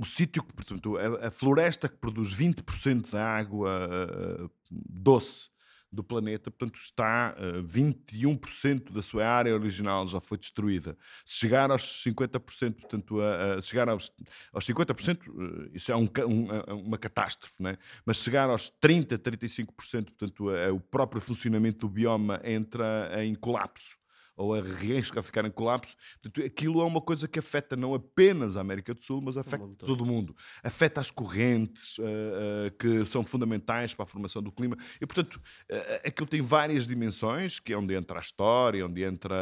o 0.00 0.04
sítio, 0.04 0.42
portanto, 0.42 0.96
a, 0.96 1.28
a, 1.28 1.30
floresta 1.30 1.88
que 1.88 1.96
produz 1.96 2.34
20% 2.34 3.10
da 3.10 3.24
água 3.24 3.88
uh, 3.88 4.50
doce 4.70 5.48
do 5.90 6.02
planeta, 6.02 6.50
portanto, 6.50 6.76
está 6.76 7.36
uh, 7.38 7.62
21% 7.62 8.92
da 8.92 9.00
sua 9.00 9.24
área 9.24 9.54
original 9.54 10.08
já 10.08 10.20
foi 10.20 10.36
destruída. 10.36 10.98
Se 11.24 11.38
chegar 11.38 11.70
aos 11.70 12.02
50%, 12.04 12.74
portanto, 12.74 13.20
a, 13.20 13.54
a 13.54 13.62
chegar 13.62 13.88
aos, 13.88 14.10
aos 14.52 14.66
50%, 14.66 15.28
uh, 15.28 15.70
isso 15.72 15.92
é 15.92 15.96
um, 15.96 16.08
um, 16.26 16.74
uma 16.86 16.98
catástrofe, 16.98 17.62
né? 17.62 17.78
mas 18.04 18.16
chegar 18.16 18.50
aos 18.50 18.70
30%, 18.70 19.18
35%, 19.18 20.04
portanto, 20.06 20.48
o 20.74 20.80
próprio 20.80 21.22
funcionamento 21.22 21.86
do 21.86 21.88
bioma 21.88 22.40
entra 22.44 23.12
em 23.24 23.34
colapso 23.34 23.96
ou 24.36 24.54
arrisca 24.54 25.20
a 25.20 25.22
ficar 25.22 25.44
em 25.44 25.50
colapso. 25.50 25.96
Portanto, 26.22 26.44
aquilo 26.44 26.80
é 26.80 26.84
uma 26.84 27.00
coisa 27.00 27.28
que 27.28 27.38
afeta 27.38 27.76
não 27.76 27.94
apenas 27.94 28.56
a 28.56 28.60
América 28.60 28.94
do 28.94 29.02
Sul, 29.02 29.20
mas 29.20 29.36
afeta 29.36 29.58
todo. 29.58 29.86
todo 29.86 30.00
o 30.02 30.06
mundo. 30.06 30.36
Afeta 30.62 31.00
as 31.00 31.10
correntes 31.10 31.98
uh, 31.98 32.02
uh, 32.02 32.70
que 32.78 33.06
são 33.06 33.24
fundamentais 33.24 33.94
para 33.94 34.04
a 34.04 34.06
formação 34.06 34.42
do 34.42 34.50
clima. 34.50 34.76
E, 35.00 35.06
portanto, 35.06 35.36
uh, 35.36 36.00
aquilo 36.04 36.28
tem 36.28 36.40
várias 36.40 36.86
dimensões, 36.86 37.60
que 37.60 37.72
é 37.72 37.76
onde 37.76 37.94
entra 37.94 38.18
a 38.18 38.22
história, 38.22 38.84
onde 38.84 39.02
entra 39.02 39.34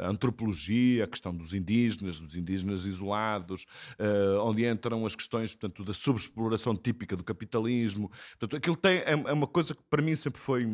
a 0.00 0.08
antropologia, 0.08 1.04
a 1.04 1.06
questão 1.06 1.34
dos 1.34 1.52
indígenas, 1.52 2.20
dos 2.20 2.36
indígenas 2.36 2.84
isolados, 2.84 3.66
onde 4.42 4.66
entram 4.66 5.04
as 5.06 5.14
questões, 5.14 5.54
portanto, 5.54 5.84
da 5.84 5.94
subexploração 5.94 6.76
típica 6.76 7.16
do 7.16 7.24
capitalismo. 7.24 8.10
Portanto, 8.38 8.56
aquilo 8.56 8.76
tem, 8.76 8.98
é, 8.98 9.12
é 9.12 9.32
uma 9.32 9.46
coisa 9.46 9.74
que 9.74 9.82
para 9.88 10.02
mim 10.02 10.14
sempre 10.16 10.40
foi 10.40 10.66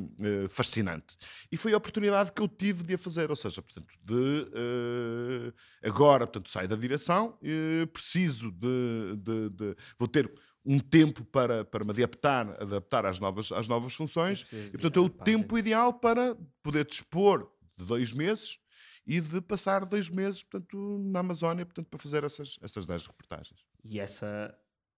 fascinante. 0.49 1.17
E 1.51 1.57
foi 1.57 1.73
a 1.73 1.77
oportunidade 1.77 2.33
que 2.33 2.41
eu 2.41 2.49
tive 2.49 2.83
de 2.83 2.95
a 2.95 2.99
fazer. 2.99 3.31
Ou 3.31 3.37
seja, 3.37 3.46
portanto, 3.55 3.95
de 4.03 4.13
uh, 4.15 5.55
agora, 5.83 6.27
portanto, 6.27 6.51
saio 6.51 6.69
da 6.69 6.77
direção, 6.77 7.39
uh, 7.41 7.87
preciso 7.89 8.51
de, 8.51 9.17
de, 9.17 9.51
de, 9.51 9.77
vou 9.99 10.09
ter 10.09 10.33
um 10.65 10.81
tempo 10.81 11.25
para, 11.25 11.65
para 11.65 11.85
me 11.85 11.91
adaptar, 11.91 12.61
adaptar 12.61 13.07
às 13.07 13.21
novas, 13.21 13.53
às 13.53 13.69
novas 13.69 13.95
funções, 13.95 14.45
e 14.53 14.73
portanto 14.73 14.99
é 14.99 15.03
o 15.03 15.09
tempo 15.09 15.57
ideal 15.57 15.95
para 15.95 16.37
poder 16.63 16.85
dispor 16.85 17.49
de 17.77 17.85
dois 17.85 18.13
meses 18.13 18.59
e 19.07 19.21
de 19.21 19.41
passar 19.41 19.85
dois 19.85 20.11
meses, 20.11 20.43
portanto, 20.43 20.99
na 20.99 21.21
Amazónia, 21.21 21.65
portanto, 21.65 21.87
para 21.87 21.99
fazer 21.99 22.25
essas, 22.25 22.59
estas 22.61 22.85
dez 22.85 23.07
reportagens. 23.07 23.65
E 23.85 24.01
essa, 24.01 24.53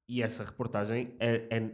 e 0.09 0.23
essa 0.23 0.43
reportagem 0.43 1.15
é, 1.21 1.47
é 1.55 1.73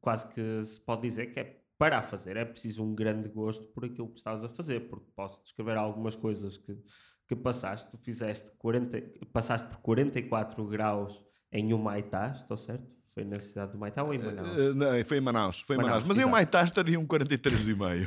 quase 0.00 0.26
que 0.28 0.64
se 0.64 0.80
pode 0.80 1.02
dizer 1.02 1.26
que 1.26 1.38
é 1.38 1.61
para 1.82 1.98
a 1.98 2.02
fazer 2.02 2.36
é 2.36 2.44
preciso 2.44 2.84
um 2.84 2.94
grande 2.94 3.28
gosto 3.28 3.66
por 3.72 3.84
aquilo 3.84 4.08
que 4.08 4.18
estás 4.18 4.44
a 4.44 4.48
fazer, 4.48 4.88
porque 4.88 5.10
posso 5.16 5.42
descrever 5.42 5.76
algumas 5.76 6.14
coisas 6.14 6.56
que, 6.56 6.78
que 7.26 7.34
passaste. 7.34 7.90
Tu 7.90 7.98
fizeste 7.98 8.52
40, 8.56 9.02
passaste 9.32 9.68
por 9.68 9.78
44 9.78 10.64
graus 10.68 11.20
em 11.50 11.74
Humaitá, 11.74 12.30
estou 12.36 12.56
certo? 12.56 12.88
Foi 13.12 13.24
na 13.24 13.40
cidade 13.40 13.72
de 13.72 13.76
Humaitá 13.76 14.04
ou 14.04 14.14
em 14.14 14.18
Manaus? 14.20 14.56
Uh, 14.56 14.74
não, 14.74 15.04
foi 15.04 15.16
em 15.16 15.20
Manaus. 15.20 15.60
Foi 15.62 15.74
em 15.74 15.78
Manaus, 15.78 16.04
Manaus. 16.04 16.04
Mas 16.04 16.16
exato. 16.18 16.28
em 16.28 16.30
Humaitá 16.30 16.62
estaria 16.62 17.00
um 17.00 17.04
43,5. 17.04 18.06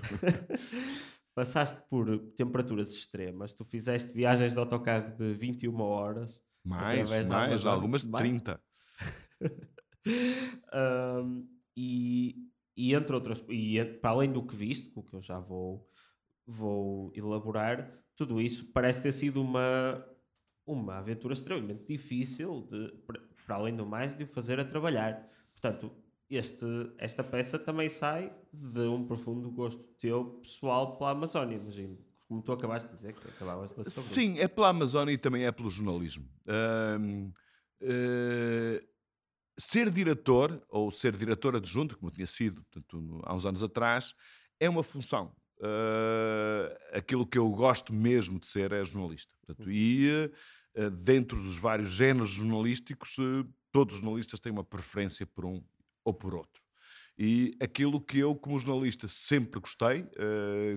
passaste 1.36 1.82
por 1.90 2.18
temperaturas 2.38 2.94
extremas, 2.94 3.52
tu 3.52 3.66
fizeste 3.66 4.14
viagens 4.14 4.54
de 4.54 4.60
autocarro 4.60 5.18
de 5.18 5.34
21 5.34 5.82
horas. 5.82 6.42
Mais, 6.64 7.28
mais, 7.28 7.66
algumas 7.66 8.06
de 8.06 8.12
30. 8.14 8.58
um, 10.74 11.46
e 11.76 12.55
e 12.76 12.94
entre 12.94 13.16
outras 13.16 13.44
e 13.50 13.84
para 13.84 14.12
além 14.12 14.32
do 14.32 14.46
que 14.46 14.56
viste, 14.56 14.92
o 14.96 15.04
que 15.04 15.14
eu 15.16 15.22
já 15.22 15.40
vou 15.40 15.88
vou 16.48 17.12
elaborar, 17.16 17.92
tudo 18.16 18.40
isso 18.40 18.72
parece 18.72 19.02
ter 19.02 19.12
sido 19.12 19.42
uma 19.42 20.06
uma 20.66 20.98
aventura 20.98 21.34
extremamente 21.34 21.86
difícil 21.86 22.68
de 22.70 22.92
para 23.46 23.56
além 23.56 23.76
do 23.76 23.86
mais 23.86 24.16
de 24.16 24.24
o 24.24 24.28
fazer 24.28 24.60
a 24.60 24.66
trabalhar. 24.66 25.30
Portanto, 25.52 25.92
este, 26.30 26.66
esta 26.98 27.24
peça 27.24 27.60
também 27.60 27.88
sai 27.90 28.34
de 28.52 28.82
um 28.82 29.06
profundo 29.06 29.50
gosto 29.52 29.82
teu 30.00 30.26
pessoal 30.42 30.98
pela 30.98 31.12
Amazónia, 31.12 31.56
imagino. 31.56 31.98
Como 32.28 32.42
tu 32.42 32.52
acabaste 32.52 32.90
de 32.90 32.96
dizer, 32.96 33.14
que 33.14 33.28
acabavas 33.28 33.72
de 33.72 33.92
Sim, 33.92 34.40
é 34.40 34.48
pela 34.48 34.70
Amazónia 34.70 35.14
e 35.14 35.18
também 35.18 35.46
é 35.46 35.52
pelo 35.52 35.70
jornalismo. 35.70 36.28
Uh, 36.48 37.32
ser 39.58 39.90
diretor, 39.90 40.62
ou 40.70 40.92
ser 40.92 41.16
diretor 41.16 41.56
adjunto, 41.56 41.98
como 41.98 42.12
tinha 42.12 42.28
sido 42.28 42.64
portanto, 42.64 43.22
há 43.24 43.34
uns 43.34 43.46
anos 43.46 43.64
atrás, 43.64 44.14
é 44.60 44.70
uma 44.70 44.84
função. 44.84 45.34
Uh, 45.58 46.68
aquilo 46.94 47.26
que 47.26 47.38
eu 47.38 47.50
gosto 47.50 47.94
mesmo 47.94 48.40
de 48.40 48.48
ser 48.48 48.72
é 48.74 48.84
jornalista. 48.84 49.32
Portanto, 49.46 49.72
e 49.72 50.30
uh, 50.78 50.92
dentro 50.92 51.42
dos 51.42 51.58
vários 51.58 51.90
géneros 51.90 52.30
jornalísticos, 52.30 53.18
uh, 53.18 53.48
todos 53.72 53.96
os 53.96 54.02
jornalistas 54.02 54.40
têm 54.40 54.52
uma 54.52 54.64
preferência 54.64 55.26
por 55.26 55.46
um 55.46 55.64
ou 56.04 56.14
por 56.14 56.36
outro. 56.36 56.62
E 57.18 57.56
aquilo 57.62 58.02
que 58.02 58.20
eu, 58.20 58.36
como 58.36 58.60
jornalista, 58.60 59.08
sempre 59.08 59.62
gostei, 59.62 60.06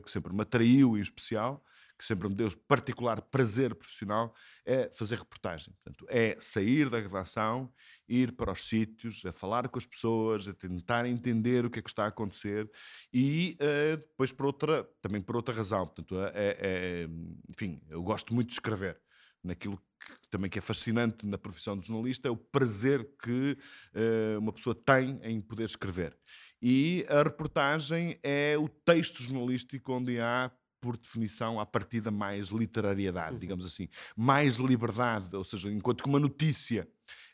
que 0.04 0.08
sempre 0.08 0.32
me 0.32 0.42
atraiu 0.42 0.96
em 0.96 1.00
especial, 1.00 1.64
que 1.98 2.04
sempre 2.04 2.28
me 2.28 2.34
deu 2.34 2.48
particular 2.68 3.20
prazer 3.20 3.74
profissional, 3.74 4.32
é 4.64 4.88
fazer 4.90 5.18
reportagem. 5.18 5.74
Portanto, 5.74 6.06
é 6.08 6.36
sair 6.40 6.88
da 6.88 7.00
redação, 7.00 7.72
ir 8.08 8.32
para 8.32 8.52
os 8.52 8.68
sítios, 8.68 9.24
a 9.26 9.32
falar 9.32 9.68
com 9.68 9.78
as 9.78 9.86
pessoas, 9.86 10.46
a 10.46 10.54
tentar 10.54 11.06
entender 11.06 11.64
o 11.64 11.70
que 11.70 11.80
é 11.80 11.82
que 11.82 11.90
está 11.90 12.04
a 12.04 12.08
acontecer 12.08 12.70
e 13.12 13.58
uh, 13.60 13.96
depois 13.96 14.30
por 14.30 14.46
outra, 14.46 14.88
também 15.02 15.20
por 15.20 15.34
outra 15.36 15.54
razão. 15.54 15.86
Portanto, 15.86 16.16
é, 16.20 16.56
é, 16.60 17.08
enfim, 17.48 17.82
eu 17.88 18.02
gosto 18.02 18.32
muito 18.32 18.48
de 18.48 18.54
escrever. 18.54 19.00
Naquilo 19.42 19.76
que 19.76 20.28
também 20.30 20.50
que 20.50 20.58
é 20.58 20.62
fascinante 20.62 21.26
na 21.26 21.38
profissão 21.38 21.78
de 21.78 21.86
jornalista 21.86 22.28
é 22.28 22.30
o 22.30 22.36
prazer 22.36 23.08
que 23.22 23.56
uh, 23.94 24.38
uma 24.38 24.52
pessoa 24.52 24.74
tem 24.74 25.18
em 25.22 25.40
poder 25.40 25.64
escrever. 25.64 26.16
E 26.60 27.06
a 27.08 27.22
reportagem 27.22 28.18
é 28.22 28.56
o 28.58 28.68
texto 28.68 29.22
jornalístico 29.22 29.92
onde 29.92 30.20
há 30.20 30.50
por 30.80 30.96
definição, 30.96 31.60
à 31.60 31.66
partida, 31.66 32.10
mais 32.10 32.48
literariedade, 32.48 33.34
uhum. 33.34 33.38
digamos 33.38 33.66
assim, 33.66 33.88
mais 34.16 34.56
liberdade, 34.56 35.34
ou 35.34 35.44
seja, 35.44 35.70
enquanto 35.70 36.02
que 36.02 36.08
uma 36.08 36.20
notícia 36.20 36.88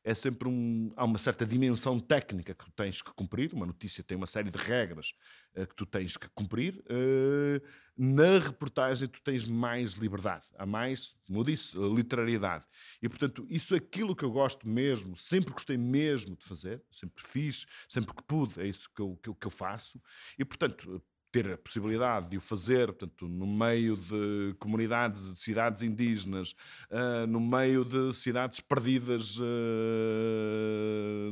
é 0.05 0.15
sempre 0.15 0.47
um, 0.49 0.93
há 0.97 1.05
uma 1.05 1.19
certa 1.19 1.47
dimensão 1.47 1.99
técnica 1.99 2.55
que 2.55 2.65
tu 2.65 2.73
tens 2.73 3.01
que 3.01 3.13
cumprir, 3.15 3.55
uma 3.55 3.65
notícia 3.65 4.05
tem 4.05 4.17
uma 4.17 4.27
série 4.27 4.51
de 4.51 4.59
regras 4.59 5.15
uh, 5.57 5.67
que 5.67 5.75
tu 5.75 5.87
tens 5.87 6.17
que 6.17 6.29
cumprir, 6.35 6.85
uh, 6.91 7.67
na 7.97 8.39
reportagem 8.39 9.09
tu 9.09 9.23
tens 9.23 9.47
mais 9.47 9.93
liberdade, 9.93 10.47
há 10.59 10.67
mais, 10.67 11.15
como 11.27 11.41
eu 11.41 11.45
disse, 11.45 11.75
literariedade. 11.79 12.65
E, 13.01 13.09
portanto, 13.09 13.47
isso 13.49 13.75
é 13.75 13.79
aquilo 13.79 14.15
que 14.15 14.25
eu 14.25 14.31
gosto 14.31 14.69
mesmo, 14.69 15.17
sempre 15.17 15.55
gostei 15.55 15.79
mesmo 15.79 16.37
de 16.37 16.45
fazer, 16.45 16.83
sempre 16.91 17.25
fiz, 17.27 17.67
sempre 17.89 18.15
que 18.15 18.23
pude, 18.25 18.61
é 18.61 18.67
isso 18.67 18.91
que 18.95 19.01
eu, 19.01 19.19
que 19.23 19.29
eu, 19.31 19.35
que 19.35 19.47
eu 19.47 19.51
faço, 19.51 20.01
e, 20.39 20.45
portanto, 20.45 21.03
ter 21.35 21.53
a 21.53 21.59
possibilidade 21.59 22.29
de 22.29 22.37
o 22.37 22.41
fazer, 22.41 22.93
portanto, 22.93 23.27
no 23.27 23.45
meio 23.45 23.97
de 23.97 24.55
comunidades, 24.61 25.35
de 25.35 25.41
cidades 25.41 25.83
indígenas, 25.83 26.55
uh, 26.93 27.27
no 27.27 27.41
meio 27.41 27.85
de 27.85 28.15
cidades 28.15 28.61
perdidas 28.61 29.37
uh, 29.41 29.43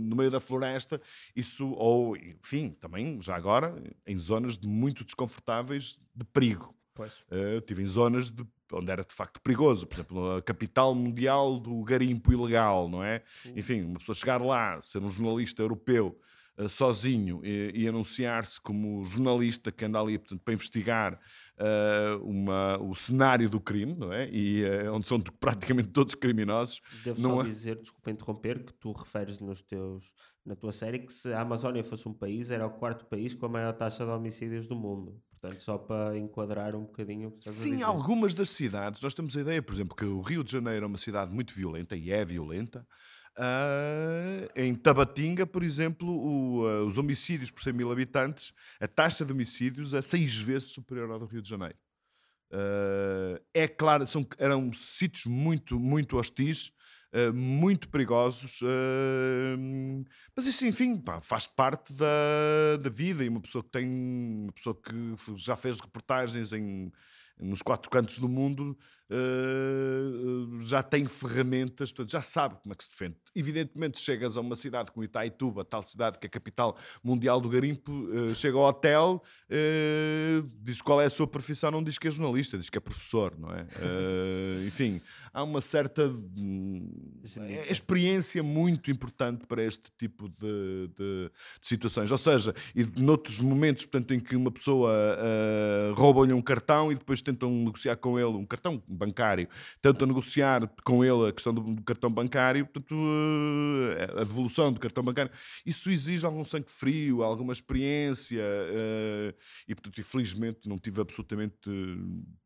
no 0.01 0.17
meio 0.17 0.29
da 0.29 0.41
floresta, 0.41 1.01
isso, 1.37 1.71
ou, 1.75 2.17
enfim, 2.17 2.71
também, 2.81 3.23
já 3.23 3.37
agora, 3.37 3.81
em 4.05 4.19
zonas 4.19 4.59
de 4.59 4.67
muito 4.67 5.05
desconfortáveis 5.05 6.01
de 6.13 6.25
perigo. 6.25 6.75
Pois. 6.95 7.13
Uh, 7.31 7.59
estive 7.59 7.85
em 7.85 7.87
zonas 7.87 8.29
de, 8.29 8.45
onde 8.73 8.91
era 8.91 9.05
de 9.05 9.15
facto 9.15 9.41
perigoso, 9.41 9.87
por 9.87 9.95
exemplo, 9.95 10.37
a 10.37 10.43
capital 10.43 10.97
mundial 10.97 11.61
do 11.61 11.81
garimpo 11.85 12.33
ilegal, 12.33 12.89
não 12.89 13.05
é? 13.05 13.23
Enfim, 13.55 13.83
uma 13.83 14.01
pessoa 14.01 14.17
chegar 14.17 14.43
lá, 14.43 14.83
ser 14.83 14.99
um 14.99 15.09
jornalista 15.09 15.63
europeu, 15.63 16.19
uh, 16.59 16.69
sozinho 16.69 17.41
e, 17.45 17.73
e 17.75 17.89
anunciar-se 17.89 18.61
como 18.61 19.05
jornalista 19.05 19.71
que 19.71 19.85
anda 19.85 20.01
ali 20.01 20.19
portanto, 20.19 20.41
para 20.45 20.55
investigar 20.55 21.21
uh, 21.59 22.25
uma, 22.25 22.79
o 22.81 22.95
cenário 22.95 23.49
do 23.49 23.61
crime, 23.61 23.95
não 23.95 24.13
é? 24.13 24.29
E 24.31 24.65
uh, 24.65 24.95
onde 24.95 25.09
são 25.09 25.21
praticamente 25.41 25.89
todos 25.89 26.15
criminosos. 26.15 26.81
Devo 27.05 27.21
não 27.21 27.37
só 27.37 27.41
é... 27.43 27.45
dizer, 27.45 27.77
desculpa 27.77 28.11
interromper, 28.11 28.65
que 28.65 28.75
tu 28.75 28.93
referes 28.93 29.41
nos 29.41 29.63
teus, 29.63 30.15
na 30.45 30.55
tua 30.55 30.73
série 30.73 31.01
que 31.01 31.13
se 31.13 31.33
a 31.33 31.41
Amazónia 31.41 31.85
fosse 31.85 32.09
um 32.09 32.13
país, 32.13 32.51
era 32.51 32.67
o 32.67 32.71
quarto 32.71 33.07
país 33.07 33.35
com 33.35 33.47
a 33.47 33.49
maior 33.49 33.73
taxa 33.73 34.05
de 34.05 34.11
homicídios 34.11 34.67
do 34.67 34.77
mundo. 34.77 35.21
Portanto, 35.41 35.61
só 35.61 35.77
para 35.77 36.17
enquadrar 36.17 36.77
um 36.77 36.83
bocadinho. 36.83 37.37
Sim, 37.41 37.83
algumas 37.83 38.33
das 38.33 38.51
cidades, 38.51 39.03
nós 39.03 39.13
temos 39.13 39.37
a 39.37 39.41
ideia, 39.41 39.61
por 39.61 39.75
exemplo, 39.75 39.97
que 39.97 40.05
o 40.05 40.21
Rio 40.21 40.45
de 40.45 40.53
Janeiro 40.53 40.85
é 40.85 40.87
uma 40.87 40.99
cidade 40.99 41.33
muito 41.33 41.53
violenta 41.53 41.97
e 41.97 42.13
é 42.13 42.25
violenta. 42.25 42.87
Uh, 43.39 44.47
em 44.55 44.75
Tabatinga, 44.75 45.47
por 45.47 45.63
exemplo, 45.63 46.07
o, 46.07 46.67
uh, 46.67 46.87
os 46.87 46.99
homicídios 46.99 47.51
por 47.51 47.63
100 47.63 47.73
mil 47.73 47.91
habitantes, 47.91 48.53
a 48.79 48.87
taxa 48.87 49.25
de 49.25 49.33
homicídios 49.33 49.95
é 49.95 50.03
seis 50.03 50.37
vezes 50.37 50.73
superior 50.73 51.11
ao 51.11 51.19
do 51.19 51.25
Rio 51.25 51.41
de 51.41 51.49
Janeiro. 51.49 51.77
Uh, 52.53 53.41
é 53.55 53.67
claro, 53.67 54.07
são, 54.07 54.27
eram 54.37 54.71
sítios 54.75 55.25
muito, 55.27 55.81
muito 55.81 56.19
hostis, 56.19 56.73
muito 57.35 57.91
perigosos, 57.91 58.61
mas 60.35 60.47
isso, 60.47 60.65
enfim, 60.65 60.97
pá, 60.97 61.21
faz 61.21 61.47
parte 61.47 61.93
da, 61.93 62.79
da 62.81 62.89
vida. 62.89 63.23
E 63.23 63.29
uma 63.29 63.43
pessoa 63.43 63.63
que 63.63 63.69
tem, 63.69 63.87
uma 63.87 64.53
pessoa 64.53 64.75
que 64.75 65.15
já 65.37 65.55
fez 65.55 65.79
reportagens 65.79 66.55
em 66.55 66.91
nos 67.39 67.63
quatro 67.63 67.91
cantos 67.91 68.19
do 68.19 68.29
mundo, 68.29 68.79
uh, 69.13 70.61
já 70.63 70.83
tem 70.83 71.07
ferramentas, 71.07 71.93
portanto, 71.93 72.11
já 72.11 72.23
sabe 72.23 72.57
como 72.63 72.73
é 72.73 72.77
que 72.77 72.85
se 72.85 72.91
defende. 72.91 73.17
Evidentemente, 73.35 74.01
chegas 74.01 74.37
a 74.37 74.41
uma 74.41 74.55
cidade 74.55 74.91
como 74.91 75.05
Itaituba, 75.05 75.65
tal 75.65 75.83
cidade 75.83 76.19
que 76.19 76.27
é 76.27 76.29
a 76.29 76.31
capital 76.31 76.77
mundial 77.03 77.41
do 77.41 77.49
garimpo, 77.49 77.93
uh, 77.93 78.35
chega 78.35 78.57
ao 78.57 78.65
hotel, 78.65 79.23
uh, 79.51 80.51
diz 80.63 80.81
qual 80.81 81.01
é 81.01 81.07
a 81.07 81.11
sua 81.11 81.27
profissão, 81.27 81.71
não 81.71 81.83
diz 81.83 81.99
que 81.99 82.09
é 82.09 82.11
jornalista, 82.11 82.57
diz 82.57 82.71
que 82.71 82.79
é 82.79 82.81
professor, 82.81 83.37
não 83.39 83.51
é? 83.51 83.67
enfim, 84.67 85.01
há 85.33 85.43
uma 85.43 85.61
certa 85.61 86.07
hum, 86.07 86.91
experiência 87.69 88.43
muito 88.43 88.91
importante 88.91 89.47
para 89.47 89.63
este 89.63 89.91
tipo 89.99 90.29
de, 90.29 90.89
de, 90.89 90.95
de, 90.97 91.31
situações. 91.61 92.11
Ou 92.11 92.19
seja, 92.19 92.55
e 92.75 92.85
noutros 93.01 93.41
momentos, 93.41 93.85
portanto, 93.85 94.15
em 94.15 94.21
que 94.21 94.37
uma 94.37 94.51
pessoa 94.51 94.93
rouba-lhe 95.95 96.33
um 96.33 96.43
cartão 96.43 96.91
e 96.93 96.95
depois 96.95 97.21
tentam 97.23 97.51
negociar 97.51 97.97
com 97.97 98.19
ele 98.19 98.37
um 98.37 98.47
cartão 98.47 98.83
bancário, 99.05 99.49
tentam 99.81 100.07
negociar 100.07 100.69
com 100.85 101.05
ele 101.05 101.29
a 101.29 101.33
questão 101.33 101.53
do, 101.53 101.83
cartão 101.83 102.11
bancário, 102.11 102.65
portanto, 102.67 102.95
eh, 103.97 104.21
a 104.21 104.25
devolução 104.25 104.73
do 104.73 104.81
cartão 104.81 105.03
bancário, 105.03 105.33
isso 105.67 105.91
exige 105.91 106.25
algum 106.25 106.45
sangue 106.45 106.71
frio, 106.71 107.23
alguma 107.23 107.53
experiência, 107.53 108.43
eh, 108.43 109.35
e 109.69 109.75
portanto, 109.75 110.01
infelizmente, 110.01 110.69
não 110.69 110.79
tive 110.79 111.01
absolutamente 111.01 111.71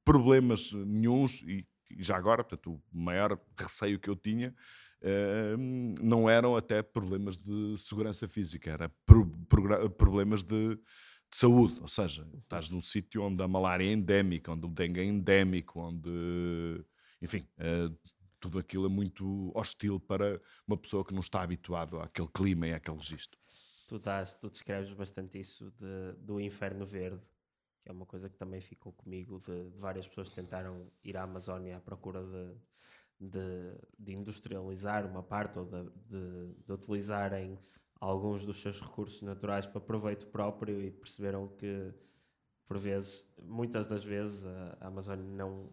problemas 0.05 0.73
nenhums, 0.73 1.43
e 1.43 1.67
já 1.99 2.17
agora, 2.17 2.43
portanto, 2.43 2.81
o 2.93 2.99
maior 2.99 3.39
receio 3.59 3.99
que 3.99 4.09
eu 4.09 4.17
tinha. 4.17 4.55
Uh, 5.03 5.57
não 6.03 6.29
eram 6.29 6.57
até 6.57 6.83
problemas 6.83 7.37
de 7.37 7.77
segurança 7.79 8.27
física, 8.27 8.71
era 8.71 8.89
pro, 9.05 9.27
pro, 9.47 9.91
problemas 9.91 10.43
de 10.43 10.79
de 11.37 11.41
saúde, 11.41 11.79
ou 11.83 11.89
seja, 11.89 12.27
estás 12.39 12.71
num 12.71 12.81
sítio 12.81 13.23
onde 13.23 13.43
a 13.43 13.49
malária 13.49 13.85
é 13.85 13.93
endémica, 13.93 14.53
onde 14.53 14.65
o 14.65 14.71
dengue 14.71 15.01
é 15.01 15.05
endémico, 15.05 15.81
onde, 15.81 16.83
enfim, 17.21 17.47
uh, 17.59 17.95
tudo 18.41 18.59
aquilo 18.59 18.87
é 18.87 18.89
muito 18.89 19.53
hostil 19.55 20.01
para 20.01 20.41
uma 20.67 20.79
pessoa 20.79 21.05
que 21.05 21.13
não 21.13 21.21
está 21.21 21.43
habituado 21.43 22.01
àquele 22.01 22.29
clima 22.29 22.69
e 22.69 22.73
àquele 22.73 22.97
registro. 22.97 23.39
Tu, 23.87 23.99
das, 23.99 24.35
tu 24.35 24.49
descreves 24.49 24.91
bastante 24.95 25.39
isso 25.39 25.71
de, 25.73 26.19
do 26.23 26.41
inferno 26.41 26.87
verde, 26.87 27.23
que 27.83 27.91
é 27.91 27.93
uma 27.93 28.07
coisa 28.07 28.31
que 28.31 28.37
também 28.39 28.63
ficou 28.63 28.95
comigo, 28.95 29.39
de, 29.39 29.71
de 29.71 29.79
várias 29.79 30.09
pessoas 30.09 30.31
que 30.31 30.37
tentaram 30.37 30.91
ir 31.05 31.19
à 31.19 31.25
Amazónia 31.25 31.77
à 31.77 31.81
procura 31.81 32.25
de, 32.25 33.29
de, 33.29 33.79
de 33.99 34.13
industrializar 34.15 35.05
uma 35.05 35.23
parte 35.23 35.59
ou 35.59 35.67
de, 35.67 35.83
de, 36.09 36.55
de 36.65 36.73
utilizarem 36.73 37.59
alguns 38.01 38.45
dos 38.45 38.61
seus 38.61 38.81
recursos 38.81 39.23
naturais 39.23 39.67
para 39.67 39.81
proveito 39.81 40.27
próprio 40.27 40.81
e 40.83 40.91
perceberam 40.91 41.49
que, 41.49 41.93
por 42.67 42.79
vezes, 42.79 43.27
muitas 43.43 43.87
das 43.87 44.05
vezes, 44.05 44.45
a, 44.45 44.87
Amazônia 44.89 45.25
não, 45.25 45.71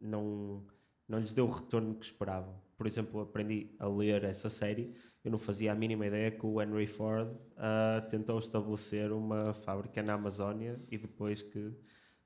não, 0.00 0.64
não 1.08 1.18
lhes 1.18 1.32
deu 1.32 1.46
o 1.46 1.50
retorno 1.50 1.94
que 1.94 2.06
esperavam. 2.06 2.54
Por 2.76 2.86
exemplo, 2.86 3.20
aprendi 3.20 3.70
a 3.78 3.86
ler 3.86 4.24
essa 4.24 4.48
série, 4.48 4.94
eu 5.24 5.30
não 5.30 5.38
fazia 5.38 5.72
a 5.72 5.74
mínima 5.74 6.06
ideia 6.06 6.30
que 6.30 6.44
o 6.44 6.60
Henry 6.60 6.86
Ford 6.86 7.28
uh, 7.28 8.08
tentou 8.08 8.38
estabelecer 8.38 9.12
uma 9.12 9.54
fábrica 9.54 10.02
na 10.02 10.14
Amazónia 10.14 10.80
e 10.90 10.98
depois 10.98 11.42
que 11.42 11.72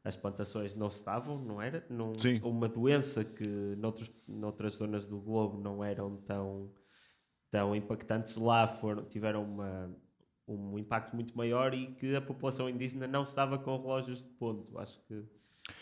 as 0.03 0.17
plantações 0.17 0.75
não 0.77 0.89
se 0.89 1.01
estavam, 1.01 1.37
não 1.39 1.61
era? 1.61 1.85
Num, 1.91 2.13
uma 2.43 2.69
doença 2.69 3.25
que 3.25 3.45
noutros, 3.77 4.11
noutras 4.27 4.77
zonas 4.77 5.09
do 5.09 5.19
globo 5.19 5.59
não 5.59 5.83
eram 5.83 6.17
tão 6.19 6.71
tão 7.51 7.75
impactantes 7.75 8.37
lá 8.37 8.67
foram, 8.67 9.05
tiveram 9.05 9.45
uma, 9.45 9.91
um 10.49 10.79
impacto 10.79 11.15
muito 11.15 11.37
maior 11.37 11.75
e 11.75 11.89
que 11.95 12.15
a 12.15 12.21
população 12.21 12.69
indígena 12.69 13.07
não 13.07 13.25
estava 13.25 13.59
com 13.59 13.77
relógios 13.77 14.23
de 14.23 14.31
ponto. 14.31 14.79
Acho 14.79 14.99
que 15.07 15.25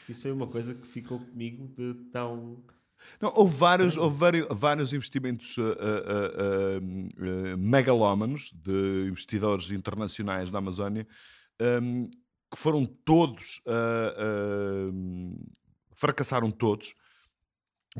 isso 0.08 0.22
foi 0.22 0.32
uma 0.32 0.46
coisa 0.46 0.74
que 0.74 0.86
ficou 0.86 1.18
comigo 1.18 1.68
de 1.76 1.94
tão. 2.10 2.62
Não, 3.20 3.32
houve 3.34 3.56
vários, 3.56 3.96
houve 3.96 4.16
vários, 4.16 4.46
vários 4.50 4.92
investimentos 4.92 5.58
uh, 5.58 5.62
uh, 5.62 6.78
uh, 6.78 7.58
megalómanos 7.58 8.50
de 8.52 9.08
investidores 9.08 9.70
internacionais 9.70 10.50
na 10.50 10.58
Amazónia 10.58 11.06
um, 11.60 12.08
que 12.50 12.58
foram 12.58 12.86
todos, 12.86 13.60
fracassaram 15.92 16.52
todos, 16.52 16.94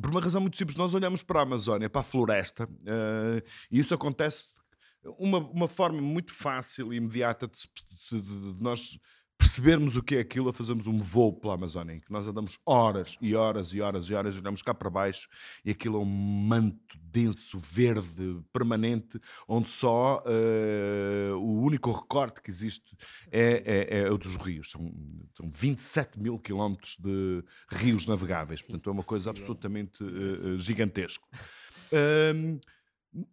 por 0.01 0.11
uma 0.11 0.21
razão 0.21 0.41
muito 0.41 0.57
simples. 0.57 0.77
Nós 0.77 0.95
olhamos 0.95 1.23
para 1.23 1.41
a 1.41 1.43
Amazónia, 1.43 1.89
para 1.89 2.01
a 2.01 2.05
floresta, 2.05 2.69
e 3.71 3.79
isso 3.79 3.95
acontece 3.95 4.45
uma, 5.19 5.39
uma 5.39 5.69
forma 5.69 6.01
muito 6.01 6.33
fácil 6.33 6.93
e 6.93 6.97
imediata 6.97 7.47
de, 7.47 7.69
de, 8.11 8.21
de, 8.21 8.55
de 8.55 8.63
nós 8.63 8.99
percebermos 9.45 9.95
o 9.95 10.03
que 10.03 10.17
é 10.17 10.21
aquilo, 10.21 10.49
a 10.49 10.55
fazermos 10.55 10.87
um 10.87 10.99
voo 10.99 11.31
pela 11.31 11.53
Amazónia, 11.53 11.95
em 11.95 12.01
que 12.01 12.11
nós 12.11 12.27
andamos 12.27 12.59
horas 12.65 13.19
e 13.21 13.35
horas 13.35 13.75
e 13.75 13.81
horas 13.83 14.09
e 14.09 14.15
horas, 14.15 14.39
olhamos 14.39 14.63
cá 14.63 14.73
para 14.73 14.89
baixo 14.89 15.29
e 15.63 15.71
aquilo 15.71 15.99
é 15.99 16.01
um 16.01 16.07
manto 16.07 16.99
denso, 16.99 17.59
verde, 17.59 18.41
permanente, 18.55 19.21
onde 19.47 19.69
só 19.69 20.25
uh, 20.25 21.37
o 21.37 21.61
único 21.61 21.93
recorte 21.93 22.41
que 22.41 22.51
existe 22.51 22.97
é, 23.31 23.91
é, 23.91 23.99
é 24.01 24.11
o 24.11 24.17
dos 24.17 24.35
rios. 24.37 24.71
São, 24.71 24.91
são 25.37 25.51
27 25.51 26.19
mil 26.19 26.39
quilómetros 26.39 26.97
de 26.99 27.45
rios 27.69 28.07
navegáveis, 28.07 28.63
portanto 28.63 28.89
é 28.89 28.93
uma 28.95 29.05
coisa 29.05 29.29
absolutamente 29.29 30.03
uh, 30.03 30.59
gigantesco. 30.59 31.29
Um, 31.93 32.59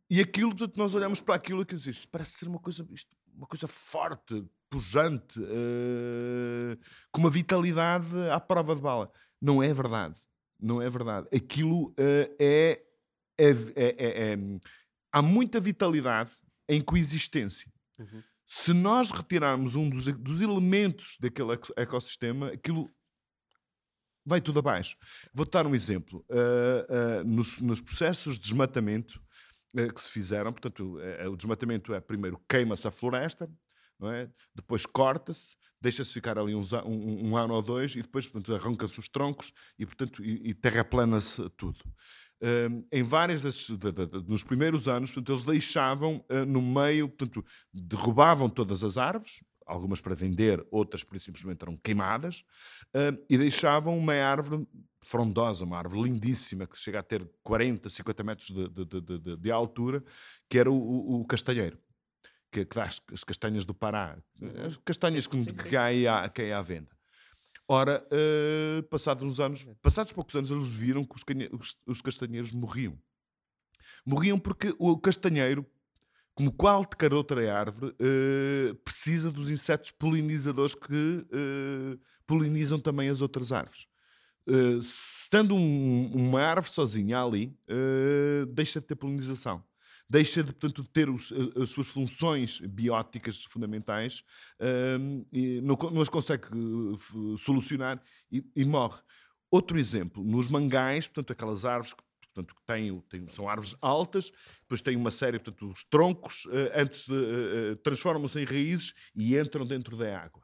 e 0.10 0.20
aquilo, 0.20 0.56
portanto, 0.56 0.78
nós 0.78 0.94
olhamos 0.94 1.22
para 1.22 1.36
aquilo 1.36 1.66
que 1.66 1.74
existe, 1.74 2.08
parece 2.08 2.34
ser 2.34 2.48
uma 2.48 2.60
coisa, 2.60 2.86
isto, 2.92 3.16
uma 3.36 3.48
coisa 3.48 3.68
forte, 3.68 4.44
pujante, 4.70 5.40
uh, 5.40 6.78
com 7.12 7.22
uma 7.22 7.30
vitalidade 7.30 8.08
à 8.30 8.40
prova 8.40 8.76
de 8.76 8.82
bala. 8.82 9.12
Não 9.42 9.62
é 9.62 9.74
verdade. 9.74 10.16
Não 10.60 10.82
é 10.82 10.90
verdade. 10.90 11.28
Aquilo 11.36 11.90
uh, 11.90 11.96
é, 12.40 12.82
é, 13.38 13.50
é, 13.76 14.34
é, 14.34 14.38
Há 15.12 15.22
muita 15.22 15.60
vitalidade 15.60 16.32
em 16.70 16.82
coexistência. 16.82 17.72
Uhum. 17.98 18.24
Se 18.46 18.74
nós 18.74 19.12
retirarmos 19.12 19.76
um 19.76 19.90
dos, 19.90 20.06
dos 20.08 20.42
elementos 20.42 21.18
daquele 21.20 21.54
ecossistema, 21.76 22.50
aquilo 22.50 22.90
vai 24.26 24.40
tudo 24.40 24.60
abaixo. 24.60 24.98
Vou 25.34 25.46
dar 25.46 25.66
um 25.66 25.76
exemplo. 25.76 26.26
Uh, 26.30 27.24
nos, 27.26 27.60
nos, 27.62 27.82
processos 27.82 28.38
de 28.38 28.44
desmatamento 28.44 29.22
que 29.74 30.02
se 30.02 30.12
fizeram, 30.12 30.52
portanto, 30.52 30.98
o 31.30 31.36
desmatamento 31.36 31.94
é 31.94 32.00
primeiro 32.00 32.42
queima-se 32.48 32.88
a 32.88 32.92
floresta, 32.92 33.50
é? 34.10 34.30
Depois 34.56 34.86
corta-se, 34.86 35.56
deixa-se 35.80 36.12
ficar 36.12 36.38
ali 36.38 36.56
uns, 36.56 36.74
um, 36.74 37.30
um, 37.30 37.38
ano 37.38 37.54
ou 37.54 37.62
dois 37.62 37.96
e 37.96 38.02
depois, 38.02 38.28
portanto, 38.28 38.56
arranca-se 38.56 39.00
os 39.00 39.08
troncos 39.08 39.54
e, 39.78 39.86
portanto, 39.86 40.24
e, 40.24 40.50
e 40.50 40.54
terraplana-se 40.54 41.50
tudo. 41.52 41.80
Um, 42.42 42.88
em 42.92 43.04
várias 43.04 43.44
das, 43.44 43.70
nos 44.28 44.44
primeiros 44.44 44.88
anos, 44.88 45.12
portanto, 45.12 45.32
eles 45.32 45.46
deixavam 45.46 46.26
uh, 46.32 46.46
no 46.46 46.62
meio, 46.62 47.08
portanto, 47.08 47.46
derrubavam 47.72 48.50
todas 48.50 48.84
as 48.84 48.98
árvores, 48.98 49.44
algumas 49.68 50.02
para 50.02 50.16
vender, 50.16 50.66
outras 50.72 51.04
por 51.04 51.20
simplesmente 51.20 51.62
eram 51.62 51.78
queimadas, 51.78 52.44
uh, 52.96 53.24
e 53.30 53.38
deixavam 53.38 53.96
uma 53.96 54.16
árvore 54.16 54.68
frondosa, 55.04 55.66
uma 55.66 55.78
árvore 55.78 56.10
lindíssima, 56.10 56.68
que 56.68 56.78
chega 56.78 57.00
a 57.00 57.04
ter 57.04 57.28
40, 57.44 57.90
50 57.90 58.24
metros 58.24 58.50
de, 58.52 59.38
de 59.38 59.52
altura, 59.52 60.04
que 60.50 60.58
era 60.58 60.70
o, 60.70 60.76
o, 60.76 61.22
o 61.22 61.26
castanheiro 61.26 61.78
que, 62.52 62.66
que 62.66 62.76
dá 62.76 62.84
as, 62.84 63.02
as, 63.12 63.24
castanhas 63.24 63.66
do 63.66 63.74
Pará, 63.74 64.18
uhum. 64.40 64.66
as 64.66 64.78
castanhas 64.84 65.26
que, 65.26 65.46
que, 65.46 65.76
há 65.78 66.30
que 66.30 66.52
há 66.52 66.60
à 66.60 66.62
venda. 66.62 66.90
Ora, 67.68 68.06
uh, 68.12 68.84
passados 68.84 69.24
uns 69.24 69.40
anos, 69.40 69.66
passados 69.82 70.12
poucos 70.12 70.36
anos, 70.36 70.52
eles 70.52 70.68
viram 70.68 71.06
que 71.06 71.16
os, 71.16 71.24
os, 71.54 71.78
os 71.88 72.02
castanheiros 72.02 72.52
morriam. 72.52 73.00
Morriam 74.06 74.38
porque 74.38 74.76
o 74.78 74.98
castanheiro, 74.98 75.66
como 76.36 76.52
qualquer 76.52 77.14
outra 77.14 77.58
árvore, 77.58 77.94
uh, 77.94 78.76
precisa 78.84 79.32
dos 79.32 79.50
insetos 79.50 79.92
polinizadores 79.92 80.76
que 80.76 81.26
uh, 81.32 82.00
polinizam 82.28 82.80
também 82.80 83.08
as 83.08 83.22
outras 83.22 83.54
árvores. 83.54 83.88
Uh, 84.48 84.80
estando 84.80 85.54
um, 85.54 86.12
uma 86.14 86.42
árvore 86.42 86.74
sozinha 86.74 87.22
ali, 87.22 87.56
deixa 88.54 88.82
de 88.82 88.88
ter 88.88 88.96
polinização 88.96 89.64
deixa 90.12 90.44
de, 90.44 90.52
portanto, 90.52 90.84
ter 90.92 91.10
os, 91.10 91.34
as 91.56 91.70
suas 91.70 91.88
funções 91.88 92.60
bióticas 92.60 93.46
fundamentais 93.46 94.26
um, 95.00 95.26
e 95.32 95.62
não, 95.62 95.78
não, 95.90 96.02
as 96.02 96.10
consegue 96.10 96.48
uh, 96.54 97.38
solucionar 97.38 98.04
e, 98.30 98.44
e, 98.54 98.66
morre. 98.66 99.00
Outro 99.50 99.80
exemplo, 99.80 100.22
nos 100.22 100.50
mangais, 100.50 101.08
portanto, 101.08 101.32
aquelas 101.32 101.64
árvores 101.64 101.94
que 101.94 102.04
portanto, 102.34 102.54
têm, 102.66 103.00
têm, 103.10 103.30
são 103.30 103.48
árvores 103.48 103.76
altas, 103.82 104.32
depois 104.62 104.82
têm 104.82 104.98
uma 104.98 105.12
série, 105.12 105.40
portanto, 105.40 105.72
os 105.72 105.84
troncos, 105.86 106.46
uh, 106.46 106.72
antes 106.76 107.08
uh, 107.08 107.14
uh, 107.14 107.76
transformam-se 107.78 108.38
em 108.38 108.44
raízes 108.44 108.94
e 109.16 109.38
entram 109.38 109.66
dentro 109.66 109.96
da 109.96 110.20
água. 110.20 110.44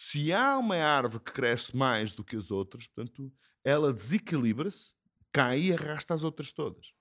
Se 0.00 0.32
há 0.32 0.56
uma 0.56 0.76
árvore 0.76 1.24
que 1.24 1.32
cresce 1.32 1.76
mais 1.76 2.12
do 2.12 2.22
que 2.22 2.36
as 2.36 2.52
outras, 2.52 2.86
portanto, 2.86 3.32
ela 3.64 3.92
desequilibra-se, 3.92 4.92
cai 5.32 5.58
e 5.58 5.72
arrasta 5.72 6.14
as 6.14 6.22
outras 6.22 6.52
todas. 6.52 6.92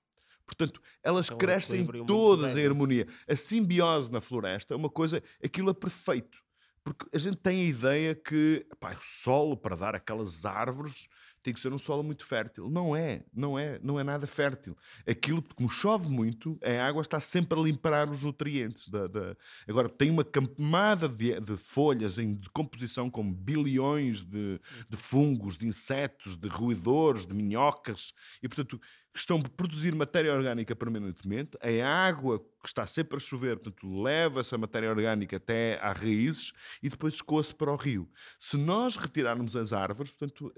Portanto, 0.44 0.82
elas 1.04 1.28
então, 1.28 1.38
crescem 1.38 1.86
todas 2.08 2.58
em 2.58 2.66
harmonia. 2.66 3.08
A 3.30 3.36
simbiose 3.36 4.12
na 4.12 4.20
floresta 4.20 4.74
é 4.74 4.78
uma 4.78 4.90
coisa, 4.90 5.22
aquilo 5.44 5.70
é 5.70 5.76
perfeito. 5.76 6.40
Porque 6.84 7.06
a 7.14 7.20
gente 7.20 7.38
tem 7.38 7.62
a 7.62 7.70
ideia 7.70 8.16
que 8.16 8.66
pá, 8.80 8.96
o 8.96 9.00
solo 9.00 9.56
para 9.56 9.76
dar 9.76 9.94
aquelas 9.94 10.44
árvores 10.44 11.08
tem 11.48 11.54
que 11.54 11.62
ser 11.62 11.72
um 11.72 11.80
solo 11.80 12.04
muito 12.04 12.26
fértil. 12.26 12.70
Não 12.70 12.94
é, 12.94 13.24
não 13.34 13.58
é, 13.58 13.80
não 13.82 13.98
é 13.98 14.04
nada 14.04 14.28
fértil. 14.28 14.76
Aquilo, 15.08 15.42
como 15.56 15.70
chove 15.70 16.10
muito, 16.10 16.60
a 16.62 16.86
água 16.86 17.02
está 17.02 17.22
sempre 17.22 17.58
a 17.58 17.64
limpar 17.64 18.10
os 18.10 18.22
nutrientes. 18.22 18.90
Da, 18.90 19.08
da... 19.08 19.34
Agora, 19.66 19.88
tem 19.88 20.10
uma 20.10 20.26
camada 20.26 21.08
de, 21.08 21.40
de, 21.40 21.56
folhas 21.56 22.18
em 22.18 22.34
decomposição 22.34 23.10
com 23.10 23.34
bilhões 23.34 24.24
de, 24.24 24.60
de 24.90 24.98
fungos, 24.98 25.58
de 25.58 25.66
insetos, 25.66 26.36
de 26.36 26.50
roedores, 26.50 27.26
de 27.26 27.34
minhocas, 27.34 28.14
e 28.44 28.50
portanto 28.50 28.82
estão 29.20 29.38
a 29.40 29.50
produzir 29.50 29.96
matéria 29.96 30.34
orgânica 30.34 30.76
permanentemente, 30.76 31.58
a 31.62 31.88
água 31.88 32.40
que 32.40 32.68
está 32.68 32.86
sempre 32.86 33.18
a 33.18 33.20
chover, 33.20 33.58
portanto, 33.58 34.02
leva 34.02 34.42
essa 34.42 34.58
matéria 34.58 34.90
orgânica 34.90 35.38
até 35.38 35.80
às 35.82 35.98
raízes 35.98 36.54
e 36.82 36.90
depois 36.90 37.16
escoa-se 37.16 37.54
para 37.54 37.72
o 37.72 37.76
rio. 37.76 38.10
Se 38.40 38.58
nós 38.58 38.96
retirarmos 38.96 39.56
as 39.56 39.74
árvores, 39.74 40.12
portanto, 40.12 40.54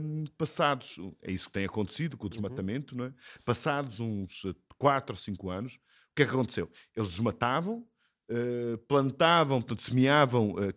hum, 0.00 0.24
passados, 0.36 0.96
é 1.22 1.32
isso 1.32 1.48
que 1.48 1.54
tem 1.54 1.64
acontecido 1.64 2.16
com 2.16 2.24
o 2.24 2.26
uhum. 2.26 2.30
desmatamento, 2.30 2.94
uhum. 2.94 3.00
não 3.00 3.06
é? 3.06 3.12
passados 3.44 4.00
uns 4.00 4.42
4 4.78 5.12
ou 5.12 5.16
5 5.16 5.50
anos, 5.50 5.74
o 5.74 5.78
que 6.14 6.22
é 6.22 6.26
que 6.26 6.32
aconteceu? 6.32 6.70
Eles 6.96 7.08
desmatavam, 7.08 7.86
uh, 8.30 8.78
plantavam, 8.86 9.60
portanto, 9.60 9.82
semeavam 9.82 10.52
uh, 10.52 10.74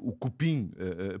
o 0.00 0.12
cupim 0.16 0.72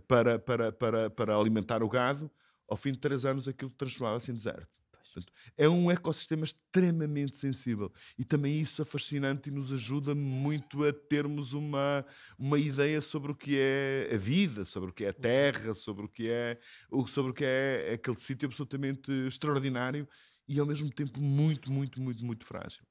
para, 0.08 0.38
para, 0.38 0.72
para, 0.72 1.10
para 1.10 1.36
alimentar 1.36 1.82
o 1.82 1.88
gado, 1.88 2.30
ao 2.66 2.76
fim 2.76 2.92
de 2.92 2.98
3 2.98 3.26
anos 3.26 3.48
aquilo 3.48 3.70
transformava-se 3.70 4.30
em 4.30 4.34
deserto. 4.34 4.83
Portanto, 5.14 5.32
é 5.56 5.68
um 5.68 5.90
ecossistema 5.90 6.44
extremamente 6.44 7.36
sensível 7.36 7.92
e 8.18 8.24
também 8.24 8.60
isso 8.60 8.82
é 8.82 8.84
fascinante 8.84 9.48
e 9.48 9.52
nos 9.52 9.72
ajuda 9.72 10.14
muito 10.14 10.84
a 10.84 10.92
termos 10.92 11.52
uma, 11.52 12.04
uma 12.36 12.58
ideia 12.58 13.00
sobre 13.00 13.30
o 13.30 13.34
que 13.34 13.56
é 13.56 14.10
a 14.12 14.18
vida, 14.18 14.64
sobre 14.64 14.90
o 14.90 14.92
que 14.92 15.04
é 15.04 15.10
a 15.10 15.12
terra, 15.12 15.74
sobre 15.74 16.06
o 16.06 16.08
que 16.08 16.28
é, 16.28 16.58
sobre 17.06 17.30
o 17.30 17.34
que 17.34 17.44
é 17.44 17.92
aquele 17.94 18.18
sítio 18.18 18.46
absolutamente 18.46 19.10
extraordinário 19.28 20.08
e 20.48 20.58
ao 20.58 20.66
mesmo 20.66 20.90
tempo 20.90 21.20
muito, 21.20 21.70
muito, 21.70 22.00
muito, 22.00 22.24
muito 22.24 22.44
frágil. 22.44 22.84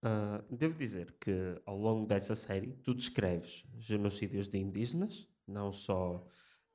Uh, 0.00 0.56
devo 0.56 0.78
dizer 0.78 1.16
que 1.20 1.60
ao 1.66 1.76
longo 1.76 2.06
dessa 2.06 2.36
série 2.36 2.72
tu 2.84 2.94
descreves 2.94 3.66
genocídios 3.76 4.48
de 4.48 4.56
indígenas, 4.56 5.28
não 5.44 5.72
só, 5.72 6.24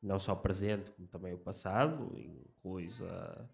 não 0.01 0.19
só 0.19 0.35
presente, 0.35 0.91
como 0.91 1.07
também 1.07 1.33
o 1.33 1.37
passado, 1.37 2.13
incluis 2.17 3.01
a 3.01 3.49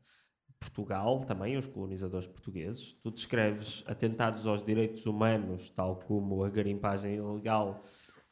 Portugal 0.60 1.20
também, 1.26 1.58
os 1.58 1.68
colonizadores 1.68 2.28
portugueses. 2.28 2.94
Tu 3.02 3.12
descreves 3.12 3.84
atentados 3.88 4.46
aos 4.46 4.64
direitos 4.64 5.06
humanos, 5.06 5.70
tal 5.70 5.98
como 6.02 6.44
a 6.44 6.50
garimpagem 6.50 7.16
ilegal 7.16 7.84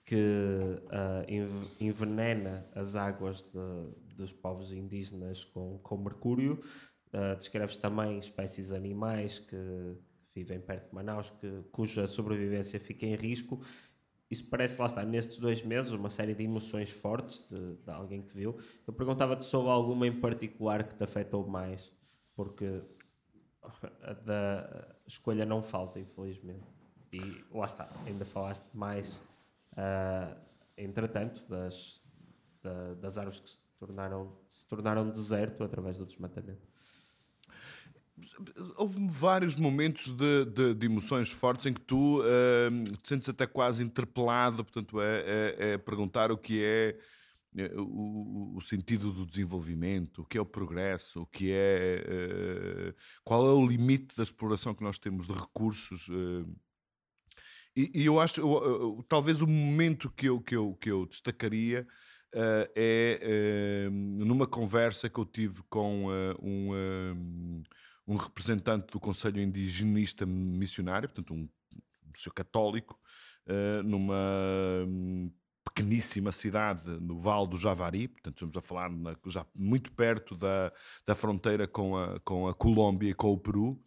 que 0.04 0.16
uh, 0.16 1.84
envenena 1.84 2.66
as 2.74 2.96
águas 2.96 3.44
de, 3.46 4.16
dos 4.16 4.32
povos 4.32 4.72
indígenas 4.72 5.44
com, 5.44 5.80
com 5.80 5.98
mercúrio. 5.98 6.60
Uh, 7.14 7.36
descreves 7.38 7.78
também 7.78 8.18
espécies 8.20 8.72
animais 8.72 9.40
que, 9.40 9.56
vivem 10.38 10.60
perto 10.60 10.90
de 10.90 10.96
Manaus, 10.96 11.30
que, 11.30 11.64
cuja 11.72 12.06
sobrevivência 12.06 12.80
fica 12.80 13.06
em 13.06 13.16
risco. 13.16 13.60
Isso 14.30 14.50
parece, 14.50 14.80
lá 14.80 14.86
está, 14.86 15.04
nestes 15.04 15.40
dois 15.40 15.64
meses, 15.64 15.92
uma 15.92 16.10
série 16.10 16.36
de 16.36 16.44
emoções 16.44 16.90
fortes 16.92 17.48
de, 17.50 17.76
de 17.78 17.90
alguém 17.90 18.22
que 18.22 18.34
viu. 18.34 18.58
Eu 18.86 18.94
perguntava-te 18.94 19.46
sobre 19.46 19.72
alguma 19.72 20.06
em 20.06 20.20
particular 20.20 20.84
que 20.84 20.96
te 20.96 21.04
afetou 21.04 21.48
mais 21.48 21.92
porque 22.38 22.84
a 24.04 24.14
da 24.14 24.96
escolha 25.08 25.46
não 25.46 25.62
falta, 25.62 26.00
infelizmente. 26.00 26.64
E 27.12 27.44
lá 27.52 27.66
está, 27.66 27.90
ainda 28.06 28.24
falaste 28.24 28.66
mais, 28.74 29.10
uh, 29.74 30.38
entretanto, 30.78 31.44
das, 31.50 32.02
da, 32.62 32.94
das 32.94 33.18
árvores 33.18 33.40
que 33.40 33.50
se 33.50 33.60
tornaram, 33.80 34.38
se 34.48 34.66
tornaram 34.68 35.10
deserto 35.10 35.64
através 35.64 35.98
do 35.98 36.06
desmatamento. 36.06 36.62
houve 38.76 39.08
vários 39.10 39.56
momentos 39.56 40.12
de, 40.12 40.46
de, 40.46 40.74
de, 40.76 40.86
emoções 40.86 41.32
fortes 41.32 41.66
em 41.66 41.74
que 41.74 41.82
tu 41.82 42.22
uh, 42.22 42.84
te 43.02 43.10
sentes 43.10 43.28
até 43.28 43.48
quase 43.48 43.84
interpelado, 43.84 44.64
portanto, 44.64 45.02
é, 45.02 45.20
é, 45.20 45.72
é 45.72 45.78
perguntar 45.78 46.32
o 46.32 46.38
que 46.38 46.64
é 46.64 47.00
o, 47.76 48.58
o, 48.58 48.62
sentido 48.62 49.12
do 49.12 49.26
desenvolvimento, 49.26 50.22
o 50.22 50.26
que 50.26 50.38
é 50.38 50.42
o 50.42 50.46
progresso, 50.46 51.22
o 51.22 51.26
que 51.26 51.52
é 51.52 52.04
uh, 52.92 52.96
qual 53.24 53.46
é 53.48 53.54
o 53.54 53.68
limite 53.68 54.16
da 54.16 54.24
exploração 54.24 54.76
que 54.76 54.84
nós 54.84 55.00
temos 55.00 55.28
de 55.28 55.34
recursos. 55.34 56.08
Uh, 56.08 56.48
e, 57.76 57.92
e, 57.94 58.06
eu 58.06 58.20
acho, 58.20 58.42
eu, 58.42 59.06
talvez 59.08 59.42
o 59.42 59.48
momento 59.48 60.10
que 60.12 60.28
eu, 60.28 60.42
que 60.42 60.56
eu, 60.56 60.76
que 60.76 60.90
eu 60.90 61.06
destacaria 61.06 61.88
é 62.76 63.88
numa 63.90 64.46
conversa 64.46 65.10
que 65.10 65.18
eu 65.18 65.26
tive 65.26 65.64
com 65.70 66.08
um 66.42 67.64
um 68.08 68.16
representante 68.16 68.88
do 68.92 69.00
Conselho 69.00 69.42
Indigenista 69.42 70.26
Missionário, 70.26 71.10
portanto, 71.10 71.34
um, 71.34 71.50
um 71.74 72.16
senhor 72.16 72.34
católico, 72.34 72.98
uh, 73.46 73.84
numa 73.84 74.16
um, 74.88 75.30
pequeníssima 75.70 76.32
cidade 76.32 76.90
no 77.00 77.20
Vale 77.20 77.48
do 77.48 77.58
Javari, 77.58 78.08
portanto, 78.08 78.36
estamos 78.36 78.58
a 78.58 78.62
falar 78.62 78.90
na, 78.90 79.16
já 79.28 79.46
muito 79.56 79.92
perto 79.92 80.36
da, 80.36 80.72
da 81.06 81.16
fronteira 81.16 81.68
com 81.68 81.98
a, 81.98 82.20
com 82.22 82.48
a 82.48 82.54
Colômbia 82.54 83.10
e 83.10 83.14
com 83.14 83.32
o 83.32 83.38
Peru, 83.38 83.80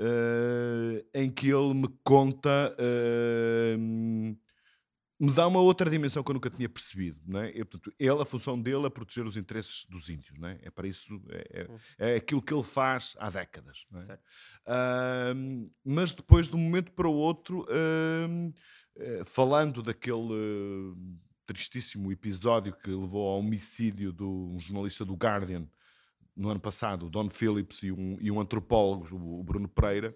uh, 0.00 1.04
em 1.14 1.30
que 1.30 1.48
ele 1.48 1.74
me 1.74 1.88
conta. 2.02 2.74
Uh, 2.78 4.36
me 5.20 5.32
dá 5.32 5.48
uma 5.48 5.58
outra 5.58 5.90
dimensão 5.90 6.22
que 6.22 6.30
eu 6.30 6.34
nunca 6.34 6.48
tinha 6.48 6.68
percebido. 6.68 7.18
Não 7.26 7.40
é? 7.40 7.52
portanto, 7.52 7.92
ele, 7.98 8.22
a 8.22 8.24
função 8.24 8.60
dele 8.60 8.86
é 8.86 8.90
proteger 8.90 9.26
os 9.26 9.36
interesses 9.36 9.84
dos 9.86 10.08
índios. 10.08 10.38
Não 10.38 10.48
é? 10.48 10.58
é 10.62 10.70
para 10.70 10.86
isso, 10.86 11.20
é, 11.30 11.60
é, 11.60 11.70
hum. 11.70 11.78
é 11.98 12.14
aquilo 12.14 12.40
que 12.40 12.54
ele 12.54 12.62
faz 12.62 13.16
há 13.18 13.28
décadas. 13.28 13.84
É? 13.92 14.14
Uh, 14.14 15.70
mas 15.84 16.12
depois, 16.12 16.48
de 16.48 16.54
um 16.54 16.60
momento 16.60 16.92
para 16.92 17.08
o 17.08 17.14
outro, 17.14 17.62
uh, 17.62 18.54
falando 19.24 19.82
daquele 19.82 20.16
uh, 20.16 20.96
tristíssimo 21.46 22.12
episódio 22.12 22.72
que 22.72 22.90
levou 22.90 23.28
ao 23.28 23.38
homicídio 23.38 24.12
de 24.12 24.22
um 24.22 24.58
jornalista 24.58 25.04
do 25.04 25.14
Guardian 25.14 25.66
no 26.36 26.50
ano 26.50 26.60
passado, 26.60 27.06
o 27.06 27.10
Don 27.10 27.28
Phillips 27.28 27.82
e 27.82 27.90
um, 27.90 28.16
e 28.20 28.30
um 28.30 28.40
antropólogo, 28.40 29.08
o 29.16 29.42
Bruno 29.42 29.68
Pereira, 29.68 30.14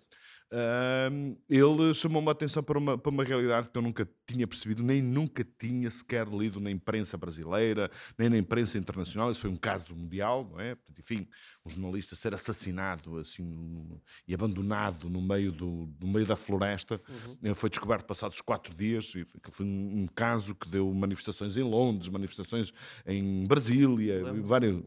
Uh, 0.52 1.34
ele 1.48 1.94
chamou-me 1.94 2.28
a 2.28 2.32
atenção 2.32 2.62
para 2.62 2.78
uma, 2.78 2.98
para 2.98 3.10
uma 3.10 3.24
realidade 3.24 3.70
que 3.70 3.78
eu 3.78 3.80
nunca 3.80 4.06
tinha 4.26 4.46
percebido, 4.46 4.82
nem 4.82 5.00
nunca 5.00 5.42
tinha 5.58 5.90
sequer 5.90 6.28
lido 6.28 6.60
na 6.60 6.70
imprensa 6.70 7.16
brasileira, 7.16 7.90
nem 8.18 8.28
na 8.28 8.36
imprensa 8.36 8.76
internacional. 8.76 9.30
Isso 9.30 9.40
foi 9.40 9.48
um 9.48 9.56
caso 9.56 9.96
mundial, 9.96 10.46
não 10.52 10.60
é? 10.60 10.76
Enfim, 10.98 11.26
um 11.64 11.70
jornalista 11.70 12.14
ser 12.14 12.34
assassinado 12.34 13.16
assim 13.16 13.98
e 14.28 14.34
abandonado 14.34 15.08
no 15.08 15.22
meio, 15.22 15.52
do, 15.52 15.88
no 15.98 16.06
meio 16.06 16.26
da 16.26 16.36
floresta. 16.36 17.00
Uhum. 17.42 17.54
Foi 17.54 17.70
descoberto 17.70 18.04
passados 18.04 18.40
quatro 18.42 18.74
dias. 18.74 19.10
Foi 19.52 19.64
um, 19.64 20.02
um, 20.02 20.06
caso 20.06 20.54
que 20.54 20.68
deu 20.68 20.92
manifestações 20.92 21.56
em 21.56 21.62
Londres, 21.62 22.10
manifestações 22.10 22.74
em 23.06 23.46
Brasília. 23.46 24.22
Lembro, 24.22 24.42
vários... 24.42 24.82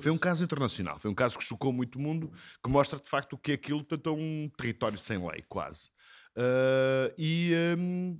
Foi 0.00 0.12
um 0.12 0.18
caso 0.18 0.44
internacional. 0.44 0.98
Foi 0.98 1.10
um 1.10 1.14
caso 1.14 1.38
que 1.38 1.44
chocou 1.44 1.72
muito 1.72 1.96
o 1.96 2.00
mundo, 2.00 2.30
que 2.62 2.68
mostra 2.68 2.98
de 2.98 3.08
facto 3.08 3.32
o 3.32 3.38
que 3.38 3.52
é 3.52 3.54
aquilo, 3.54 3.82
tanto 3.82 4.10
é 4.10 4.12
um 4.12 4.50
território 4.54 4.81
sem 4.98 5.18
lei, 5.18 5.44
quase. 5.48 5.88
Uh, 6.36 7.12
e. 7.16 7.52
Um, 7.78 8.18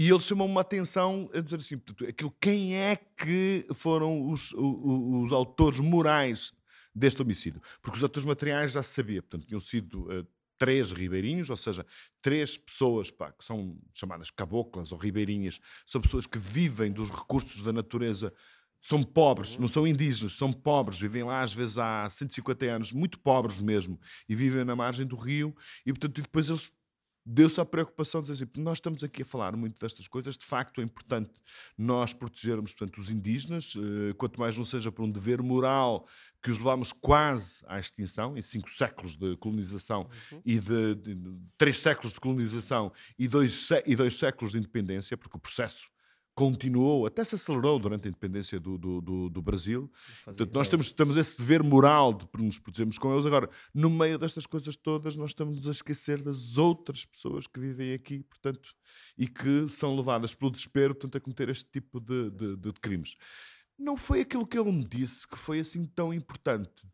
e 0.00 0.08
ele 0.08 0.20
chamou 0.20 0.46
uma 0.46 0.60
atenção 0.60 1.28
a 1.34 1.40
dizer 1.40 1.56
assim: 1.56 1.82
aquilo, 2.08 2.32
quem 2.40 2.76
é 2.76 2.94
que 2.94 3.66
foram 3.74 4.30
os, 4.30 4.52
os, 4.52 5.24
os 5.24 5.32
autores 5.32 5.80
morais 5.80 6.52
deste 6.98 7.22
homicídio. 7.22 7.62
Porque 7.80 7.96
os 7.96 8.02
autores 8.02 8.26
materiais 8.26 8.72
já 8.72 8.82
se 8.82 8.94
sabia, 8.94 9.22
portanto, 9.22 9.46
tinham 9.46 9.60
sido 9.60 10.02
uh, 10.10 10.26
três 10.58 10.92
ribeirinhos, 10.92 11.48
ou 11.48 11.56
seja, 11.56 11.86
três 12.20 12.56
pessoas 12.56 13.10
pá, 13.10 13.32
que 13.32 13.44
são 13.44 13.78
chamadas 13.94 14.30
caboclas 14.30 14.92
ou 14.92 14.98
ribeirinhas, 14.98 15.60
são 15.86 16.00
pessoas 16.00 16.26
que 16.26 16.38
vivem 16.38 16.92
dos 16.92 17.10
recursos 17.10 17.62
da 17.62 17.72
natureza, 17.72 18.32
são 18.82 19.02
pobres, 19.02 19.56
não 19.58 19.68
são 19.68 19.86
indígenas, 19.86 20.36
são 20.36 20.52
pobres, 20.52 20.98
vivem 20.98 21.24
lá 21.24 21.42
às 21.42 21.52
vezes 21.52 21.78
há 21.78 22.08
150 22.08 22.66
anos, 22.66 22.92
muito 22.92 23.18
pobres 23.18 23.58
mesmo, 23.58 24.00
e 24.28 24.34
vivem 24.34 24.64
na 24.64 24.76
margem 24.76 25.06
do 25.06 25.16
rio, 25.16 25.54
e 25.84 25.92
portanto 25.92 26.22
depois 26.22 26.48
eles 26.48 26.72
deu-se 27.30 27.60
a 27.60 27.64
preocupação 27.64 28.22
de 28.22 28.32
dizer 28.32 28.44
assim, 28.44 28.62
nós 28.62 28.78
estamos 28.78 29.04
aqui 29.04 29.20
a 29.20 29.24
falar 29.24 29.54
muito 29.54 29.78
destas 29.78 30.08
coisas, 30.08 30.36
de 30.38 30.46
facto 30.46 30.80
é 30.80 30.84
importante 30.84 31.30
nós 31.76 32.14
protegermos 32.14 32.72
portanto, 32.72 32.98
os 32.98 33.10
indígenas, 33.10 33.74
uh, 33.74 34.14
quanto 34.16 34.40
mais 34.40 34.56
não 34.56 34.64
seja 34.64 34.90
por 34.90 35.04
um 35.04 35.10
dever 35.10 35.42
moral 35.42 36.08
que 36.42 36.50
os 36.50 36.56
levamos 36.56 36.90
quase 36.90 37.62
à 37.66 37.78
extinção, 37.78 38.36
em 38.36 38.42
cinco 38.42 38.70
séculos 38.70 39.14
de 39.14 39.36
colonização 39.36 40.08
uhum. 40.32 40.40
e 40.44 40.58
de, 40.58 40.94
de, 40.94 41.14
de, 41.14 41.38
três 41.58 41.78
séculos 41.78 42.14
de 42.14 42.20
colonização 42.20 42.92
e 43.18 43.28
dois, 43.28 43.68
e 43.84 43.94
dois 43.94 44.18
séculos 44.18 44.52
de 44.52 44.58
independência, 44.58 45.16
porque 45.16 45.36
o 45.36 45.40
processo 45.40 45.86
continuou, 46.38 47.04
até 47.04 47.24
se 47.24 47.34
acelerou 47.34 47.80
durante 47.80 48.06
a 48.06 48.08
independência 48.10 48.60
do, 48.60 48.78
do, 48.78 49.00
do, 49.00 49.28
do 49.28 49.42
Brasil. 49.42 49.90
Portanto, 50.24 50.54
nós 50.54 50.68
temos, 50.68 50.92
temos 50.92 51.16
esse 51.16 51.36
dever 51.36 51.64
moral 51.64 52.14
de 52.14 52.28
nos 52.40 52.60
protegermos 52.60 52.96
com 52.96 53.12
eles. 53.12 53.26
Agora, 53.26 53.50
no 53.74 53.90
meio 53.90 54.16
destas 54.16 54.46
coisas 54.46 54.76
todas, 54.76 55.16
nós 55.16 55.30
estamos 55.30 55.66
a 55.66 55.72
esquecer 55.72 56.22
das 56.22 56.56
outras 56.56 57.04
pessoas 57.04 57.48
que 57.48 57.58
vivem 57.58 57.92
aqui, 57.92 58.22
portanto, 58.22 58.72
e 59.18 59.26
que 59.26 59.68
são 59.68 59.96
levadas 59.96 60.32
pelo 60.32 60.52
desespero, 60.52 60.94
portanto, 60.94 61.16
a 61.16 61.20
cometer 61.20 61.48
este 61.48 61.68
tipo 61.68 61.98
de, 61.98 62.30
de, 62.30 62.56
de 62.56 62.72
crimes 62.74 63.16
não 63.78 63.96
foi 63.96 64.20
aquilo 64.20 64.46
que 64.46 64.58
ele 64.58 64.72
me 64.72 64.84
disse 64.84 65.26
que 65.26 65.38
foi 65.38 65.60
assim 65.60 65.84
tão 65.84 66.12
importante. 66.12 66.84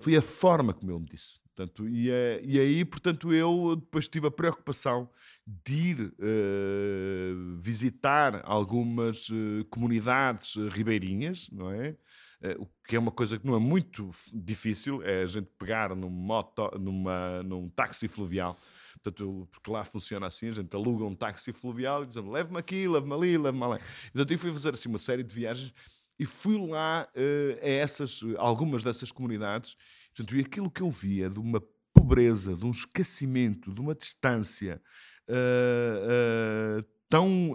Foi 0.00 0.14
a 0.16 0.20
forma 0.22 0.74
como 0.74 0.90
ele 0.92 0.98
me 1.00 1.06
disse. 1.06 1.40
Portanto, 1.58 1.88
e, 1.88 2.08
é, 2.08 2.40
e 2.44 2.60
aí, 2.60 2.84
portanto, 2.84 3.34
eu 3.34 3.74
depois 3.74 4.06
tive 4.06 4.28
a 4.28 4.30
preocupação 4.30 5.10
de 5.44 5.74
ir 5.74 6.00
uh, 6.00 7.60
visitar 7.60 8.42
algumas 8.44 9.28
uh, 9.28 9.64
comunidades 9.68 10.54
uh, 10.54 10.68
ribeirinhas, 10.68 11.50
não 11.50 11.72
é? 11.72 11.96
o 12.56 12.68
que 12.86 12.94
é 12.94 12.98
uma 13.00 13.10
coisa 13.10 13.36
que 13.36 13.44
não 13.44 13.56
é 13.56 13.58
muito 13.58 14.12
difícil, 14.32 15.02
é 15.02 15.22
a 15.22 15.26
gente 15.26 15.48
pegar 15.58 15.92
num, 15.96 16.08
moto, 16.08 16.70
numa, 16.78 17.42
num 17.42 17.68
táxi 17.68 18.06
fluvial, 18.06 18.56
portanto, 18.92 19.48
porque 19.50 19.68
lá 19.68 19.84
funciona 19.84 20.28
assim, 20.28 20.46
a 20.46 20.52
gente 20.52 20.72
aluga 20.76 21.04
um 21.04 21.16
táxi 21.16 21.52
fluvial 21.52 22.04
e 22.04 22.06
diz 22.06 22.14
leve-me 22.14 22.58
aqui, 22.58 22.86
leve-me 22.86 23.12
ali, 23.12 23.36
leve-me 23.36 23.64
ali. 23.64 23.80
Portanto, 24.12 24.30
eu 24.30 24.38
fui 24.38 24.52
fazer 24.52 24.72
assim 24.72 24.88
uma 24.88 25.00
série 25.00 25.24
de 25.24 25.34
viagens 25.34 25.74
e 26.18 26.24
fui 26.24 26.58
lá 26.58 27.08
uh, 27.14 27.58
a 27.60 27.68
essas, 27.68 28.20
algumas 28.36 28.84
dessas 28.84 29.10
comunidades, 29.10 29.76
portanto, 30.18 30.36
e 30.36 30.40
aquilo 30.40 30.70
que 30.70 30.82
eu 30.82 30.90
via 30.90 31.30
de 31.30 31.38
uma 31.38 31.62
pobreza, 31.94 32.56
de 32.56 32.64
um 32.64 32.70
esquecimento, 32.70 33.72
de 33.72 33.80
uma 33.80 33.94
distância 33.94 34.82
uh, 35.28 36.80
uh, 36.80 36.82
tão 37.08 37.54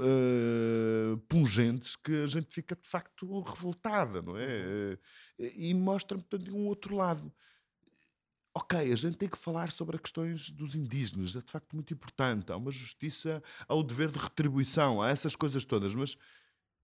pungentes 1.28 1.96
que 1.96 2.24
a 2.24 2.28
gente 2.28 2.52
fica 2.52 2.76
de 2.76 2.88
facto 2.90 3.42
revoltada, 3.42 4.20
não 4.20 4.36
é? 4.36 4.98
e 5.38 5.72
mostra-me, 5.76 6.24
portanto, 6.24 6.56
um 6.56 6.66
outro 6.66 6.96
lado. 6.96 7.32
Ok, 8.56 8.80
a 8.80 8.96
gente 8.96 9.18
tem 9.18 9.30
que 9.30 9.38
falar 9.38 9.72
sobre 9.72 9.96
as 9.96 10.02
questões 10.02 10.50
dos 10.50 10.74
indígenas, 10.74 11.36
é 11.36 11.42
de 11.42 11.52
facto 11.52 11.74
muito 11.74 11.94
importante. 11.94 12.52
Há 12.52 12.58
uma 12.58 12.72
justiça, 12.72 13.44
há 13.68 13.76
o 13.76 13.84
dever 13.84 14.12
de 14.12 14.18
retribuição, 14.18 15.04
há 15.04 15.10
essas 15.10 15.36
coisas 15.36 15.66
todas, 15.66 15.94
mas 15.94 16.18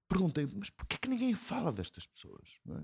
perguntei, 0.07 0.47
mas 0.55 0.69
porquê 0.69 0.97
que 0.97 1.09
ninguém 1.09 1.33
fala 1.33 1.71
destas 1.71 2.05
pessoas? 2.05 2.49
É? 2.69 2.81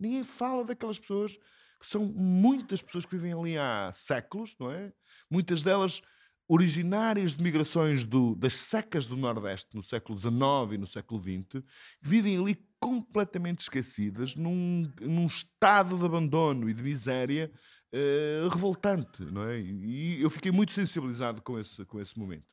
Ninguém 0.00 0.24
fala 0.24 0.64
daquelas 0.64 0.98
pessoas 0.98 1.38
que 1.78 1.86
são 1.86 2.04
muitas 2.04 2.82
pessoas 2.82 3.04
que 3.04 3.16
vivem 3.16 3.32
ali 3.32 3.56
há 3.56 3.92
séculos, 3.94 4.56
não 4.58 4.70
é? 4.70 4.92
Muitas 5.30 5.62
delas 5.62 6.02
originárias 6.48 7.34
de 7.34 7.42
migrações 7.42 8.04
do, 8.04 8.34
das 8.34 8.54
secas 8.54 9.06
do 9.06 9.16
Nordeste 9.16 9.76
no 9.76 9.82
século 9.82 10.18
XIX 10.18 10.72
e 10.72 10.78
no 10.78 10.86
século 10.86 11.20
XX, 11.20 11.62
que 12.00 12.08
vivem 12.08 12.38
ali 12.38 12.54
completamente 12.80 13.60
esquecidas, 13.60 14.34
num, 14.34 14.90
num 15.00 15.26
estado 15.26 15.98
de 15.98 16.04
abandono 16.04 16.70
e 16.70 16.74
de 16.74 16.82
miséria 16.82 17.52
uh, 17.92 18.48
revoltante, 18.48 19.22
não 19.24 19.44
é? 19.44 19.60
E 19.60 20.22
eu 20.22 20.30
fiquei 20.30 20.50
muito 20.50 20.72
sensibilizado 20.72 21.42
com 21.42 21.58
esse, 21.58 21.84
com 21.84 22.00
esse 22.00 22.18
momento. 22.18 22.46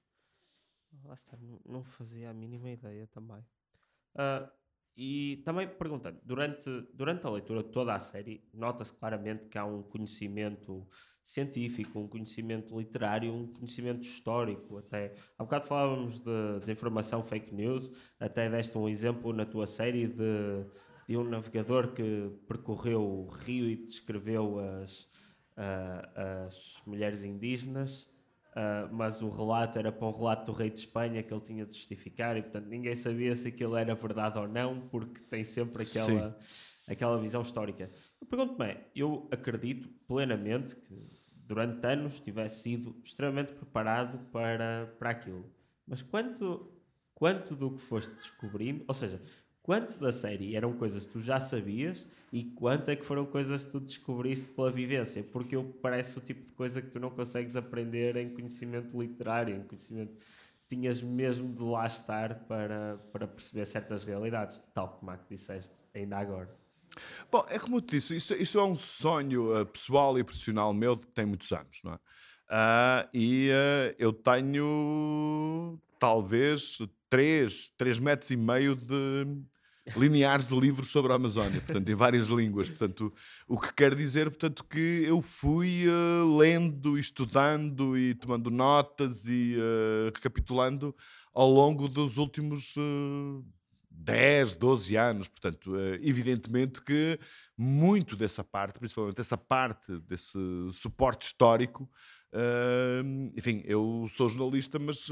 Lá 1.03 1.13
está, 1.13 1.38
não 1.65 1.84
fazia 1.84 2.30
a 2.32 2.34
mínima 2.34 2.69
ideia 2.69 3.07
também. 3.07 3.45
Uh, 4.15 4.49
e 4.98 5.41
também 5.43 5.68
perguntando, 5.68 6.18
durante, 6.24 6.70
durante 6.93 7.28
a 7.28 7.30
leitura 7.30 7.62
de 7.64 7.70
toda 7.70 7.93
a 7.93 8.00
série, 8.00 8.41
nota-se 8.54 8.93
claramente 8.93 9.46
que 9.50 9.58
há 9.58 9.66
um 9.66 9.84
conhecimento 9.84 10.88
científico, 11.22 12.00
um 12.00 12.08
conhecimento 12.08 12.78
literário, 12.78 13.34
um 13.34 13.48
conhecimento 13.48 14.04
histórico. 14.04 14.78
Até 14.78 15.16
há 15.38 15.43
bocado 15.43 15.68
falávamos 15.68 16.20
de 16.20 16.60
desinformação 16.60 17.24
fake 17.24 17.54
news, 17.54 17.91
até 18.20 18.50
deste 18.50 18.78
um 18.78 18.88
exemplo 18.88 19.34
na 19.34 19.46
tua 19.46 19.68
série 19.68 20.08
de, 20.08 20.66
de 21.10 21.18
um 21.18 21.24
navegador 21.24 21.91
que 21.93 22.32
percorreu 22.48 23.02
o 23.02 23.28
rio 23.28 23.70
e 23.70 23.76
descreveu 23.76 24.60
as, 24.82 25.10
as 25.58 26.82
mulheres 26.86 27.24
indígenas. 27.24 28.10
Uh, 28.56 28.88
mas 28.93 29.22
o 29.22 29.30
relato 29.30 29.78
era 29.78 29.91
para 29.91 30.08
um 30.08 30.16
relato 30.16 30.45
do 30.45 30.58
rei 30.58 30.70
de 30.70 30.80
Espanha 30.80 31.22
que 31.22 31.34
ele 31.34 31.41
tinha 31.41 31.66
de 31.66 31.74
justificar 31.74 32.38
e 32.38 32.41
portanto 32.41 32.68
ninguém 32.68 32.95
sabia 32.95 33.36
se 33.36 33.49
aquilo 33.49 33.76
era 33.76 33.93
verdade 33.93 34.39
ou 34.39 34.47
não 34.47 34.80
porque 34.88 35.20
tem 35.30 35.43
sempre 35.43 35.84
aquela, 35.84 36.39
aquela 36.88 37.20
visão 37.20 37.41
histórica. 37.41 37.91
Eu 38.22 38.26
pergunto-me, 38.26 38.78
eu 38.95 39.28
acredito 39.30 39.89
plenamente 40.08 40.74
que 40.74 40.95
durante 41.45 41.86
anos 41.86 42.22
tivesse 42.22 42.64
sido 42.64 42.95
extremamente 43.03 43.51
preparado 43.51 44.20
para, 44.32 44.95
para 44.97 45.10
aquilo. 45.10 45.45
Mas 45.86 46.01
quanto, 46.01 46.72
quanto 47.14 47.56
do 47.56 47.72
que 47.72 47.82
foste 47.82 48.14
descobrindo, 48.16 48.86
ou 48.88 48.93
seja, 48.93 49.22
quanto 49.66 49.99
da 49.99 50.11
série 50.11 50.55
eram 50.55 50.74
coisas 50.74 51.07
que 51.07 51.13
tu 51.13 51.22
já 51.22 51.39
sabias 51.39 52.07
e 52.32 52.43
quanto 52.43 52.89
é 52.89 52.95
que 52.95 53.03
foram 53.03 53.26
coisas 53.26 53.63
que 53.63 53.72
tu 53.72 53.80
descobriste 53.80 54.45
pela 54.49 54.72
vivência? 54.72 55.24
Porque 55.24 55.55
eu 55.55 55.63
parece 55.82 56.16
o 56.20 56.22
tipo 56.22 56.45
de 56.45 56.51
coisa 56.51 56.84
que 56.84 56.91
tu 56.91 56.99
não 56.99 57.09
consegues 57.09 57.55
aprender 57.55 58.16
em 58.16 58.30
conhecimento 58.30 59.01
literário, 59.01 59.55
em 59.55 59.63
conhecimento. 59.63 60.13
Tinhas 60.70 61.01
mesmo 61.01 61.51
de 61.51 61.63
lá 61.63 61.88
estar 61.88 62.36
para, 62.41 62.99
para 63.11 63.28
perceber 63.28 63.66
certas 63.66 64.03
realidades, 64.03 64.61
tal 64.72 64.89
como 64.99 65.09
a 65.09 65.18
que 65.18 65.34
disseste 65.34 65.74
ainda 65.95 66.20
agora. 66.20 66.55
Bom, 67.32 67.43
é 67.49 67.57
como 67.57 67.78
eu 67.78 67.82
te 67.82 67.95
disse, 67.95 68.16
isto, 68.16 68.36
isto 68.36 68.59
é 68.59 68.63
um 68.63 68.76
sonho 68.76 69.59
uh, 69.59 69.66
pessoal 69.66 70.18
e 70.20 70.24
profissional 70.24 70.72
meu 70.76 70.95
que 70.95 71.07
tem 71.07 71.26
muitos 71.26 71.51
anos, 71.51 71.82
não 71.84 71.93
é? 71.93 71.95
Uh, 71.95 73.09
e 73.11 73.49
uh, 73.49 73.95
eu 73.97 74.13
tenho 74.13 75.80
talvez 75.99 76.78
3, 77.09 77.70
3 77.76 77.99
metros 77.99 78.30
e 78.30 78.38
meio 78.38 78.76
de 78.76 79.26
lineares 79.95 80.47
de 80.47 80.59
livros 80.59 80.89
sobre 80.89 81.11
a 81.11 81.15
Amazónia, 81.15 81.61
portanto, 81.61 81.89
em 81.89 81.95
várias 81.95 82.27
línguas. 82.27 82.69
Portanto, 82.69 83.13
o 83.47 83.59
que 83.59 83.73
quer 83.73 83.93
dizer, 83.93 84.29
portanto, 84.29 84.63
que 84.63 85.03
eu 85.05 85.21
fui 85.21 85.86
uh, 85.88 86.38
lendo, 86.38 86.97
estudando 86.97 87.97
e 87.97 88.15
tomando 88.15 88.49
notas 88.49 89.25
e 89.27 89.55
uh, 89.57 90.11
recapitulando 90.13 90.95
ao 91.33 91.49
longo 91.49 91.88
dos 91.88 92.17
últimos 92.17 92.75
uh, 92.77 93.45
10, 93.91 94.53
12 94.55 94.95
anos. 94.95 95.27
Portanto, 95.27 95.71
uh, 95.71 95.95
evidentemente 96.01 96.81
que 96.81 97.19
muito 97.55 98.15
dessa 98.15 98.43
parte, 98.43 98.79
principalmente 98.79 99.21
essa 99.21 99.38
parte 99.38 99.99
desse 99.99 100.39
suporte 100.71 101.23
histórico, 101.23 101.89
enfim, 103.33 103.61
eu 103.63 104.09
sou 104.11 104.27
jornalista, 104.27 104.77
mas 104.77 105.07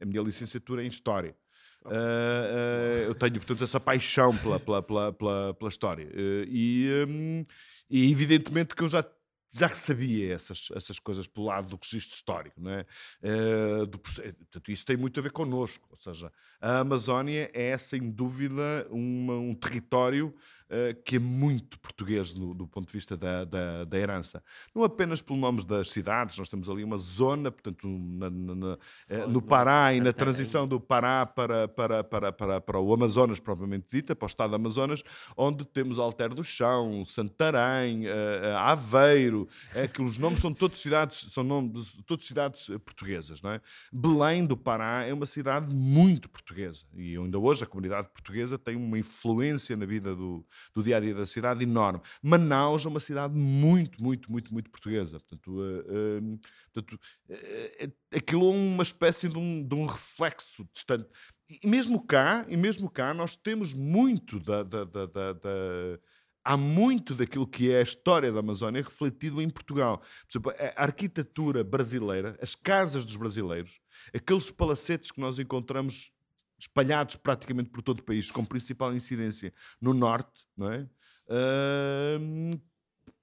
a 0.00 0.06
minha 0.06 0.22
licenciatura 0.22 0.82
é 0.82 0.86
em 0.86 0.88
História. 0.88 1.36
Uh, 1.84 3.06
eu 3.06 3.14
tenho, 3.14 3.34
portanto, 3.34 3.62
essa 3.62 3.78
paixão 3.78 4.36
pela, 4.36 4.58
pela, 4.58 4.82
pela, 4.82 5.12
pela, 5.12 5.54
pela 5.54 5.68
história. 5.68 6.08
e, 6.48 7.04
um, 7.08 7.46
e, 7.90 8.10
evidentemente, 8.10 8.74
que 8.74 8.82
eu 8.82 8.90
já 8.90 9.04
já 9.56 9.68
sabia 9.68 10.34
essas, 10.34 10.68
essas 10.74 10.98
coisas 10.98 11.28
pelo 11.28 11.46
lado 11.46 11.68
do 11.68 11.78
registro 11.80 12.16
histórico. 12.16 12.60
Não 12.60 12.72
é? 12.72 12.86
Uh, 13.22 13.86
do, 13.86 13.98
portanto, 13.98 14.72
isso 14.72 14.84
tem 14.84 14.96
muito 14.96 15.20
a 15.20 15.22
ver 15.22 15.30
connosco. 15.30 15.86
Ou 15.92 15.96
seja, 15.96 16.32
a 16.60 16.80
Amazónia 16.80 17.50
é, 17.54 17.78
sem 17.78 18.10
dúvida, 18.10 18.86
uma, 18.90 19.34
um 19.34 19.54
território 19.54 20.34
uh, 20.70 21.02
que 21.04 21.16
é 21.16 21.18
muito 21.18 21.78
português 21.78 22.32
do, 22.32 22.54
do 22.54 22.66
ponto 22.66 22.86
de 22.86 22.92
vista 22.92 23.16
da, 23.16 23.44
da, 23.44 23.84
da, 23.84 23.98
herança. 23.98 24.42
Não 24.74 24.84
apenas 24.84 25.20
pelo 25.20 25.38
nome 25.38 25.64
das 25.64 25.90
cidades, 25.90 26.38
nós 26.38 26.48
temos 26.48 26.68
ali 26.68 26.84
uma 26.84 26.98
zona, 26.98 27.50
portanto, 27.50 27.86
na, 27.86 28.30
na, 28.30 28.54
na, 28.54 28.72
uh, 28.74 29.28
no 29.28 29.42
Pará 29.42 29.92
e 29.92 30.00
na 30.00 30.12
transição 30.12 30.66
do 30.66 30.80
Pará 30.80 31.26
para, 31.26 31.68
para, 31.68 32.04
para, 32.04 32.32
para, 32.32 32.60
para 32.60 32.80
o 32.80 32.92
Amazonas, 32.92 33.40
propriamente 33.40 33.86
dita, 33.90 34.14
para 34.14 34.26
o 34.26 34.28
estado 34.28 34.50
do 34.50 34.56
Amazonas, 34.56 35.02
onde 35.36 35.64
temos 35.64 35.98
Alter 35.98 36.34
do 36.34 36.44
Chão, 36.44 37.04
Santarém, 37.04 38.04
Aveiro, 38.58 39.48
é 39.74 39.86
que 39.86 40.02
os 40.02 40.18
nomes 40.18 40.40
são 40.40 40.52
todos 40.52 40.80
cidades, 40.80 41.28
são 41.30 41.44
nomes, 41.44 41.96
todas 42.06 42.24
cidades 42.24 42.66
portuguesas, 42.84 43.42
não 43.42 43.50
é? 43.50 43.60
Belém 43.92 44.46
do 44.46 44.56
Pará 44.56 45.04
é 45.04 45.12
uma 45.12 45.26
cidade 45.26 45.72
muito 45.72 46.28
portuguesa 46.28 46.84
e 46.94 47.16
ainda 47.16 47.38
hoje 47.38 47.64
a 47.64 47.66
comunidade 47.66 48.08
portuguesa 48.08 48.58
tem 48.58 48.76
uma 48.76 48.98
influência 48.98 49.76
na 49.76 49.86
vida 49.86 50.14
do, 50.14 50.44
do 50.74 50.82
dia 50.82 50.96
a 50.96 51.00
dia 51.00 51.14
da 51.14 51.26
cidade 51.26 51.62
enorme. 51.62 52.00
Manaus 52.22 52.84
é 52.84 52.88
uma 52.88 53.00
cidade 53.00 53.34
muito, 53.34 54.02
muito, 54.02 54.30
muito, 54.30 54.52
muito 54.52 54.70
portuguesa. 54.70 55.20
Portanto, 55.20 55.50
uh, 55.50 55.80
uh, 55.80 56.40
portanto 56.72 57.00
uh, 57.30 57.92
aquilo 58.16 58.46
é 58.46 58.54
uma 58.54 58.82
espécie 58.82 59.28
de 59.28 59.38
um, 59.38 59.66
de 59.66 59.74
um 59.74 59.86
reflexo 59.86 60.66
distante. 60.72 61.08
E 61.48 61.66
mesmo 61.66 62.04
cá, 62.04 62.46
e 62.48 62.56
mesmo 62.56 62.90
cá, 62.90 63.12
nós 63.12 63.36
temos 63.36 63.74
muito 63.74 64.40
da, 64.40 64.62
da, 64.62 64.84
da, 64.84 65.06
da 65.06 65.98
há 66.44 66.56
muito 66.56 67.14
daquilo 67.14 67.46
que 67.46 67.72
é 67.72 67.78
a 67.78 67.82
história 67.82 68.30
da 68.30 68.40
Amazónia 68.40 68.82
refletido 68.82 69.40
em 69.40 69.48
Portugal. 69.48 69.98
Por 69.98 70.30
exemplo, 70.30 70.52
a 70.76 70.82
arquitetura 70.82 71.64
brasileira, 71.64 72.38
as 72.40 72.54
casas 72.54 73.06
dos 73.06 73.16
brasileiros, 73.16 73.80
aqueles 74.14 74.50
palacetes 74.50 75.10
que 75.10 75.20
nós 75.20 75.38
encontramos 75.38 76.12
espalhados 76.58 77.16
praticamente 77.16 77.70
por 77.70 77.82
todo 77.82 78.00
o 78.00 78.02
país, 78.02 78.30
com 78.30 78.44
principal 78.44 78.94
incidência 78.94 79.52
no 79.80 79.92
norte, 79.94 80.46
não 80.56 80.72
é? 80.72 80.88
Uh, 81.26 82.60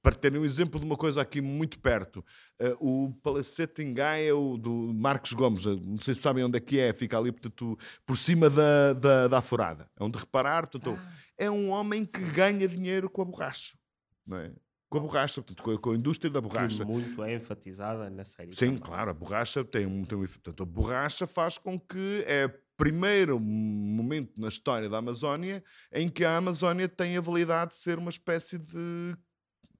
para 0.02 0.16
terem 0.16 0.40
um 0.40 0.46
exemplo 0.46 0.80
de 0.80 0.86
uma 0.86 0.98
coisa 0.98 1.22
aqui 1.22 1.42
muito 1.42 1.80
perto, 1.80 2.26
uh, 2.60 2.76
o 2.80 3.14
Palacete 3.22 3.82
em 3.82 3.94
Gaia, 3.94 4.36
o 4.36 4.58
do 4.58 4.72
Marcos 4.94 5.34
Gomes, 5.34 5.66
não 5.66 6.00
sei 6.00 6.16
se 6.16 6.22
sabem 6.22 6.44
onde 6.44 6.58
é 6.58 6.60
que 6.60 6.80
é, 6.80 6.92
fica 6.94 7.18
ali 7.18 7.32
portanto, 7.32 7.78
por 8.06 8.18
cima 8.18 8.50
da, 8.50 8.94
da, 8.94 9.28
da. 9.28 9.38
É 9.38 10.04
onde 10.04 10.18
reparar, 10.18 10.68
portanto, 10.68 10.98
ah. 11.00 11.14
é 11.38 11.50
um 11.50 11.70
homem 11.70 12.06
que 12.06 12.22
ganha 12.32 12.68
dinheiro 12.68 13.10
com 13.10 13.22
a 13.22 13.26
borracha, 13.26 13.78
não 14.26 14.38
é? 14.38 14.52
com 14.92 14.98
a 14.98 15.02
borracha, 15.02 15.42
portanto, 15.42 15.64
com 15.64 15.72
a, 15.72 15.80
com 15.80 15.92
a 15.92 15.96
indústria 15.96 16.30
da 16.30 16.42
borracha. 16.42 16.84
Que 16.84 16.92
muito 16.92 17.24
é 17.24 17.34
enfatizada 17.36 18.10
na 18.10 18.26
série. 18.26 18.54
Sim, 18.54 18.66
também. 18.66 18.80
claro, 18.80 19.12
a 19.12 19.14
borracha 19.14 19.64
tem 19.64 19.86
um, 19.86 20.04
tem 20.04 20.18
um 20.18 20.26
portanto, 20.28 20.64
a 20.64 20.66
borracha 20.66 21.26
faz 21.26 21.58
com 21.58 21.80
que 21.80 22.26
é 22.28 22.50
primeiro 22.82 23.40
momento 23.40 24.42
na 24.42 24.48
história 24.48 24.90
da 24.90 24.98
Amazónia 24.98 25.64
em 25.94 26.10
que 26.10 26.26
a 26.26 26.36
Amazónia 26.36 26.90
tem 26.90 27.16
a 27.16 27.22
validade 27.22 27.74
de 27.74 27.78
ser 27.78 28.00
uma 28.00 28.10
espécie 28.10 28.58
de, 28.58 29.16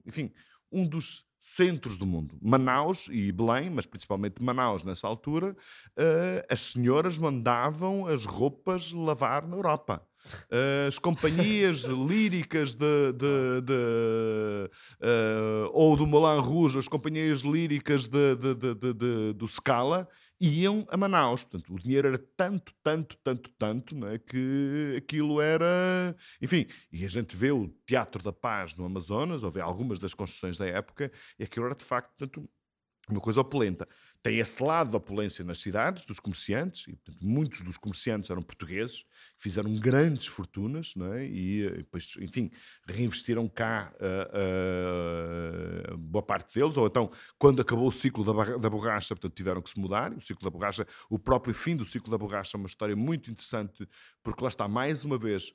enfim, 0.06 0.32
um 0.70 0.86
dos 0.86 1.26
centros 1.36 1.98
do 1.98 2.06
mundo. 2.06 2.38
Manaus 2.40 3.08
e 3.10 3.32
Belém, 3.32 3.70
mas 3.70 3.86
principalmente 3.86 4.40
Manaus 4.40 4.84
nessa 4.84 5.08
altura, 5.08 5.50
uh, 5.50 6.46
as 6.48 6.60
senhoras 6.60 7.18
mandavam 7.18 8.06
as 8.06 8.24
roupas 8.24 8.92
lavar 8.92 9.48
na 9.48 9.56
Europa. 9.56 10.06
As 10.88 10.96
companhias 11.00 11.80
líricas 12.08 12.72
de, 12.72 13.12
de, 13.14 13.62
de 13.62 14.70
uh, 15.00 15.70
ou 15.72 15.96
do 15.96 16.06
Moulin 16.06 16.40
Rouge, 16.40 16.78
as 16.78 16.86
companhias 16.86 17.40
líricas 17.40 18.06
de, 18.06 18.36
do 19.34 19.48
Scala 19.48 20.08
iam 20.42 20.84
a 20.90 20.96
Manaus. 20.96 21.44
Portanto, 21.44 21.72
o 21.72 21.78
dinheiro 21.78 22.08
era 22.08 22.18
tanto, 22.18 22.74
tanto, 22.82 23.16
tanto, 23.22 23.50
tanto, 23.50 23.94
né, 23.94 24.18
que 24.18 24.96
aquilo 24.98 25.40
era. 25.40 26.16
Enfim, 26.40 26.66
e 26.90 27.04
a 27.04 27.08
gente 27.08 27.36
vê 27.36 27.52
o 27.52 27.68
Teatro 27.86 28.22
da 28.22 28.32
Paz 28.32 28.74
no 28.74 28.84
Amazonas, 28.84 29.44
ou 29.44 29.50
vê 29.50 29.60
algumas 29.60 29.98
das 29.98 30.12
construções 30.12 30.58
da 30.58 30.66
época, 30.66 31.12
e 31.38 31.44
aquilo 31.44 31.66
era 31.66 31.74
de 31.74 31.84
facto 31.84 32.10
portanto, 32.18 32.50
uma 33.08 33.20
coisa 33.20 33.40
opulenta 33.40 33.86
tem 34.22 34.38
esse 34.38 34.62
lado 34.62 34.92
da 34.92 34.98
opulência 34.98 35.44
nas 35.44 35.58
cidades, 35.58 36.06
dos 36.06 36.20
comerciantes, 36.20 36.86
e 36.86 36.94
portanto, 36.94 37.18
muitos 37.20 37.62
dos 37.62 37.76
comerciantes 37.76 38.30
eram 38.30 38.40
portugueses, 38.40 39.04
fizeram 39.36 39.74
grandes 39.74 40.26
fortunas, 40.26 40.94
não 40.94 41.12
é? 41.12 41.26
e, 41.26 41.66
eh, 41.66 41.70
depois, 41.78 42.14
enfim, 42.20 42.48
reinvestiram 42.86 43.48
cá 43.48 43.92
uh, 43.96 45.92
uh, 45.92 45.98
boa 45.98 46.22
parte 46.22 46.54
deles, 46.54 46.76
ou 46.76 46.86
então, 46.86 47.10
quando 47.36 47.60
acabou 47.60 47.88
o 47.88 47.92
ciclo 47.92 48.24
da, 48.24 48.56
da 48.58 48.70
borracha, 48.70 49.08
portanto, 49.14 49.34
tiveram 49.34 49.60
que 49.60 49.70
se 49.70 49.80
mudar, 49.80 50.12
o 50.12 50.20
ciclo 50.20 50.44
da 50.44 50.50
borracha, 50.50 50.86
o 51.10 51.18
próprio 51.18 51.52
fim 51.52 51.74
do 51.74 51.84
ciclo 51.84 52.08
da 52.10 52.16
borracha 52.16 52.56
é 52.56 52.58
uma 52.58 52.68
história 52.68 52.94
muito 52.94 53.28
interessante, 53.28 53.88
porque 54.22 54.42
lá 54.42 54.48
está, 54.48 54.68
mais 54.68 55.04
uma 55.04 55.18
vez, 55.18 55.52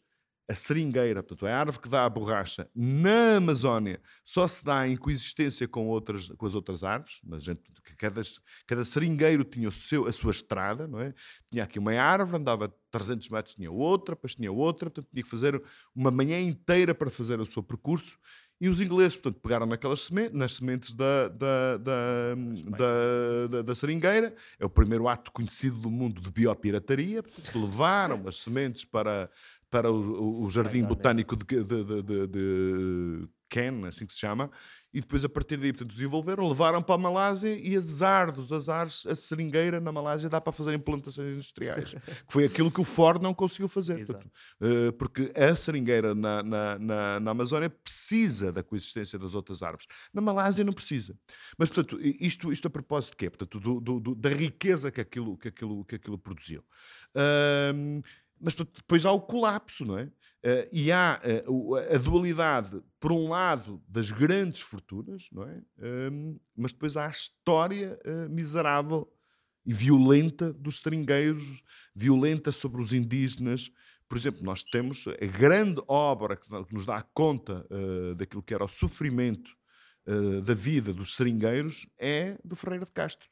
a 0.49 0.55
seringueira, 0.55 1.21
portanto, 1.21 1.45
a 1.45 1.57
árvore 1.57 1.79
que 1.79 1.89
dá 1.89 2.05
a 2.05 2.09
borracha 2.09 2.69
na 2.73 3.35
Amazónia 3.35 3.99
só 4.23 4.47
se 4.47 4.63
dá 4.63 4.87
em 4.87 4.95
coexistência 4.95 5.67
com, 5.67 5.87
outras, 5.87 6.29
com 6.29 6.45
as 6.45 6.55
outras 6.55 6.85
árvores. 6.85 7.19
Mas 7.21 7.43
gente, 7.43 7.61
cada, 7.97 8.21
cada 8.65 8.85
seringueiro 8.85 9.43
tinha 9.43 9.67
o 9.67 9.71
seu, 9.71 10.07
a 10.07 10.13
sua 10.13 10.31
estrada, 10.31 10.87
não 10.87 11.01
é? 11.01 11.13
Tinha 11.51 11.65
aqui 11.65 11.77
uma 11.77 11.93
árvore, 11.93 12.37
andava 12.37 12.73
300 12.91 13.27
metros, 13.29 13.55
tinha 13.55 13.69
outra, 13.69 14.15
depois 14.15 14.35
tinha 14.35 14.51
outra, 14.51 14.89
portanto, 14.89 15.11
tinha 15.11 15.23
que 15.23 15.29
fazer 15.29 15.61
uma 15.93 16.11
manhã 16.11 16.39
inteira 16.39 16.95
para 16.95 17.09
fazer 17.09 17.41
o 17.41 17.45
seu 17.45 17.61
percurso. 17.61 18.17
E 18.59 18.69
os 18.69 18.81
ingleses, 18.81 19.15
portanto, 19.15 19.39
pegaram 19.39 19.67
naquelas 19.67 20.01
sementes, 20.01 20.33
nas 20.33 20.53
sementes 20.53 20.91
da, 20.91 21.27
da, 21.27 21.77
da, 21.77 22.35
da, 22.65 23.47
da, 23.47 23.61
da 23.61 23.75
seringueira. 23.75 24.35
É 24.59 24.65
o 24.65 24.69
primeiro 24.69 25.07
ato 25.07 25.31
conhecido 25.31 25.77
do 25.77 25.91
mundo 25.91 26.19
de 26.19 26.31
biopirataria. 26.31 27.21
Portanto, 27.21 27.61
levaram 27.61 28.27
as 28.27 28.37
sementes 28.37 28.83
para 28.83 29.29
para 29.69 29.91
o, 29.91 30.43
o 30.43 30.49
Jardim 30.49 30.83
Botânico 30.83 31.35
de, 31.35 31.63
de, 31.63 31.83
de, 32.03 32.27
de, 32.27 33.27
Ken, 33.49 33.85
assim 33.85 34.05
que 34.05 34.13
se 34.13 34.19
chama, 34.19 34.51
e 34.93 34.99
depois 34.99 35.23
a 35.23 35.29
partir 35.29 35.57
daí 35.57 35.71
portanto, 35.71 35.93
desenvolveram, 35.93 36.47
levaram 36.47 36.81
para 36.81 36.95
a 36.95 36.97
Malásia 36.97 37.57
e 37.57 37.75
azar 37.75 38.31
dos 38.31 38.51
azares, 38.51 39.05
a 39.05 39.15
seringueira 39.15 39.79
na 39.79 39.91
Malásia 39.91 40.29
dá 40.29 40.41
para 40.41 40.51
fazer 40.51 40.73
implantações 40.73 41.33
industriais, 41.33 41.93
que 42.27 42.33
foi 42.33 42.45
aquilo 42.45 42.71
que 42.71 42.81
o 42.81 42.83
Ford 42.83 43.21
não 43.21 43.33
conseguiu 43.33 43.67
fazer. 43.67 44.05
Portanto, 44.05 44.29
uh, 44.61 44.91
porque 44.93 45.31
a 45.35 45.55
seringueira 45.55 46.13
na, 46.13 46.43
na, 46.43 46.79
na, 46.79 47.19
na, 47.19 47.31
Amazónia 47.31 47.69
precisa 47.69 48.51
da 48.51 48.63
coexistência 48.63 49.17
das 49.19 49.33
outras 49.33 49.61
árvores. 49.61 49.87
Na 50.13 50.21
Malásia 50.21 50.63
não 50.63 50.73
precisa. 50.73 51.15
Mas, 51.57 51.69
portanto, 51.69 51.99
isto, 52.01 52.51
isto 52.51 52.67
a 52.67 52.71
propósito 52.71 53.11
de 53.11 53.17
quê? 53.17 53.29
Portanto, 53.29 53.59
do, 53.59 53.79
do, 53.79 53.99
do, 53.99 54.15
da 54.15 54.29
riqueza 54.29 54.91
que 54.91 54.99
aquilo, 54.99 55.37
que 55.37 55.47
aquilo, 55.47 55.85
que 55.85 55.95
aquilo 55.95 56.17
produziu. 56.17 56.63
Uh, 57.15 58.01
mas 58.39 58.55
depois 58.55 59.05
há 59.05 59.11
o 59.11 59.21
colapso, 59.21 59.85
não 59.85 59.97
é? 59.97 60.03
Uh, 60.05 60.69
e 60.71 60.91
há 60.91 61.19
uh, 61.47 61.75
a 61.75 61.97
dualidade, 61.97 62.81
por 62.99 63.11
um 63.11 63.27
lado, 63.27 63.81
das 63.87 64.11
grandes 64.11 64.61
fortunas, 64.61 65.27
não 65.31 65.43
é? 65.43 65.57
Uh, 65.77 66.39
mas 66.55 66.71
depois 66.71 66.95
há 66.95 67.07
a 67.07 67.09
história 67.09 67.99
miserável 68.29 69.11
e 69.65 69.73
violenta 69.73 70.53
dos 70.53 70.79
seringueiros, 70.79 71.61
violenta 71.93 72.51
sobre 72.51 72.81
os 72.81 72.93
indígenas. 72.93 73.71
Por 74.07 74.17
exemplo, 74.17 74.43
nós 74.43 74.63
temos 74.63 75.05
a 75.07 75.25
grande 75.25 75.81
obra 75.87 76.37
que, 76.37 76.47
nos 76.71 76.85
dá 76.85 77.01
conta 77.13 77.67
daquilo 78.15 78.41
que 78.41 78.53
era 78.53 78.63
o 78.63 78.69
sofrimento 78.69 79.51
da 80.45 80.53
vida 80.53 80.93
dos 80.93 81.15
seringueiros 81.15 81.85
é 81.97 82.37
do 82.45 82.55
Ferreira 82.55 82.85
de 82.85 82.91
Castro 82.93 83.27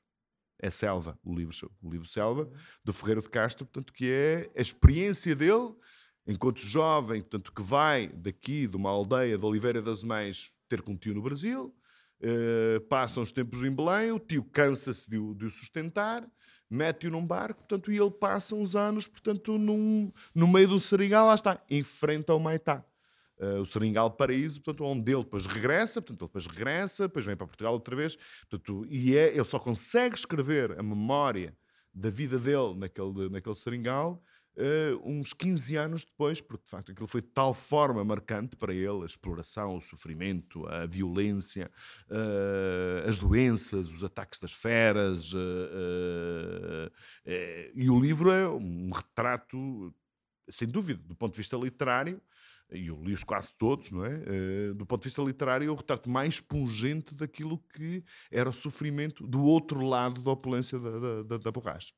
é 0.60 0.70
Selva, 0.70 1.18
o 1.24 1.34
livro, 1.34 1.53
o 1.82 1.89
livro 1.89 2.08
Selva, 2.08 2.43
uhum. 2.43 2.51
do 2.84 2.93
Ferreira 2.93 3.22
de 3.22 3.30
Castro, 3.30 3.66
portanto, 3.66 3.93
que 3.93 4.10
é 4.10 4.49
a 4.56 4.62
experiência 4.62 5.36
dele, 5.36 5.74
enquanto 6.28 6.60
jovem, 6.60 7.22
portanto, 7.22 7.51
que 7.51 7.62
vai 7.62 8.08
daqui, 8.08 8.68
de 8.68 8.76
uma 8.76 8.89
aldeia 8.89 9.38
de 9.38 9.45
Oliveira 9.45 9.82
das 9.82 10.03
Mães, 10.03 10.53
ter 10.68 10.82
com 10.82 10.93
um 10.93 10.97
tio 10.97 11.14
no 11.14 11.22
Brasil, 11.22 11.76
uh, 12.22 12.82
passam 12.88 13.22
os 13.22 13.32
tempos 13.32 13.62
em 13.62 13.72
Belém, 13.72 14.12
o 14.12 14.20
tio 14.20 14.43
cansa-se 14.43 15.10
de, 15.10 15.18
de, 15.36 15.45
o 15.45 15.51
sustentar, 15.51 16.28
mete-o 16.70 17.12
num 17.12 17.26
barco, 17.26 17.60
portanto, 17.60 17.91
e 17.91 17.97
ele 17.97 18.12
passa 18.12 18.56
uns 18.56 18.76
anos, 18.76 19.08
portanto, 19.08 19.58
num, 19.58 20.12
no 20.34 20.47
meio 20.47 20.70
do 20.70 20.80
seringal, 20.80 21.28
lá 21.28 21.36
está, 21.36 21.62
enfrenta 21.70 22.34
o 22.34 22.39
Maitá 22.39 22.84
uh, 23.40 23.62
o 23.62 23.66
Seringal 23.66 24.12
Paraíso, 24.12 24.62
portanto, 24.62 24.86
onde 24.86 25.12
ele 25.12 25.24
depois 25.24 25.46
regressa, 25.46 26.02
portanto, 26.02 26.22
ele 26.22 26.28
depois 26.28 26.46
regressa, 26.48 27.08
depois 27.08 27.26
vem 27.26 27.36
para 27.36 27.48
Portugal 27.48 27.74
outra 27.74 27.96
vez, 27.96 28.18
portanto, 28.50 28.86
e 28.90 29.18
é, 29.18 29.30
ele 29.30 29.46
só 29.46 29.60
consegue 29.60 30.16
escrever 30.16 30.78
a 30.80 30.84
memória 30.84 31.56
da 31.94 32.10
vida 32.10 32.38
dele 32.38 32.76
naquele, 32.76 33.30
naquele 33.30 33.56
Seringal 33.56 34.22
Uh, 34.58 34.96
uns 35.04 35.34
15 35.34 35.76
anos 35.76 36.06
depois, 36.06 36.40
porque 36.40 36.64
de 36.64 36.70
facto 36.70 36.90
aquilo 36.90 37.10
foi 37.10 37.22
de 37.22 37.28
tal 37.28 37.54
forma 37.54 38.06
marcante 38.06 38.56
para 38.56 38.74
ele, 38.74 39.04
a 39.04 39.06
exploração, 39.06 39.76
o 39.76 39.82
sofrimento, 39.82 40.66
a 40.68 40.86
violência, 40.86 41.70
uh, 42.10 43.10
as 43.10 43.18
doenças, 43.20 43.92
os 43.92 44.02
ataques 44.02 44.40
das 44.40 44.54
feras. 44.54 45.34
Uh, 45.34 46.90
e 47.76 47.90
o 47.90 48.00
livro 48.00 48.32
é 48.32 48.48
um 48.48 48.92
retrato, 48.92 49.94
sem 50.48 50.70
dúvida, 50.70 51.04
do 51.04 51.16
ponto 51.16 51.34
de 51.34 51.38
vista 51.38 51.58
literário, 51.58 52.22
e 52.72 52.88
eu 52.88 53.01
li-os 53.01 53.24
quase 53.24 53.53
todos, 53.57 53.91
não 53.91 54.05
é? 54.05 54.16
Uh, 54.18 54.74
do 54.74 54.86
ponto 54.86 55.01
de 55.01 55.09
vista 55.09 55.22
literário, 55.22 55.68
é 55.68 55.72
o 55.72 55.76
retrato 55.76 56.09
mais 56.09 56.39
pungente 56.39 57.13
daquilo 57.13 57.59
que 57.74 58.03
era 58.32 58.49
o 58.49 58.53
sofrimento 58.53 59.26
do 59.28 59.43
outro 59.43 59.82
lado 59.82 60.22
da 60.22 60.32
opulência 60.32 60.80
da, 60.80 61.24
da, 61.24 61.38
da 61.38 61.51
borracha. 61.51 61.93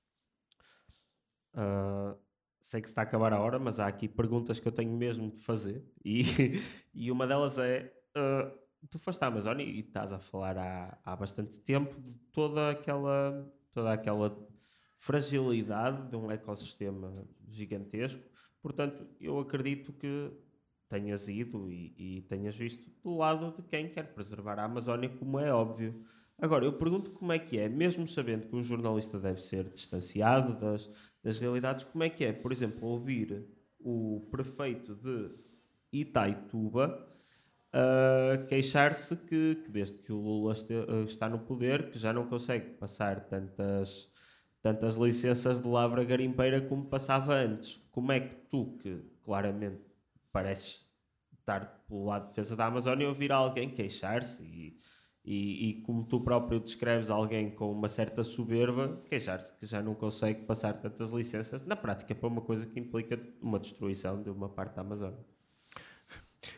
Uh, 1.53 2.18
sei 2.61 2.82
que 2.82 2.88
está 2.88 3.01
a 3.01 3.03
acabar 3.03 3.34
a 3.34 3.39
hora, 3.39 3.57
mas 3.57 3.80
há 3.80 3.88
aqui 3.88 4.07
perguntas 4.07 4.59
que 4.59 4.68
eu 4.68 4.72
tenho 4.72 4.91
mesmo 4.91 5.32
de 5.32 5.41
fazer. 5.41 5.86
E, 6.03 6.24
e 6.93 7.11
uma 7.11 7.26
delas 7.26 7.57
é: 7.57 7.93
uh, 8.18 8.51
tu 8.89 8.99
foste 8.99 9.24
à 9.24 9.28
Amazónia 9.28 9.63
e 9.63 9.80
estás 9.80 10.11
a 10.11 10.20
falar 10.20 10.57
há, 10.57 10.97
há 11.03 11.15
bastante 11.15 11.59
tempo 11.61 11.99
de 12.01 12.13
toda 12.32 12.72
aquela, 12.72 13.49
toda 13.72 13.93
aquela 13.93 14.38
fragilidade 14.97 16.09
de 16.09 16.15
um 16.15 16.30
ecossistema 16.30 17.26
gigantesco. 17.47 18.24
Portanto, 18.61 19.07
eu 19.20 19.39
acredito 19.39 19.93
que 19.93 20.32
tenhas 20.90 21.28
ido 21.28 21.72
e, 21.72 21.94
e, 21.98 22.22
tenhas 22.24 22.56
visto 22.56 22.90
do 23.04 23.18
lado 23.18 23.54
de 23.56 23.62
quem 23.64 23.90
quer 23.90 24.14
preservar 24.14 24.60
a 24.60 24.66
Amazónia, 24.66 25.10
como 25.10 25.40
é 25.40 25.52
óbvio. 25.52 26.06
Agora, 26.40 26.66
eu 26.66 26.74
pergunto 26.74 27.12
como 27.12 27.32
é 27.32 27.40
que 27.40 27.58
é, 27.58 27.68
mesmo 27.68 28.08
sabendo 28.08 28.48
que 28.48 28.56
um 28.56 28.64
jornalista 28.64 29.20
deve 29.20 29.42
ser 29.42 29.70
distanciado 29.70 30.56
das, 30.60 30.90
das 31.24 31.40
realidades, 31.40 31.84
como 31.84 32.04
é 32.04 32.10
que 32.10 32.24
é, 32.24 32.32
por 32.32 32.52
exemplo, 32.52 32.88
ouvir 32.88 33.46
o 33.80 34.28
prefeito 34.32 34.96
de 34.96 35.32
Itaituba 35.92 37.08
uh, 37.74 38.46
queixar-se 38.48 39.16
que, 39.16 39.56
que, 39.56 39.72
desde 39.72 39.98
que 40.00 40.12
o 40.12 40.18
Lula 40.18 40.54
este, 40.54 40.74
uh, 40.74 41.04
está 41.04 41.30
no 41.30 41.40
poder, 41.40 41.90
que 41.90 42.00
já 42.00 42.14
não 42.14 42.28
consegue 42.28 42.72
passar 42.72 43.22
tantas, 43.28 44.10
tantas 44.62 44.96
licenças 44.96 45.62
de 45.62 45.68
lavra 45.68 46.04
garimpeira 46.04 46.62
como 46.62 46.86
passava 46.86 47.36
antes. 47.36 47.78
Como 47.92 48.12
é 48.12 48.20
que 48.20 48.36
tu, 48.36 48.78
que 48.78 49.02
claramente 49.24 49.87
pareces 50.38 50.88
estar 51.40 51.84
pelo 51.88 52.06
lado 52.06 52.24
de 52.24 52.30
defesa 52.30 52.56
da 52.56 52.68
Amazónia 52.68 53.06
e 53.06 53.08
ouvir 53.08 53.32
alguém 53.32 53.70
queixar-se 53.70 54.44
e, 54.44 54.80
e, 55.26 55.70
e, 55.70 55.82
como 55.82 56.06
tu 56.06 56.22
próprio 56.22 56.60
descreves 56.60 57.10
alguém 57.10 57.50
com 57.50 57.72
uma 57.72 57.88
certa 57.88 58.24
soberba, 58.24 59.02
queixar-se 59.10 59.58
que 59.58 59.66
já 59.66 59.82
não 59.82 59.96
consegue 59.96 60.44
passar 60.44 60.74
tantas 60.74 61.10
licenças, 61.12 61.66
na 61.66 61.76
prática 61.76 62.14
para 62.14 62.28
uma 62.28 62.42
coisa 62.42 62.68
que 62.68 62.80
implica 62.80 63.20
uma 63.42 63.60
destruição 63.60 64.22
de 64.22 64.30
uma 64.30 64.48
parte 64.48 64.76
da 64.76 64.82
Amazónia. 64.82 65.26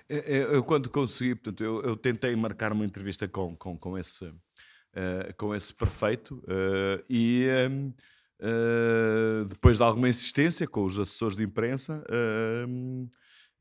Eu, 0.10 0.54
eu 0.54 0.64
quando 0.64 0.90
consegui, 0.90 1.36
portanto, 1.36 1.64
eu, 1.64 1.82
eu, 1.82 1.96
tentei 1.96 2.36
marcar 2.36 2.74
uma 2.74 2.86
entrevista 2.86 3.28
com, 3.30 3.56
com, 3.56 3.78
com, 3.78 3.98
esse, 3.98 4.26
uh, 4.26 5.34
com 5.38 5.56
esse 5.56 5.74
prefeito 5.74 6.36
uh, 6.36 7.04
e 7.10 7.48
um, 7.70 7.88
uh, 7.88 7.94
eh, 8.42 9.46
depois 9.48 9.78
de 9.78 9.84
alguma 9.84 10.10
insistência 10.10 10.68
com 10.68 10.84
os 10.84 11.00
assessores 11.00 11.38
de 11.38 11.44
imprensa, 11.44 12.04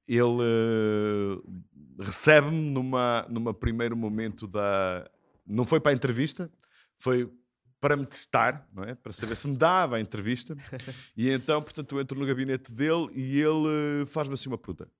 ele 0.09 0.23
uh, 0.23 1.63
recebe-me 2.01 2.71
numa, 2.71 3.27
numa 3.29 3.53
primeiro 3.53 3.97
momento 3.97 4.47
da. 4.47 5.09
Não 5.47 5.65
foi 5.65 5.81
para 5.81 5.93
a 5.93 5.95
entrevista, 5.95 6.51
foi 6.97 7.31
para 7.81 7.97
me 7.97 8.07
testar, 8.07 8.67
não 8.73 8.85
é? 8.85 8.95
Para 8.95 9.13
saber 9.13 9.37
se 9.37 9.47
me 9.47 9.57
dava 9.57 9.97
a 9.97 10.01
entrevista. 10.01 10.57
E 11.17 11.31
então, 11.31 11.63
portanto, 11.63 11.95
eu 11.95 12.01
entro 12.01 12.19
no 12.19 12.27
gabinete 12.27 12.73
dele 12.73 13.09
e 13.15 13.41
ele 13.41 14.03
uh, 14.03 14.07
faz-me 14.07 14.35
assim 14.35 14.49
uma 14.49 14.59
pergunta: 14.59 14.91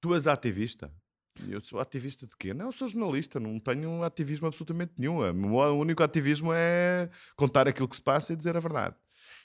Tu 0.00 0.14
és 0.14 0.26
ativista? 0.26 0.92
E 1.42 1.52
eu 1.52 1.60
sou 1.60 1.80
ativista 1.80 2.26
de 2.26 2.36
quê? 2.36 2.54
Não, 2.54 2.66
eu 2.66 2.72
sou 2.72 2.86
jornalista, 2.86 3.40
não 3.40 3.58
tenho 3.58 4.02
ativismo 4.04 4.46
absolutamente 4.46 4.92
nenhum. 4.96 5.18
O 5.18 5.72
único 5.72 6.02
ativismo 6.02 6.52
é 6.54 7.10
contar 7.34 7.66
aquilo 7.66 7.88
que 7.88 7.96
se 7.96 8.02
passa 8.02 8.32
e 8.32 8.36
dizer 8.36 8.56
a 8.56 8.60
verdade. 8.60 8.94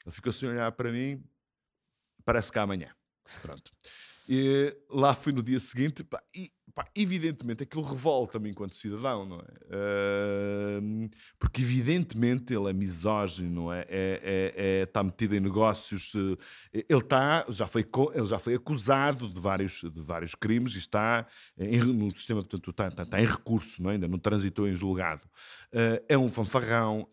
Ele 0.05 0.13
ficou 0.13 0.29
assim 0.29 0.45
a 0.45 0.49
olhar 0.49 0.71
para 0.73 0.91
mim, 0.91 1.23
parece 2.23 2.51
que 2.51 2.59
amanhã. 2.59 2.89
Pronto. 3.41 3.71
E 4.31 4.77
lá 4.91 5.15
fui 5.15 5.33
no 5.33 5.41
dia 5.41 5.59
seguinte, 5.59 6.03
pá, 6.03 6.21
e 6.35 6.51
pá, 6.75 6.87
evidentemente 6.95 7.63
aquilo 7.63 7.81
revolta-me 7.81 8.47
enquanto 8.47 8.75
cidadão, 8.75 9.25
não 9.25 9.39
é? 9.39 10.79
Uh, 10.79 11.09
porque 11.39 11.63
evidentemente 11.63 12.53
ele 12.53 12.69
é 12.69 12.73
misógino, 12.73 13.49
não 13.49 13.73
é? 13.73 13.81
é, 13.81 13.85
é, 13.89 14.53
é 14.55 14.83
está 14.83 15.01
metido 15.03 15.35
em 15.35 15.39
negócios, 15.39 16.13
uh, 16.13 16.37
ele 16.71 16.99
está, 16.99 17.43
já 17.49 17.65
foi, 17.65 17.83
ele 18.13 18.25
já 18.27 18.37
foi 18.37 18.53
acusado 18.53 19.27
de 19.27 19.39
vários, 19.39 19.81
de 19.81 20.01
vários 20.01 20.35
crimes 20.35 20.75
e 20.75 20.77
está 20.77 21.25
em, 21.57 21.79
no 21.79 22.11
sistema, 22.11 22.41
portanto, 22.41 22.69
está, 22.69 22.87
está, 22.87 23.01
está, 23.01 23.19
em 23.19 23.25
recurso, 23.25 23.81
não 23.81 23.89
é? 23.89 23.93
ainda 23.93 24.07
não 24.07 24.19
transitou 24.19 24.67
em 24.67 24.75
julgado. 24.75 25.27
Uh, 25.71 26.03
é 26.07 26.17
um 26.17 26.27
fanfarrão, 26.27 27.07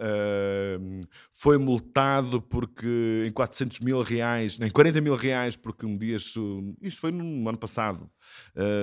foi 1.33 1.59
multado 1.59 2.41
porque 2.41 3.25
em 3.27 3.31
400 3.31 3.81
mil 3.81 4.01
reais, 4.01 4.59
em 4.59 4.71
40 4.71 5.01
mil 5.01 5.15
reais, 5.15 5.57
porque 5.57 5.85
um 5.85 5.97
dia, 5.97 6.17
isto 6.17 6.99
foi 6.99 7.11
no 7.11 7.49
ano 7.49 7.59
passado, 7.59 8.11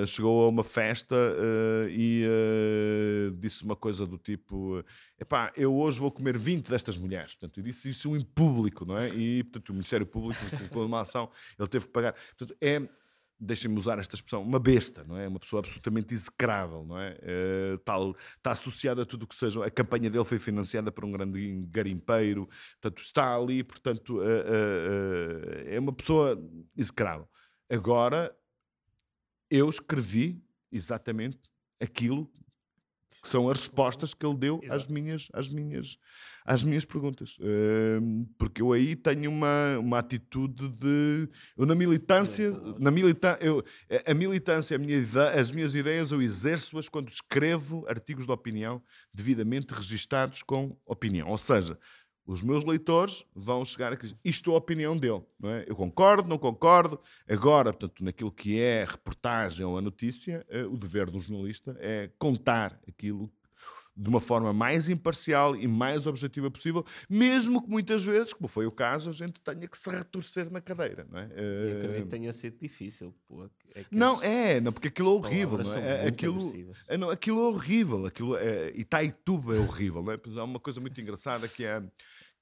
chegou 0.06 0.46
a 0.46 0.50
uma 0.50 0.64
festa 0.64 1.16
uh, 1.16 1.90
e 1.90 2.26
uh, 2.26 3.32
disse 3.38 3.64
uma 3.64 3.76
coisa 3.76 4.06
do 4.06 4.18
tipo: 4.18 4.84
epá, 5.20 5.52
eu 5.56 5.76
hoje 5.76 6.00
vou 6.00 6.12
comer 6.12 6.38
20 6.38 6.70
destas 6.70 6.98
mulheres. 6.98 7.36
Portanto, 7.36 7.60
eu 7.60 7.64
disse 7.64 7.90
isso 7.90 8.16
em 8.16 8.22
público, 8.22 8.86
não 8.86 8.98
é? 8.98 9.10
E, 9.10 9.44
portanto, 9.44 9.70
o 9.70 9.74
Ministério 9.74 10.06
Público, 10.06 10.42
com 10.72 10.86
uma 10.86 11.02
ação, 11.02 11.30
ele 11.58 11.68
teve 11.68 11.86
que 11.86 11.92
pagar. 11.92 12.14
Portanto, 12.38 12.56
é 12.62 12.82
deixem-me 13.44 13.78
usar 13.78 14.00
esta 14.00 14.16
expressão, 14.16 14.42
uma 14.42 14.60
besta, 14.60 15.04
não 15.04 15.18
é? 15.18 15.28
Uma 15.28 15.40
pessoa 15.40 15.60
absolutamente 15.60 16.14
execrável, 16.14 16.86
não 16.86 17.00
é? 17.00 17.12
Uh, 17.22 17.78
tal, 17.80 18.16
está 18.38 18.52
associada 18.52 19.04
a 19.04 19.06
tudo 19.06 19.24
o 19.24 19.28
que 19.28 19.36
seja. 19.36 19.64
A 19.66 19.70
campanha 19.70 20.10
dele 20.10 20.26
foi 20.26 20.40
financiada 20.40 20.92
por 20.92 21.06
um 21.06 21.12
grande 21.12 21.66
garimpeiro, 21.70 22.48
portanto, 22.82 23.02
está 23.02 23.36
ali, 23.36 23.64
portanto, 23.64 24.18
uh, 24.18 24.22
uh, 24.22 25.68
é 25.68 25.80
uma 25.80 25.94
pessoa 25.94 26.42
execrável. 26.76 27.28
Agora, 27.70 28.36
eu 29.50 29.70
escrevi 29.70 30.44
exatamente 30.72 31.40
aquilo 31.80 32.32
que 33.24 33.30
são 33.30 33.50
as 33.50 33.60
respostas 33.60 34.14
que 34.14 34.26
ele 34.26 34.36
deu 34.36 34.62
às 34.70 34.86
minhas, 34.86 35.30
às 35.32 35.48
minhas, 35.48 35.98
às 36.46 36.62
minhas 36.62 36.84
perguntas. 36.84 37.38
Uh, 37.40 38.28
porque 38.38 38.62
eu 38.62 38.74
aí 38.74 38.98
tenho 38.98 39.32
uma, 39.32 39.80
uma 39.80 40.00
atitude 40.00 40.68
de. 40.68 41.30
Eu 41.58 41.66
na 41.66 41.74
militância, 41.74 42.52
na 42.78 42.92
milita, 42.92 43.40
eu, 43.40 43.64
a 44.06 44.14
militância, 44.14 44.76
a 44.76 44.78
minha 44.78 45.02
as 45.40 45.52
minhas 45.52 45.74
ideias, 45.74 46.12
eu 46.12 46.22
exerço-as 46.22 46.90
quando 46.90 47.08
escrevo 47.08 47.86
artigos 47.88 48.26
de 48.26 48.32
opinião 48.32 48.84
devidamente 49.14 49.74
registados 49.74 50.44
com 50.44 50.78
opinião. 50.86 51.30
Ou 51.30 51.38
seja, 51.38 51.80
os 52.26 52.42
meus 52.42 52.64
leitores 52.64 53.26
vão 53.36 53.66
chegar 53.66 53.92
a 53.92 53.96
dizer 53.96 54.18
isto 54.24 54.52
é 54.52 54.54
a 54.54 54.58
opinião 54.58 54.98
dele. 54.98 55.22
Não 55.40 55.50
é? 55.50 55.66
Eu 55.68 55.76
concordo, 55.76 56.28
não 56.28 56.38
concordo. 56.38 57.00
Agora, 57.28 57.74
portanto, 57.74 58.04
naquilo 58.04 58.32
que 58.32 58.60
é 58.60 58.86
reportagem 58.86 59.66
ou 59.66 59.78
a 59.78 59.82
notícia, 59.82 60.46
eh, 60.50 60.64
o 60.64 60.78
dever 60.78 61.10
do 61.10 61.20
jornalista 61.20 61.76
é 61.80 62.10
contar 62.18 62.80
aquilo 62.88 63.32
de 63.96 64.10
uma 64.10 64.20
forma 64.20 64.52
mais 64.52 64.90
imparcial 64.90 65.56
e 65.56 65.68
mais 65.68 66.08
objetiva 66.08 66.50
possível, 66.50 66.84
mesmo 67.10 67.62
que 67.62 67.70
muitas 67.70 68.04
vezes, 68.04 68.34
como 68.34 68.48
foi 68.48 68.66
o 68.66 68.72
caso, 68.72 69.10
a 69.10 69.14
gente 69.14 69.40
tenha 69.40 69.68
que 69.68 69.78
se 69.78 69.90
retorcer 69.90 70.52
na 70.52 70.60
cadeira. 70.60 71.08
Não 71.10 71.20
é? 71.20 71.30
Eu 71.36 71.78
acredito 71.78 72.04
que 72.04 72.10
tenha 72.10 72.34
sido 72.34 72.58
difícil. 72.60 73.14
Pô, 73.28 73.48
é 73.76 73.86
não, 73.92 74.22
é, 74.22 74.60
não, 74.60 74.72
porque 74.72 74.88
aquilo 74.88 75.10
é 75.10 75.14
horrível. 75.14 75.58
Não 75.60 75.76
é? 75.76 76.08
Aquilo, 76.08 76.54
é, 76.88 76.98
não, 76.98 77.10
aquilo 77.10 77.40
é 77.40 77.48
horrível. 77.48 78.06
Aquilo 78.06 78.36
é, 78.36 78.72
Itaituba 78.76 79.56
é 79.56 79.60
horrível. 79.60 80.02
Não 80.02 80.12
é? 80.12 80.20
Há 80.40 80.44
uma 80.44 80.60
coisa 80.60 80.82
muito 80.82 81.00
engraçada 81.00 81.48
que 81.48 81.64
é 81.64 81.82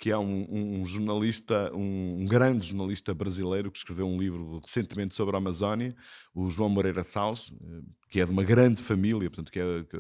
que 0.02 0.10
é 0.10 0.18
um, 0.18 0.48
um 0.50 0.84
jornalista, 0.84 1.72
um, 1.76 2.24
um, 2.24 2.26
grande 2.26 2.70
jornalista 2.70 3.14
brasileiro 3.14 3.70
que 3.70 3.78
escreveu 3.78 4.08
um 4.08 4.20
livro 4.20 4.60
recentemente 4.66 5.16
sobre 5.16 5.36
a 5.36 5.38
Amazónia, 5.38 5.96
o 6.34 6.50
João 6.50 6.70
Moreira 6.70 7.04
Salles, 7.04 7.54
eh, 7.54 7.82
que 8.10 8.20
é 8.20 8.26
de 8.26 8.32
uma 8.32 8.44
grande 8.44 8.82
família, 8.82 9.30
portanto, 9.30 9.52
que, 9.52 9.60
é, 9.60 9.84
que 9.84 9.98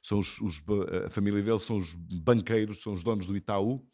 são 0.00 0.20
os, 0.20 0.40
os, 0.40 0.62
a 1.04 1.10
família 1.10 1.42
dele 1.42 1.58
são 1.58 1.76
os 1.76 1.92
banqueiros, 1.92 2.80
são 2.80 2.92
os 2.92 3.02
donos 3.02 3.26
do 3.26 3.36
Itaú, 3.36 3.84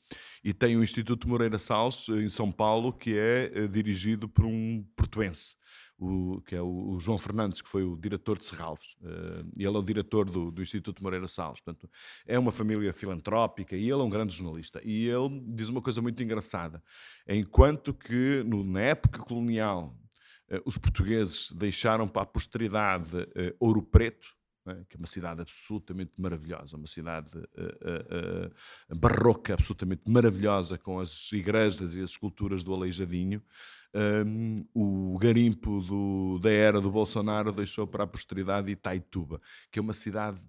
e 0.44 0.52
tem 0.52 0.76
o 0.76 0.84
Instituto 0.84 1.26
Moreira 1.26 1.58
Salles 1.58 2.10
eh, 2.10 2.24
em 2.24 2.28
São 2.28 2.52
Paulo, 2.52 2.92
que 2.92 3.16
é 3.16 3.50
eh, 3.54 3.66
dirigido 3.66 4.28
por 4.28 4.44
um 4.44 4.84
portuense 4.94 5.56
o, 5.98 6.40
que 6.42 6.54
é 6.54 6.62
o, 6.62 6.90
o, 6.90 7.00
João 7.00 7.18
Fernandes, 7.18 7.60
que 7.60 7.68
foi 7.68 7.82
o 7.82 7.96
diretor 7.96 8.38
de 8.38 8.46
Serralves. 8.46 8.94
Uh, 9.02 9.50
ele 9.56 9.76
é 9.76 9.78
o 9.78 9.82
diretor 9.82 10.30
do, 10.30 10.50
do, 10.50 10.62
Instituto 10.62 11.02
Moreira 11.02 11.26
Salles. 11.26 11.60
Portanto, 11.60 11.90
é 12.24 12.38
uma 12.38 12.52
família 12.52 12.92
filantrópica 12.92 13.76
e 13.76 13.82
ele 13.82 14.00
é 14.00 14.04
um 14.04 14.08
grande 14.08 14.34
jornalista. 14.34 14.80
E 14.84 15.08
ele 15.08 15.42
diz 15.48 15.68
uma 15.68 15.82
coisa 15.82 16.00
muito 16.00 16.22
engraçada. 16.22 16.82
Enquanto 17.26 17.92
que 17.92 18.44
no, 18.46 18.62
na 18.62 18.80
época 18.80 19.18
colonial 19.18 19.98
uh, 20.50 20.62
os 20.64 20.78
portugueses 20.78 21.50
deixaram 21.50 22.06
para 22.06 22.22
a 22.22 22.26
posteridade 22.26 23.16
uh, 23.16 23.56
Ouro 23.58 23.82
Preto, 23.82 24.28
né, 24.64 24.84
que 24.88 24.96
é 24.96 24.98
uma 24.98 25.06
cidade 25.08 25.40
absolutamente 25.40 26.12
maravilhosa, 26.16 26.76
uma 26.76 26.86
cidade 26.86 27.32
barroca 28.94 29.54
absolutamente 29.54 30.02
maravilhosa, 30.06 30.76
com 30.76 31.00
as 31.00 31.32
igrejas 31.32 31.94
e 31.94 32.02
as 32.02 32.10
esculturas 32.10 32.62
do 32.62 32.74
Aleijadinho, 32.74 33.42
um, 33.94 34.65
o 34.74 35.19
garimpo 35.19 35.81
do, 35.81 36.39
da 36.40 36.51
era 36.51 36.81
do 36.81 36.90
Bolsonaro 36.90 37.52
deixou 37.52 37.86
para 37.86 38.05
a 38.05 38.06
posteridade 38.06 38.70
Itaituba, 38.70 39.40
que 39.70 39.78
é 39.78 39.82
uma 39.82 39.94
cidade 39.94 40.40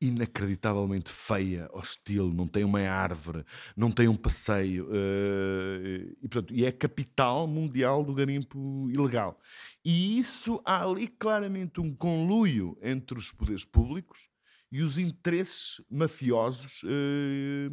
inacreditavelmente 0.00 1.12
feia, 1.12 1.70
hostil, 1.72 2.32
não 2.34 2.48
tem 2.48 2.64
uma 2.64 2.80
árvore, 2.80 3.44
não 3.76 3.88
tem 3.88 4.08
um 4.08 4.16
passeio, 4.16 4.88
uh, 4.88 6.16
e, 6.20 6.28
portanto, 6.28 6.52
e 6.52 6.64
é 6.64 6.72
capital 6.72 7.46
mundial 7.46 8.02
do 8.02 8.12
garimpo 8.12 8.90
ilegal. 8.90 9.40
E 9.84 10.18
isso 10.18 10.60
há 10.64 10.82
ali 10.82 11.06
claramente 11.06 11.80
um 11.80 11.94
conluio 11.94 12.76
entre 12.82 13.16
os 13.16 13.30
poderes 13.30 13.64
públicos 13.64 14.28
e 14.72 14.82
os 14.82 14.98
interesses 14.98 15.80
mafiosos 15.88 16.82
uh, 16.82 17.70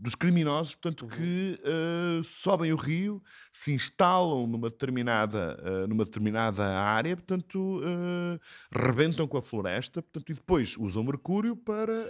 dos 0.00 0.14
criminosos, 0.14 0.74
portanto, 0.74 1.02
uhum. 1.02 1.08
que 1.08 1.60
uh, 1.62 2.24
sobem 2.24 2.72
o 2.72 2.76
rio, 2.76 3.22
se 3.52 3.72
instalam 3.72 4.46
numa 4.46 4.68
determinada, 4.68 5.56
uh, 5.62 5.86
numa 5.86 6.04
determinada 6.04 6.64
área, 6.64 7.16
portanto, 7.16 7.80
uh, 7.80 8.40
rebentam 8.72 9.26
com 9.28 9.38
a 9.38 9.42
floresta, 9.42 10.02
portanto, 10.02 10.30
e 10.30 10.34
depois 10.34 10.76
usam 10.76 11.04
mercúrio 11.04 11.56
para 11.56 12.08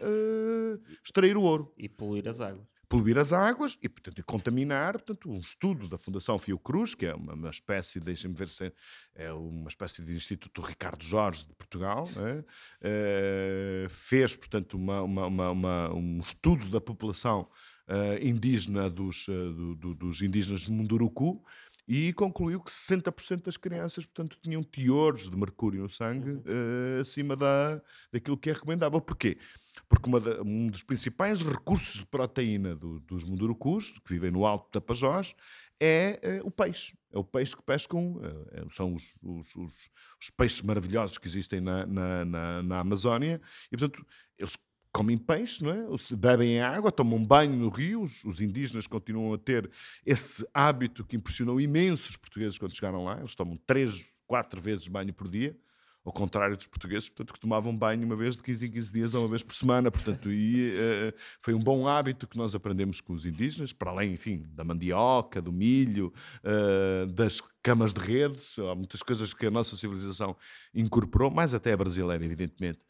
extrair 1.04 1.36
o 1.36 1.42
ouro. 1.42 1.72
E 1.76 1.88
poluir 1.88 2.26
as 2.28 2.40
águas 2.40 2.77
poluir 2.88 3.18
as 3.18 3.32
águas 3.32 3.78
e, 3.82 3.88
portanto, 3.88 4.22
contaminar. 4.24 4.92
Portanto, 4.94 5.30
um 5.30 5.38
estudo 5.38 5.88
da 5.88 5.98
Fundação 5.98 6.38
Fiocruz, 6.38 6.94
que 6.94 7.06
é 7.06 7.14
uma, 7.14 7.34
uma 7.34 7.50
espécie, 7.50 8.00
deixem-me 8.00 8.34
ver 8.34 8.48
se 8.48 8.72
é 9.14 9.32
uma 9.32 9.68
espécie 9.68 10.02
de 10.02 10.12
Instituto 10.14 10.62
Ricardo 10.62 11.04
Jorge 11.04 11.46
de 11.46 11.54
Portugal, 11.54 12.08
é? 12.16 13.86
uh, 13.86 13.88
fez, 13.90 14.34
portanto, 14.34 14.74
uma, 14.74 15.02
uma, 15.02 15.50
uma, 15.50 15.94
um 15.94 16.20
estudo 16.20 16.70
da 16.70 16.80
população 16.80 17.48
uh, 17.88 18.26
indígena 18.26 18.88
dos, 18.88 19.28
uh, 19.28 19.52
do, 19.52 19.74
do, 19.74 19.94
dos 19.94 20.22
indígenas 20.22 20.62
de 20.62 20.70
Munduruku 20.70 21.44
e 21.88 22.12
concluiu 22.12 22.60
que 22.60 22.70
60% 22.70 23.44
das 23.44 23.56
crianças, 23.56 24.04
portanto, 24.04 24.38
tinham 24.42 24.62
teores 24.62 25.30
de 25.30 25.36
mercúrio 25.36 25.82
no 25.82 25.88
sangue 25.88 26.32
uh, 26.32 27.00
acima 27.00 27.34
da, 27.34 27.80
daquilo 28.12 28.36
que 28.36 28.50
é 28.50 28.52
recomendável. 28.52 29.00
Porquê? 29.00 29.38
Porque 29.88 30.10
da, 30.20 30.42
um 30.42 30.68
dos 30.68 30.82
principais 30.82 31.42
recursos 31.42 32.00
de 32.00 32.06
proteína 32.06 32.74
do, 32.74 33.00
dos 33.00 33.24
mundurucus, 33.24 33.90
que 33.90 34.12
vivem 34.12 34.30
no 34.30 34.46
Alto 34.46 34.70
Tapajós, 34.70 35.34
é 35.80 36.40
uh, 36.42 36.46
o 36.46 36.50
peixe. 36.50 36.96
É 37.12 37.18
o 37.18 37.24
peixe 37.24 37.56
que 37.56 37.62
pescam, 37.62 38.16
uh, 38.16 38.70
são 38.72 38.94
os, 38.94 39.16
os, 39.22 39.56
os, 39.56 39.90
os, 40.20 40.30
peixes 40.30 40.62
maravilhosos 40.62 41.18
que 41.18 41.26
existem 41.26 41.60
na, 41.60 41.86
na, 41.86 42.24
na, 42.24 42.62
na 42.62 42.80
Amazónia, 42.80 43.40
e, 43.70 43.76
portanto, 43.76 44.04
eles 44.38 44.56
comem 44.92 45.16
peixe, 45.16 45.62
não 45.62 45.72
é? 45.72 46.16
bebem 46.16 46.60
água, 46.60 46.90
tomam 46.90 47.24
banho 47.24 47.54
no 47.54 47.68
rio. 47.68 48.02
Os, 48.02 48.24
os, 48.24 48.40
indígenas 48.40 48.86
continuam 48.86 49.32
a 49.34 49.38
ter 49.38 49.70
esse 50.04 50.46
hábito 50.52 51.04
que 51.04 51.16
impressionou 51.16 51.60
imensos 51.60 52.16
portugueses 52.16 52.58
quando 52.58 52.74
chegaram 52.74 53.04
lá. 53.04 53.18
Eles 53.18 53.34
tomam 53.34 53.56
três, 53.66 54.04
quatro 54.26 54.60
vezes 54.60 54.88
banho 54.88 55.12
por 55.12 55.28
dia, 55.28 55.56
ao 56.04 56.12
contrário 56.12 56.56
dos 56.56 56.66
portugueses, 56.66 57.08
portanto, 57.08 57.34
que 57.34 57.40
tomavam 57.40 57.76
banho 57.76 58.04
uma 58.04 58.16
vez 58.16 58.36
de 58.36 58.42
15 58.42 58.66
em 58.66 58.70
15 58.70 58.92
dias 58.92 59.14
ou 59.14 59.22
uma 59.22 59.28
vez 59.28 59.42
por 59.42 59.54
semana. 59.54 59.90
Portanto, 59.90 60.30
e, 60.32 60.70
uh, 60.70 61.14
foi 61.42 61.54
um 61.54 61.58
bom 61.58 61.86
hábito 61.86 62.26
que 62.26 62.36
nós 62.36 62.54
aprendemos 62.54 63.00
com 63.00 63.12
os 63.12 63.26
indígenas, 63.26 63.72
para 63.72 63.90
além, 63.90 64.12
enfim, 64.12 64.44
da 64.54 64.64
mandioca, 64.64 65.42
do 65.42 65.52
milho, 65.52 66.12
uh, 66.44 67.06
das 67.06 67.40
camas 67.62 67.92
de 67.92 68.00
rede. 68.00 68.38
Há 68.58 68.74
muitas 68.74 69.02
coisas 69.02 69.34
que 69.34 69.46
a 69.46 69.50
nossa 69.50 69.76
civilização 69.76 70.36
incorporou, 70.74 71.30
mais 71.30 71.52
até 71.52 71.72
a 71.72 71.76
brasileira, 71.76 72.24
evidentemente. 72.24 72.80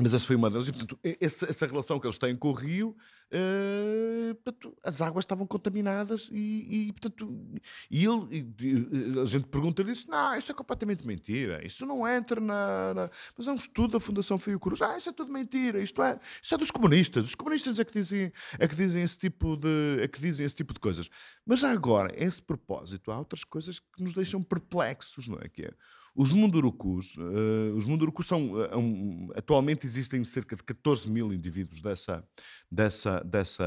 Mas 0.00 0.14
essa 0.14 0.24
foi 0.24 0.36
uma 0.36 0.48
delas, 0.48 0.68
e 0.68 0.72
portanto, 0.72 0.98
essa, 1.20 1.46
essa, 1.46 1.66
relação 1.66 1.98
que 1.98 2.06
eles 2.06 2.18
têm 2.18 2.36
com 2.36 2.50
o 2.50 2.52
rio, 2.52 2.96
uh, 3.32 4.34
portanto, 4.36 4.76
as 4.82 5.00
águas 5.00 5.24
estavam 5.24 5.46
contaminadas 5.46 6.28
e, 6.32 6.88
e 6.88 6.92
portanto, 6.92 7.60
e 7.90 8.04
ele, 8.04 8.54
e, 8.60 9.20
a 9.20 9.24
gente 9.24 9.46
pergunta-lhe 9.46 9.92
isso, 9.92 10.10
não, 10.10 10.36
isso 10.36 10.50
é 10.50 10.54
completamente 10.54 11.06
mentira, 11.06 11.64
isso 11.64 11.86
não 11.86 12.06
entra 12.06 12.40
na, 12.40 12.94
na... 12.94 13.10
Mas 13.36 13.46
é 13.46 13.52
um 13.52 13.56
estudo 13.56 13.92
da 13.92 14.00
Fundação 14.00 14.38
Fio 14.38 14.58
Cruz, 14.58 14.82
ah, 14.82 14.96
isso 14.96 15.08
é 15.08 15.12
tudo 15.12 15.32
mentira, 15.32 15.80
isto 15.80 16.02
é, 16.02 16.18
isso 16.42 16.54
é 16.54 16.58
dos 16.58 16.70
comunistas, 16.70 17.24
os 17.24 17.34
comunistas 17.34 17.78
é 17.78 17.84
que 17.84 17.92
dizem, 17.92 18.32
é 18.58 18.68
que 18.68 18.76
dizem 18.76 19.02
esse 19.02 19.18
tipo 19.18 19.56
de, 19.56 19.98
é 20.00 20.08
que 20.08 20.20
dizem 20.20 20.44
esse 20.44 20.56
tipo 20.56 20.72
de 20.72 20.80
coisas. 20.80 21.08
Mas 21.44 21.60
já 21.60 21.70
agora, 21.70 22.12
a 22.12 22.24
esse 22.24 22.42
propósito, 22.42 23.10
há 23.10 23.18
outras 23.18 23.44
coisas 23.44 23.78
que 23.78 24.02
nos 24.02 24.14
deixam 24.14 24.42
perplexos, 24.42 25.28
não 25.28 25.38
é? 25.40 25.48
Que 25.48 25.66
é, 25.66 25.70
os 26.18 26.32
mundurucus, 26.32 27.16
uh, 27.16 27.76
os 27.76 27.84
mundurucus 27.86 28.26
são, 28.26 28.52
uh, 28.54 28.76
um, 28.76 29.30
atualmente 29.36 29.86
existem 29.86 30.24
cerca 30.24 30.56
de 30.56 30.64
14 30.64 31.08
mil 31.08 31.32
indivíduos 31.32 31.80
dessa, 31.80 32.26
dessa, 32.68 33.17
dessa, 33.24 33.64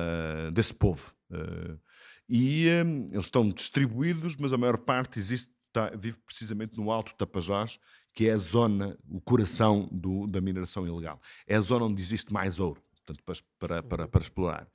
desse 0.54 0.74
povo. 0.74 1.14
Uh, 1.30 1.80
e 2.28 2.68
um, 2.86 3.10
eles 3.12 3.26
estão 3.26 3.48
distribuídos, 3.50 4.38
mas 4.38 4.54
a 4.54 4.58
maior 4.58 4.78
parte 4.78 5.20
existe, 5.20 5.50
tá, 5.74 5.90
vive 5.90 6.18
precisamente 6.26 6.78
no 6.78 6.92
Alto 6.92 7.14
Tapajós, 7.16 7.78
que 8.14 8.30
é 8.30 8.34
a 8.34 8.38
zona, 8.38 8.98
o 9.10 9.20
coração 9.20 9.90
do, 9.92 10.28
da 10.28 10.42
mineração 10.42 10.88
ilegal. 10.88 11.22
É 11.48 11.56
a 11.56 11.62
zona 11.62 11.86
onde 11.86 12.02
existe 12.02 12.32
mais 12.32 12.60
ouro, 12.60 12.82
portanto, 12.96 13.24
para, 13.24 13.36
para, 13.60 13.84
para, 13.84 14.08
para 14.08 14.22
explorar. 14.22 14.68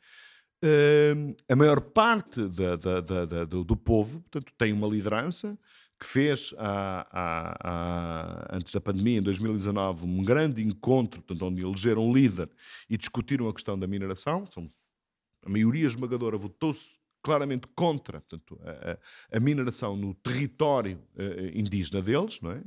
Uh, 0.65 1.36
a 1.48 1.55
maior 1.55 1.81
parte 1.81 2.48
da, 2.48 2.77
da, 2.77 3.01
da, 3.01 3.44
do, 3.44 3.62
do, 3.62 3.77
povo 3.77 4.20
portanto, 4.20 4.53
tem 4.57 4.73
uma 4.73 4.89
liderança, 4.89 5.59
que 5.98 6.06
fez 6.06 6.55
a, 6.59 7.06
a, 7.10 7.70
a, 7.70 8.56
antes 8.56 8.73
da 8.73 8.81
pandemia, 8.81 9.18
em 9.18 9.23
2019, 9.23 10.05
um 10.05 10.23
grande 10.23 10.62
encontro 10.62 11.23
portanto, 11.23 11.47
onde 11.47 11.62
elegeram 11.62 12.06
um 12.06 12.12
líder 12.12 12.51
e 12.89 12.97
discutiram 12.97 13.48
a 13.48 13.55
questão 13.55 13.78
da 13.78 13.86
mineração. 13.86 14.47
São, 14.52 14.70
a 15.44 15.48
maioria 15.48 15.86
esmagadora 15.86 16.36
votou-se 16.36 16.98
claramente 17.23 17.66
contra 17.74 18.20
portanto, 18.20 18.60
a, 18.62 19.36
a, 19.36 19.40
mineração 19.40 19.97
no 19.97 20.14
território 20.14 21.02
uh, 21.16 21.59
indígena 21.59 22.01
deles, 22.01 22.40
não 22.40 22.52
é? 22.52 22.62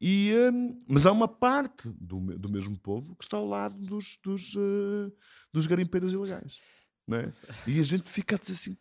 E, 0.00 0.32
um, 0.50 0.82
mas 0.88 1.04
há 1.04 1.12
uma 1.12 1.28
parte 1.28 1.88
do, 2.00 2.18
do 2.38 2.48
mesmo 2.48 2.78
povo 2.78 3.14
que 3.16 3.24
está 3.24 3.36
ao 3.36 3.46
lado 3.46 3.76
dos, 3.76 4.18
dos, 4.24 4.54
uh, 4.54 5.12
dos 5.52 5.66
garimpeiros 5.66 6.14
ilegais. 6.14 6.58
Não 7.06 7.18
é? 7.18 7.32
E 7.66 7.80
a 7.80 7.82
gente 7.82 8.08
fica 8.08 8.36
a 8.36 8.38
dizer 8.38 8.52
assim: 8.52 8.76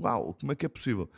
uau, 0.00 0.34
como 0.40 0.52
é 0.52 0.54
que 0.54 0.64
é 0.64 0.68
possível? 0.68 1.10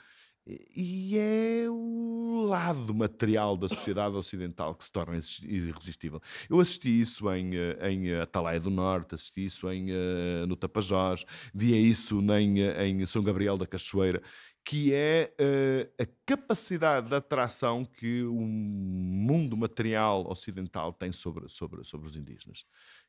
E 0.75 1.19
é 1.19 1.69
o 1.69 2.47
lado 2.47 2.95
material 2.95 3.57
da 3.57 3.69
sociedade 3.69 4.17
ocidental 4.17 4.75
que 4.75 4.85
se 4.85 4.91
torna 4.91 5.21
irresistível. 5.43 6.23
Eu 6.49 6.59
assisti 6.59 7.01
isso 7.01 7.31
em, 7.33 7.55
eh, 7.55 7.91
em 7.91 8.15
Atalaia 8.15 8.59
do 8.59 8.71
Norte, 8.71 9.15
assisti 9.15 9.45
isso 9.45 9.71
em, 9.71 9.91
eh, 9.91 10.47
no 10.47 10.57
Tapajós, 10.57 11.27
via 11.53 11.77
isso 11.77 12.23
em, 12.33 12.61
em 12.61 13.07
São 13.07 13.23
Gabriel 13.23 13.59
da 13.59 13.67
Cachoeira, 13.67 14.23
que 14.65 14.93
é 14.93 15.33
uh, 15.41 16.03
a 16.03 16.07
capacidade 16.27 17.09
de 17.09 17.15
atração 17.15 17.87
que 17.87 18.23
o 18.25 18.41
mundo 18.41 19.57
material 19.57 20.31
ocidental 20.31 20.93
tem 20.93 21.11
sobre, 21.11 21.49
sobre, 21.49 21.85
sobre 21.85 22.07
os 22.07 22.17
indígenas. 22.17 22.67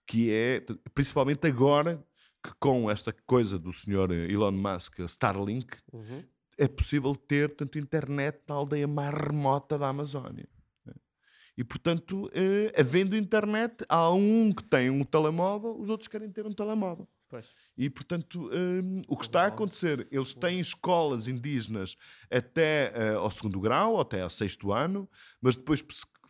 Que 0.07 0.31
é, 0.31 0.65
principalmente 0.93 1.45
agora, 1.45 2.01
que 2.41 2.53
com 2.61 2.89
esta 2.89 3.13
coisa 3.25 3.59
do 3.59 3.73
senhor 3.73 4.09
Elon 4.09 4.53
Musk, 4.53 4.99
Starlink, 4.99 5.75
uhum 5.91 6.23
é 6.59 6.67
possível 6.67 7.15
ter 7.15 7.55
tanto 7.55 7.79
internet 7.79 8.41
na 8.45 8.55
aldeia 8.55 8.85
mais 8.85 9.13
remota 9.15 9.77
da 9.77 9.87
Amazónia. 9.87 10.47
Né? 10.85 10.93
E, 11.57 11.63
portanto, 11.63 12.25
uh, 12.25 12.79
havendo 12.79 13.15
internet, 13.15 13.85
há 13.87 14.11
um 14.11 14.51
que 14.51 14.63
tem 14.63 14.89
um 14.89 15.05
telemóvel, 15.05 15.79
os 15.79 15.89
outros 15.89 16.09
querem 16.09 16.29
ter 16.29 16.45
um 16.45 16.53
telemóvel. 16.53 17.07
Pois. 17.29 17.47
E, 17.77 17.89
portanto, 17.89 18.49
um, 18.51 19.01
o 19.07 19.15
que 19.15 19.23
está 19.23 19.43
a 19.43 19.47
acontecer, 19.47 20.05
eles 20.11 20.33
têm 20.33 20.59
escolas 20.59 21.27
indígenas 21.27 21.95
até 22.29 22.91
uh, 22.91 23.19
ao 23.19 23.31
segundo 23.31 23.61
grau, 23.61 24.01
até 24.01 24.21
ao 24.21 24.29
sexto 24.29 24.73
ano, 24.73 25.09
mas 25.39 25.55
depois, 25.55 25.81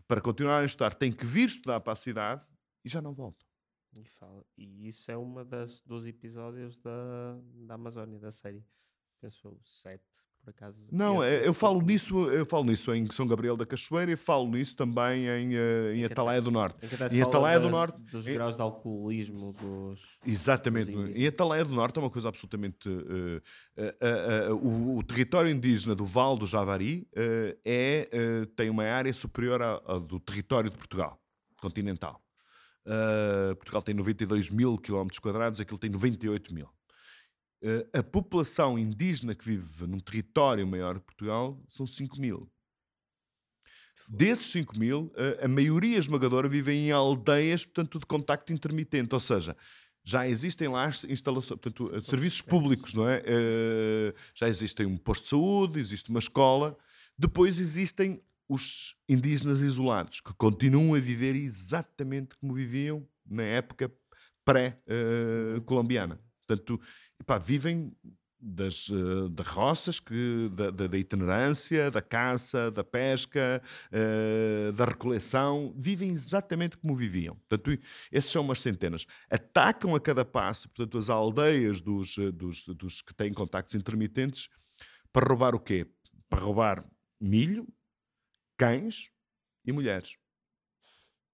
para 0.07 0.21
continuar 0.21 0.59
a 0.59 0.65
estudar, 0.65 0.93
têm 0.93 1.11
que 1.11 1.25
vir 1.25 1.47
estudar 1.47 1.79
para 1.79 1.93
a 1.93 1.95
cidade 1.95 2.45
e 2.85 2.89
já 2.89 3.01
não 3.01 3.13
voltam. 3.13 3.47
E, 3.95 4.05
fala. 4.05 4.45
e 4.55 4.87
isso 4.87 5.09
é 5.09 5.15
das 5.45 5.81
dos 5.81 6.05
episódios 6.05 6.77
da, 6.77 7.39
da 7.65 7.73
Amazónia, 7.73 8.19
da 8.19 8.31
série. 8.31 8.63
Penso 9.21 9.49
o 9.49 9.59
7, 9.63 10.01
por 10.41 10.51
acaso. 10.51 10.81
Não, 10.91 11.21
é, 11.21 11.45
eu 11.45 11.53
falo 11.53 11.81
nisso, 11.81 12.29
eu 12.29 12.45
falo 12.45 12.63
nisso 12.63 12.93
em 12.93 13.05
São 13.11 13.27
Gabriel 13.27 13.57
da 13.57 13.65
Cachoeira 13.65 14.11
e 14.11 14.15
falo 14.15 14.47
nisso 14.47 14.75
também 14.75 15.27
em, 15.27 15.55
uh, 15.55 15.93
em, 15.93 15.99
em 16.01 16.05
Atalaia 16.05 16.41
do 16.41 16.49
Norte. 16.49 16.77
Em, 16.81 17.17
em 17.17 17.21
Atalaia 17.21 17.59
do 17.59 17.69
Norte 17.69 17.99
dos 18.11 18.27
em... 18.27 18.33
graus 18.33 18.55
de 18.55 18.61
alcoolismo 18.61 19.53
dos 19.53 20.01
Exatamente. 20.25 20.91
Dos 20.91 21.15
em 21.15 21.27
Atalaia 21.27 21.65
do 21.65 21.71
Norte 21.71 21.97
é 21.97 22.01
uma 22.01 22.09
coisa 22.09 22.29
absolutamente 22.29 22.87
uh, 22.87 23.41
uh, 23.77 24.55
o, 24.55 24.97
o, 24.97 25.03
território 25.03 25.51
indígena 25.51 25.93
do 25.93 26.05
Val 26.05 26.37
do 26.37 26.45
Javari 26.45 27.07
é 27.65 28.07
tem 28.55 28.69
uma 28.69 28.85
área 28.85 29.13
superior 29.13 29.61
à 29.61 29.99
do 29.99 30.19
território 30.19 30.69
de 30.69 30.77
Portugal 30.77 31.19
continental. 31.61 32.21
Portugal 33.57 33.81
tem 33.81 33.93
92 33.93 34.49
mil 34.49 34.77
quilómetros 34.77 35.19
quadrados, 35.19 35.59
aquilo 35.59 35.77
tem 35.77 35.89
98 35.89 36.53
mil. 36.53 36.69
Uh, 37.61 37.97
a 37.97 38.01
população 38.01 38.79
indígena 38.79 39.35
que 39.35 39.43
vive 39.43 39.85
num 39.85 39.99
território 39.99 40.65
maior 40.65 40.99
que 40.99 41.05
Portugal 41.05 41.61
são 41.67 41.85
5 41.85 42.19
mil. 42.19 42.49
Desses 44.07 44.51
5 44.51 44.79
mil, 44.79 45.11
uh, 45.15 45.45
a 45.45 45.47
maioria 45.47 45.97
esmagadora 45.97 46.47
vive 46.47 46.71
em 46.71 46.91
aldeias, 46.91 47.65
portanto, 47.65 47.99
de 47.99 48.05
contacto 48.05 48.53
intermitente, 48.53 49.13
ou 49.13 49.19
seja, 49.19 49.57
já 50.03 50.27
existem 50.27 50.67
lá 50.67 50.87
instalações, 51.07 51.59
portanto, 51.59 52.01
serviços 52.03 52.41
públicos, 52.41 52.93
não 52.93 53.07
é? 53.07 53.19
Uh, 53.19 54.15
já 54.33 54.47
existem 54.47 54.85
um 54.85 54.97
posto 54.97 55.23
de 55.23 55.29
saúde, 55.29 55.79
existe 55.79 56.09
uma 56.09 56.19
escola. 56.19 56.77
Depois 57.17 57.59
existem 57.59 58.21
os 58.47 58.95
indígenas 59.07 59.61
isolados, 59.61 60.21
que 60.21 60.33
continuam 60.33 60.95
a 60.95 60.99
viver 60.99 61.35
exatamente 61.35 62.35
como 62.37 62.53
viviam 62.53 63.07
na 63.23 63.43
época 63.43 63.91
pré-colombiana. 64.43 66.19
Portanto, 66.47 66.81
epá, 67.19 67.37
vivem 67.37 67.91
das, 68.41 68.87
uh, 68.89 69.29
de 69.29 69.43
roças, 69.43 69.99
que, 69.99 70.49
da, 70.53 70.69
da, 70.71 70.87
da, 70.87 70.97
itinerância, 70.97 71.91
da 71.91 72.01
caça, 72.01 72.71
da 72.71 72.83
pesca, 72.83 73.61
uh, 73.91 74.71
da 74.71 74.85
recoleção, 74.85 75.73
vivem 75.75 76.09
exatamente 76.11 76.77
como 76.77 76.95
viviam. 76.95 77.35
Portanto, 77.35 77.77
esses 78.11 78.31
são 78.31 78.41
umas 78.41 78.61
centenas. 78.61 79.05
Atacam 79.29 79.93
a 79.93 79.99
cada 79.99 80.23
passo, 80.23 80.69
portanto, 80.69 80.97
as 80.97 81.09
aldeias 81.09 81.81
dos, 81.81 82.17
eh, 82.17 82.31
dos, 82.31 82.65
dos 82.69 83.01
que 83.01 83.13
têm 83.13 83.33
contactos 83.33 83.75
intermitentes 83.75 84.47
para 85.11 85.27
roubar 85.27 85.53
o 85.53 85.59
quê? 85.59 85.85
Para 86.29 86.41
roubar 86.41 86.85
milho, 87.19 87.67
cães 88.57 89.09
e 89.65 89.71
mulheres. 89.71 90.17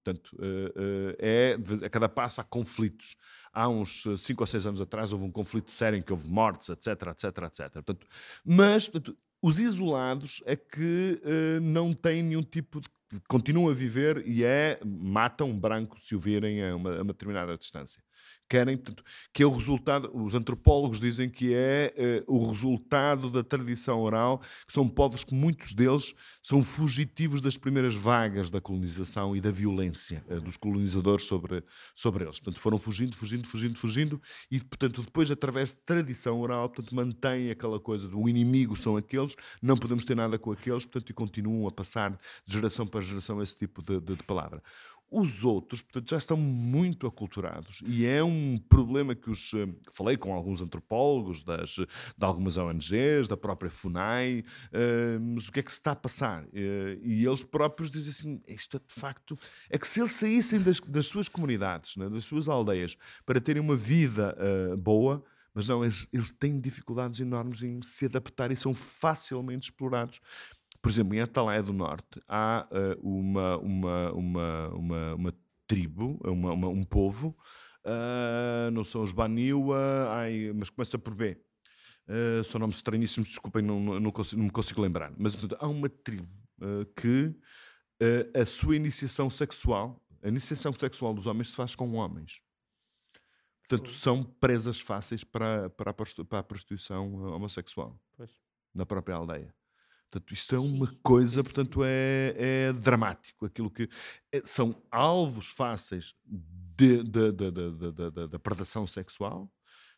Portanto, 0.05 0.35
uh, 0.35 1.15
é, 1.17 1.57
a 1.83 1.89
cada 1.89 2.07
passo 2.07 2.39
há 2.39 2.43
conflitos 2.43 3.15
há 3.51 3.67
uns 3.67 4.03
5 4.17 4.43
ou 4.43 4.47
6 4.47 4.67
anos 4.67 4.81
atrás 4.81 5.11
houve 5.11 5.25
um 5.25 5.31
conflito 5.31 5.71
sério 5.71 5.97
em 5.97 6.01
que 6.01 6.11
houve 6.11 6.29
mortes, 6.29 6.69
etc, 6.69 6.87
etc, 7.07 7.23
etc. 7.23 7.71
Portanto, 7.71 8.07
mas 8.45 8.87
portanto, 8.87 9.17
os 9.41 9.59
isolados 9.59 10.43
é 10.45 10.55
que 10.55 11.21
não 11.61 11.93
têm 11.93 12.21
nenhum 12.21 12.43
tipo 12.43 12.81
de. 12.81 12.89
continuam 13.27 13.69
a 13.69 13.73
viver 13.73 14.27
e 14.27 14.43
é. 14.43 14.79
matam 14.85 15.57
branco 15.57 15.97
se 16.01 16.15
o 16.15 16.19
virem 16.19 16.63
a 16.63 16.75
uma, 16.75 16.97
a 16.97 17.01
uma 17.01 17.13
determinada 17.13 17.57
distância 17.57 18.01
querem, 18.49 18.77
portanto, 18.77 19.03
que 19.33 19.43
é 19.43 19.45
o 19.45 19.51
resultado, 19.51 20.11
os 20.13 20.33
antropólogos 20.35 20.99
dizem 20.99 21.29
que 21.29 21.53
é 21.53 22.23
uh, 22.27 22.35
o 22.35 22.49
resultado 22.49 23.29
da 23.29 23.43
tradição 23.43 23.99
oral, 23.99 24.39
que 24.67 24.73
são 24.73 24.87
povos 24.87 25.23
que 25.23 25.33
muitos 25.33 25.73
deles 25.73 26.13
são 26.43 26.63
fugitivos 26.63 27.41
das 27.41 27.57
primeiras 27.57 27.95
vagas 27.95 28.51
da 28.51 28.61
colonização 28.61 29.35
e 29.35 29.41
da 29.41 29.51
violência 29.51 30.23
uh, 30.29 30.39
dos 30.39 30.57
colonizadores 30.57 31.25
sobre, 31.25 31.63
sobre 31.95 32.23
eles. 32.23 32.39
Portanto, 32.39 32.61
foram 32.61 32.77
fugindo, 32.77 33.15
fugindo, 33.15 33.47
fugindo, 33.47 33.77
fugindo 33.77 34.21
e, 34.51 34.59
portanto, 34.59 35.01
depois, 35.01 35.31
através 35.31 35.69
de 35.69 35.79
tradição 35.85 36.39
oral, 36.39 36.69
portanto, 36.69 36.95
mantém 36.95 37.49
aquela 37.49 37.79
coisa 37.79 38.07
do 38.07 38.29
inimigo 38.29 38.75
são 38.75 38.95
aqueles, 38.95 39.35
não 39.61 39.75
podemos 39.75 40.05
ter 40.05 40.15
nada 40.15 40.37
com 40.37 40.51
aqueles, 40.51 40.85
portanto, 40.85 41.09
e 41.09 41.13
continuam 41.13 41.67
a 41.67 41.71
passar 41.71 42.11
de 42.45 42.53
geração 42.53 42.85
para 42.85 43.01
geração 43.01 43.41
esse 43.41 43.57
tipo 43.57 43.81
de, 43.81 43.99
de, 43.99 44.15
de 44.15 44.23
palavra. 44.23 44.61
Os 45.09 45.43
outros, 45.43 45.81
portanto, 45.81 46.09
já 46.09 46.17
estão 46.17 46.35
muito 46.35 47.05
aculturados 47.05 47.81
e 47.85 48.05
é 48.05 48.23
um 48.23 48.57
problema 48.57 49.13
que 49.13 49.29
os 49.29 49.53
eh, 49.53 49.67
falei 49.91 50.17
com 50.17 50.33
alguns 50.33 50.61
antropólogos 50.61 51.43
das, 51.43 51.75
de 51.75 51.87
algumas 52.25 52.57
ONGs, 52.57 53.27
da 53.27 53.37
própria 53.37 53.69
FUNAI, 53.69 54.43
uh, 54.73 55.19
mas 55.19 55.47
o 55.47 55.51
que 55.51 55.59
é 55.59 55.63
que 55.63 55.71
se 55.71 55.77
está 55.77 55.91
a 55.91 55.95
passar? 55.95 56.43
Uh, 56.45 56.99
e 57.03 57.23
eles 57.25 57.43
próprios 57.43 57.91
dizem 57.91 58.09
assim: 58.09 58.41
isto 58.47 58.77
é 58.77 58.79
de 58.79 58.99
facto 58.99 59.37
é 59.69 59.77
que 59.77 59.87
se 59.87 60.01
eles 60.01 60.11
saíssem 60.11 60.59
das, 60.59 60.79
das 60.79 61.05
suas 61.05 61.29
comunidades, 61.29 61.95
né, 61.95 62.09
das 62.09 62.25
suas 62.25 62.49
aldeias, 62.49 62.97
para 63.25 63.39
terem 63.39 63.61
uma 63.61 63.75
vida 63.75 64.35
uh, 64.39 64.75
boa, 64.75 65.23
mas 65.55 65.65
não, 65.65 65.83
eles, 65.83 66.07
eles 66.11 66.31
têm 66.31 66.59
dificuldades 66.59 67.21
enormes 67.21 67.63
em 67.63 67.81
se 67.81 68.05
adaptar 68.05 68.51
e 68.51 68.57
são 68.57 68.73
facilmente 68.73 69.69
explorados 69.69 70.19
por 70.85 70.91
exemplo, 70.91 71.15
em 71.15 71.19
Atalaia 71.19 71.63
do 71.63 71.73
Norte 71.73 72.21
há 72.27 72.67
uh, 72.69 73.09
uma, 73.09 73.57
uma, 73.57 74.11
uma, 74.11 74.69
uma, 74.69 75.15
uma 75.15 75.33
tribo, 75.65 76.19
uma, 76.23 76.53
uma, 76.53 76.67
um 76.67 76.83
povo, 76.83 77.35
uh, 77.83 78.69
não 78.69 78.83
são 78.83 79.01
os 79.01 79.11
Baniwa, 79.11 79.79
ai, 80.11 80.51
mas 80.53 80.69
começa 80.69 80.99
por 80.99 81.15
B. 81.15 81.41
Uh, 82.07 82.43
são 82.43 82.59
nomes 82.59 82.75
estranhíssimos, 82.75 83.29
desculpem, 83.29 83.63
não, 83.63 83.79
não, 83.79 83.99
não, 83.99 84.11
consigo, 84.11 84.37
não 84.37 84.45
me 84.45 84.51
consigo 84.51 84.79
lembrar. 84.79 85.11
Mas 85.17 85.35
portanto, 85.35 85.59
há 85.59 85.67
uma 85.67 85.89
tribo 85.89 86.29
uh, 86.61 86.85
que 86.95 87.33
a 88.39 88.45
sua 88.45 88.75
iniciação 88.75 89.27
sexual, 89.27 89.99
a 90.21 90.27
iniciação 90.27 90.71
sexual 90.71 91.15
dos 91.15 91.25
homens 91.25 91.47
se 91.47 91.55
faz 91.55 91.73
com 91.73 91.93
homens. 91.93 92.43
Portanto, 93.67 93.91
são 93.91 94.23
presas 94.23 94.79
fáceis 94.79 95.23
para, 95.23 95.67
para, 95.67 95.89
a, 95.89 96.25
para 96.25 96.39
a 96.39 96.43
prostituição 96.43 97.11
homossexual 97.33 97.99
pois. 98.15 98.29
na 98.71 98.85
própria 98.85 99.15
aldeia. 99.15 99.51
Portanto, 100.15 100.33
isto 100.33 100.55
é 100.55 100.59
uma 100.59 100.87
coisa, 101.03 101.43
portanto, 101.43 101.81
é, 101.83 102.33
é 102.37 102.73
dramático. 102.73 103.45
Aquilo 103.45 103.69
que 103.69 103.89
é, 104.31 104.41
são 104.45 104.81
alvos 104.89 105.47
fáceis 105.47 106.15
da 108.29 108.39
predação 108.39 108.87
sexual, 108.87 109.51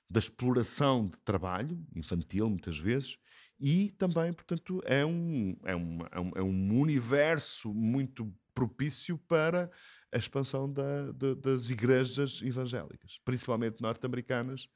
da 0.09 0.17
exploração 0.19 1.05
de 1.05 1.17
trabalho 1.23 1.79
infantil, 1.95 2.49
muitas 2.49 2.79
vezes, 2.79 3.19
e 3.59 3.91
também, 3.91 4.33
portanto, 4.33 4.81
é 4.85 5.05
um, 5.05 5.55
é, 5.63 5.75
uma, 5.75 6.09
é, 6.11 6.19
um, 6.19 6.31
é 6.37 6.41
um 6.41 6.79
universo 6.79 7.71
muito 7.71 8.33
propício 8.55 9.19
para 9.19 9.69
a 10.11 10.17
expansão 10.17 10.71
da, 10.71 11.11
de, 11.11 11.35
das 11.35 11.69
igrejas 11.69 12.41
evangélicas, 12.41 13.19
principalmente 13.23 13.81
norte-americanas, 13.83 14.67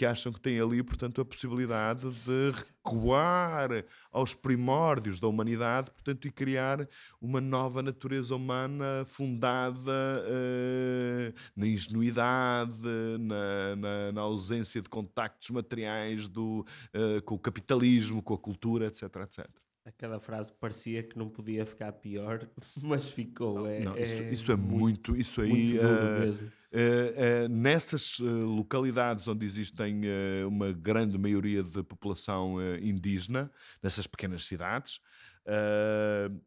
que 0.00 0.06
acham 0.06 0.32
que 0.32 0.40
têm 0.40 0.58
ali, 0.58 0.82
portanto, 0.82 1.20
a 1.20 1.24
possibilidade 1.26 2.08
de 2.10 2.52
recuar 2.52 3.68
aos 4.10 4.32
primórdios 4.32 5.20
da 5.20 5.28
humanidade, 5.28 5.90
portanto, 5.90 6.26
e 6.26 6.30
criar 6.30 6.88
uma 7.20 7.38
nova 7.38 7.82
natureza 7.82 8.34
humana 8.34 9.04
fundada 9.04 9.92
uh, 10.24 11.34
na 11.54 11.66
ingenuidade, 11.66 12.80
na, 13.18 13.76
na, 13.76 14.12
na, 14.12 14.20
ausência 14.22 14.80
de 14.80 14.88
contactos 14.88 15.50
materiais 15.50 16.26
do, 16.28 16.64
uh, 16.94 17.20
com 17.26 17.34
o 17.34 17.38
capitalismo, 17.38 18.22
com 18.22 18.32
a 18.32 18.38
cultura, 18.38 18.86
etc, 18.86 19.02
etc. 19.16 19.50
Aquela 19.84 20.20
frase 20.20 20.52
parecia 20.52 21.02
que 21.02 21.16
não 21.16 21.28
podia 21.28 21.64
ficar 21.64 21.90
pior, 21.92 22.46
mas 22.82 23.08
ficou. 23.08 23.66
É, 23.66 23.80
não, 23.80 23.96
isso, 23.96 24.20
é, 24.20 24.30
isso, 24.30 24.52
é 24.52 24.56
muito, 24.56 25.16
isso 25.16 25.40
aí. 25.40 25.50
Muito 25.50 26.44
uh, 26.44 27.48
nessas 27.48 28.18
localidades 28.20 29.26
onde 29.26 29.44
existem 29.46 30.02
uma 30.46 30.70
grande 30.72 31.16
maioria 31.16 31.62
de 31.62 31.82
população 31.82 32.56
indígena, 32.80 33.50
nessas 33.82 34.06
pequenas 34.06 34.44
cidades, 34.44 35.00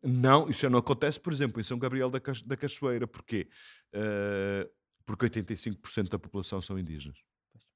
não, 0.03 0.47
isso 0.47 0.61
já 0.61 0.69
não 0.69 0.79
acontece, 0.79 1.19
por 1.19 1.33
exemplo, 1.33 1.59
em 1.59 1.63
São 1.63 1.79
Gabriel 1.79 2.11
da, 2.11 2.21
da 2.45 2.55
Cachoeira. 2.55 3.07
Porquê? 3.07 3.47
porque 5.05 5.25
85% 5.25 6.09
da 6.09 6.17
população 6.17 6.61
são 6.61 6.79
indígenas 6.79 7.17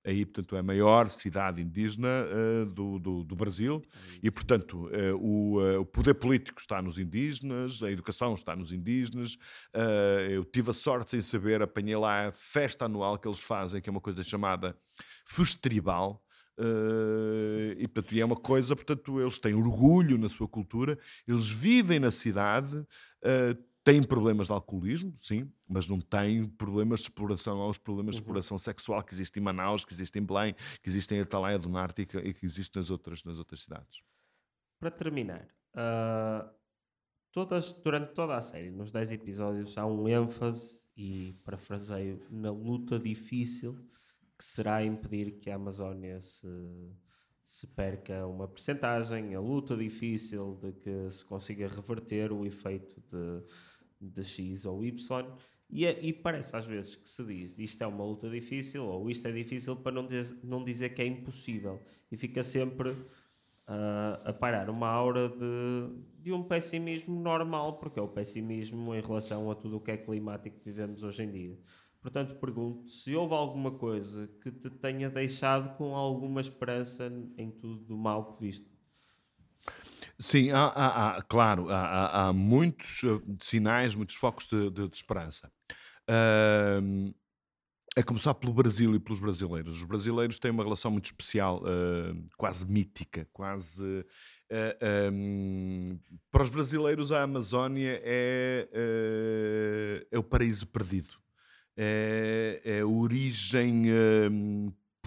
aí, 0.07 0.25
portanto, 0.25 0.55
é 0.55 0.59
a 0.59 0.63
maior 0.63 1.09
cidade 1.09 1.61
indígena 1.61 2.07
uh, 2.07 2.65
do, 2.65 2.97
do, 2.97 3.23
do, 3.23 3.35
Brasil 3.35 3.83
e, 4.23 4.31
portanto, 4.31 4.87
uh, 4.87 5.15
o, 5.19 5.59
uh, 5.59 5.81
o, 5.81 5.85
poder 5.85 6.13
político 6.13 6.61
está 6.61 6.81
nos 6.81 6.97
indígenas, 6.97 7.83
a 7.83 7.91
educação 7.91 8.33
está 8.33 8.55
nos 8.55 8.71
indígenas. 8.71 9.37
eu 10.29 10.45
tive 10.45 10.71
a 10.71 10.73
sorte 10.73 11.17
em 11.17 11.21
saber, 11.21 11.61
apanhei 11.61 11.97
lá 11.97 12.27
a 12.27 12.31
festa 12.31 12.85
anual 12.85 13.17
que 13.17 13.27
eles 13.27 13.39
fazem, 13.39 13.81
que 13.81 13.89
é 13.89 13.91
uma 13.91 14.01
coisa 14.01 14.23
chamada 14.23 14.77
Festribal. 15.25 16.23
Uh, 16.59 17.77
e 17.77 17.87
portanto 17.87 18.17
é 18.17 18.25
uma 18.25 18.35
coisa, 18.35 18.75
portanto 18.75 19.21
eles 19.21 19.37
têm 19.37 19.53
orgulho 19.53 20.17
na 20.17 20.27
sua 20.27 20.47
cultura, 20.47 20.97
eles 21.27 21.47
vivem 21.47 21.99
na 21.99 22.09
cidade, 22.09 22.75
uh, 22.77 23.66
tem 23.87 24.03
problemas 24.03 24.47
de 24.47 24.53
alcoolismo, 24.53 25.15
sim, 25.17 25.49
mas 25.65 25.87
não 25.87 26.01
tem 26.01 26.45
problemas 26.45 26.99
de 26.99 27.05
exploração 27.05 27.61
aos 27.61 27.77
problemas 27.77 28.15
de 28.15 28.19
uhum. 28.19 28.25
exploração 28.25 28.57
sexual 28.57 29.01
que 29.01 29.13
existem 29.13 29.39
em 29.39 29.45
Manaus, 29.45 29.85
que 29.85 29.93
existem 29.93 30.21
em 30.21 30.25
Belém, 30.25 30.53
que 30.83 30.89
existem 30.89 31.19
em 31.19 31.21
Atalaia 31.21 31.57
do 31.57 31.69
Norte 31.69 32.01
e 32.01 32.33
que 32.33 32.45
existem 32.45 32.81
nas 32.81 32.89
outras, 32.89 33.23
nas 33.23 33.37
outras 33.37 33.61
cidades. 33.61 34.01
Para 34.77 34.91
terminar, 34.91 35.47
uh, 35.73 36.49
todas, 37.31 37.71
durante 37.75 38.11
toda 38.11 38.35
a 38.35 38.41
série, 38.41 38.71
nos 38.71 38.91
10 38.91 39.13
episódios, 39.13 39.77
há 39.77 39.85
um 39.85 40.05
ênfase, 40.05 40.81
e 40.97 41.39
parafraseio, 41.45 42.21
na 42.29 42.51
luta 42.51 42.99
difícil 42.99 43.73
que 44.37 44.43
será 44.43 44.83
impedir 44.83 45.39
que 45.39 45.49
a 45.49 45.55
Amazónia 45.55 46.19
se 46.19 46.47
se 47.47 47.65
perca 47.65 48.27
uma 48.27 48.45
percentagem, 48.45 49.33
a 49.33 49.39
luta 49.39 49.77
difícil 49.77 50.59
de 50.61 50.73
que 50.73 51.09
se 51.09 51.23
consiga 51.23 51.69
reverter 51.69 52.33
o 52.33 52.45
efeito 52.45 53.01
de, 53.09 53.41
de 53.99 54.23
X 54.23 54.65
ou 54.65 54.83
Y. 54.83 55.25
E, 55.69 55.85
é, 55.85 55.99
e, 56.01 56.13
parece 56.13 56.55
às 56.55 56.65
vezes 56.65 56.95
que 56.95 57.09
se 57.09 57.23
diz 57.25 57.59
isto 57.59 57.83
é 57.83 57.87
uma 57.87 58.05
luta 58.05 58.29
difícil 58.29 58.85
ou 58.85 59.09
isto 59.09 59.27
é 59.27 59.31
difícil 59.31 59.75
para 59.75 59.91
não 59.91 60.07
dizer, 60.07 60.37
não 60.43 60.63
dizer 60.63 60.89
que 60.89 61.01
é 61.01 61.05
impossível. 61.05 61.81
E 62.09 62.15
fica 62.15 62.41
sempre 62.41 62.91
uh, 62.91 64.21
a 64.23 64.33
parar 64.33 64.69
uma 64.69 64.87
aura 64.87 65.27
de, 65.29 66.23
de 66.23 66.31
um 66.31 66.43
pessimismo 66.43 67.19
normal, 67.19 67.77
porque 67.79 67.99
é 67.99 68.01
o 68.01 68.07
pessimismo 68.07 68.95
em 68.95 69.01
relação 69.01 69.51
a 69.51 69.55
tudo 69.55 69.77
o 69.77 69.81
que 69.81 69.91
é 69.91 69.97
climático 69.97 70.57
que 70.57 70.65
vivemos 70.65 71.03
hoje 71.03 71.23
em 71.23 71.31
dia. 71.31 71.59
Portanto, 72.01 72.35
pergunto 72.35 72.87
se 72.89 73.13
houve 73.15 73.33
alguma 73.33 73.71
coisa 73.71 74.29
que 74.41 74.51
te 74.51 74.69
tenha 74.69 75.09
deixado 75.09 75.75
com 75.75 75.95
alguma 75.95 76.39
esperança 76.39 77.11
em 77.37 77.51
tudo 77.51 77.83
do 77.83 77.97
mal 77.97 78.33
que 78.33 78.45
viste. 78.45 78.76
Sim, 80.19 80.49
há, 80.49 80.65
há, 80.65 81.17
há 81.17 81.21
claro, 81.21 81.69
há, 81.69 82.27
há, 82.27 82.33
muitos 82.33 83.03
eh, 83.03 83.21
sinais, 83.39 83.93
muitos 83.93 84.15
focos 84.15 84.47
de, 84.47 84.71
de, 84.71 84.87
de 84.87 84.95
esperança. 84.95 85.51
Uh, 86.09 87.13
a 87.97 88.03
começar 88.03 88.35
pelo 88.35 88.53
Brasil 88.53 88.93
e 88.93 88.99
pelos 88.99 89.19
brasileiros. 89.19 89.73
Os 89.73 89.83
brasileiros 89.83 90.39
têm 90.39 90.51
uma 90.51 90.63
relação 90.63 90.91
muito 90.91 91.05
especial, 91.05 91.63
uh, 91.63 92.29
quase 92.37 92.63
mítica, 92.69 93.27
quase. 93.33 93.83
Uh, 93.83 95.11
um, 95.11 95.99
para 96.31 96.43
os 96.43 96.49
brasileiros, 96.49 97.11
a 97.11 97.23
Amazónia 97.23 97.99
é, 98.03 98.69
uh, 98.71 100.07
é 100.11 100.19
o 100.19 100.23
paraíso 100.23 100.67
perdido. 100.67 101.13
É, 101.75 102.61
é 102.63 102.79
a 102.81 102.87
origem 102.87 103.85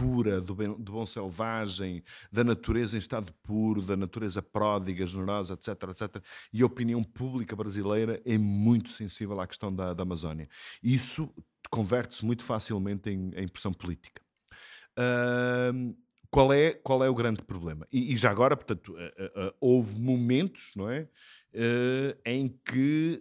pura, 0.00 0.40
do, 0.40 0.54
bem, 0.54 0.68
do 0.68 0.92
bom 0.92 1.04
selvagem, 1.04 2.02
da 2.32 2.42
natureza 2.42 2.96
em 2.96 2.98
estado 2.98 3.34
puro, 3.42 3.82
da 3.82 3.94
natureza 3.98 4.40
pródiga, 4.40 5.06
generosa, 5.06 5.52
etc, 5.52 5.68
etc. 5.90 6.24
E 6.50 6.62
a 6.62 6.66
opinião 6.66 7.04
pública 7.04 7.54
brasileira 7.54 8.18
é 8.24 8.38
muito 8.38 8.88
sensível 8.92 9.38
à 9.38 9.46
questão 9.46 9.74
da, 9.74 9.92
da 9.92 10.02
Amazónia. 10.02 10.48
Isso 10.82 11.30
converte-se 11.70 12.24
muito 12.24 12.42
facilmente 12.42 13.10
em, 13.10 13.30
em 13.36 13.46
pressão 13.46 13.74
política. 13.74 14.22
Uh, 14.98 15.94
qual 16.30 16.50
é, 16.50 16.72
qual 16.72 17.04
é 17.04 17.10
o 17.10 17.14
grande 17.14 17.42
problema? 17.42 17.86
E, 17.92 18.14
e 18.14 18.16
já 18.16 18.30
agora, 18.30 18.56
portanto, 18.56 18.94
uh, 18.94 19.48
uh, 19.48 19.54
houve 19.60 20.00
momentos, 20.00 20.72
não 20.74 20.88
é? 20.88 21.06
em 22.24 22.48
que 22.64 23.20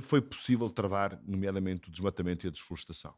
foi 0.00 0.22
possível 0.22 0.70
travar, 0.70 1.20
nomeadamente, 1.22 1.86
o 1.86 1.92
desmatamento 1.92 2.46
e 2.46 2.48
a 2.48 2.50
desflorestação. 2.50 3.14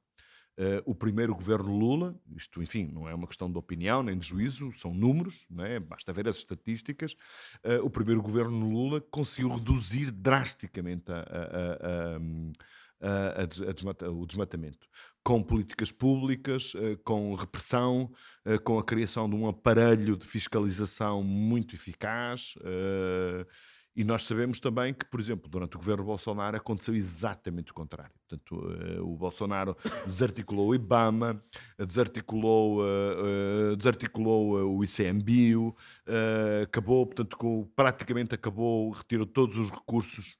Uh, 0.58 0.82
o 0.84 0.92
primeiro 0.92 1.32
governo 1.36 1.78
Lula, 1.78 2.20
isto, 2.34 2.60
enfim, 2.60 2.90
não 2.92 3.08
é 3.08 3.14
uma 3.14 3.28
questão 3.28 3.48
de 3.48 3.56
opinião 3.56 4.02
nem 4.02 4.18
de 4.18 4.26
juízo, 4.26 4.72
são 4.72 4.92
números, 4.92 5.46
é? 5.60 5.78
basta 5.78 6.12
ver 6.12 6.26
as 6.26 6.36
estatísticas. 6.36 7.12
Uh, 7.64 7.84
o 7.84 7.88
primeiro 7.88 8.20
governo 8.20 8.68
Lula 8.68 9.00
conseguiu 9.00 9.50
reduzir 9.50 10.10
drasticamente 10.10 11.12
a, 11.12 12.18
a, 13.00 13.42
a, 13.42 13.72
desmata, 13.72 14.10
o 14.10 14.26
desmatamento, 14.26 14.88
com 15.22 15.40
políticas 15.44 15.92
públicas, 15.92 16.74
uh, 16.74 16.98
com 17.04 17.36
repressão, 17.36 18.12
com 18.64 18.80
a 18.80 18.84
criação 18.84 19.30
de 19.30 19.36
um 19.36 19.46
aparelho 19.46 20.16
de 20.16 20.26
fiscalização 20.26 21.22
muito 21.22 21.76
eficaz. 21.76 22.54
E 23.96 24.04
nós 24.04 24.22
sabemos 24.24 24.60
também 24.60 24.94
que, 24.94 25.04
por 25.04 25.20
exemplo, 25.20 25.48
durante 25.48 25.76
o 25.76 25.78
governo 25.78 26.04
Bolsonaro 26.04 26.56
aconteceu 26.56 26.94
exatamente 26.94 27.72
o 27.72 27.74
contrário. 27.74 28.12
Portanto, 28.28 28.54
uh, 28.54 29.02
o 29.02 29.16
Bolsonaro 29.16 29.76
desarticulou 30.06 30.68
o 30.68 30.74
IBAMA, 30.74 31.42
desarticulou, 31.86 32.80
uh, 32.80 33.72
uh, 33.72 33.76
desarticulou 33.76 34.76
o 34.76 34.84
ICMBio, 34.84 35.74
acabou, 36.62 37.06
portanto, 37.06 37.68
praticamente 37.74 38.34
acabou, 38.34 38.90
retirou 38.92 39.26
todos 39.26 39.56
os 39.58 39.70
recursos 39.70 40.36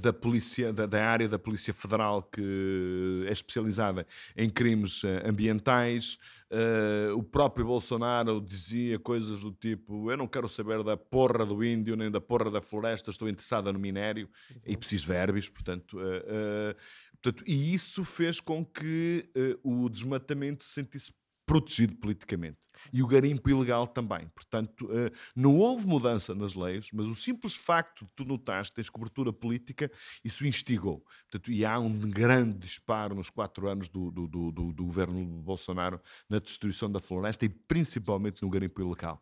da 0.00 0.12
polícia 0.12 0.72
da, 0.72 0.86
da, 0.86 1.04
área 1.04 1.28
da 1.28 1.38
polícia 1.38 1.72
federal 1.72 2.22
que 2.22 3.24
é 3.26 3.32
especializada 3.32 4.06
em 4.36 4.48
crimes 4.50 5.02
ambientais 5.24 6.18
Uh, 6.50 7.14
o 7.14 7.22
próprio 7.22 7.66
Bolsonaro 7.66 8.40
dizia 8.40 8.98
coisas 8.98 9.40
do 9.40 9.52
tipo: 9.52 10.10
Eu 10.10 10.16
não 10.16 10.26
quero 10.26 10.48
saber 10.48 10.82
da 10.82 10.96
porra 10.96 11.44
do 11.44 11.62
índio 11.62 11.94
nem 11.94 12.10
da 12.10 12.22
porra 12.22 12.50
da 12.50 12.62
floresta, 12.62 13.10
estou 13.10 13.28
interessada 13.28 13.70
no 13.70 13.78
minério. 13.78 14.26
Uhum. 14.50 14.60
E 14.64 14.76
preciso 14.76 15.06
verbos, 15.06 15.46
portanto, 15.50 15.98
uh, 15.98 16.00
uh, 16.00 16.74
portanto. 17.20 17.44
E 17.46 17.74
isso 17.74 18.02
fez 18.02 18.40
com 18.40 18.64
que 18.64 19.28
o 19.62 19.90
desmatamento 19.90 20.64
se 20.64 20.72
sentisse 20.72 21.12
protegido 21.48 21.96
politicamente. 21.96 22.58
E 22.92 23.02
o 23.02 23.06
garimpo 23.06 23.48
ilegal 23.48 23.86
também. 23.86 24.28
Portanto, 24.28 24.84
uh, 24.84 25.10
não 25.34 25.56
houve 25.56 25.86
mudança 25.86 26.34
nas 26.34 26.54
leis, 26.54 26.90
mas 26.92 27.06
o 27.06 27.14
simples 27.14 27.54
facto 27.54 28.04
de 28.04 28.12
tu 28.14 28.24
notares 28.24 28.68
que 28.68 28.76
tens 28.76 28.90
cobertura 28.90 29.32
política, 29.32 29.90
isso 30.22 30.46
instigou. 30.46 31.04
Portanto, 31.22 31.50
e 31.50 31.64
há 31.64 31.78
um 31.78 31.98
grande 31.98 32.58
disparo 32.58 33.14
nos 33.14 33.30
quatro 33.30 33.66
anos 33.66 33.88
do, 33.88 34.10
do, 34.10 34.28
do, 34.28 34.52
do, 34.52 34.84
governo 34.84 35.24
Bolsonaro 35.42 36.00
na 36.28 36.38
destruição 36.38 36.92
da 36.92 37.00
floresta 37.00 37.46
e 37.46 37.48
principalmente 37.48 38.42
no 38.42 38.50
garimpo 38.50 38.80
ilegal 38.80 39.20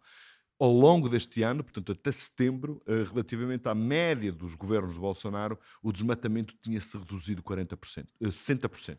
ao 0.58 0.72
longo 0.72 1.06
deste 1.06 1.42
ano, 1.42 1.62
portanto 1.62 1.92
até 1.92 2.10
setembro, 2.10 2.82
uh, 2.86 3.04
relativamente 3.10 3.68
à 3.68 3.74
média 3.74 4.32
dos 4.32 4.54
governos 4.54 4.94
de 4.94 5.00
Bolsonaro, 5.00 5.58
o 5.82 5.92
desmatamento 5.92 6.54
tinha-se 6.62 6.96
reduzido 6.96 7.42
40%, 7.42 8.06
uh, 8.22 8.28
60%. 8.28 8.98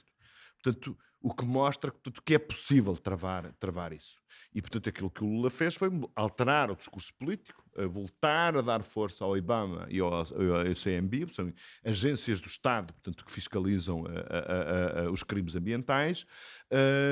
Portanto, 0.61 0.95
o 1.27 1.33
que 1.33 1.43
mostra 1.43 1.91
portanto, 1.91 2.21
que 2.23 2.35
é 2.35 2.39
possível 2.39 2.95
travar, 2.95 3.53
travar 3.59 3.91
isso. 3.91 4.17
E, 4.53 4.61
portanto, 4.61 4.87
aquilo 4.87 5.09
que 5.09 5.23
o 5.23 5.27
Lula 5.27 5.49
fez 5.49 5.75
foi 5.75 5.89
alterar 6.15 6.71
o 6.71 6.75
discurso 6.75 7.13
político, 7.15 7.67
voltar 7.85 8.57
a 8.57 8.61
dar 8.61 8.81
força 8.81 9.23
ao 9.23 9.37
IBAMA 9.37 9.87
e 9.89 9.99
ao, 9.99 10.11
ao 10.13 10.25
CMB, 10.25 11.31
são 11.31 11.53
agências 11.83 12.41
do 12.41 12.47
Estado, 12.47 12.93
portanto, 12.93 13.23
que 13.23 13.31
fiscalizam 13.31 14.05
a, 14.05 15.01
a, 15.01 15.05
a, 15.05 15.11
os 15.11 15.21
crimes 15.21 15.55
ambientais, 15.55 16.25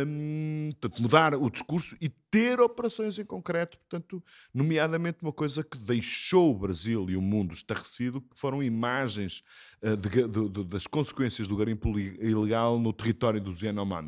um, 0.07 0.69
portanto, 0.71 1.01
mudar 1.01 1.33
o 1.35 1.49
discurso 1.49 1.95
e 2.01 2.09
ter 2.09 2.59
operações 2.59 3.17
em 3.19 3.25
concreto, 3.25 3.77
portanto, 3.79 4.23
nomeadamente 4.53 5.19
uma 5.21 5.31
coisa 5.31 5.63
que 5.63 5.77
deixou 5.77 6.51
o 6.51 6.59
Brasil 6.59 7.09
e 7.09 7.15
o 7.15 7.21
mundo 7.21 7.53
estarrecido, 7.53 8.21
que 8.21 8.39
foram 8.39 8.63
imagens 8.63 9.43
uh, 9.81 9.95
de, 9.95 10.27
de, 10.27 10.49
de, 10.49 10.63
das 10.65 10.87
consequências 10.87 11.47
do 11.47 11.55
garimpo 11.55 11.97
ilegal 11.99 12.79
no 12.79 12.91
território 12.91 13.39
dos 13.39 13.61
Yanomami. 13.61 14.04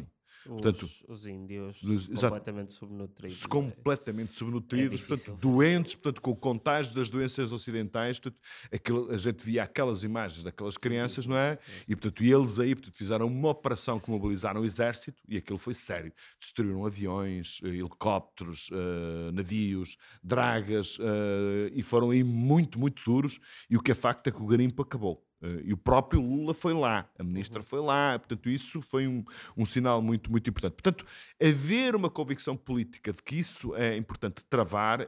Portanto, 0.47 0.83
os, 0.83 1.03
os 1.07 1.27
índios 1.27 1.79
completamente 2.19 2.71
subnutridos. 2.73 3.45
É? 3.45 3.47
Completamente 3.47 4.33
subnutridos, 4.33 5.03
é 5.03 5.05
portanto, 5.05 5.37
doentes, 5.39 5.95
portanto, 5.95 6.21
com 6.21 6.31
o 6.31 6.35
contágio 6.35 6.93
das 6.95 7.09
doenças 7.09 7.51
ocidentais. 7.51 8.19
Portanto, 8.19 8.41
aquilo, 8.71 9.11
a 9.11 9.17
gente 9.17 9.43
via 9.43 9.63
aquelas 9.63 10.03
imagens 10.03 10.43
daquelas 10.43 10.77
crianças, 10.77 11.25
não 11.25 11.35
é? 11.35 11.57
E, 11.87 11.95
portanto, 11.95 12.23
eles 12.23 12.59
aí 12.59 12.75
portanto, 12.75 12.95
fizeram 12.95 13.27
uma 13.27 13.49
operação 13.49 13.99
que 13.99 14.09
mobilizaram 14.09 14.61
o 14.61 14.65
exército 14.65 15.21
e 15.27 15.37
aquilo 15.37 15.57
foi 15.57 15.73
sério. 15.73 16.11
Destruíram 16.39 16.85
aviões, 16.85 17.59
eh, 17.63 17.67
helicópteros, 17.67 18.69
uh, 18.69 19.31
navios, 19.33 19.97
dragas 20.23 20.97
uh, 20.97 21.69
e 21.73 21.83
foram 21.83 22.11
aí 22.11 22.23
muito, 22.23 22.79
muito 22.79 23.01
duros. 23.05 23.39
E 23.69 23.75
o 23.75 23.81
que 23.81 23.91
é 23.91 23.95
facto 23.95 24.27
é 24.27 24.31
que 24.31 24.41
o 24.41 24.47
garimpo 24.47 24.81
acabou. 24.81 25.26
Uh, 25.41 25.61
e 25.63 25.73
o 25.73 25.77
próprio 25.77 26.21
Lula 26.21 26.53
foi 26.53 26.73
lá, 26.73 27.07
a 27.17 27.23
ministra 27.23 27.59
uhum. 27.59 27.63
foi 27.63 27.79
lá, 27.79 28.17
portanto, 28.17 28.49
isso 28.49 28.81
foi 28.81 29.07
um, 29.07 29.23
um 29.55 29.65
sinal 29.65 30.01
muito, 30.01 30.31
muito 30.31 30.49
importante. 30.49 30.73
Portanto, 30.73 31.05
haver 31.41 31.95
uma 31.95 32.09
convicção 32.09 32.57
política 32.57 33.13
de 33.13 33.21
que 33.21 33.35
isso 33.39 33.75
é 33.75 33.95
importante 33.95 34.43
travar 34.49 35.01
uh, 35.01 35.07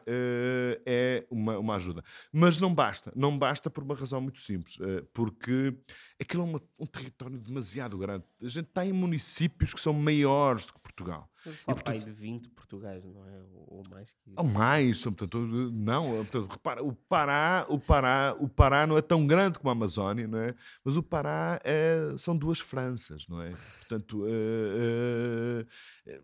é 0.85 1.25
uma, 1.29 1.57
uma 1.57 1.75
ajuda. 1.75 2.03
Mas 2.31 2.59
não 2.59 2.73
basta, 2.73 3.11
não 3.15 3.37
basta 3.37 3.69
por 3.69 3.83
uma 3.83 3.95
razão 3.95 4.21
muito 4.21 4.39
simples, 4.41 4.77
uh, 4.77 5.05
porque 5.13 5.73
aquilo 6.19 6.43
é 6.43 6.45
uma, 6.45 6.61
um 6.77 6.85
território 6.85 7.39
demasiado 7.39 7.97
grande. 7.97 8.23
A 8.41 8.47
gente 8.47 8.67
está 8.67 8.85
em 8.85 8.93
municípios 8.93 9.73
que 9.73 9.81
são 9.81 9.93
maiores 9.93 10.67
do 10.67 10.73
que 10.73 10.79
Portugal. 10.79 11.29
Fala 11.43 11.53
portanto, 11.65 12.05
de 12.05 12.11
20 12.11 12.49
Portugais, 12.49 13.03
não 13.05 13.25
é? 13.25 13.41
Ou, 13.67 13.83
mais 13.89 14.13
que 14.13 14.31
isso. 14.31 14.39
Ou 14.39 14.43
mais, 14.45 15.03
portanto, 15.03 15.39
não, 15.71 16.09
portanto, 16.17 16.47
repara, 16.51 16.83
o 16.83 16.93
Pará, 16.93 17.65
o 17.69 17.79
Pará, 17.79 18.35
o 18.39 18.49
Pará 18.49 18.85
não 18.85 18.97
é 18.97 19.01
tão 19.01 19.25
grande 19.25 19.57
como 19.57 19.69
a 19.69 19.71
Amazónia, 19.71 20.27
não 20.27 20.39
é? 20.39 20.53
Mas 20.83 20.97
o 20.97 21.03
Pará 21.03 21.59
é, 21.63 22.13
são 22.17 22.37
duas 22.37 22.59
Franças, 22.59 23.27
não 23.27 23.41
é? 23.41 23.51
Portanto, 23.79 24.25
é, 24.27 25.65
é, 26.07 26.21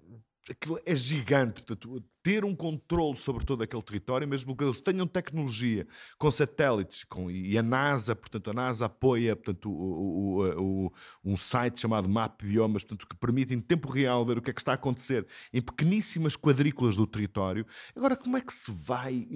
aquilo 0.52 0.80
é 0.86 0.96
gigante. 0.96 1.64
Portanto, 1.64 2.04
ter 2.22 2.44
um 2.44 2.56
controle 2.56 3.18
sobre 3.18 3.46
todo 3.46 3.62
aquele 3.64 3.82
território, 3.82 4.28
mesmo 4.28 4.56
que 4.56 4.64
eles 4.64 4.82
tenham 4.82 5.06
tecnologia 5.06 5.88
com 6.18 6.32
satélites 6.32 7.04
com, 7.04 7.30
e 7.30 7.58
a 7.58 7.64
NASA, 7.64 8.16
portanto, 8.16 8.50
a 8.50 8.54
NASA 8.54 8.86
apoia 8.86 9.36
portanto, 9.36 9.70
o, 9.70 10.42
o, 10.42 10.86
o, 10.86 10.94
um 11.24 11.38
site 11.38 11.80
chamado 11.80 12.10
Map 12.10 12.42
Biomas, 12.42 12.84
portanto, 12.84 13.08
que 13.08 13.16
permite 13.16 13.54
em 13.54 13.60
tempo 13.60 13.90
real 13.90 14.26
ver 14.26 14.38
o 14.38 14.42
que 14.42 14.50
é 14.50 14.54
que 14.54 14.62
está 14.62 14.72
a 14.72 14.76
acontecer 14.76 15.26
em 15.54 15.62
pequeníssimas 15.62 16.36
quadrículas 16.36 16.98
do 16.98 17.08
território. 17.08 17.66
Agora, 17.96 18.16
como 18.16 18.38
é 18.38 18.42
que 18.42 18.54
se 18.54 18.72
vai 18.72 19.28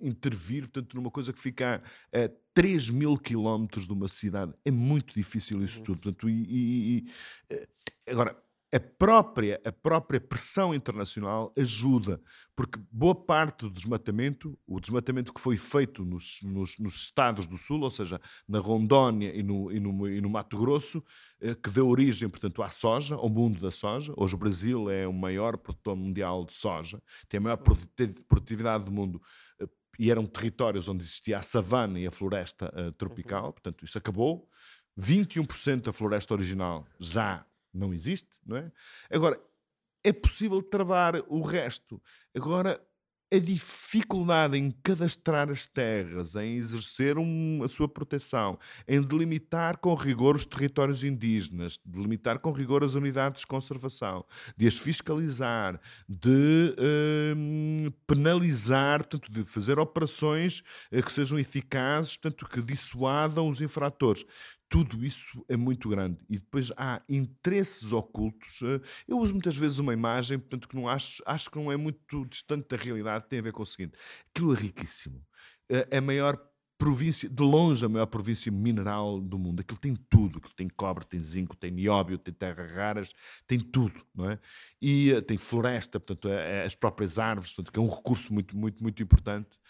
intervir 0.00 0.62
portanto, 0.62 0.94
numa 0.94 1.10
coisa 1.10 1.32
que 1.32 1.38
fica 1.38 1.82
a, 2.12 2.24
a 2.24 2.30
3 2.52 2.90
mil 2.90 3.16
quilómetros 3.16 3.86
de 3.86 3.92
uma 3.92 4.08
cidade? 4.08 4.52
É 4.64 4.70
muito 4.70 5.14
difícil 5.14 5.62
isso 5.62 5.78
uhum. 5.78 5.84
tudo. 5.84 6.00
Portanto, 6.00 6.28
e, 6.28 6.42
e, 6.42 6.96
e, 6.98 7.06
eh, 7.50 7.68
agora, 8.08 8.36
a 8.74 8.80
própria, 8.80 9.60
a 9.66 9.70
própria 9.70 10.18
pressão 10.18 10.74
internacional 10.74 11.52
ajuda, 11.58 12.18
porque 12.56 12.80
boa 12.90 13.14
parte 13.14 13.66
do 13.66 13.70
desmatamento, 13.70 14.58
o 14.66 14.80
desmatamento 14.80 15.30
que 15.30 15.40
foi 15.42 15.58
feito 15.58 16.02
nos, 16.06 16.40
nos, 16.42 16.78
nos 16.78 16.94
Estados 16.94 17.46
do 17.46 17.58
Sul, 17.58 17.82
ou 17.82 17.90
seja, 17.90 18.18
na 18.48 18.58
Rondônia 18.58 19.30
e 19.36 19.42
no, 19.42 19.70
e 19.70 19.78
no, 19.78 20.08
e 20.08 20.20
no 20.22 20.30
Mato 20.30 20.56
Grosso, 20.56 21.04
eh, 21.38 21.54
que 21.54 21.68
deu 21.68 21.86
origem, 21.86 22.30
portanto, 22.30 22.62
à 22.62 22.70
soja, 22.70 23.14
ao 23.14 23.28
mundo 23.28 23.60
da 23.60 23.70
soja. 23.70 24.14
Hoje 24.16 24.34
o 24.34 24.38
Brasil 24.38 24.88
é 24.88 25.06
o 25.06 25.12
maior 25.12 25.58
produtor 25.58 25.94
mundial 25.94 26.46
de 26.46 26.54
soja, 26.54 26.98
tem 27.28 27.36
a 27.36 27.42
maior 27.42 27.58
produtividade 27.58 28.84
do 28.84 28.90
mundo 28.90 29.20
eh, 29.60 29.68
e 29.98 30.10
eram 30.10 30.24
territórios 30.24 30.88
onde 30.88 31.04
existia 31.04 31.36
a 31.36 31.42
savana 31.42 32.00
e 32.00 32.06
a 32.06 32.10
floresta 32.10 32.72
uh, 32.74 32.90
tropical, 32.92 33.46
uhum. 33.46 33.52
portanto, 33.52 33.84
isso 33.84 33.98
acabou. 33.98 34.48
21% 34.98 35.82
da 35.82 35.92
floresta 35.92 36.32
original 36.32 36.86
já 36.98 37.44
não 37.72 37.92
existe, 37.92 38.28
não 38.44 38.56
é? 38.56 38.72
Agora, 39.10 39.40
é 40.04 40.12
possível 40.12 40.62
travar 40.62 41.22
o 41.28 41.42
resto. 41.42 42.02
Agora, 42.34 42.80
a 43.32 43.38
dificuldade 43.38 44.58
em 44.58 44.70
cadastrar 44.82 45.50
as 45.50 45.66
terras, 45.66 46.34
em 46.34 46.56
exercer 46.56 47.16
um, 47.16 47.62
a 47.64 47.68
sua 47.68 47.88
proteção, 47.88 48.58
em 48.86 49.00
delimitar 49.00 49.78
com 49.78 49.94
rigor 49.94 50.36
os 50.36 50.44
territórios 50.44 51.02
indígenas, 51.02 51.78
delimitar 51.82 52.40
com 52.40 52.52
rigor 52.52 52.84
as 52.84 52.92
unidades 52.92 53.40
de 53.40 53.46
conservação, 53.46 54.22
de 54.54 54.68
as 54.68 54.76
fiscalizar, 54.76 55.80
de 56.06 56.76
hum, 57.34 57.90
penalizar, 58.06 58.98
portanto, 58.98 59.32
de 59.32 59.46
fazer 59.46 59.78
operações 59.78 60.62
eh, 60.90 61.00
que 61.00 61.10
sejam 61.10 61.38
eficazes, 61.38 62.18
portanto, 62.18 62.46
que 62.46 62.60
dissuadam 62.60 63.48
os 63.48 63.62
infratores 63.62 64.26
tudo 64.72 65.04
isso 65.04 65.44
é 65.50 65.54
muito 65.54 65.86
grande. 65.86 66.16
E 66.30 66.38
depois 66.38 66.72
há 66.78 67.02
interesses 67.06 67.92
ocultos. 67.92 68.62
Eh, 68.62 68.80
eu 69.06 69.18
uso 69.18 69.34
muitas 69.34 69.54
vezes 69.54 69.78
uma 69.78 69.92
imagem, 69.92 70.38
portanto, 70.38 70.66
que 70.66 70.74
não 70.74 70.88
acho, 70.88 71.22
acho 71.26 71.50
que 71.50 71.58
não 71.58 71.70
é 71.70 71.76
muito 71.76 72.24
distante 72.24 72.68
da 72.70 72.82
realidade, 72.82 73.26
tem 73.28 73.38
a 73.38 73.42
ver 73.42 73.52
com 73.52 73.62
o 73.62 73.66
seguinte: 73.66 73.98
aquilo 74.30 74.54
é 74.54 74.56
riquíssimo. 74.56 75.22
Eh, 75.68 75.88
é 75.90 75.98
a 75.98 76.00
maior 76.00 76.42
província, 76.78 77.28
de 77.28 77.42
longe 77.42 77.84
a 77.84 77.88
maior 77.88 78.06
província 78.06 78.50
mineral 78.50 79.20
do 79.20 79.38
mundo. 79.38 79.60
Aquilo 79.60 79.78
tem 79.78 79.94
tudo. 80.08 80.38
Aquilo 80.38 80.54
tem 80.54 80.70
cobre, 80.70 81.04
tem 81.04 81.22
zinco, 81.22 81.54
tem 81.54 81.70
nióbio, 81.70 82.16
tem 82.16 82.32
terras 82.32 82.72
raras, 82.72 83.12
tem 83.46 83.60
tudo, 83.60 84.02
não 84.14 84.30
é? 84.30 84.38
E 84.80 85.12
uh, 85.12 85.20
tem 85.20 85.36
floresta, 85.36 86.00
portanto, 86.00 86.30
as 86.64 86.74
próprias 86.74 87.18
árvores, 87.18 87.52
portanto, 87.52 87.74
que 87.74 87.78
é 87.78 87.82
um 87.82 87.94
recurso 87.94 88.32
muito, 88.32 88.56
muito, 88.56 88.82
muito 88.82 89.02
importante. 89.02 89.60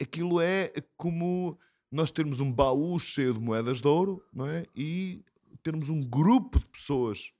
Aquilo 0.00 0.40
é 0.40 0.72
como 0.96 1.58
nós 1.96 2.10
termos 2.10 2.40
um 2.40 2.52
baú 2.52 2.98
cheio 2.98 3.32
de 3.32 3.40
moedas 3.40 3.80
de 3.80 3.88
ouro 3.88 4.22
não 4.32 4.46
é? 4.46 4.66
e 4.74 5.24
termos 5.62 5.88
um 5.88 6.06
grupo 6.06 6.60
de 6.60 6.66
pessoas 6.66 7.32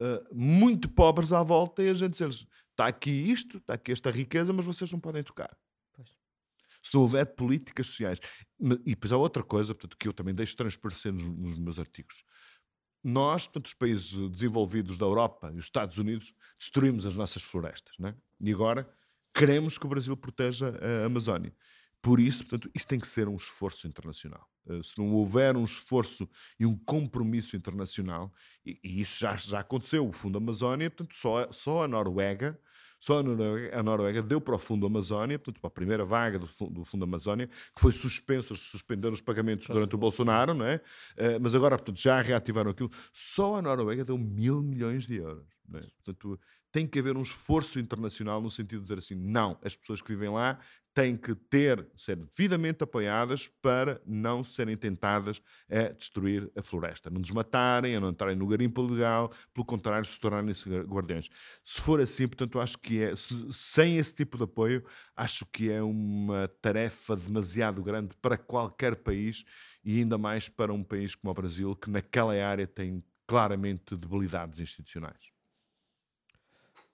uh, 0.00 0.34
muito 0.34 0.88
pobres 0.88 1.32
à 1.32 1.42
volta 1.42 1.82
e 1.82 1.90
a 1.90 1.94
gente 1.94 2.12
dizer 2.12 2.30
está 2.70 2.86
aqui 2.86 3.10
isto, 3.10 3.58
está 3.58 3.74
aqui 3.74 3.92
esta 3.92 4.10
riqueza, 4.10 4.52
mas 4.52 4.64
vocês 4.64 4.90
não 4.90 4.98
podem 4.98 5.22
tocar. 5.22 5.54
Pois. 5.92 6.08
Se 6.82 6.96
houver 6.96 7.26
políticas 7.26 7.88
sociais. 7.88 8.20
E 8.60 8.90
depois 8.90 9.12
há 9.12 9.16
outra 9.16 9.42
coisa 9.42 9.74
portanto, 9.74 9.96
que 9.98 10.08
eu 10.08 10.12
também 10.12 10.34
deixo 10.34 10.56
transparecer 10.56 11.12
nos, 11.12 11.24
nos 11.24 11.58
meus 11.58 11.78
artigos. 11.78 12.24
Nós, 13.04 13.46
portanto, 13.46 13.66
os 13.66 13.74
países 13.74 14.12
desenvolvidos 14.30 14.96
da 14.96 15.04
Europa 15.04 15.50
e 15.52 15.58
os 15.58 15.66
Estados 15.66 15.98
Unidos, 15.98 16.34
destruímos 16.58 17.04
as 17.04 17.14
nossas 17.14 17.42
florestas. 17.42 17.94
Não 17.98 18.08
é? 18.08 18.16
E 18.40 18.52
agora 18.52 18.88
queremos 19.34 19.76
que 19.76 19.86
o 19.86 19.88
Brasil 19.88 20.16
proteja 20.16 20.72
a 20.80 21.06
Amazónia. 21.06 21.54
Por 22.00 22.20
isso, 22.20 22.44
portanto, 22.44 22.70
isto 22.74 22.88
tem 22.88 22.98
que 22.98 23.06
ser 23.06 23.28
um 23.28 23.36
esforço 23.36 23.86
internacional. 23.86 24.48
Uh, 24.66 24.82
se 24.82 24.96
não 24.98 25.12
houver 25.12 25.56
um 25.56 25.64
esforço 25.64 26.28
e 26.58 26.64
um 26.64 26.76
compromisso 26.76 27.56
internacional, 27.56 28.32
e, 28.64 28.78
e, 28.84 29.00
isso 29.00 29.18
já, 29.18 29.36
já 29.36 29.60
aconteceu, 29.60 30.06
o 30.06 30.12
Fundo 30.12 30.38
Amazónia, 30.38 30.90
portanto, 30.90 31.16
só, 31.16 31.50
só 31.50 31.84
a 31.84 31.88
Noruega, 31.88 32.58
só 33.00 33.20
a 33.20 33.22
Noruega, 33.22 33.78
a 33.78 33.82
Noruega, 33.82 34.22
deu 34.22 34.40
para 34.40 34.54
o 34.54 34.58
Fundo 34.58 34.86
Amazónia, 34.86 35.38
portanto, 35.38 35.60
para 35.60 35.68
a 35.68 35.72
primeira 35.72 36.04
vaga 36.04 36.38
do, 36.38 36.46
do 36.70 36.84
Fundo 36.84 37.04
Amazónia, 37.04 37.46
que 37.46 37.80
foi 37.80 37.92
suspenso, 37.92 38.54
suspenderam 38.56 39.14
os 39.14 39.20
pagamentos 39.20 39.66
durante 39.66 39.94
o 39.94 39.98
Bolsonaro, 39.98 40.54
não 40.54 40.66
é? 40.66 40.76
Uh, 41.16 41.40
mas 41.40 41.54
agora, 41.54 41.76
portanto, 41.76 42.00
já 42.00 42.20
reativaram 42.20 42.70
aquilo. 42.70 42.90
Só 43.12 43.56
a 43.56 43.62
Noruega 43.62 44.04
deu 44.04 44.18
mil 44.18 44.62
milhões 44.62 45.06
de 45.06 45.16
euros. 45.16 45.46
É? 45.74 45.80
Portanto, 46.02 46.40
tem 46.72 46.86
que 46.86 46.98
haver 46.98 47.16
um 47.16 47.22
esforço 47.22 47.78
internacional 47.78 48.40
no 48.40 48.50
sentido 48.50 48.78
de 48.78 48.82
dizer 48.84 48.98
assim, 48.98 49.14
não, 49.14 49.58
as 49.64 49.74
pessoas 49.74 50.02
que 50.02 50.08
vivem 50.08 50.30
lá 50.30 50.58
têm 50.98 51.16
que 51.16 51.32
ter, 51.32 51.86
ser 51.94 52.16
devidamente 52.16 52.82
apoiadas 52.82 53.46
para 53.62 54.02
não 54.04 54.42
serem 54.42 54.76
tentadas 54.76 55.40
a 55.70 55.92
destruir 55.92 56.50
a 56.56 56.60
floresta, 56.60 57.08
não 57.08 57.20
desmatarem, 57.20 57.94
a 57.94 58.00
não 58.00 58.10
entrarem 58.10 58.34
no 58.34 58.48
garimpo 58.48 58.82
legal, 58.82 59.30
pelo 59.54 59.64
contrário, 59.64 60.04
se 60.04 60.18
tornarem-se 60.18 60.68
guardiões. 60.80 61.28
Se 61.62 61.80
for 61.80 62.00
assim, 62.00 62.26
portanto, 62.26 62.58
acho 62.58 62.76
que 62.78 63.00
é, 63.00 63.12
sem 63.48 63.96
esse 63.96 64.12
tipo 64.12 64.36
de 64.36 64.42
apoio, 64.42 64.84
acho 65.14 65.46
que 65.46 65.70
é 65.70 65.80
uma 65.80 66.48
tarefa 66.60 67.14
demasiado 67.14 67.80
grande 67.80 68.16
para 68.20 68.36
qualquer 68.36 68.96
país 68.96 69.44
e 69.84 70.00
ainda 70.00 70.18
mais 70.18 70.48
para 70.48 70.72
um 70.72 70.82
país 70.82 71.14
como 71.14 71.30
o 71.30 71.34
Brasil, 71.34 71.76
que 71.76 71.88
naquela 71.88 72.34
área 72.44 72.66
tem 72.66 73.04
claramente 73.24 73.96
debilidades 73.96 74.58
institucionais. 74.58 75.30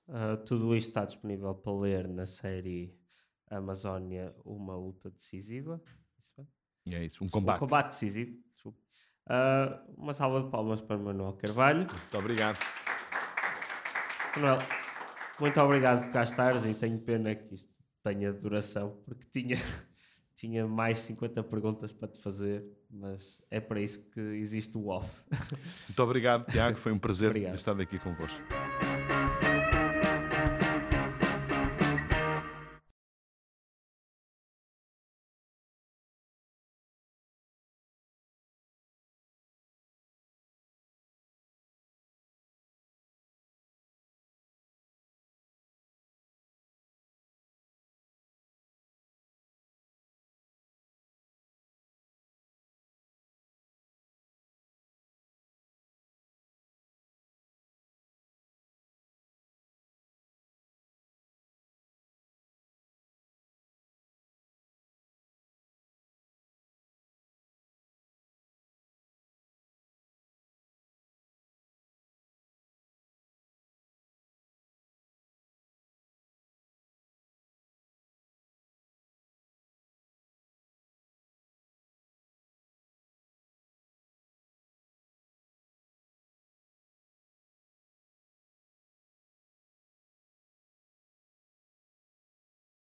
Uh, 0.07 0.37
tudo 0.45 0.77
isto 0.77 0.89
está 0.89 1.07
disponível 1.07 1.55
para 1.55 1.73
ler 1.73 2.07
na 2.07 2.27
série 2.27 2.95
Amazónia, 3.57 4.35
uma 4.45 4.77
luta 4.77 5.11
decisiva. 5.11 5.81
É 6.87 7.05
isso, 7.05 7.25
um 7.25 7.29
combate. 7.29 7.57
Um 7.57 7.61
combate 7.61 7.89
decisivo. 7.89 8.45
Uh, 9.27 9.95
uma 9.97 10.13
salva 10.13 10.43
de 10.43 10.51
palmas 10.51 10.83
para 10.83 10.99
Manuel 10.99 11.33
Carvalho. 11.33 11.87
Muito 11.87 12.19
obrigado. 12.19 12.59
Manuel, 14.37 14.59
muito 15.41 15.61
obrigado 15.61 16.05
por 16.05 16.13
cá 16.13 16.23
estares 16.23 16.67
e 16.67 16.75
tenho 16.75 16.99
pena 16.99 17.35
que 17.35 17.55
isto 17.55 17.73
tenha 18.03 18.33
duração, 18.33 19.01
porque 19.07 19.25
tinha, 19.33 19.57
tinha 20.37 20.67
mais 20.67 20.99
50 20.99 21.43
perguntas 21.45 21.91
para 21.91 22.09
te 22.09 22.19
fazer, 22.21 22.65
mas 22.91 23.43
é 23.51 23.61
para 23.61 23.81
isso 23.81 24.11
que 24.11 24.21
existe 24.21 24.77
o 24.77 24.89
off. 24.89 25.09
Muito 25.89 26.03
obrigado, 26.03 26.51
Tiago. 26.51 26.77
Foi 26.77 26.93
um 26.93 26.99
prazer 26.99 27.35
estar 27.55 27.81
aqui 27.81 27.99
convosco. 27.99 28.45